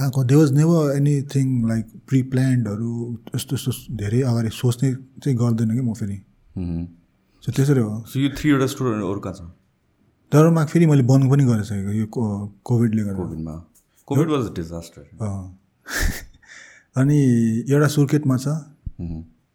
आएको। 0.00 0.24
They 0.24 0.34
was 0.34 0.52
never 0.52 0.96
anything 0.96 1.46
like 1.68 1.84
pre 2.08 2.22
प्लान्डहरू 2.32 2.92
यस्तो 3.34 3.56
यस्तो 3.56 3.72
धेरै 3.96 4.20
अगाडि 4.22 4.50
सोच्ने 4.52 4.88
चाहिँ 5.22 5.36
गर्दैन 5.38 5.70
कि 5.74 5.80
म 5.80 5.92
फेरि। 5.94 6.18
सो 7.44 7.52
त्यसरी 7.52 7.80
हो। 7.80 8.04
सो 8.04 8.20
यो 8.20 8.28
थ्रीवटा 8.36 8.66
स्टोरहरू 8.66 9.20
कहाँ 9.20 9.34
छ? 9.34 9.40
दरमा 10.32 10.64
फेरि 10.68 10.86
मैले 10.86 11.02
बन्द 11.08 11.30
पनि 11.30 11.44
गरिसकेको 11.44 11.92
यो 11.92 12.06
कोभिडले 12.64 13.02
गर्दा। 13.02 13.16
कोभिडमा। 13.16 13.54
Covid 14.08 14.28
was 14.28 14.44
disaster. 14.56 15.02
अनि 16.98 17.18
एउटा 17.70 17.88
सुर्केटमा 17.94 18.36
छ। 18.36 18.48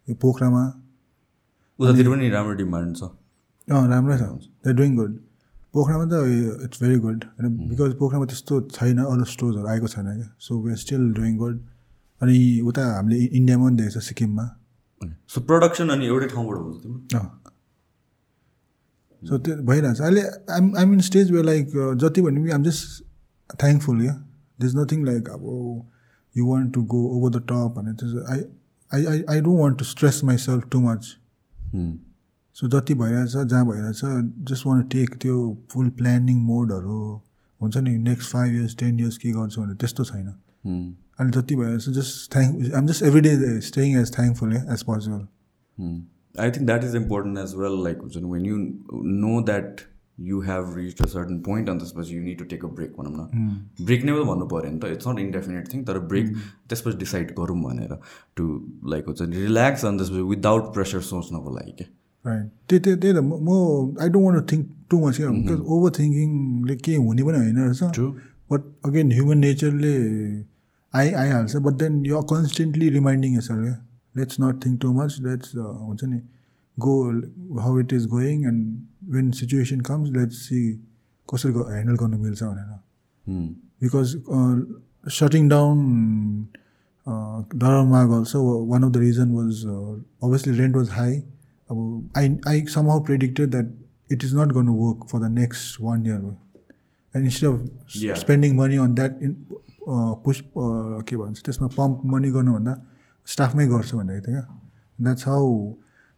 यो 0.08 0.16
पोखरामा। 0.22 0.64
उतातिर 1.80 2.10
पनि 2.10 2.30
राम्रो 2.30 2.54
डिमान्ड 2.64 2.96
छ। 2.98 3.04
अँ 3.68 3.88
राम्रै 3.92 4.18
छ। 4.18 4.24
द 4.66 4.76
डुइङ 4.80 4.96
गुड 4.96 5.14
पोखरामा 5.74 6.06
त 6.06 6.14
इट्स 6.66 6.78
भेरी 6.84 6.98
गुड 7.06 7.20
होइन 7.36 7.48
बिकज 7.70 7.94
पोखरामा 8.00 8.26
त्यस्तो 8.32 8.54
छैन 8.72 8.98
अरू 9.04 9.24
स्टोर्सहरू 9.36 9.68
आएको 9.68 9.88
छैन 9.88 10.08
क्या। 10.16 10.30
So 10.40 10.52
we 10.64 10.76
still 10.84 11.04
doing 11.14 11.38
good 11.38 11.56
अनि 12.22 12.38
उता 12.70 12.84
हामीले 12.96 13.18
इन्डियामा 13.38 13.64
पनि 13.68 13.76
देखेको 13.78 14.00
छ 14.00 14.04
सिक्किममा। 14.04 14.46
सो 15.28 15.42
प्रडक्सन 15.50 15.90
अनि 15.90 16.06
एउटै 16.08 16.28
ठाउँबाट 16.34 16.58
हुन्छ 16.58 17.16
अँ। 17.16 17.28
सो 19.22 19.38
त्यो 19.38 19.56
भइरहेछ। 19.68 20.00
अहिले 20.02 20.22
I'm 20.54 20.66
I'm 20.78 20.94
in 20.94 21.02
stage 21.10 21.32
way 21.32 21.42
like 21.44 21.66
जति 22.00 22.22
भने 22.22 22.40
पनि 22.42 22.52
आम 22.52 22.64
जस्ट 22.64 23.04
थ्याङ्कफुल 23.50 23.98
क्या 24.02 24.16
there's 24.60 24.76
nothing 24.76 25.02
like 25.08 25.30
अब 25.30 25.44
you 26.36 26.46
want 26.46 26.74
to 26.78 26.84
go 26.94 27.02
over 27.18 27.30
the 27.38 27.42
top 27.52 27.78
and 27.78 27.88
it 27.94 28.04
is 28.06 28.14
I 28.36 28.38
I 28.92 29.02
I 29.14 29.18
I 29.36 29.40
don't 29.48 29.60
want 29.66 29.78
to 29.84 29.86
stress 29.92 30.22
myself 30.32 30.70
too 30.76 30.82
much. 30.88 31.12
Hmm. 31.76 31.92
So 32.56 32.68
जति 32.70 32.94
भइरहेछ 32.96 33.36
जहाँ 33.52 33.66
भइरहेछ 33.68 34.02
just 34.50 34.66
one 34.66 34.82
take 34.96 35.16
त्यो 35.22 35.36
फुल 35.72 35.90
planning 36.02 36.38
मोडहरू 36.50 36.98
हुन्छ 37.62 37.78
नि 37.78 37.98
next 38.10 38.32
five 38.32 38.56
years 38.56 38.76
ten 38.80 39.00
years 39.00 39.18
के 39.24 39.32
गर्छु 39.38 39.62
भने 39.62 39.76
त्यस्तो 39.84 40.04
छैन 40.10 40.28
Hmm. 40.66 40.84
अनि 41.20 41.32
जति 41.38 41.56
भइरहेछ 41.56 41.90
just 41.98 42.34
thank 42.36 42.74
I'm 42.76 42.88
just 42.88 43.04
every 43.10 43.22
day 43.22 43.60
staying 43.70 43.98
as 44.02 44.12
thankful 44.18 44.54
as 44.56 44.84
possible 44.92 45.28
Hmm. 45.78 45.96
I 46.44 46.50
think 46.56 46.68
that 46.68 46.84
is 46.90 46.94
important 46.98 47.40
as 47.44 47.52
well. 47.62 47.76
Like 47.88 48.00
हुन्छ 48.04 48.18
नि, 48.18 48.30
when 48.36 48.46
you 48.46 48.58
know 49.24 49.42
that 49.50 49.82
you 50.18 50.42
have 50.42 50.76
reached 50.76 51.00
a 51.02 51.08
certain 51.08 51.42
point 51.42 51.70
on 51.70 51.80
त्यसपछि 51.80 52.14
you 52.14 52.22
need 52.22 52.38
to 52.38 52.46
take 52.46 52.64
a 52.64 52.68
break 52.68 52.92
भनौँ 52.98 53.14
न। 53.14 53.86
Brake 53.86 54.04
नै 54.06 54.14
भन्नु 54.30 54.46
पऱ्यो 54.54 54.72
नि 54.72 54.80
त। 54.80 54.86
इट्स 54.96 55.08
नट 55.08 55.20
इन्डेफिनेट 55.20 55.74
थिङ 55.74 55.84
तर 55.86 56.00
ब्रेक 56.12 56.28
त्यसपछि 56.70 56.98
डिसाइड 56.98 57.32
गरौँ 57.40 57.58
भनेर 57.64 57.98
टु 58.38 58.44
लाइक 58.94 59.04
हुन्छ 59.08 59.22
नि 59.22 59.36
रिल्याक्स 59.38 59.86
अनि 59.86 59.98
त्यसपछि 59.98 60.22
विदाउट 60.34 60.74
प्रेसर 60.74 61.02
सोच्नको 61.10 61.50
लागि। 61.58 61.74
क्या 61.78 61.88
त्यही 62.68 62.80
त्यही 62.80 62.98
त्यही 62.98 63.14
त। 63.14 63.20
म 63.20 63.50
I 64.02 64.10
don't 64.10 64.26
want 64.26 64.52
think 64.52 64.70
too 64.90 65.00
much 65.06 65.18
क्या 65.18 65.30
बिकज 65.30 65.60
ओभर 65.76 65.90
थिङ्किङले 66.00 66.76
केही 66.86 66.98
हुने 67.08 67.24
पनि 67.24 67.38
होइन 67.38 67.58
रहेछ। 67.60 68.00
बट 68.52 68.62
अगेन 68.86 69.12
ह्युमन 69.12 69.38
नेचरले 69.46 69.96
आइ 70.94 71.08
आइहाल्छ। 71.24 71.56
But 71.66 71.74
then 71.82 72.06
you 72.06 72.18
are 72.18 72.24
constantly 72.34 72.90
reminding 73.00 73.38
yes or 73.38 73.58
let's 74.16 74.40
not 74.42 74.56
think 74.66 74.82
too 74.82 74.94
much 74.94 75.18
let's 75.26 75.56
हुन्छ 75.58 76.04
नि 76.04 76.20
go 76.78 76.94
how 77.62 77.80
it 77.80 77.94
is 77.94 78.06
going 78.16 78.46
and 78.48 79.12
when 79.16 79.32
situation 79.42 79.80
comes 79.92 80.10
let's 80.18 80.38
see 80.48 80.62
कसरी 81.34 81.52
ह्यान्डल 81.54 81.96
गर्नु 82.06 82.18
मिल्छ 82.24 82.44
भनेर 82.44 82.82
because 83.84 84.12
uh, 84.38 84.56
shutting 85.16 85.48
down 85.52 85.80
uh, 87.08 87.42
Dharamag 87.64 88.12
also 88.18 88.42
one 88.74 88.84
of 88.88 88.92
the 88.98 89.00
reason 89.04 89.32
was 89.38 89.66
uh, 89.66 89.96
obviously 90.28 90.54
rent 90.60 90.78
was 90.80 90.90
high. 90.98 91.24
Uh, 91.70 91.98
I 92.22 92.24
I 92.52 92.54
somehow 92.76 92.96
predicted 93.10 93.52
that 93.58 93.72
it 94.18 94.24
is 94.28 94.34
not 94.40 94.54
going 94.58 94.70
to 94.72 94.76
work 94.84 95.04
for 95.14 95.20
the 95.24 95.30
next 95.38 95.80
one 95.90 96.06
year, 96.10 96.20
and 97.14 97.32
instead 97.32 97.50
of 97.52 97.60
s- 97.88 98.00
Yeah. 98.06 98.22
spending 98.24 98.56
money 98.62 98.80
on 98.88 98.96
that 99.02 99.20
in 99.30 99.36
uh, 99.54 100.14
push 100.28 100.42
uh, 100.66 101.02
के 101.12 101.18
भन्छ 101.24 101.44
त्यसमा 101.50 101.68
pump 101.80 102.06
money 102.16 102.32
गर्नुभन्दा 102.38 102.76
स्टाफमै 103.28 103.68
गर्छु 103.76 103.98
भनेको 104.04 104.26
थिएँ 104.28 104.36
क्या 104.40 104.46
that's 105.08 105.28
how 105.34 105.50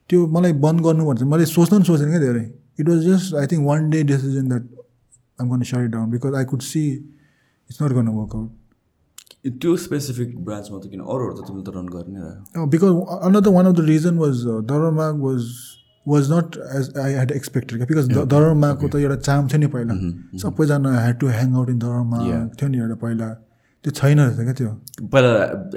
त्यो 0.10 0.28
मलाई 0.36 0.54
बन्द 0.66 0.82
गर्नु 0.86 1.06
भन्छ 1.06 1.22
मैले 1.34 1.46
सोच्नु 1.56 1.78
पनि 1.78 1.86
सोचेन 1.86 2.10
क्या 2.10 2.20
धेरै। 2.20 2.46
It 2.80 2.90
was 2.90 3.00
just 3.06 3.36
I 3.36 3.46
think 3.52 3.68
one 3.68 3.90
day 3.90 4.04
decision 4.12 4.48
that 4.50 4.64
आम 5.42 5.50
गर्न 5.52 5.64
shut 5.72 5.88
down 5.96 6.12
because 6.12 6.36
I 6.42 6.46
could 6.52 6.62
see 6.74 6.84
it's 6.90 7.82
not 7.82 7.92
गर्न 8.00 8.08
वर्क 8.18 8.36
आउट 8.36 8.50
त्यो 9.62 9.76
स्पेसिफिक 9.78 10.30
ब्रान्चमा 10.46 10.78
त 10.84 10.90
किन? 10.92 11.02
अरूहरू 11.02 11.34
त 11.38 11.48
तिमीले 11.48 11.64
त 11.66 11.74
रन 11.76 11.88
गर्ने 11.96 12.20
रह्यो। 12.20 12.68
Because 12.76 12.94
another 13.30 13.52
one 13.56 13.68
of 13.72 13.76
the 13.80 13.84
reason 13.90 14.18
was 14.18 14.46
uh, 14.46 14.62
Dharamag 14.72 15.20
was 15.26 15.50
was 16.06 16.30
not 16.30 16.58
as 16.80 16.90
I 17.04 17.10
had 17.18 17.32
expected 17.32 17.84
because 17.92 18.10
yeah. 18.10 18.26
Dharamagको 18.34 18.90
त 18.90 19.02
एउटा 19.02 19.18
चाम 19.28 19.48
थियो 19.54 19.60
नि 19.60 19.68
पहिला। 19.76 19.98
सबैजना 20.46 20.94
had 20.98 21.20
to 21.20 21.28
hang 21.36 21.54
out 21.62 21.70
in 21.70 21.80
Yeah. 22.30 22.48
थियो 22.62 22.70
नि 22.70 22.78
एउटा 22.78 22.96
पहिला। 23.06 23.30
त्यो 23.86 23.92
छैन 23.92 24.20
रहेछ 24.20 24.36
क्या 24.36 24.54
त्यो। 24.54 24.70
पहिला 25.14 25.32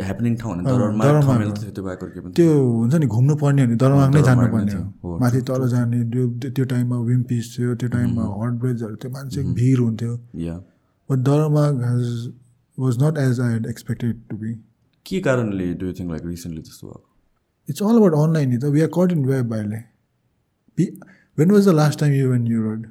ह्यापनिङ 0.04 0.36
ठाउँ 0.36 0.54
त्यो 0.64 2.30
त्यो 2.30 2.70
हुन्छ 2.72 2.94
नि 2.94 3.06
घुम्नु 3.06 3.36
पर्ने 3.36 3.66
भने 3.66 3.76
दरमाग 3.76 4.14
नै 4.14 4.22
जानुपर्ने 4.22 4.64
नै 4.64 4.72
हो। 4.72 4.78
थियो। 4.78 4.94
हो, 5.04 5.18
माथि 5.18 5.40
तल 5.40 5.68
जाने 5.68 6.04
त्यो 6.04 6.50
त्यो 6.50 6.64
टाइममा 6.64 6.96
विम्पिस 6.96 7.58
थियो 7.58 7.74
त्यो 7.74 7.88
टाइममा 7.88 8.22
हट 8.22 8.52
ब्रेजहरू 8.52 8.96
थियो 8.96 9.12
मान्छे 9.12 9.42
भिड 9.42 9.78
हुन्थ्यो। 9.78 10.20
Yeah 10.36 10.54
but 11.10 11.18
दरमाग 11.18 11.82
has 11.82 12.32
was 12.78 13.02
not 13.02 13.18
as 13.18 13.40
I 13.40 13.52
had 13.52 13.66
expected 13.66 14.20
to 14.30 14.36
be 14.36 14.54
के 15.06 15.20
कारणले 15.20 15.74
डु 15.74 15.92
थिङ्क 15.92 16.10
लाइक 16.10 16.22
रिसेन्टली 16.26 16.62
त्यस्तो 16.62 16.86
भएको? 16.86 17.04
About 17.68 18.18
online. 18.18 18.50
ni 18.50 18.58
ta. 18.58 18.68
We 18.68 18.82
are 18.82 18.92
caught 18.98 19.12
in 19.12 19.26
web 19.26 19.52
अहिले। 19.52 19.76
Pe- 20.78 20.94
When 21.38 21.50
was 21.50 21.66
the 21.66 21.74
last 21.80 21.98
time 22.02 22.12
you 22.12 22.30
went 22.32 22.44
New 22.52 22.62
Road? 22.62 22.82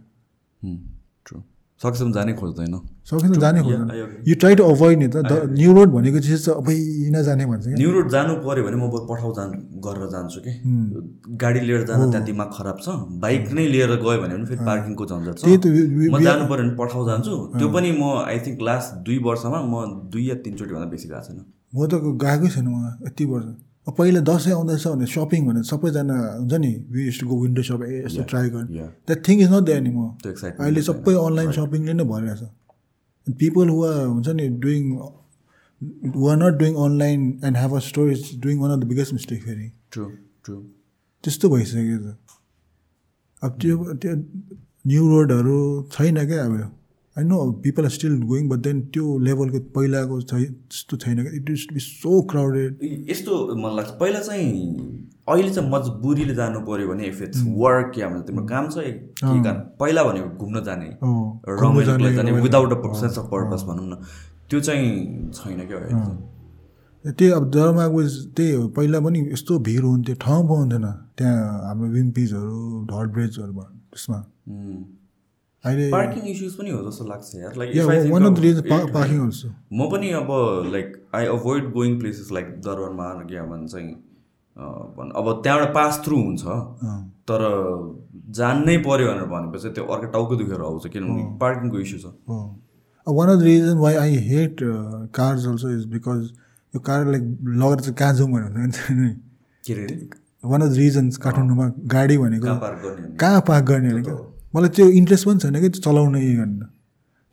True 0.62 0.97
सकेसम्म 1.78 2.12
जानै 2.18 2.34
खोज्दैन। 2.34 2.74
सकिन 3.06 3.30
त 3.34 3.38
जानै 3.38 3.62
खोज्दैन. 3.62 3.90
यु 4.30 4.36
ट्राई 4.42 4.54
टु 4.58 4.64
अभोइड 4.74 4.98
नि 4.98 5.08
त 5.14 5.18
द 5.30 5.34
न्यु 5.54 5.72
रोड 5.78 5.90
भनेको 5.94 6.20
चिज 6.26 6.46
चाहिँ 6.46 6.58
अबै 6.62 6.76
नजाने 7.14 7.46
भन्छ 7.46 7.66
न्यु 7.78 7.92
रोड 7.96 8.08
जानु 8.10 8.34
पऱ्यो 8.42 8.64
भने 8.66 8.78
म 8.82 8.86
पठाउ 9.10 9.32
जान 9.38 9.50
गरेर 9.86 10.10
जान्छु 10.14 10.40
कि। 10.46 10.54
गाडी 11.38 11.60
लिएर 11.68 11.84
जान 11.86 12.10
त्यहाँ 12.10 12.26
दिमाग 12.26 12.50
खराब 12.58 12.78
छ। 12.82 12.88
बाइक 13.22 13.44
नै 13.54 13.66
लिएर 13.74 13.94
गयो 14.02 14.18
भने 14.24 14.34
पनि 14.34 14.46
फेरि 14.50 14.62
पार्किङको 14.66 15.04
झन्झट 15.06 15.36
छ। 15.38 15.44
म 15.46 16.18
जानु 16.18 16.44
पऱ्यो 16.50 16.64
भने 16.66 16.74
पठाउ 16.82 17.02
जान्छु। 17.10 17.34
त्यो 17.62 17.68
पनि 17.70 17.90
म 17.94 18.04
आई 18.26 18.38
थिङ्क 18.46 18.58
लास्ट 18.70 18.90
दुई 19.06 19.18
वर्षमा 19.30 19.60
म 19.62 20.10
दुई 20.10 20.24
या 20.30 20.36
तिनचोटि 20.42 20.74
भन्दा 20.74 20.90
बेसी 20.90 21.08
गएको 21.14 21.22
छैन। 21.30 21.40
म 21.78 21.78
त 21.86 21.94
गएकै 22.26 22.50
छैन 22.58 22.68
म 22.74 22.76
यति 23.06 23.26
वर्ष। 23.30 23.48
पहिला 23.88 24.20
दसैँ 24.28 24.54
आउँदैछ 24.54 24.88
भने 24.88 25.06
सपिङ 25.08 25.42
भने 25.48 25.62
सबैजना 25.64 26.16
हुन्छ 26.40 26.54
नि 26.64 26.72
विस 26.92 27.20
गो 27.24 27.36
विन्डो 27.42 27.62
सप 27.64 27.82
यस्तो 27.84 28.24
ट्राई 28.32 28.50
गर्ने. 28.50 28.88
That 29.08 29.20
thing 29.28 29.38
is 29.42 29.50
not 29.52 29.64
that 29.64 29.82
नि 29.84 29.92
म 29.96 30.00
अहिले 30.60 30.82
सबै 30.90 31.14
अनलाइन 31.16 31.52
सपिङले 31.58 31.94
नै 31.94 32.04
भइरहेछ 32.04 32.42
पिपल 33.28 33.70
हु 33.70 33.78
आर 33.86 34.06
हुन्छ 34.06 34.28
नि 34.40 34.48
doing 34.64 34.84
who 36.16 36.28
are 36.30 36.38
not 36.38 36.54
doing 36.60 36.74
online 36.86 37.20
and 37.46 37.58
have 37.58 37.76
a 37.76 37.80
store 37.90 38.12
is 38.12 38.24
doing 38.44 38.60
one 38.60 38.72
of 38.72 38.80
the 38.80 38.84
biggest 38.92 39.14
mistake 39.14 39.44
फेरि 39.44 39.72
ट्रु 39.92 40.06
ट्रु 40.44 40.56
त्यस्तो 41.24 41.50
भइसक्यो 41.50 41.98
त। 41.98 42.18
अब 43.44 43.52
त्यो 43.62 43.94
त्यो 44.02 44.14
न्यु 44.88 45.04
रोडहरू 45.10 45.58
छैन 45.92 46.26
क्या 46.28 46.46
अब। 46.46 46.54
I 47.18 47.24
know 47.24 47.38
people 47.64 47.84
are 47.84 47.90
still 47.92 48.22
going 48.24 48.50
but 48.50 48.60
then 48.68 48.82
त्यो 48.94 49.18
लेभलको 49.28 49.60
पहिलाको 49.76 50.20
त्यस्तो 50.22 50.98
छैन 50.98 51.22
क्या। 51.22 51.34
It 51.38 51.50
is 51.50 51.68
be 51.74 51.80
so 51.80 52.22
crowded 52.32 52.70
यस्तो 53.10 53.34
मन 53.58 53.76
लाग्छ 53.78 53.90
पहिला 54.00 54.20
चाहिँ 54.30 54.50
अहिले 55.30 55.50
चाहिँ 55.54 55.70
मजबुरीले 55.72 56.36
जानु 56.36 56.60
पऱ्यो 56.68 56.88
भने 56.88 57.06
इफ 57.08 57.22
इट्स 57.22 57.44
वर्क 57.58 57.98
या 58.00 58.08
भन्छ 58.10 58.28
तिम्रो 58.28 58.46
काम 58.48 58.70
छ 58.70 58.78
पहिला 59.82 60.04
भनेको 60.04 60.46
घुम्न 60.46 60.64
जाने 60.66 60.88
रमाइलोको 61.02 62.04
लागि 62.04 62.16
जाने 62.16 62.32
without 62.42 62.74
a 62.74 62.94
sense 63.00 63.20
of 63.20 63.26
purpose 63.34 63.64
भनौँ 63.70 63.88
न। 63.90 64.02
त्यो 64.50 64.60
चाहिँ 64.68 64.92
छैन 65.36 65.60
क्या। 65.68 65.80
त्यही 67.06 67.32
अब 67.32 67.50
दरमाग 67.52 67.92
वाज 67.96 68.16
त्यही 68.38 68.52
हो 68.52 68.68
पहिला 68.78 69.00
पनि 69.00 69.20
यस्तो 69.32 69.58
भिड 69.66 69.84
हुन्थ्यो 69.84 70.16
ठाउँ 70.22 70.48
पाउँथेन 70.48 70.86
त्यहाँ 71.18 71.36
हाम्रो 71.66 71.90
विम्पिजहरू 71.90 72.86
ब्रिजहरू 73.14 73.52
भयो 73.54 73.70
त्यसमा। 73.92 74.20
पार्किङ 75.66 76.24
इस्युज 76.32 76.54
पनि 76.58 76.70
हो 76.70 76.80
जस्तो 76.90 77.06
लाग्छ 77.06 77.36
यार. 77.36 77.54
लाइक 77.58 77.76
पार्किङ 78.94 79.20
म 79.74 79.90
पनि 79.92 80.10
अब 80.20 80.28
like 80.74 80.94
I 81.16 81.26
avoid 81.38 81.72
going 81.74 82.00
places 82.00 82.32
like 82.32 82.48
दरबारमा 82.68 83.08
के 83.32 83.42
भन्छ 83.50 83.72
चाहिँ 83.72 83.94
भन- 84.98 85.14
अब 85.22 85.32
त्यहाँबाट 85.44 85.74
पास 85.74 86.02
थ्रु 86.06 86.18
हुन्छ। 86.18 86.44
तर 87.30 87.42
जान्नै 88.38 88.78
पऱ्यो 88.86 89.08
भनेर 89.08 89.26
भनेपछि 89.34 89.70
त्यो 89.76 89.84
अर्को 89.96 90.08
टाउको 90.14 90.36
दुखेर 90.36 90.62
आउँछ 90.70 90.88
किनभने 90.94 91.24
पार्किङको 91.42 91.80
इस्यु 91.80 92.00
छ। 92.00 92.14
One 93.08 93.30
of 93.30 93.40
the 93.40 93.44
reason 93.44 93.78
why 93.78 93.96
I 93.96 94.16
hate 94.30 94.58
cars 95.16 95.46
also 95.48 95.70
is 95.78 95.86
because 95.92 96.24
यो 96.74 96.80
कार 96.88 97.06
लाइक 97.12 97.24
लगेर 97.64 97.80
चाहिँ 97.80 97.96
कहाँ 98.00 98.14
जाउँ 98.14 98.30
भनेर 98.32 98.58
हुन्छ 98.62 98.92
नि। 98.92 99.10
के 99.68 99.74
अरे 99.74 99.86
वान 100.46 100.62
अफ 100.62 100.70
द 100.72 100.78
रिजन्स 100.78 101.18
काठमाडौँमा 101.26 101.68
गाडी 101.96 102.18
भनेको 102.18 102.46
कहाँ 103.20 103.42
पार्क 103.48 103.66
गर्ने 103.66 103.94
भने? 103.94 104.02
क्या 104.04 104.16
मलाई 104.56 104.70
त्यो 104.70 104.86
इन्ट्रेस्ट 105.00 105.26
पनि 105.28 105.40
छैन 105.40 105.56
कि 105.62 105.70
त्यो 105.70 105.82
चलाउने 105.82 106.20
भनेर 106.20 106.68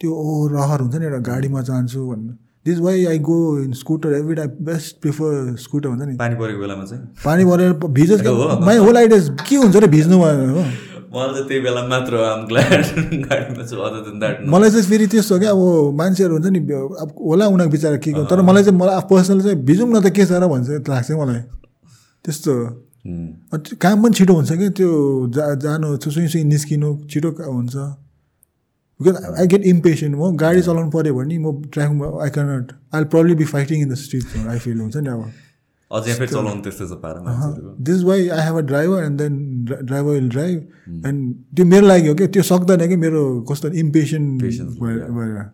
त्यो 0.01 0.11
ओ 0.12 0.47
रहर 0.55 0.81
हुन्छ 0.81 0.95
नि 0.97 1.05
एउटा 1.05 1.19
गाडीमा 1.31 1.61
जान्छु 1.69 2.01
भनेर 2.11 2.35
this 2.66 2.78
why 2.78 3.05
I 3.07 3.19
go 3.19 3.36
in 3.62 3.73
scooter 3.73 4.12
every 4.15 4.35
time 4.35 4.51
best 4.65 5.01
prefer 5.03 5.57
scooter 5.61 5.89
हुन्छ 5.89 6.03
नि। 6.03 6.16
पानी 6.16 6.35
परेको 6.35 6.61
बेलामा 6.61 6.85
चाहिँ? 6.85 7.03
पानी 7.24 7.45
भरेर 7.45 7.73
भिजोस्। 7.73 8.23
माई 8.66 8.77
होल 8.77 8.97
आइडिया 8.97 9.36
के 9.49 9.57
हुन्छ 9.57 9.77
र 9.77 9.86
भिज्नु 9.86 10.16
भयो? 10.23 10.49
हो। 10.55 10.62
मलाई 11.15 11.32
चाहिँ 11.35 11.47
त्यही 11.49 11.61
बेला 11.61 11.82
मात्र 11.93 12.15
मलाई 14.55 14.70
फेरि 14.82 15.07
त्यस्तो 15.07 15.39
क्या। 15.39 15.51
अब 15.51 15.61
मान्छेहरू 16.01 16.35
हुन्छ 16.35 16.47
नि 16.57 16.59
अब 16.59 17.09
होला 17.20 17.47
उनीहरूको 17.47 17.73
बिचरा 17.73 17.97
के 17.97 18.11
गर्नु? 18.12 18.27
तर 18.27 18.41
मलाई 18.43 18.62
चाहिँ 18.65 18.78
मलाई 18.81 19.01
पर्सनल 19.12 19.41
चाहिँ 19.43 19.59
भिजौँ 19.69 19.89
न 19.89 20.01
त 20.01 20.11
के 20.16 20.24
छ 20.27 20.32
र 20.32 20.49
भन्छ 20.49 20.89
लाग्छ 20.89 21.11
मलाई। 21.11 21.41
त्यस्तो 22.24 22.53
काम 23.05 24.02
पनि 24.02 24.14
छिटो 24.14 24.35
हुन्छ 24.35 24.52
कि 24.59 24.68
त्यो 24.78 24.90
जा 25.35 25.55
जानु 25.62 25.97
सुई 26.06 26.26
सुई 26.28 26.43
निस्किनु 26.44 26.90
छिटो 27.10 27.31
का- 27.32 27.47
हुन्छ। 27.47 27.74
बिकज 29.01 29.16
आई 29.40 29.47
गेट 29.47 29.62
इम्पेसेन्ट 29.66 30.16
म 30.16 30.36
गाडी 30.36 30.60
चलाउनु 30.62 30.90
पऱ्यो 30.90 31.14
भने 31.14 31.39
म 31.39 31.52
ट्राफिकमा 31.72 32.06
I 32.24 32.31
can 32.31 32.47
not 32.51 32.72
I 32.94 33.05
probably 33.14 33.35
be 33.35 33.44
fighting 33.52 33.82
in 33.82 33.89
the 33.90 33.94
street 34.05 34.47
I 34.48 34.59
feel 34.59 34.81
हुन्छ 34.81 34.97
नि 34.97 35.09
अब। 35.10 35.24
This 37.89 38.02
why 38.02 38.28
I 38.28 38.40
have 38.47 38.56
a 38.56 38.60
driver 38.70 39.02
and 39.05 39.18
then 39.20 39.35
driver 39.64 40.10
will 40.10 40.28
drive 40.28 41.05
and 41.06 41.35
त्यो 41.56 41.64
मेरो 41.66 41.86
लागि 41.86 42.09
हो 42.09 42.14
कि 42.14 42.26
त्यो 42.28 42.43
सक्दैन 42.43 42.89
कि 42.89 42.97
मेरो 42.97 43.22
कस्तो 43.51 43.68
इम्पेसेन्ट 43.85 44.43
भएर 44.43 45.51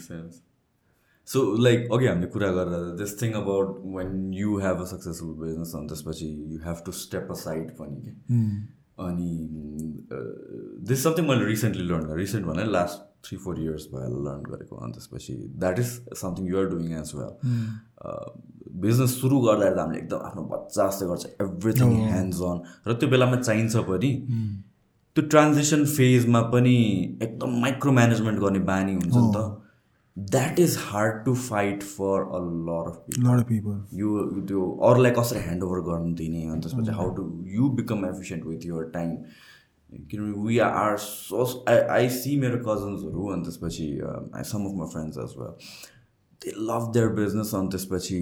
सेन्स 0.00 0.40
सो 1.32 1.40
लाइक 1.62 1.88
अघि 1.92 2.06
हामीले 2.06 2.26
कुरा 2.34 2.50
गरेर 2.58 2.84
this 2.98 3.20
thing 3.22 3.32
about 3.40 3.68
when 3.96 4.10
you 4.34 4.58
have 4.64 4.80
a 4.80 4.84
successful 4.92 5.34
business 5.42 5.72
अनि 5.76 5.86
त्यसपछि 5.88 6.28
you 6.52 6.58
have 6.64 6.82
to 6.86 6.92
step 7.00 7.28
a 7.30 7.34
side 7.42 7.70
पनि 7.78 7.96
कि? 8.04 8.12
अनि 9.02 9.30
दिस 10.88 11.02
समथिङ 11.04 11.28
मैले 11.28 11.44
रिसेन्टली 11.46 11.84
लर्न 11.88 12.04
गरेँ। 12.06 12.18
रिसेन्ट 12.18 12.46
भने 12.46 12.64
लास्ट 12.72 12.98
थ्री 13.26 13.36
फोर 13.44 13.60
इयर्स 13.60 13.86
भयो 13.94 14.18
लर्न 14.24 14.42
गरेको। 14.50 14.76
अनि 14.76 14.92
त्यसपछि 14.92 15.34
that 15.62 15.78
is 15.78 15.90
something 16.22 16.48
you're 16.48 16.66
doing 16.74 16.92
as 16.98 17.12
well 17.14 17.32
business 18.84 19.10
सुरु 19.20 19.40
गर्दाखेरि 19.40 19.74
त 19.76 19.78
हामीले 19.78 19.98
एकदम 20.02 20.20
आफ्नो 20.28 20.42
बच्चा 20.52 20.86
जस्तै 20.88 21.06
गर्छ 21.06 21.24
एभ्रिथिङ 21.46 21.96
ह्यान्ड्स 22.02 22.42
अन 22.50 22.60
र 22.86 22.94
त्यो 23.00 23.08
बेलामा 23.14 23.36
चाहिन्छ 23.40 23.74
पनि। 23.88 24.12
त्यो 25.16 25.22
ट्रान्जेक्सन 25.32 25.84
फेजमा 25.96 26.40
पनि 26.52 26.76
एकदम 27.22 27.58
माइक्रो 27.64 27.92
म्यानेजमेन्ट 27.98 28.38
गर्ने 28.40 28.64
बानी 28.70 28.94
हुन्छ 28.94 29.14
नि 29.16 29.30
त। 29.34 29.61
That 30.16 30.58
is 30.60 30.76
hard 30.80 31.24
to 31.24 31.34
fight 31.34 31.82
for 31.82 32.22
a 32.22 32.38
lot 32.66 32.88
of 32.88 32.96
people 33.06 33.28
lot 33.28 33.44
people 33.44 33.96
यो 33.98 34.24
त्यो 34.48 34.68
अरूलाई 34.84 35.10
कसरी 35.18 35.40
ह्यान्ड 35.40 35.62
ओभर 35.62 35.80
गर्नु 35.86 36.14
दिने 36.14 36.44
अनि 36.46 36.60
त्यसपछि 36.60 36.96
how 36.96 37.14
to 37.14 37.30
you 37.50 37.68
become 37.76 38.06
efficient 38.06 38.46
with 38.46 38.66
your 38.66 38.90
time 38.94 39.16
किनभने 40.10 40.42
we 40.42 40.58
are 40.60 40.96
so 40.98 41.44
I 41.68 41.78
I 41.96 42.08
see 42.10 42.36
मेरो 42.40 42.58
कजन्सहरू 42.66 43.26
अनि 43.32 43.42
त्यसपछि 43.42 43.88
I 44.36 44.42
some 44.44 44.66
of 44.66 44.76
my 44.76 44.92
friends 44.92 45.18
as 45.18 45.34
well 45.38 45.56
they 46.40 46.54
love 46.70 46.90
their 46.94 47.08
business 47.14 47.54
अनि 47.54 47.68
त्यसपछि 47.68 48.20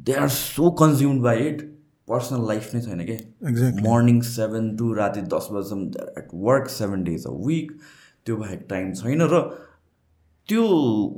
they 0.00 0.12
are 0.16 0.28
so 0.34 0.70
consumed 0.80 1.22
by 1.22 1.46
it 1.46 1.62
personal 2.08 2.46
life 2.48 2.74
नै 2.74 2.80
छैन 2.82 3.06
क्या 3.06 3.72
मर्निङ 3.88 4.20
सेभेन 4.28 4.76
टु 4.76 4.92
राति 4.94 5.20
दस 5.34 5.48
बजीसम्म 5.52 6.06
at 6.18 6.38
work 6.44 6.68
seven 6.72 7.04
days 7.04 7.26
a 7.26 7.34
week 7.46 7.72
त्यो 8.26 8.36
बाहेक 8.36 8.66
टाइम 8.70 8.92
छैन 8.94 9.28
र 9.32 9.42
त्यो 10.50 10.62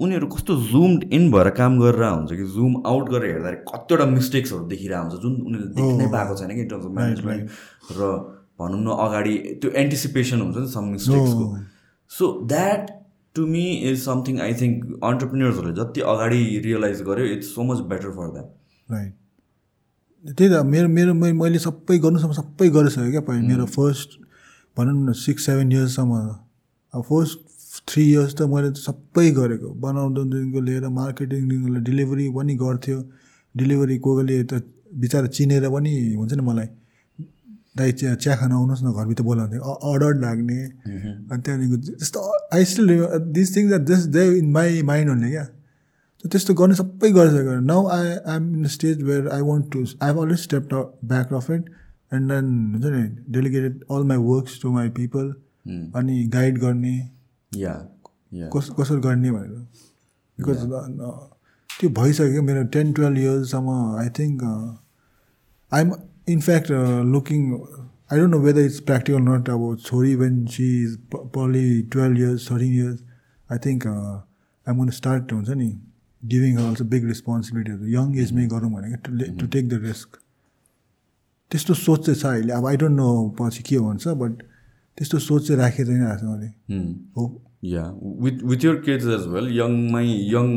उनीहरू 0.04 0.26
कस्तो 0.34 0.54
जुम्ड 0.70 1.04
इन 1.16 1.30
भएर 1.32 1.48
काम 1.58 1.78
गरेर 1.80 2.04
हुन्छ 2.04 2.32
कि 2.32 2.44
जुम 2.54 2.72
आउट 2.86 3.08
गरेर 3.10 3.30
हेर्दाखेरि 3.32 3.60
कतिवटा 3.68 4.06
मिस्टेक्सहरू 4.10 4.64
देखिरहेको 4.72 5.02
हुन्छ 5.04 5.22
जुन 5.22 5.34
उनीहरूले 5.42 5.74
देख्नै 5.76 6.08
पाएको 6.14 6.34
छैन 6.40 6.54
कि 6.56 6.64
टर्म्स 6.72 6.86
अफ 6.86 6.92
म्यानेजमेन्ट 6.98 7.94
र 7.98 8.10
भनौँ 8.60 8.80
न 8.80 8.98
अगाडि 9.04 9.36
त्यो 9.62 9.70
एन्टिसिपेसन 9.82 10.40
हुन्छ 10.40 10.56
नि 10.58 10.68
some 10.74 10.90
मिस्टेक्सको 10.96 11.46
so 12.10 12.28
that 12.48 12.90
to 13.36 13.46
me 13.46 13.64
is 13.90 13.96
something 14.04 14.40
I 14.46 14.54
think 14.60 14.84
अन्टरप्रिन्यर्सहरूले 15.10 15.74
जति 15.76 16.00
अगाडि 16.14 16.40
रियलाइज 16.64 17.02
गर्यो 17.04 17.26
it's 17.36 17.54
so 17.54 17.62
much 17.70 17.78
better 17.92 18.10
for 18.18 18.30
that 18.32 18.50
right 18.88 19.14
त्यही 20.24 20.50
त 20.50 20.62
मेरो 20.66 20.88
मेरो 20.88 21.14
मैले 21.14 21.58
सबै 21.60 21.98
गर्नुसम्म 21.98 22.32
सबै 22.32 22.68
गरिसकेँ 22.74 23.10
क्या 23.10 23.20
पहिला। 23.30 23.48
मेरो 23.48 23.66
फर्स्ट 23.76 24.18
भनौँ 24.76 24.94
न 24.98 25.12
सिक्स 25.20 25.46
सेभेन 25.46 25.72
इयर्ससम्म 25.72 26.20
अब 26.94 27.02
फर्स्ट 27.08 27.38
थ्री 27.88 28.02
इयर्स 28.10 28.32
त 28.38 28.40
मैले 28.52 28.70
त 28.70 28.76
सबै 28.88 29.30
गरेको 29.38 29.68
बनाउनुदेखिको 29.84 30.60
लिएर 30.68 30.84
मार्केटिङदेखिको 31.00 31.68
लिएर 31.72 31.82
डेलिभरी 31.88 32.28
पनि 32.36 32.54
गर्थ्यो। 32.62 32.98
डेलिभरी 33.54 33.96
कोहीले 34.04 34.36
त 34.50 34.52
बिचरा 35.00 35.26
चिनेर 35.36 35.64
पनि 35.74 35.92
हुन्छ 36.20 36.32
नि 36.32 36.42
मलाई 36.50 36.68
दाइ 37.76 37.92
चिया 37.98 38.14
चिया 38.22 38.34
खान 38.36 38.52
आउनुहोस् 38.52 38.82
न 38.84 38.92
घरभित्र 38.92 39.22
बोलाउँथ्यो। 39.24 39.60
अर्डर 39.90 40.12
लाग्ने। 40.24 40.58
अनि 41.32 41.40
त्यहाँदेखिको 41.42 41.76
त्यस्तो 41.98 42.20
I 42.54 42.64
still 42.70 42.88
this 43.36 43.48
things 43.56 43.72
are 43.72 43.82
just 43.90 44.08
they 44.16 44.22
in 44.38 44.50
my 44.52 44.82
mind 44.90 45.08
हुने 45.10 45.30
क्या। 45.30 45.44
त्यस्तो 46.24 46.54
गर्ने 46.54 46.74
सबै 46.80 47.10
गरिसक्यो 47.12 47.60
now 47.66 47.80
I 47.94 48.06
I'm 48.06 48.44
in 48.56 48.66
stage 48.74 49.02
where 49.02 49.28
I 49.36 49.40
want 49.48 49.72
to 49.72 49.80
I 49.80 50.08
have 50.08 50.18
always 50.22 50.38
step 50.38 50.62
back 51.12 51.32
of 51.34 51.50
it 51.50 51.64
and 52.14 52.32
then 52.32 52.46
हुन्छ 52.74 52.86
नि 52.96 53.02
delegated 53.34 53.82
all 53.90 54.02
my 54.10 54.18
works 54.28 54.60
to 54.62 54.72
my 54.72 54.88
people 55.00 55.26
अनि 55.98 56.22
guide 56.34 56.58
गर्ने। 56.58 56.94
या 57.54 57.74
कस 58.54 58.70
कसरी 58.78 59.00
गर्ने 59.00 59.30
भनेर। 59.30 59.66
बिकज 60.38 60.60
त्यो 61.70 61.88
भइसक्यो 62.00 62.42
मेरो 62.42 62.62
ten 62.74 62.92
twelve 62.92 63.18
इयर्ससम्म 63.18 63.68
I 64.00 64.08
think 64.18 64.42
I'm 65.72 65.92
in fact 66.28 66.70
looking 67.12 67.40
I 67.52 68.18
don't 68.18 68.30
know 68.30 68.38
whether 68.40 68.64
it's 68.66 68.80
practical 68.88 69.20
not 69.28 69.48
अब 69.50 69.62
छोरी 69.84 70.14
when 70.16 70.44
she 70.54 70.66
is 70.82 70.98
purely 71.14 71.66
twelve 71.92 72.18
years 72.18 72.50
thirteen 72.50 72.72
years 72.72 73.00
I 73.50 73.58
think 73.66 73.86
I'm 73.86 74.76
gonna 74.78 74.90
start 75.00 75.32
हुन्छ 75.32 75.50
नि 75.62 75.70
गिभिङ 76.22 76.56
अल्सो 76.64 76.84
बिग 76.90 77.06
रेस्पोन्सिबिलिटीहरू 77.08 77.86
young 77.94 78.16
एजमै 78.24 78.46
गरौँ 78.48 78.70
भने 78.72 78.96
to 78.96 79.10
to 79.40 79.46
take 79.46 79.68
the 79.68 79.80
risk 79.84 80.18
त्यस्तो 81.50 81.74
सोच 81.74 82.04
चाहिँ 82.06 82.20
छ 82.20 82.26
अहिले। 82.26 82.52
अब 82.52 82.66
आई 82.66 82.76
डोन्ट 82.76 82.96
नो 82.96 83.08
पछि 83.40 83.62
के 83.62 83.76
हुन्छ 83.76 84.08
बट 84.20 84.42
त्यस्तो 84.98 85.18
सोच 85.28 85.46
चाहिँ 85.46 85.60
राखेर 85.60 85.86
नै 85.88 86.04
आएको 86.04 86.20
छ 86.20 86.24
मैले। 86.28 86.48
हो। 87.16 87.24
Yeah 87.64 87.82
with 88.22 88.36
with 88.50 88.64
your 88.64 88.76
kids 88.84 89.06
as 89.16 89.24
well 89.32 89.46
यङमै 89.56 90.06
young 90.34 90.48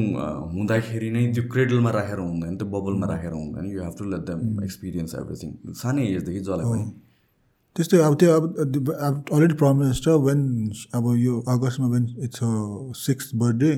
हुँदाखेरि 0.54 1.10
नै 1.16 1.24
त्यो 1.34 1.44
क्रेडलमा 1.54 1.92
राखेर 1.98 2.20
हुँदैन 2.20 2.54
त्यो 2.58 2.68
बबलमा 2.76 3.08
राखेर 3.14 3.34
हुँदैन 3.34 3.66
you 3.72 3.84
have 3.84 3.96
to 4.00 4.06
let 4.12 4.24
them 4.30 4.64
experience 4.64 5.16
everything 5.22 5.52
सानै 5.82 6.08
एजदेखि 6.16 6.40
जसलाई 6.40 6.66
पनि। 6.72 6.86
त्यस्तै 7.76 7.98
अब 8.08 8.14
त्यो 8.20 8.30
अब 8.38 8.44
अलरेडी 9.36 9.56
प्रमिस 9.62 10.02
छ 10.04 10.18
वेन 10.26 10.42
अब 10.98 11.06
यो 11.18 11.34
अगस्तमा 11.54 11.88
वेन 11.94 12.06
इट्स 12.26 12.40
सिक्स 13.06 13.32
बर्थडे 13.36 13.72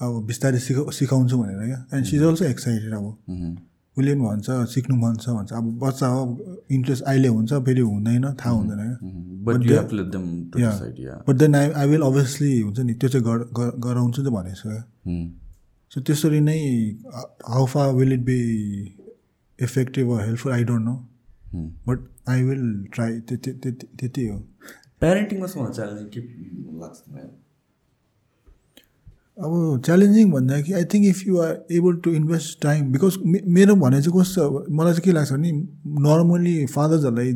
अब 0.00 0.12
बिस्तारै 0.26 0.58
सिका 0.66 0.82
सिकाउँछु 0.98 1.36
भनेर 1.38 1.64
क्या। 1.66 1.80
एन्ड 1.94 2.06
सिज 2.06 2.22
अल्सो 2.22 2.44
एक्साइटेड 2.44 2.92
अब। 2.94 3.06
उसले 3.98 4.14
पनि 4.14 4.22
भन्छ 4.24 4.46
सिक्नु 4.72 4.96
मन 4.96 5.14
छ 5.22 5.28
भन्छ। 5.36 5.52
अब 5.52 5.64
बच्चा 5.82 6.06
हो 6.06 6.20
इन्ट्रेस्ट 6.70 7.02
अहिले 7.04 7.28
हुन्छ 7.28 7.52
फेरि 7.66 7.80
हुँदैन 7.80 8.24
थाहा 8.40 8.50
हुँदैन। 8.54 8.80
But 11.28 11.34
then 11.36 11.54
I 11.54 11.70
I 11.70 11.88
will 11.88 12.02
obviously 12.02 12.60
हुन्छ 12.60 12.78
नि 12.80 12.94
त्यो 12.94 13.08
चाहिँ 13.10 13.24
गर- 13.26 13.46
गर- 13.58 13.76
गराउँछु 13.86 14.22
चाहिँ 14.22 14.34
भनेको 14.36 14.56
छु 14.56 14.68
क्या 14.68 14.84
सो 15.92 16.00
त्यसरी 16.00 16.40
नै 16.40 16.58
how 17.48 17.66
far 17.66 17.86
will 17.98 18.12
it 18.12 18.20
be 18.20 18.38
effective 19.58 20.12
helpful 20.20 20.52
I 20.52 20.64
don't 20.64 20.84
know 20.84 20.94
but 21.88 21.98
I 22.28 22.42
will 22.42 22.64
try 22.94 23.20
त्यति 23.20 24.26
हो। 24.28 24.38
प्यारेन्टिङमा 25.00 25.46
च्यालेन्जिङ 25.46 26.08
के 26.14 26.20
लाग्छ? 26.80 26.98
अब 29.38 29.82
च्यालेन्जिङ 29.86 30.30
भन्दा 30.30 30.60
कि 30.60 30.72
I 30.72 30.84
think 30.92 31.04
if 31.06 31.26
you 31.26 31.36
are 31.42 31.52
able 31.72 31.96
to 32.04 32.10
invest 32.20 32.60
time 32.62 32.90
because 32.92 33.18
मेरो 33.56 33.74
भनाइ 33.82 34.00
चाहिँ 34.02 34.20
कस्तो 34.20 34.42
मलाई 34.78 34.92
चाहिँ 34.92 35.04
के 35.04 35.12
लाग्छ 35.12 35.32
भने 35.32 35.52
normally 36.06 36.54
फादर्सहरूलाई 36.74 37.32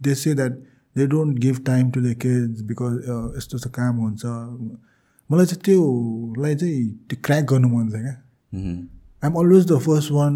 they 0.00 0.14
say 0.22 0.34
that 0.34 0.52
they 0.96 1.06
don't 1.06 1.38
give 1.38 1.60
time 1.66 1.90
to 1.90 2.00
the 2.00 2.14
kids 2.22 2.62
because 2.70 2.96
यस्तो 3.36 3.56
यस्तो 3.56 3.70
काम 3.70 3.96
हुन्छ। 3.96 4.22
मलाई 5.30 5.46
चाहिँ 5.46 5.62
त्योलाई 5.64 6.54
चाहिँ 6.56 6.82
त्यो 7.08 7.16
क्र्याक 7.24 7.44
गर्नु 7.52 7.68
मन 7.68 7.88
छ 7.88 8.02
क्या. 8.02 8.16
I'm 9.22 9.34
always 9.44 9.66
the 9.72 9.78
first 9.86 10.10
one 10.12 10.34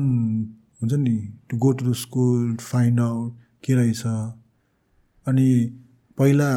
हुन्छ 0.83 0.93
नि 0.95 1.17
to 1.51 1.57
go 1.59 1.73
to 1.73 1.91
the 1.91 1.95
school 2.05 2.57
find 2.61 3.01
out 3.01 3.33
के 3.65 3.75
रहेछ। 3.75 4.03
अनि 5.27 5.49
पहिला 6.19 6.51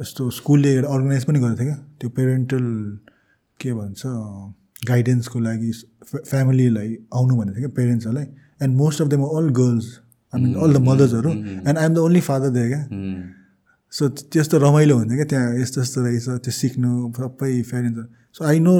यस्तो 0.00 0.30
स्कुलले 0.42 0.76
अर्गनाइज 0.76 1.24
पनि 1.24 1.38
गरेको 1.40 1.56
थियो 1.58 1.66
क्या। 1.66 1.78
त्यो 2.00 2.08
पेरेन्टल 2.10 2.64
के 3.64 3.72
भन्छ 3.74 4.02
गाइडेन्सको 4.88 5.40
लागि 5.40 5.70
फ्यामिलीलाई 6.14 6.96
आउनु 7.18 7.36
भनेको 7.36 7.56
थियो 7.56 7.68
क्या 7.68 7.76
पेरेन्ट्सहरूलाई 7.76 8.26
and 8.62 8.76
most 8.76 9.02
of 9.02 9.08
them 9.14 9.22
all 9.38 9.48
girls 9.60 9.86
I 10.32 10.42
mean 10.42 10.54
all 10.64 10.74
the 10.74 10.80
मदर्सहरू 10.88 11.30
and 11.30 11.78
I'm 11.78 11.94
the 11.94 11.98
only 11.98 12.20
father 12.28 12.50
there 12.56 12.66
क्या. 12.68 12.82
सो 13.92 14.08
त्यस्तो 14.34 14.58
रमाइलो 14.58 14.94
हुन्थ्यो 14.98 15.16
क्या 15.16 15.26
त्यहाँ 15.30 15.58
यस्तो 15.58 15.80
यस्तो 15.80 16.00
रहेछ 16.04 16.28
त्यो 16.44 16.52
सिक्नु 16.52 16.92
सबै 17.16 17.50
parents 17.70 18.06
so 18.36 18.44
I 18.44 18.58
know 18.60 18.72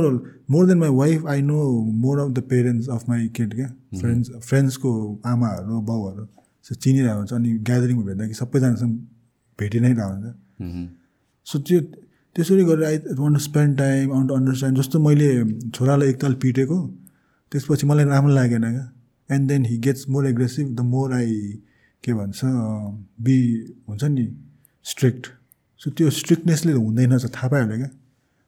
more 0.50 0.66
than 0.66 0.78
my 0.78 0.90
wife 1.00 1.26
I 1.32 1.42
know 1.42 1.58
more 2.04 2.18
of 2.20 2.30
the 2.30 2.40
parents 2.52 2.88
of 2.94 3.08
my 3.08 3.28
kid 3.36 3.54
क्या. 3.54 3.68
फ्रेन्ड्स 4.00 4.30
फ्रेन्ड्सको 4.48 4.90
आमाहरू 5.32 5.80
बाउहरू. 5.90 6.24
सो 6.66 6.74
चिनिरहेको 6.74 7.18
हुन्छ 7.18 7.32
अनि 7.32 7.50
ग्यादरिङमा 7.68 8.02
भेट्दाखेरि 8.04 8.34
सबैजनासँग 8.34 8.94
भेटि 9.58 9.80
नै 9.80 9.92
रहेको 9.92 10.12
हुन्छ. 10.12 10.26
सो 11.46 11.58
त्यो 11.68 11.80
त्यसरी 12.36 12.64
गरेर 12.64 12.84
I 12.84 12.96
want 13.18 13.36
to 13.36 13.42
spend 13.42 13.78
time 13.78 14.10
want 14.10 14.28
to 14.28 14.34
understand 14.34 14.78
जस्तो 14.78 15.00
मैले 15.00 15.28
छोरालाई 15.70 16.08
एकताल 16.08 16.34
पिटेको 16.42 16.78
त्यसपछि 17.52 17.86
मलाई 17.86 18.04
राम्रो 18.04 18.34
लागेन 18.34 18.64
क्या। 18.70 18.86
And 19.30 19.48
then 19.48 19.64
he 19.64 19.76
gets 19.86 20.08
more 20.08 20.26
aggressive 20.26 20.74
the 20.76 20.80
more 20.94 21.12
I 21.14 21.34
के 22.04 22.12
भन्छ 22.14 22.40
बी 23.26 23.36
हुन्छ 23.88 24.04
नि 24.04 24.26
स्ट्रिक्ट 24.86 25.26
सो 25.80 25.90
त्यो 25.90 26.10
स्ट्रिक्टनेसले 26.20 26.72
हुँदैन 26.72 27.12
रहेछ 27.12 27.34
थाहा 27.34 27.48
पाइहाल्यो 27.48 27.76
क्या। 27.76 27.90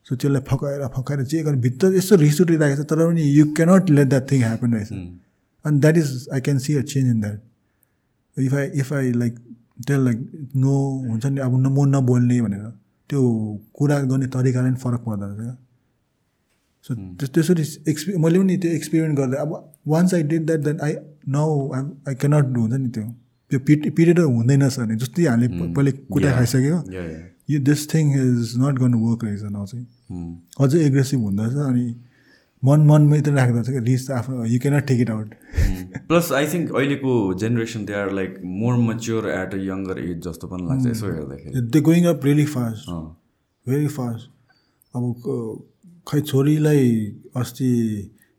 सो 0.06 0.16
त्यसलाई 0.16 0.42
फकाएर 0.48 0.86
फकाएर 0.96 1.22
जे 1.22 1.42
गर्ने 1.42 1.60
भित्र 1.60 1.92
यस्तो 1.94 2.16
रिस 2.16 2.40
उठिरहेको 2.40 2.82
छ 2.82 2.86
तर 2.90 3.06
पनि 3.06 3.22
you 3.38 3.44
cannot 3.56 3.90
let 3.90 4.08
that 4.08 4.30
thing 4.30 4.40
happen 4.42 4.74
रहेछ 4.74 4.92
and 4.92 5.80
that 5.80 5.96
is 5.96 6.10
I 6.34 6.40
can 6.48 6.58
see 6.64 6.74
a 6.74 6.82
change 6.92 7.10
in 7.10 7.20
that 7.20 7.38
if 8.36 8.54
I 8.54 8.66
if 8.80 8.92
I 8.92 9.12
like 9.22 9.38
like 9.90 10.18
no 10.56 10.74
हुन्छ 11.08 11.26
नि 11.26 11.40
अब 11.40 11.52
न 11.60 11.72
म 11.72 11.86
नबोल्ने 11.96 12.40
भनेर। 12.42 12.66
त्यो 13.10 13.22
कुरा 13.74 13.98
गर्ने 14.02 14.26
तरिकाले 14.26 14.68
पनि 14.70 14.76
फरक 14.76 15.00
पर्दो 15.00 15.26
रहेछ 15.26 15.38
क्या 15.40 15.56
सो 16.84 16.94
त्यस 17.18 17.30
त्यसरी 17.30 17.64
एक्सपि 17.90 18.16
मैले 18.16 18.38
पनि 18.38 18.56
त्यो 18.56 18.70
एक्सपिरिमेन्ट 18.72 19.18
गर्दा 19.18 19.40
अब 19.40 19.52
once 19.88 20.14
I 20.14 20.22
did 20.32 20.46
that 20.46 20.60
then 20.60 20.80
I 20.80 20.94
now 21.28 21.48
I 21.74 21.82
I 22.08 22.14
cannot 22.14 22.46
do 22.54 22.60
हुन्छ 22.60 22.74
नि 22.74 22.88
त्यो 22.88 23.04
त्यो 23.50 23.58
पिट 23.60 23.80
पिरियड 23.96 24.18
हुँदैन 24.20 24.68
भने 24.68 24.96
जस्तै 24.96 25.24
हामीले 25.26 25.48
प- 25.48 25.74
पहिले 25.76 25.92
कुटा. 25.92 26.30
खाइसक्यो. 26.32 26.76
यो 27.50 27.58
दिस 27.60 27.80
थिङ 27.94 28.06
इज 28.20 28.52
नट 28.58 28.78
गर्नु 28.78 28.98
वर्क 29.00 29.24
रहेछ 29.24 29.42
न 29.44 29.64
चाहिँ 29.66 29.86
Mhm. 30.10 30.64
अझै 30.64 30.78
एग्रेसिभ 30.86 31.20
हुँदो 31.20 31.42
रहेछ 31.42 31.66
अनि 31.66 31.84
मन 32.62 32.80
मनमै 32.86 33.20
त 33.20 33.28
राख्दो 33.28 33.56
रहेछ 33.56 33.68
क्या 33.70 33.82
रिस 33.82 34.06
त 34.08 34.10
आफ्नो 34.10 34.44
you 34.44 34.58
cannot 34.60 34.86
take 34.86 35.00
it 35.00 35.10
out 35.10 35.34
plus 36.08 36.32
I 36.32 36.46
think 36.46 36.72
अहिलेको 36.74 37.12
generation 37.34 37.84
they 37.84 37.94
are 37.94 38.12
like 38.12 38.40
more 38.44 38.74
mature 38.88 39.28
at 39.30 39.54
a 39.54 39.58
younger 39.66 39.98
age 39.98 40.16
जस्तो 40.28 40.46
पनि 40.48 40.62
लाग्छ 40.68 40.86
यसो 40.86 41.06
हेर्दाखेरि। 41.06 41.60
They 41.70 41.80
going 41.80 42.04
up 42.06 42.24
really 42.24 42.44
fast. 42.56 42.90
Very 43.66 43.86
fast 43.98 44.30
अब 44.94 45.14
क- 45.26 45.62
खै 46.08 46.20
छोरीलाई 46.20 46.90
अस्ति 47.36 47.70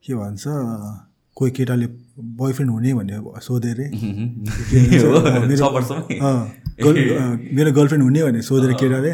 के 0.05 0.13
भन्छ 0.15 0.43
कोही 1.37 1.51
केटाले 1.51 1.87
बोयफ्रेन्ड 2.37 2.71
हुने 2.73 2.93
भन्ने 2.93 3.17
सोधे 3.47 3.71
अरे। 3.71 3.87
मेरो 7.57 7.71
गर्लफ्रेन्ड 7.71 8.03
हुने 8.03 8.23
भने 8.23 8.41
सोधेर 8.41 8.73
केटाले। 8.73 9.11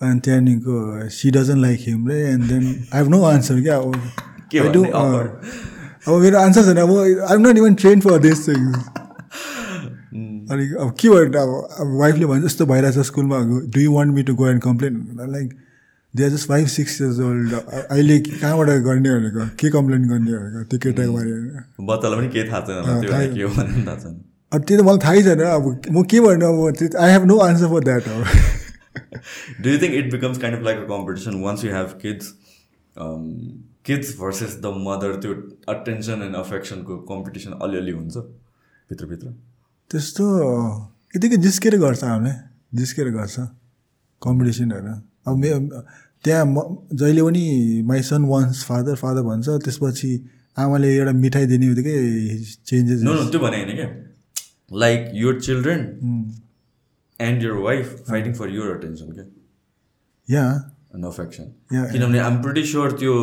अनि 0.00 0.20
त्यहाँदेखिको 0.20 1.08
सी 1.16 1.30
डजन 1.30 1.58
लाइक 1.62 1.80
हिम 1.86 2.08
रे 2.08 2.20
and 2.30 2.44
then 2.48 2.64
I 2.64 2.98
have 3.00 3.08
no 3.10 3.22
answer 3.24 3.60
क्या 3.62 3.76
अब. 3.76 3.94
अब 6.06 6.20
मेरो 6.22 6.38
आन्सर 6.38 6.62
छैन 6.64 6.76
अब 6.76 6.90
I 6.98 7.34
am 7.34 7.46
not 7.48 7.56
even 7.58 7.74
train 7.82 8.00
for 8.00 8.18
this 8.26 8.48
things 8.48 8.76
अनि 10.52 10.64
अब 10.80 10.90
के 11.00 11.08
भन्नु 11.08 11.38
अब 11.40 11.50
अब 11.80 11.98
वाइफले 12.00 12.26
भन्छ 12.26 12.44
जस्तो 12.44 12.66
भइरहेछ 12.66 12.98
स्कुलमा 13.10 13.38
do 13.74 13.80
you 13.80 13.92
want 13.92 14.14
me 14.14 14.22
to 14.22 14.34
go 14.40 14.48
and 14.48 14.62
complain 14.62 14.94
like 15.20 15.48
they 16.14 16.24
are 16.24 16.30
just 16.30 16.48
five 16.48 16.66
six 16.74 17.00
years 17.00 17.18
old 17.28 17.52
अहिले 17.52 18.18
कहाँबाट 18.26 18.68
गर्ने 18.88 19.10
भनेको 19.14 19.46
के? 19.46 19.70
कम्प्लेन 19.70 20.02
गर्ने 20.08 20.32
भनेको 20.32 20.64
त्यो 20.70 20.78
केटाको 20.82 21.12
बारेमा 21.12 21.86
बच्चालाई 21.92 22.18
पनि 22.18 22.28
केही 22.34 22.44
थाहा 22.50 22.60
छैन 22.60 24.20
अब 24.52 24.60
त्यो 24.62 24.78
त 24.78 24.80
मलाई 24.90 24.98
थाहै 25.04 25.22
छैन 25.22 25.40
अब 25.54 25.64
म 25.92 26.02
के 26.10 26.20
भन्नु 26.26 26.46
अब 26.52 26.96
I 27.06 27.10
have 27.12 27.24
no 27.32 27.38
answer 27.48 27.66
for 27.72 27.84
that 27.84 28.04
अब। 28.08 28.20
Do 29.60 29.70
you 29.70 29.78
think 29.78 29.94
it 29.94 30.10
becomes 30.10 30.38
kind 30.38 30.54
of 30.54 30.62
like 30.62 30.78
a 30.78 30.86
competition 30.86 31.40
once 31.42 31.62
you 31.64 31.72
have 31.72 31.98
kids? 31.98 32.34
Um, 32.96 33.64
kids 33.84 34.14
versus 34.14 34.52
the 34.60 34.70
mother 34.70 35.10
त्यो 35.20 35.34
attention 35.74 36.22
and 36.22 36.36
affection 36.36 36.84
को 36.84 36.98
competition 37.08 37.52
अलिअलि 37.62 37.92
हुन्छ? 37.92 38.16
भित्रभित्र 38.90 39.26
त्यस्तो 39.90 40.24
यतिकै 41.16 41.36
जिस्केर 41.46 41.76
गर्छ 41.78 42.04
हामीले 42.04 42.32
जिस्केर 42.80 43.08
गर्छ 43.16 43.36
कम्पिटिसनहरू। 44.22 44.94
अब 45.26 45.36
मे 45.38 45.50
त्यहाँ 46.24 46.44
म 46.46 46.56
जहिले 46.92 47.22
पनि 47.22 47.44
my 47.86 48.02
son 48.02 48.24
once 48.30 48.64
father 48.64 48.94
father 49.02 49.22
भन्छ 49.22 49.46
त्यसपछि 49.64 50.10
आमाले 50.56 50.88
एउटा 50.96 51.12
मिठाई 51.24 51.46
दिने 51.46 51.66
बित्तिकै 51.68 51.94
चेन्जेस 52.68 52.98
त्यो 53.02 53.40
भने 53.40 53.56
होइन 53.62 53.74
क्या। 53.76 53.88
Like 54.72 55.10
your 55.14 55.40
children 55.40 55.80
and 57.20 57.42
your 57.42 57.56
wife 57.64 57.94
fighting 58.08 58.32
for 58.34 58.48
your 58.56 58.70
attention 58.76 59.12
क्या 59.12 59.24
या 60.28 60.44
एन्ड 60.94 61.04
अफेक्सन 61.04 61.44
Yeah, 61.74 61.92
किनभने 61.92 62.18
आइम 62.18 62.42
प्रिटी 62.42 62.64
स्योर 62.66 62.92
त्यो 62.98 63.14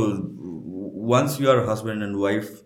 once 1.10 1.42
your 1.42 1.66
husband 1.70 2.04
and 2.04 2.16
wife 2.16 2.62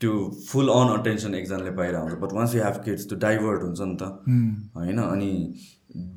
त्यो 0.00 0.12
फुल 0.48 0.68
अन 0.68 0.88
अटेन्सन 0.98 1.34
एकजनाले 1.34 1.70
पाइरहेको 1.76 2.06
हुन्छ 2.06 2.18
but 2.22 2.32
once 2.32 2.54
you 2.54 2.62
have 2.64 2.82
kids 2.84 3.06
त्यो 3.08 3.18
डाइभर्ट 3.18 3.62
हुन्छ 3.62 3.80
नि 3.80 3.96
त 4.02 4.10
होइन 4.76 4.98
अनि 4.98 5.30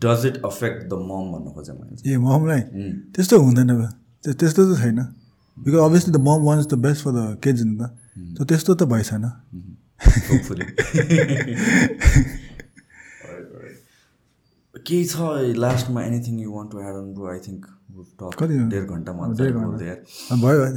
does 0.06 0.26
it 0.26 0.42
affect 0.46 0.88
the 0.90 0.94
mom 1.10 1.32
भन्नु 1.34 1.52
खोजेँ 1.52 1.76
मैले 1.76 2.14
ए 2.14 2.18
ममलाई 2.18 2.62
उम्. 2.62 2.92
त्यस्तो 3.16 3.40
हुँदैन 3.40 3.70
त्यस्तो 4.24 4.74
त 4.74 4.78
छैन। 4.80 5.00
Because 5.58 5.80
obviously 5.80 6.14
the 6.14 6.18
mom 6.28 6.44
wants 6.46 6.68
the 6.68 6.80
best 6.88 7.04
for 7.04 7.12
the 7.12 7.38
kids 7.44 7.62
नि 7.62 7.76
त 7.78 7.82
त्यो 8.38 8.46
त्यस्तो 8.46 8.76
त 8.76 8.84
hopefully. 10.30 10.66
केही 14.88 15.05
छ 15.14 15.15
लास्टमा 15.64 15.99
anything 16.03 16.35
you 16.41 16.49
want 16.51 16.72
to 16.72 16.77
add 16.80 16.95
on 16.95 17.07
bro 17.18 17.26
I 17.31 17.39
think 17.47 17.65
कति? 18.39 18.57
डेढ 18.72 18.84
घन्टा 18.93 19.11
अब 19.11 19.18
मजाले 19.19 19.49
डेढ 19.49 19.55
घन्टा। 19.57 19.76
भयो। 20.43 20.59
हो 20.64 20.69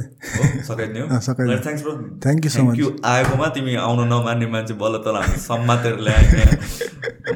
thanks 1.65 1.83
bro 1.83 1.93
Thank 2.25 2.39
you 2.45 2.51
so 2.55 2.61
much. 2.67 2.79
आएकोमा 3.11 3.47
तिमी 3.57 3.75
आउनु 3.85 4.03
नमान्ने 4.13 4.47
मान्छे 4.55 4.73
बल्ल 4.81 4.95
तल 5.05 5.15
हामी 5.21 5.37
समातेर 5.45 5.95
ल्याएँ 6.07 6.25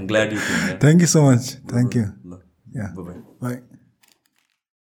glad 0.07 0.30
you 0.34 0.39
thank 0.81 0.99
you 1.02 1.07
so 1.14 1.19
much 1.30 1.43
thank 1.72 1.91
you 1.97 2.03
ल। 2.03 2.41
Yeah 2.77 2.88
bye 3.43 3.56